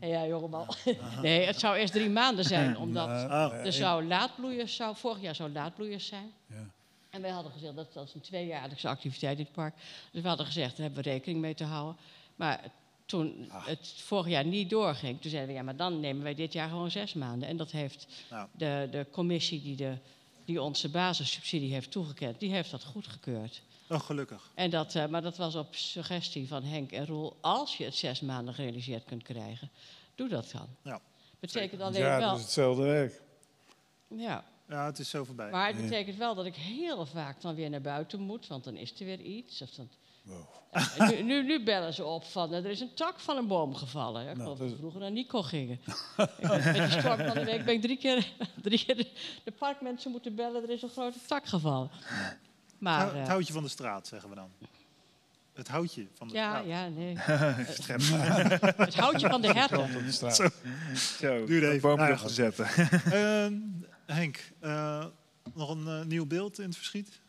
Ja, 0.10 0.26
jongeman. 0.34 0.68
Nee, 1.22 1.46
het 1.46 1.60
zou 1.60 1.76
eerst 1.78 1.94
drie 1.94 2.10
maanden 2.10 2.46
zijn, 2.46 2.78
omdat 2.78 3.08
Ah. 3.08 3.66
er 3.66 3.74
zou 3.74 4.06
laadbloeiers, 4.06 4.76
zou, 4.76 4.96
vorig 4.96 5.22
jaar 5.22 5.36
zou 5.36 5.52
laadbloeiers 5.52 6.06
zijn. 6.08 6.32
Ja. 6.48 6.66
En 7.10 7.22
wij 7.22 7.32
hadden 7.32 7.52
gezegd, 7.52 7.76
dat, 7.76 7.94
dat 7.94 8.08
is 8.08 8.14
een 8.14 8.22
tweejaarlijkse 8.22 8.88
activiteit 8.88 9.38
in 9.38 9.44
het 9.44 9.54
park. 9.54 9.74
Dus 10.12 10.22
we 10.22 10.28
hadden 10.28 10.46
gezegd, 10.46 10.70
daar 10.78 10.86
hebben 10.86 11.04
we 11.04 11.10
rekening 11.10 11.42
mee 11.42 11.54
te 11.54 11.64
houden. 11.64 11.96
Maar 12.36 12.60
toen 13.06 13.50
het 13.52 13.94
vorig 13.98 14.28
jaar 14.28 14.46
niet 14.46 14.70
doorging, 14.70 15.22
toen 15.22 15.30
zeiden 15.32 15.50
we, 15.52 15.58
ja, 15.60 15.64
maar 15.66 15.76
dan 15.76 16.00
nemen 16.00 16.24
wij 16.24 16.36
dit 16.36 16.54
jaar 16.54 16.70
gewoon 16.70 16.92
zes 16.92 17.14
maanden. 17.14 17.48
En 17.50 17.58
dat 17.58 17.72
heeft 17.72 18.08
Nou. 18.30 18.48
de, 18.52 18.88
de 18.92 19.06
commissie 19.12 19.62
die, 19.62 19.76
de, 19.76 19.94
die 20.46 20.62
onze 20.62 20.90
basissubsidie 20.90 21.74
heeft 21.74 21.92
toegekend, 21.92 22.40
die 22.40 22.52
heeft 22.52 22.72
dat 22.72 22.84
goedgekeurd. 22.84 23.62
Oh, 23.92 24.00
gelukkig. 24.00 24.52
En 24.56 24.70
dat, 24.70 24.96
eh, 24.96 25.06
maar 25.08 25.22
dat 25.22 25.38
was 25.38 25.56
op 25.56 25.76
suggestie 25.76 26.48
van 26.48 26.64
Henk 26.64 26.92
en 26.92 27.06
Roel. 27.06 27.38
Als 27.42 27.78
je 27.78 27.84
het 27.84 27.96
zes 27.96 28.22
maanden 28.22 28.54
gerealiseerd 28.54 29.04
kunt 29.04 29.24
krijgen, 29.24 29.70
doe 30.16 30.28
dat 30.30 30.52
dan. 30.52 30.68
Ja, 30.84 31.00
Betekent 31.40 31.82
alleen 31.82 32.02
Ja, 32.02 32.18
wel. 32.20 32.30
dat 32.30 32.38
is 32.38 32.44
hetzelfde 32.44 32.84
werk. 32.84 33.22
Ja, 34.08 34.44
Ja, 34.70 34.86
het 34.86 35.00
is 35.00 35.10
zo 35.10 35.24
voorbij. 35.24 35.52
maar 35.52 35.68
het 35.68 35.82
betekent 35.82 36.18
wel 36.18 36.36
dat 36.36 36.46
ik 36.46 36.56
heel 36.56 37.06
vaak 37.06 37.42
dan 37.42 37.56
weer 37.56 37.70
naar 37.70 37.82
buiten 37.82 38.20
moet, 38.20 38.48
want 38.48 38.64
dan 38.64 38.76
is 38.76 39.00
er 39.00 39.06
weer 39.06 39.20
iets. 39.20 39.62
Of 39.62 39.70
dan, 39.70 39.90
Wow. 40.24 40.46
Ja, 40.98 41.10
nu, 41.10 41.22
nu, 41.22 41.44
nu 41.44 41.64
bellen 41.64 41.94
ze 41.94 42.06
op 42.06 42.24
van 42.24 42.54
er 42.54 42.66
is 42.66 42.80
een 42.80 42.94
tak 42.94 43.20
van 43.20 43.38
een 43.38 43.48
boom 43.48 43.76
gevallen. 43.76 44.24
Ja, 44.24 44.30
ik 44.30 44.38
Nou, 44.38 44.44
geloof 44.44 44.60
dat 44.60 44.70
we 44.70 44.76
vroeger 44.76 45.00
naar 45.00 45.12
Nico 45.12 45.42
gingen. 45.42 45.80
ik 46.18 46.48
ben 46.48 46.64
met 46.64 46.74
die 46.74 47.00
storm 47.00 47.18
van 47.18 47.34
de 47.34 47.44
week 47.46 47.66
ben 47.66 47.74
ik 47.74 47.82
drie 47.82 47.98
keer, 47.98 48.32
drie 48.62 48.86
keer 48.86 48.96
de, 48.96 49.08
de 49.44 49.52
parkmensen 49.52 50.12
moeten 50.12 50.36
bellen, 50.36 50.64
er 50.64 50.70
is 50.70 50.82
een 50.82 50.90
grote 50.90 51.20
tak 51.28 51.46
gevallen. 51.46 51.90
Maar 52.82 53.00
Hou- 53.00 53.12
het 53.14 53.22
eh, 53.22 53.28
houtje 53.28 53.54
van 53.54 53.64
de 53.64 53.70
straat, 53.70 54.08
zeggen 54.08 54.30
we 54.30 54.36
dan. 54.36 54.52
Het 55.54 55.68
houtje 55.68 56.08
van 56.14 56.28
de 56.28 56.34
ja, 56.34 56.50
straat. 56.50 56.66
ja, 56.66 56.88
nee. 56.88 57.18
het 58.88 58.96
houtje 58.96 59.30
van 59.30 59.42
de 59.42 59.48
herten. 59.54 59.80
Op 59.80 59.92
de 59.92 60.12
straat. 60.12 60.36
Zo. 60.36 60.48
Zo, 60.96 61.46
Duurde 61.46 61.68
even. 61.68 61.82
boom 61.82 61.98
Nou 61.98 62.10
ja, 62.10 62.18
erop 62.18 62.30
zetten. 62.30 62.66
Ehm, 63.12 63.54
Henk, 64.06 64.52
eh, 64.60 65.06
nog 65.54 65.70
een 65.70 65.88
eh, 65.88 66.06
nieuw 66.06 66.26
beeld 66.26 66.60
in 66.60 66.66
het 66.66 66.76
verschiet? 66.76 67.20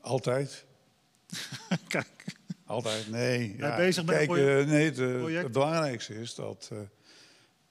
Altijd. 0.00 0.64
Kijk, 1.88 2.24
Altijd, 2.66 3.08
nee. 3.10 3.56
Ben 3.56 3.70
je 3.70 3.76
bezig 3.76 4.04
met 4.04 4.20
een 4.20 4.26
Kijk, 4.26 4.38
eh, 4.38 4.72
nee, 4.72 4.84
het, 4.84 4.98
eh, 4.98 5.42
het 5.42 5.52
belangrijkste 5.52 6.20
is 6.20 6.34
dat 6.34 6.68
eh, 6.72 6.78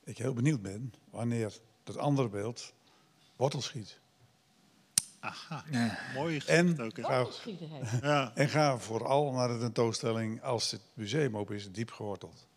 ik 0.03 0.18
heel 0.18 0.34
benieuwd 0.34 0.61
ben 0.61 0.94
wanneer 1.10 1.53
dat 1.84 1.98
andere 1.98 2.30
beeld 2.30 2.74
wortel 3.36 3.61
schiet. 3.61 3.99
Aha, 5.27 5.63
Ja. 5.71 5.97
mooi 6.13 6.39
En 6.45 6.81
ook. 6.81 6.99
ga. 6.99 7.25
Ja, 8.01 8.31
en 8.35 8.49
ga 8.49 8.77
vooral 8.77 9.31
naar 9.31 9.47
de 9.47 9.57
tentoonstelling 9.57 10.41
als 10.43 10.71
het 10.71 10.81
museum 10.93 11.37
open 11.37 11.55
is, 11.55 11.71
diep 11.71 11.91
geworteld. 11.91 12.47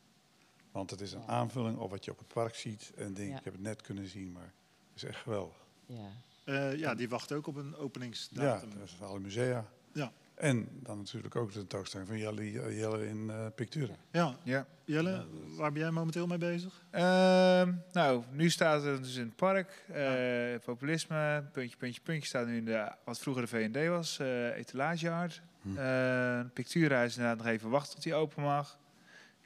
Want 0.72 0.90
het 0.90 1.00
is 1.00 1.12
een 1.12 1.26
aanvulling 1.26 1.78
op 1.78 1.90
wat 1.90 2.04
je 2.04 2.10
op 2.10 2.18
het 2.18 2.28
park 2.28 2.54
ziet. 2.54 2.92
En 2.96 3.14
denk, 3.14 3.30
Ja. 3.30 3.38
ik 3.38 3.44
heb 3.44 3.52
het 3.52 3.62
net 3.62 3.80
kunnen 3.82 4.08
zien, 4.08 4.32
maar 4.32 4.52
het 4.92 5.02
is 5.02 5.04
echt 5.04 5.18
geweldig. 5.20 5.56
Ja. 5.86 6.08
Eh, 6.44 6.76
ja, 6.78 6.94
die 6.94 7.08
wacht 7.08 7.32
ook 7.32 7.46
op 7.46 7.56
een 7.56 7.70
Ja, 7.70 7.76
openingsdatum. 7.76 8.70
dat 8.78 8.88
is 8.88 8.96
alle 9.02 9.18
musea. 9.20 9.66
Ja. 9.92 10.12
En 10.40 10.68
dan 10.82 10.98
natuurlijk 10.98 11.36
ook 11.36 11.52
de 11.52 11.58
tentoonstelling 11.58 12.08
van 12.08 12.18
Jelle, 12.18 12.50
Jelle 12.76 13.06
in 13.08 13.30
eh 13.30 13.46
Pictura. 13.54 13.94
Ja, 14.10 14.34
Ja. 14.42 14.66
Jelle, 14.84 15.24
waar 15.56 15.72
ben 15.72 15.82
jij 15.82 15.90
momenteel 15.90 16.26
mee 16.26 16.38
bezig? 16.38 16.82
Ehm, 16.90 17.72
nou, 17.92 18.22
nu 18.32 18.50
staat 18.50 18.82
het 18.82 19.02
dus 19.02 19.16
in 19.16 19.24
het 19.24 19.36
park. 19.36 19.84
eh, 19.92 20.64
populisme, 20.64 21.44
puntje, 21.52 21.76
puntje, 21.76 22.00
puntje 22.00 22.26
staat 22.28 22.46
nu 22.46 22.56
in 22.56 22.64
de, 22.64 22.92
wat 23.04 23.18
vroeger 23.18 23.42
de 23.42 23.48
VND 23.48 23.88
was, 23.88 24.18
eh 24.18 24.56
etalageart. 24.56 25.40
Hm. 25.62 25.76
Eh, 25.78 26.40
Pictura 26.54 27.02
is 27.02 27.16
inderdaad 27.16 27.38
nog 27.38 27.46
even 27.46 27.70
wachten 27.70 27.94
tot 27.94 28.02
die 28.02 28.14
open 28.14 28.42
mag. 28.42 28.78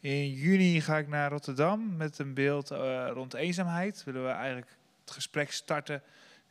In 0.01 0.31
juni 0.33 0.81
ga 0.81 0.99
ik 0.99 1.09
naar 1.09 1.31
Rotterdam 1.31 1.97
met 1.97 2.19
een 2.19 2.35
beeld 2.35 2.71
eh, 2.71 3.09
rond 3.13 3.35
eenzaamheid. 3.35 4.05
Willen 4.05 4.25
we 4.25 4.31
eigenlijk 4.31 4.77
het 5.05 5.11
gesprek 5.15 5.53
starten 5.53 6.03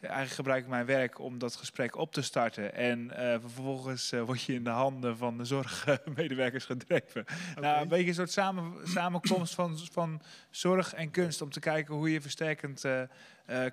eigenlijk 0.09 0.35
gebruik 0.35 0.63
ik 0.63 0.69
mijn 0.69 0.85
werk 0.85 1.19
om 1.19 1.37
dat 1.37 1.55
gesprek 1.55 1.95
op 1.95 2.13
te 2.13 2.21
starten. 2.21 2.73
En 2.73 3.11
eh, 3.11 3.39
vervolgens 3.39 4.11
eh, 4.11 4.21
word 4.21 4.43
je 4.43 4.53
in 4.53 4.63
de 4.63 4.69
handen 4.69 5.17
van 5.17 5.37
de 5.37 5.45
zorgmedewerkers 5.45 6.65
gedreven. 6.73 7.25
Nou, 7.55 7.81
een 7.81 7.87
beetje 7.87 8.07
een 8.07 8.13
soort 8.13 8.31
samen, 8.31 8.87
samenkomst 8.87 9.55
van, 9.55 9.77
van 9.77 10.21
zorg 10.49 10.93
en 10.93 11.11
kunst. 11.11 11.41
Om 11.41 11.49
te 11.49 11.59
kijken 11.59 11.95
hoe 11.95 12.11
je 12.11 12.21
versterkend 12.21 12.85
eh, 12.85 13.01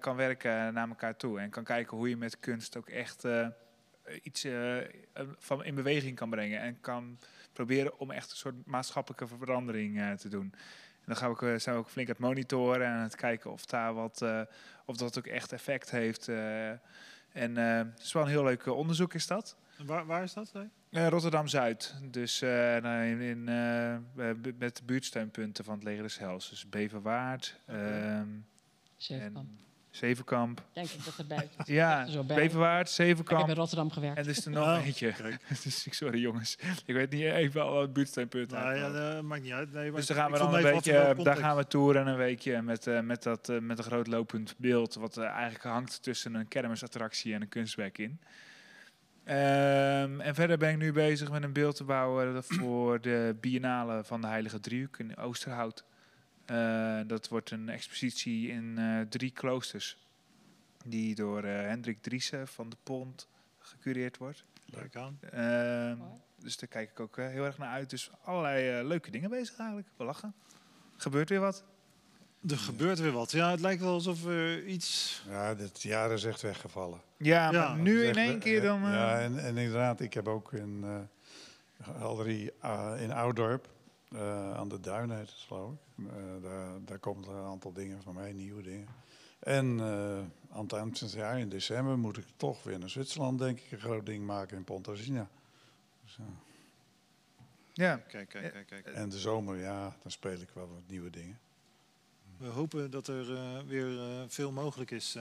kan 0.01 0.16
werken 0.16 0.74
naar 0.74 0.89
elkaar 0.89 1.16
toe. 1.16 1.40
En 1.40 1.51
kan 1.51 1.65
kijken 1.65 1.97
hoe 1.97 2.09
je 2.09 2.16
met 2.16 2.40
kunst 2.40 2.77
ook 2.77 2.89
echt 2.89 3.24
iets 4.23 4.47
van 5.39 5.65
in 5.65 5.74
beweging 5.74 6.16
kan 6.16 6.31
brengen. 6.31 6.61
En 6.61 6.81
kan 6.81 7.19
proberen 7.52 7.98
om 7.98 8.11
echt 8.11 8.31
een 8.31 8.36
soort 8.36 8.66
maatschappelijke 8.66 9.27
verandering 9.27 10.19
te 10.19 10.28
doen. 10.28 10.55
Dan 11.11 11.19
gaan 11.19 11.32
we, 11.35 11.53
ook- 11.53 11.61
zijn 11.61 11.74
we 11.77 11.81
ook 11.82 11.91
flink 11.91 12.09
aan 12.09 12.15
het 12.15 12.23
monitoren 12.24 12.87
en 12.87 12.93
aan 12.93 13.03
het 13.03 13.16
kijken 13.16 13.51
of, 13.53 13.65
daar 13.66 13.95
wat, 13.95 14.23
eh, 14.23 14.41
of 14.85 14.97
dat 14.97 15.19
ook 15.19 15.27
echt 15.27 15.53
effect 15.53 15.91
heeft. 15.91 16.28
eh. 16.28 16.69
en 17.32 17.57
eh, 17.57 17.77
het 17.77 18.01
is 18.01 18.12
wel 18.12 18.23
een 18.23 18.28
heel 18.28 18.45
leuk 18.45 18.62
eh, 18.66 18.77
onderzoek 18.77 19.15
is 19.15 19.27
dat. 19.27 19.57
Waar, 19.87 20.07
waar 20.07 20.23
is 20.23 20.32
dat? 20.32 20.53
Eh, 20.91 21.09
Rotterdam-Zuid. 21.09 21.95
Dus 22.03 22.43
eh, 22.43 22.51
nou, 22.51 23.05
in, 23.05 23.20
in, 23.20 23.49
eh, 23.49 23.97
met 24.59 24.77
de 24.77 24.85
buurtsteunpunten 24.85 25.65
van 25.65 25.74
het 25.74 25.85
Leger 25.85 26.03
des 26.03 26.19
Heils. 26.19 26.49
Dus 26.51 26.69
Beverwaard 26.69 27.61
ehm, 27.66 28.27
Zevenkamp. 28.97 29.49
en 29.49 29.59
Zevenkamp. 29.91 30.62
Denk 30.73 30.89
ik 30.89 31.05
dat 31.05 31.15
erbij. 31.19 31.49
Ja, 31.65 32.01
er 32.05 32.11
zo 32.11 32.25
bij. 32.25 32.37
Beverwaard, 32.37 32.91
Ik 32.91 32.97
heb 32.97 33.07
in 33.09 33.15
Zevenkamp. 33.17 33.49
Rotterdam 33.57 33.91
gewerkt. 33.91 34.17
En 34.17 34.25
er 34.25 34.31
is 34.31 34.45
er 34.45 34.51
nog 34.51 34.65
Oh, 34.67 34.87
eentje. 34.87 35.12
kijk. 35.12 35.39
dus, 35.65 35.87
ik- 35.87 35.95
sorry 35.95 36.21
jongens. 36.21 36.57
Ik 36.87 36.95
weet 36.95 37.11
niet 37.11 37.23
even 37.23 37.62
al 37.62 37.73
wat 37.75 37.93
buurtsteunpunten 37.93 38.59
Nou 38.59 38.77
ja, 38.77 38.91
dat 39.12 39.23
maakt 39.23 39.43
niet 39.43 39.53
uit. 39.53 39.73
Nee, 39.73 39.91
Dus 39.93 40.07
daar 40.07 40.17
ik 40.17 40.23
gaan 40.23 40.33
we 40.33 40.39
dan 40.39 40.55
een 40.55 40.62
beetje, 40.62 40.93
welke 40.93 41.23
daar 41.23 41.37
gaan 41.37 41.57
we 41.57 41.67
toeren 41.67 42.07
een 42.07 42.17
weekje 42.17 42.62
met, 42.62 42.87
eh, 42.87 43.01
met, 43.01 43.23
dat, 43.23 43.49
eh, 43.49 43.59
met 43.59 43.79
een 43.79 43.85
groot 43.85 44.07
lopend 44.07 44.55
beeld. 44.59 44.95
Wat 44.95 45.17
eh, 45.17 45.25
eigenlijk 45.25 45.65
hangt 45.65 46.03
tussen 46.03 46.35
een 46.35 46.49
kermisattractie 46.49 47.35
en 47.35 47.41
een 47.43 47.49
kunstwerk 47.49 47.99
in. 47.99 48.21
Ehm, 49.25 50.21
en 50.21 50.35
verder 50.35 50.59
ben 50.59 50.71
ik 50.71 50.77
nu 50.79 50.93
bezig 50.93 51.31
met 51.31 51.43
een 51.43 51.53
beeld 51.53 51.77
te 51.77 51.85
bouwen 51.85 52.45
voor 52.45 53.01
de 53.01 53.37
Biennale 53.41 54.05
van 54.05 54.21
de 54.21 54.27
Heilige 54.27 54.61
Driehoek 54.61 54.99
in 54.99 55.17
Oosterhout. 55.17 55.85
Eh, 56.51 57.01
dat 57.06 57.28
wordt 57.28 57.51
een 57.51 57.68
expositie 57.68 58.48
in 58.48 58.78
eh, 58.78 59.01
drie 59.09 59.31
kloosters. 59.31 59.97
Die 60.85 61.14
door 61.14 61.44
eh, 61.44 61.52
Hendrik 61.66 62.02
Driessen 62.02 62.48
van 62.48 62.68
de 62.70 62.77
Pont 62.82 63.28
gecureerd 63.59 64.16
wordt. 64.16 64.44
Kijk 64.70 64.97
aan. 64.97 65.18
Ehm, 65.31 65.98
dus 66.39 66.56
daar 66.56 66.68
kijk 66.68 66.90
ik 66.90 67.01
ook 67.01 67.16
heel 67.16 67.44
erg 67.44 67.59
naar 67.59 67.68
uit. 67.68 67.90
Dus 67.90 68.10
allerlei 68.24 68.82
leuke 68.86 69.10
dingen 69.10 69.31
bezig 69.31 69.59
eigenlijk. 69.59 69.89
We 69.97 70.05
lachen. 70.05 70.35
Gebeurt 70.97 71.28
weer 71.28 71.40
wat. 71.40 71.64
Er 72.48 72.59
gebeurt 72.59 72.98
weer 72.98 73.12
wat. 73.12 73.31
Ja, 73.32 73.51
het 73.51 73.60
lijkt 73.60 73.82
wel 73.82 73.93
alsof 73.93 74.24
er 74.24 74.64
iets... 74.66 75.22
Ja, 75.28 75.55
dit 75.55 75.82
jaar 75.82 76.12
is 76.12 76.24
echt 76.24 76.43
weggevallen. 76.43 77.01
Ja, 77.16 77.52
Ja. 77.52 77.68
maar 77.68 77.78
nu 77.78 78.05
in 78.05 78.14
één 78.16 78.39
keer 78.39 78.62
dan... 78.62 78.85
eh, 78.85 78.93
Ja, 78.93 79.20
en, 79.20 79.39
en 79.39 79.56
inderdaad, 79.56 80.01
ik 80.01 80.14
heb 80.14 80.28
ook 80.28 80.52
in 80.52 80.81
eh 80.85 80.98
galerie 81.98 82.52
ah, 82.59 83.01
in 83.01 83.12
Oudorp, 83.12 83.68
eh, 84.11 84.55
aan 84.55 84.69
de 84.69 84.81
Duin 84.81 85.11
heet 85.11 85.31
het 85.31 85.39
geloof 85.39 85.73
ik. 85.73 86.07
Eh, 86.07 86.43
daar, 86.43 86.85
daar 86.85 86.99
komt 86.99 87.27
een 87.27 87.35
aantal 87.35 87.73
dingen 87.73 88.03
van 88.03 88.15
mij, 88.15 88.32
nieuwe 88.32 88.62
dingen. 88.62 88.89
En 89.41 89.81
eh, 89.81 90.19
aan 90.57 90.62
het 90.62 90.73
eind 90.73 90.99
van 90.99 91.07
het 91.07 91.16
jaar, 91.16 91.39
in 91.39 91.49
december, 91.49 91.99
moet 91.99 92.16
ik 92.16 92.27
toch 92.37 92.62
weer 92.62 92.78
naar 92.78 92.91
Zwitserland, 92.91 93.39
denk 93.39 93.61
ik, 93.61 93.73
een 93.73 93.78
groot 93.78 94.07
ding 94.07 94.27
maken 94.27 94.57
in 94.57 94.65
Pontresina. 94.65 95.28
Dus, 96.03 96.19
eh, 96.19 96.24
ja. 97.73 97.97
Kijk, 97.97 98.28
kijk, 98.28 98.53
kijk, 98.53 98.66
kijk. 98.66 98.87
en 98.87 99.09
de 99.09 99.19
zomer, 99.19 99.57
ja, 99.57 99.97
dan 100.03 100.11
speel 100.11 100.41
ik 100.41 100.51
wel 100.55 100.69
wat 100.69 100.82
nieuwe 100.87 101.11
dingen. 101.11 101.39
We 102.37 102.47
hopen 102.47 102.91
dat 102.91 103.07
er 103.07 103.35
eh, 103.37 103.61
weer 103.66 103.99
eh, 104.01 104.23
veel 104.28 104.53
mogelijk 104.53 104.91
is. 104.91 105.19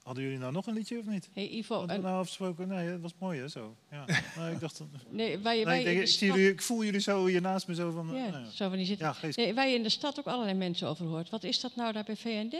Eh, 0.00 0.06
hadden 0.06 0.24
jullie 0.24 0.38
nou 0.38 0.52
nog 0.52 0.66
een 0.66 0.74
liedje 0.74 0.98
of 0.98 1.06
niet? 1.06 1.28
Hey 1.32 1.48
Ivo, 1.48 1.78
Hadden 1.78 1.96
we 1.96 2.02
nou 2.02 2.18
afgesproken? 2.18 2.68
Nee, 2.68 2.90
dat 2.90 3.00
was 3.00 3.12
mooi 3.18 3.40
hè, 3.40 3.48
zo. 3.48 3.76
Ja. 3.90 4.04
Nee, 4.38 4.52
ik 4.52 4.60
dacht... 4.60 4.80
nee, 5.08 5.30
je, 5.30 5.38
Nee, 5.38 5.58
ik, 5.60 5.66
denk, 5.66 5.84
de 5.84 5.90
ik, 5.92 5.96
zie 5.96 6.06
stad- 6.06 6.28
jullie, 6.36 6.50
ik 6.52 6.62
voel 6.62 6.84
jullie 6.84 7.00
zo 7.00 7.26
hier 7.26 7.40
naast 7.40 7.66
me 7.66 7.74
zo 7.74 7.90
van... 7.90 8.06
Ja, 8.06 8.12
nou 8.28 8.44
ja. 8.44 8.50
zo 8.50 8.68
van 8.68 8.76
die 8.76 8.86
zitten. 8.86 9.06
ja, 9.06 9.12
geest. 9.12 9.36
Nee, 9.36 9.54
waar 9.54 9.68
je 9.68 9.74
in 9.74 9.82
de 9.82 9.88
stad 9.88 10.18
ook 10.18 10.26
allerlei 10.26 10.58
mensen 10.58 10.88
over 10.88 11.06
hoort. 11.06 11.30
Wat 11.30 11.44
is 11.44 11.60
dat 11.60 11.76
nou 11.76 11.92
daar 11.92 12.04
bij 12.04 12.16
VND 12.16 12.54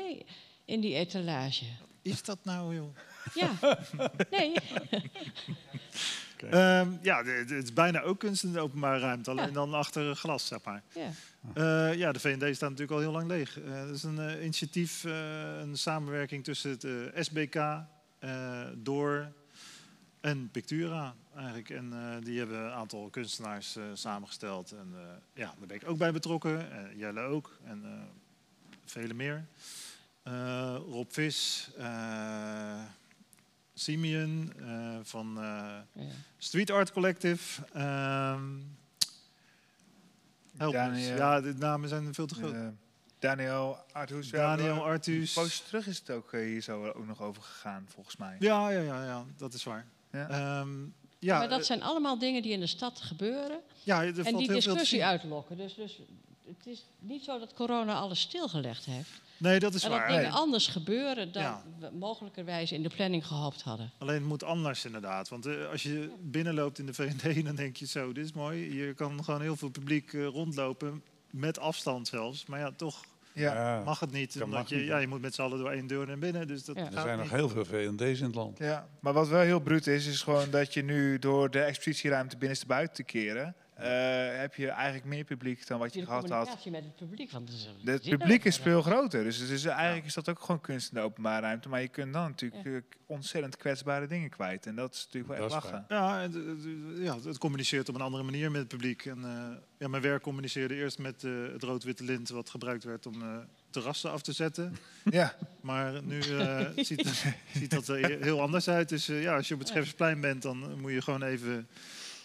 in 0.65 0.81
die 0.81 0.95
etalage? 0.95 1.65
Is 2.03 2.23
dat 2.23 2.39
nou, 2.45 2.75
joh? 2.75 2.97
Ja, 3.35 3.79
nee. 4.39 4.53
Ehm, 6.43 6.89
ja, 7.03 7.25
het 7.25 7.51
is 7.51 7.73
bijna 7.73 8.01
ook 8.03 8.19
kunst 8.19 8.45
in 8.45 8.53
de 8.53 8.61
openbare 8.61 8.99
ruimte. 8.99 9.31
Alleen 9.31 9.47
Ja. 9.47 9.53
dan 9.53 9.75
achter 9.75 10.17
glas, 10.17 10.47
zeg 10.47 10.59
maar. 10.65 10.83
Ja. 10.95 11.11
Eh, 11.55 11.95
ja, 11.99 12.13
de 12.13 12.21
VND 12.21 12.57
staat 12.57 12.71
natuurlijk 12.71 12.91
al 12.91 12.99
heel 12.99 13.13
lang 13.13 13.29
leeg. 13.29 13.61
Eh 13.61 13.81
dat 13.87 13.95
is 13.95 14.03
een 14.03 14.19
eh, 14.19 14.43
initiatief, 14.43 15.05
een 15.61 15.77
samenwerking 15.77 16.45
tussen 16.45 16.71
het 16.71 16.87
SBK, 17.27 17.61
Door 18.75 19.33
en 20.21 20.49
Pictura 20.51 21.15
eigenlijk. 21.37 21.71
En 21.71 21.93
die 22.25 22.39
hebben 22.39 22.59
een 22.59 22.71
aantal 22.71 23.09
kunstenaars 23.11 23.79
samengesteld. 23.95 24.73
En 24.73 24.95
ja, 25.35 25.55
daar 25.59 25.67
ben 25.67 25.77
ik 25.77 25.89
ook 25.89 25.99
bij 25.99 26.13
betrokken. 26.13 26.71
En 26.73 26.97
Jelle 26.97 27.21
ook. 27.21 27.59
En 27.65 27.85
vele 28.85 29.15
meer. 29.15 29.45
Rob 30.91 31.11
Vis, 31.11 31.71
Simeon 33.81 34.53
eh, 34.59 34.97
van 35.03 35.37
eh, 35.37 35.43
ja. 36.05 36.11
Street 36.39 36.71
Art 36.71 36.93
Collective. 36.93 37.63
ehm 37.73 38.43
help 40.57 40.75
ons. 40.75 40.83
Daniel- 40.83 41.17
Ja, 41.17 41.41
de 41.41 41.55
namen 41.59 41.89
zijn 41.89 42.15
veel 42.15 42.27
te 42.27 42.35
groot. 42.35 42.53
Eh, 42.55 42.69
Daniel 43.19 43.79
Arthus. 43.93 44.31
Daniel 44.31 44.85
Artus. 44.85 45.37
Een 45.37 45.43
poosje 45.43 45.63
terug 45.65 45.87
is 45.87 45.99
het 45.99 46.11
ook 46.11 46.33
hier 46.33 46.61
zo 46.61 46.87
ook 46.87 47.07
nog 47.07 47.23
over 47.23 47.43
gegaan, 47.43 47.85
volgens 47.89 48.17
mij. 48.17 48.37
Ja, 48.39 48.71
ja, 48.71 48.81
ja, 48.81 49.05
ja, 49.05 49.25
dat 49.37 49.55
is 49.55 49.65
waar. 49.65 49.87
Ja. 50.13 50.29
Ehm, 50.29 50.69
ja, 51.19 51.39
maar 51.39 51.49
dat 51.49 51.67
zijn 51.67 51.83
allemaal 51.83 52.19
dingen 52.19 52.43
die 52.43 52.53
in 52.53 52.61
de 52.61 52.67
stad 52.67 53.01
gebeuren. 53.01 53.61
ja, 53.83 54.03
er 54.03 54.07
en 54.09 54.15
valt 54.15 54.25
die 54.25 54.33
heel 54.33 54.47
veel 54.47 54.47
te 54.47 54.53
discussie 54.69 54.99
zien. 54.99 55.07
uitlokken. 55.09 55.57
Dus, 55.57 55.75
dus 55.75 55.99
het 56.47 56.67
is 56.67 56.85
niet 56.99 57.25
zo 57.25 57.39
dat 57.39 57.55
corona 57.55 57.95
alles 57.95 58.21
stilgelegd 58.21 58.85
heeft. 58.85 59.11
Nee, 59.41 59.59
dat 59.59 59.75
is 59.75 59.83
En 59.85 59.91
dat 59.91 59.99
waar. 59.99 60.09
dingen 60.09 60.31
anders 60.31 60.67
gebeuren 60.67 61.33
dan 61.33 61.43
Ja. 61.43 61.63
we 61.79 61.91
mogelijkerwijs 61.99 62.73
in 62.73 62.83
de 62.83 62.89
planning 62.89 63.27
gehoopt 63.27 63.63
hadden. 63.63 63.93
Alleen 63.99 64.15
het 64.15 64.25
moet 64.25 64.45
anders 64.45 64.85
inderdaad. 64.85 65.29
Want 65.29 65.47
eh, 65.47 65.69
als 65.71 65.83
je 65.83 66.11
binnenloopt 66.21 66.79
in 66.79 66.87
de 66.87 66.95
VND, 66.95 67.45
dan 67.45 67.55
denk 67.55 67.77
je 67.77 67.87
zo, 67.87 68.13
dit 68.13 68.25
is 68.25 68.33
mooi. 68.33 68.75
Je 68.87 68.95
kan 68.95 69.25
gewoon 69.25 69.41
heel 69.41 69.57
veel 69.57 69.69
publiek 69.71 70.13
eh, 70.13 70.27
rondlopen, 70.27 71.03
met 71.31 71.59
afstand 71.59 72.09
zelfs. 72.09 72.47
Maar 72.47 72.59
ja, 72.59 72.71
toch 72.77 73.05
Ja. 73.33 73.83
Mag 73.85 74.01
het 74.01 74.13
niet. 74.13 74.33
dat 74.35 74.43
Omdat 74.43 74.69
je, 74.69 74.77
niet. 74.77 74.87
ja, 74.87 74.99
je 74.99 75.07
moet 75.07 75.21
met 75.21 75.35
z'n 75.35 75.43
allen 75.43 75.59
door 75.59 75.71
één 75.71 75.87
deur 75.87 76.07
naar 76.07 76.19
binnen. 76.19 76.47
Dus 76.47 76.65
dat 76.65 76.77
Ja. 76.77 76.87
er 76.87 77.01
zijn 77.01 77.19
nog 77.19 77.31
heel 77.31 77.49
veel 77.49 77.65
VND's 77.65 78.19
in 78.21 78.25
het 78.27 78.35
land. 78.35 78.59
Ja, 78.59 78.89
maar 79.01 79.13
wat 79.13 79.29
wel 79.29 79.41
heel 79.41 79.61
bruut 79.61 79.87
is, 79.87 80.07
is 80.07 80.23
gewoon 80.23 80.51
dat 80.51 80.75
je 80.75 80.83
nu 80.83 81.19
door 81.19 81.51
de 81.51 81.61
expositieruimte 81.61 82.37
binnenste 82.37 82.67
buiten 82.67 82.95
te 82.95 83.03
keren, 83.03 83.55
heb 84.39 84.55
je 84.55 84.69
eigenlijk 84.69 85.05
meer 85.05 85.25
publiek 85.25 85.67
dan 85.67 85.79
wat 85.79 85.95
je 85.95 86.05
gehad 86.05 86.29
had. 86.29 86.31
communicatie 86.31 86.71
met 86.71 86.85
het 86.85 86.97
publiek. 86.97 87.31
Want 87.31 87.51
het, 87.85 88.09
publiek 88.09 88.45
is 88.45 88.57
veel 88.57 88.83
groter, 88.83 89.25
dus, 89.25 89.49
dus 89.49 89.65
eigenlijk 89.65 90.07
is 90.07 90.15
dat 90.15 90.29
ook 90.29 90.41
gewoon 90.41 90.61
kunst 90.61 90.89
in 90.93 90.97
de 90.99 91.03
openbare 91.05 91.41
ruimte. 91.41 91.69
Maar 91.69 91.81
je 91.81 91.89
kunt 91.89 92.13
dan 92.13 92.23
natuurlijk 92.23 92.67
eh, 92.67 92.73
ontzettend 93.07 93.57
kwetsbare 93.57 94.07
dingen 94.07 94.31
kwijt. 94.31 94.67
En 94.67 94.75
dat 94.75 94.95
is 94.95 95.05
natuurlijk 95.05 95.35
wel 95.35 95.45
echt 95.45 95.55
lachen. 95.55 95.85
Ja, 95.89 96.21
het, 96.21 96.35
het- 96.35 96.99
ja, 96.99 97.17
het 97.25 97.39
communiceert 97.39 97.89
op 97.89 97.95
een 97.95 98.01
andere 98.01 98.23
manier 98.23 98.51
met 98.51 98.61
het 98.61 98.69
publiek. 98.69 99.05
En, 99.07 99.25
eh, 99.25 99.57
ja, 99.79 99.89
mijn 99.89 100.03
werk 100.03 100.23
communiceerde 100.23 100.75
eerst 100.75 100.99
met 100.99 101.25
eh, 101.25 101.31
het 101.53 101.63
rood-witte 101.63 102.05
lint... 102.05 102.29
wat 102.29 102.51
gebruikt 102.51 102.85
werd 102.85 103.07
om 103.07 103.23
eh, 103.23 103.39
terrassen 103.71 104.11
af 104.11 104.23
te 104.23 104.33
zetten. 104.33 104.77
Ja, 105.11 105.35
Maar 105.61 106.03
nu 106.03 106.21
eh, 106.21 106.67
ziet, 106.77 107.25
ziet 107.59 107.71
dat 107.71 107.89
er 107.89 108.23
heel 108.23 108.41
anders 108.41 108.69
uit. 108.69 108.89
Dus 108.89 109.09
eh, 109.09 109.23
ja, 109.23 109.37
als 109.37 109.49
je 109.49 109.55
op 109.55 109.61
het 109.61 109.69
Scherpsplein 109.69 110.21
bent... 110.21 110.43
dan 110.43 110.63
eh, 110.71 110.75
moet 110.77 110.93
je 110.93 111.03
gewoon 111.03 111.23
even, 111.23 111.69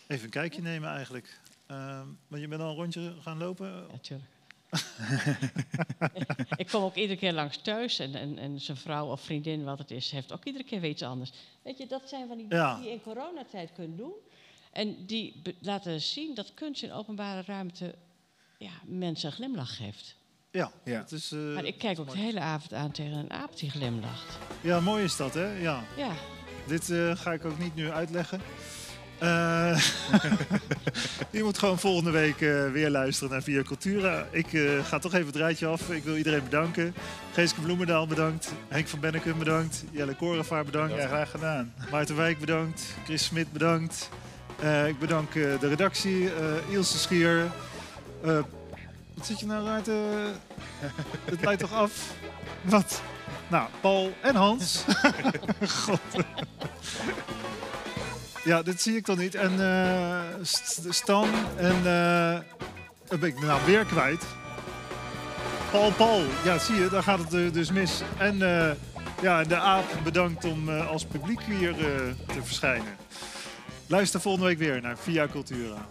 even 0.07 0.23
een 0.23 0.29
kijkje 0.29 0.61
nemen 0.61 0.89
eigenlijk. 0.89 1.39
Ehm, 1.67 2.07
want 2.27 2.41
je 2.41 2.47
bent 2.47 2.61
al 2.61 2.69
een 2.69 2.75
rondje 2.75 3.13
gaan 3.21 3.37
lopen. 3.37 3.67
Ja, 3.91 3.97
tuurlijk. 4.01 4.29
ik 6.57 6.67
kom 6.67 6.83
ook 6.83 6.95
iedere 6.95 7.19
keer 7.19 7.33
langs 7.33 7.57
thuis 7.57 7.99
en, 7.99 8.15
en, 8.15 8.37
en 8.37 8.59
zijn 8.61 8.77
vrouw 8.77 9.07
of 9.11 9.21
vriendin, 9.21 9.63
wat 9.63 9.77
het 9.79 9.91
is, 9.91 10.11
heeft 10.11 10.33
ook 10.33 10.45
iedere 10.45 10.63
keer 10.63 10.79
weer 10.79 10.89
iets 10.89 11.01
anders. 11.03 11.31
Weet 11.61 11.77
je, 11.77 11.87
dat 11.87 12.09
zijn 12.09 12.27
van 12.27 12.37
die 12.37 12.45
Ja. 12.49 12.67
dingen 12.67 12.81
die 12.81 12.89
je 12.89 12.95
in 12.95 13.01
coronatijd 13.01 13.71
kunt 13.73 13.97
doen. 13.97 14.13
En 14.71 15.05
die 15.05 15.41
laten 15.59 16.01
zien 16.01 16.35
dat 16.35 16.53
kunst 16.53 16.83
in 16.83 16.91
openbare 16.91 17.41
ruimte 17.45 17.95
ja, 18.57 18.71
mensen 18.85 19.27
een 19.29 19.35
glimlach 19.35 19.75
geeft. 19.77 20.15
Ja, 20.51 20.71
Ja. 20.83 20.99
Dat 20.99 21.11
is, 21.11 21.31
eh, 21.31 21.39
Maar 21.53 21.65
ik 21.65 21.77
kijk 21.77 21.99
ook 21.99 22.11
de 22.11 22.17
hele 22.17 22.39
avond 22.39 22.73
aan 22.73 22.91
tegen 22.91 23.17
een 23.17 23.31
aap 23.31 23.57
die 23.57 23.69
glimlacht. 23.69 24.37
Ja, 24.61 24.79
mooi 24.79 25.03
is 25.03 25.15
dat, 25.15 25.33
hè? 25.33 25.57
Ja. 25.59 25.83
Ja, 25.97 26.11
Dit 26.67 26.89
eh, 26.89 27.15
ga 27.15 27.33
ik 27.33 27.45
ook 27.45 27.59
niet 27.59 27.75
nu 27.75 27.89
uitleggen. 27.91 28.41
Eh, 29.17 29.79
je 31.37 31.43
moet 31.43 31.57
gewoon 31.57 31.79
volgende 31.79 32.11
week 32.11 32.41
eh, 32.41 32.71
weer 32.71 32.89
luisteren 32.89 33.31
naar 33.31 33.41
Via 33.41 33.61
Cultura. 33.61 34.25
Ik 34.31 34.53
eh, 34.53 34.85
ga 34.85 34.99
toch 34.99 35.13
even 35.13 35.27
het 35.27 35.35
rijtje 35.35 35.67
af. 35.67 35.89
Ik 35.89 36.03
wil 36.03 36.15
iedereen 36.15 36.43
bedanken. 36.43 36.95
Geeske 37.33 37.61
Bloemendaal 37.61 38.07
bedankt. 38.07 38.51
Henk 38.67 38.87
van 38.87 38.99
Bennekum 38.99 39.37
bedankt. 39.37 39.83
Jelle 39.91 40.15
Korenvaar 40.15 40.65
bedankt. 40.65 40.95
ja, 40.95 41.07
graag 41.07 41.31
gedaan. 41.31 41.73
Maarten 41.91 42.15
Wijk 42.15 42.39
bedankt. 42.39 42.95
Chris 43.05 43.23
Smit 43.23 43.51
bedankt. 43.51 44.09
Ik 44.87 44.99
bedank 44.99 45.33
de 45.33 45.67
redactie. 45.67 46.29
Ilse 46.69 46.97
Schier. 46.97 47.51
Wat 49.13 49.25
zit 49.25 49.39
je 49.39 49.45
nou 49.45 49.65
raar 49.65 49.81
te... 49.81 50.29
Het 51.31 51.41
leidt 51.41 51.61
toch 51.61 51.73
af? 51.73 52.11
Wat? 52.61 53.01
Nou, 53.47 53.69
Paul 53.81 54.13
en 54.21 54.35
Hans. 54.35 54.83
God. 55.85 55.99
Ja, 58.45 58.61
dit 58.61 58.81
zie 58.81 58.95
ik 58.95 59.05
dan 59.05 59.17
niet. 59.17 59.35
En 59.35 59.51
eh, 59.59 60.19
St- 60.41 60.85
Stan 60.89 61.27
en... 61.57 61.75
eh 61.85 62.39
dan 63.07 63.19
ben 63.19 63.29
ik 63.29 63.39
de 63.39 63.45
naam 63.45 63.63
weer 63.65 63.85
kwijt. 63.85 64.23
Paul 65.71 65.91
Paul. 65.91 66.23
Ja, 66.43 66.57
zie 66.57 66.75
je, 66.75 66.89
daar 66.89 67.03
gaat 67.03 67.19
het 67.19 67.33
eh, 67.33 67.51
dus 67.53 67.71
mis. 67.71 68.01
En 68.17 68.41
eh, 68.41 68.71
ja, 69.21 69.43
de 69.43 69.55
aap 69.57 69.85
bedankt 70.03 70.45
om 70.45 70.69
eh, 70.69 70.87
als 70.87 71.05
publiek 71.05 71.39
hier 71.41 71.69
eh, 71.69 71.85
te 72.33 72.43
verschijnen. 72.43 72.95
Luister 73.87 74.21
volgende 74.21 74.47
week 74.47 74.57
weer 74.57 74.81
naar 74.81 74.97
Via 74.97 75.27
Cultura. 75.31 75.85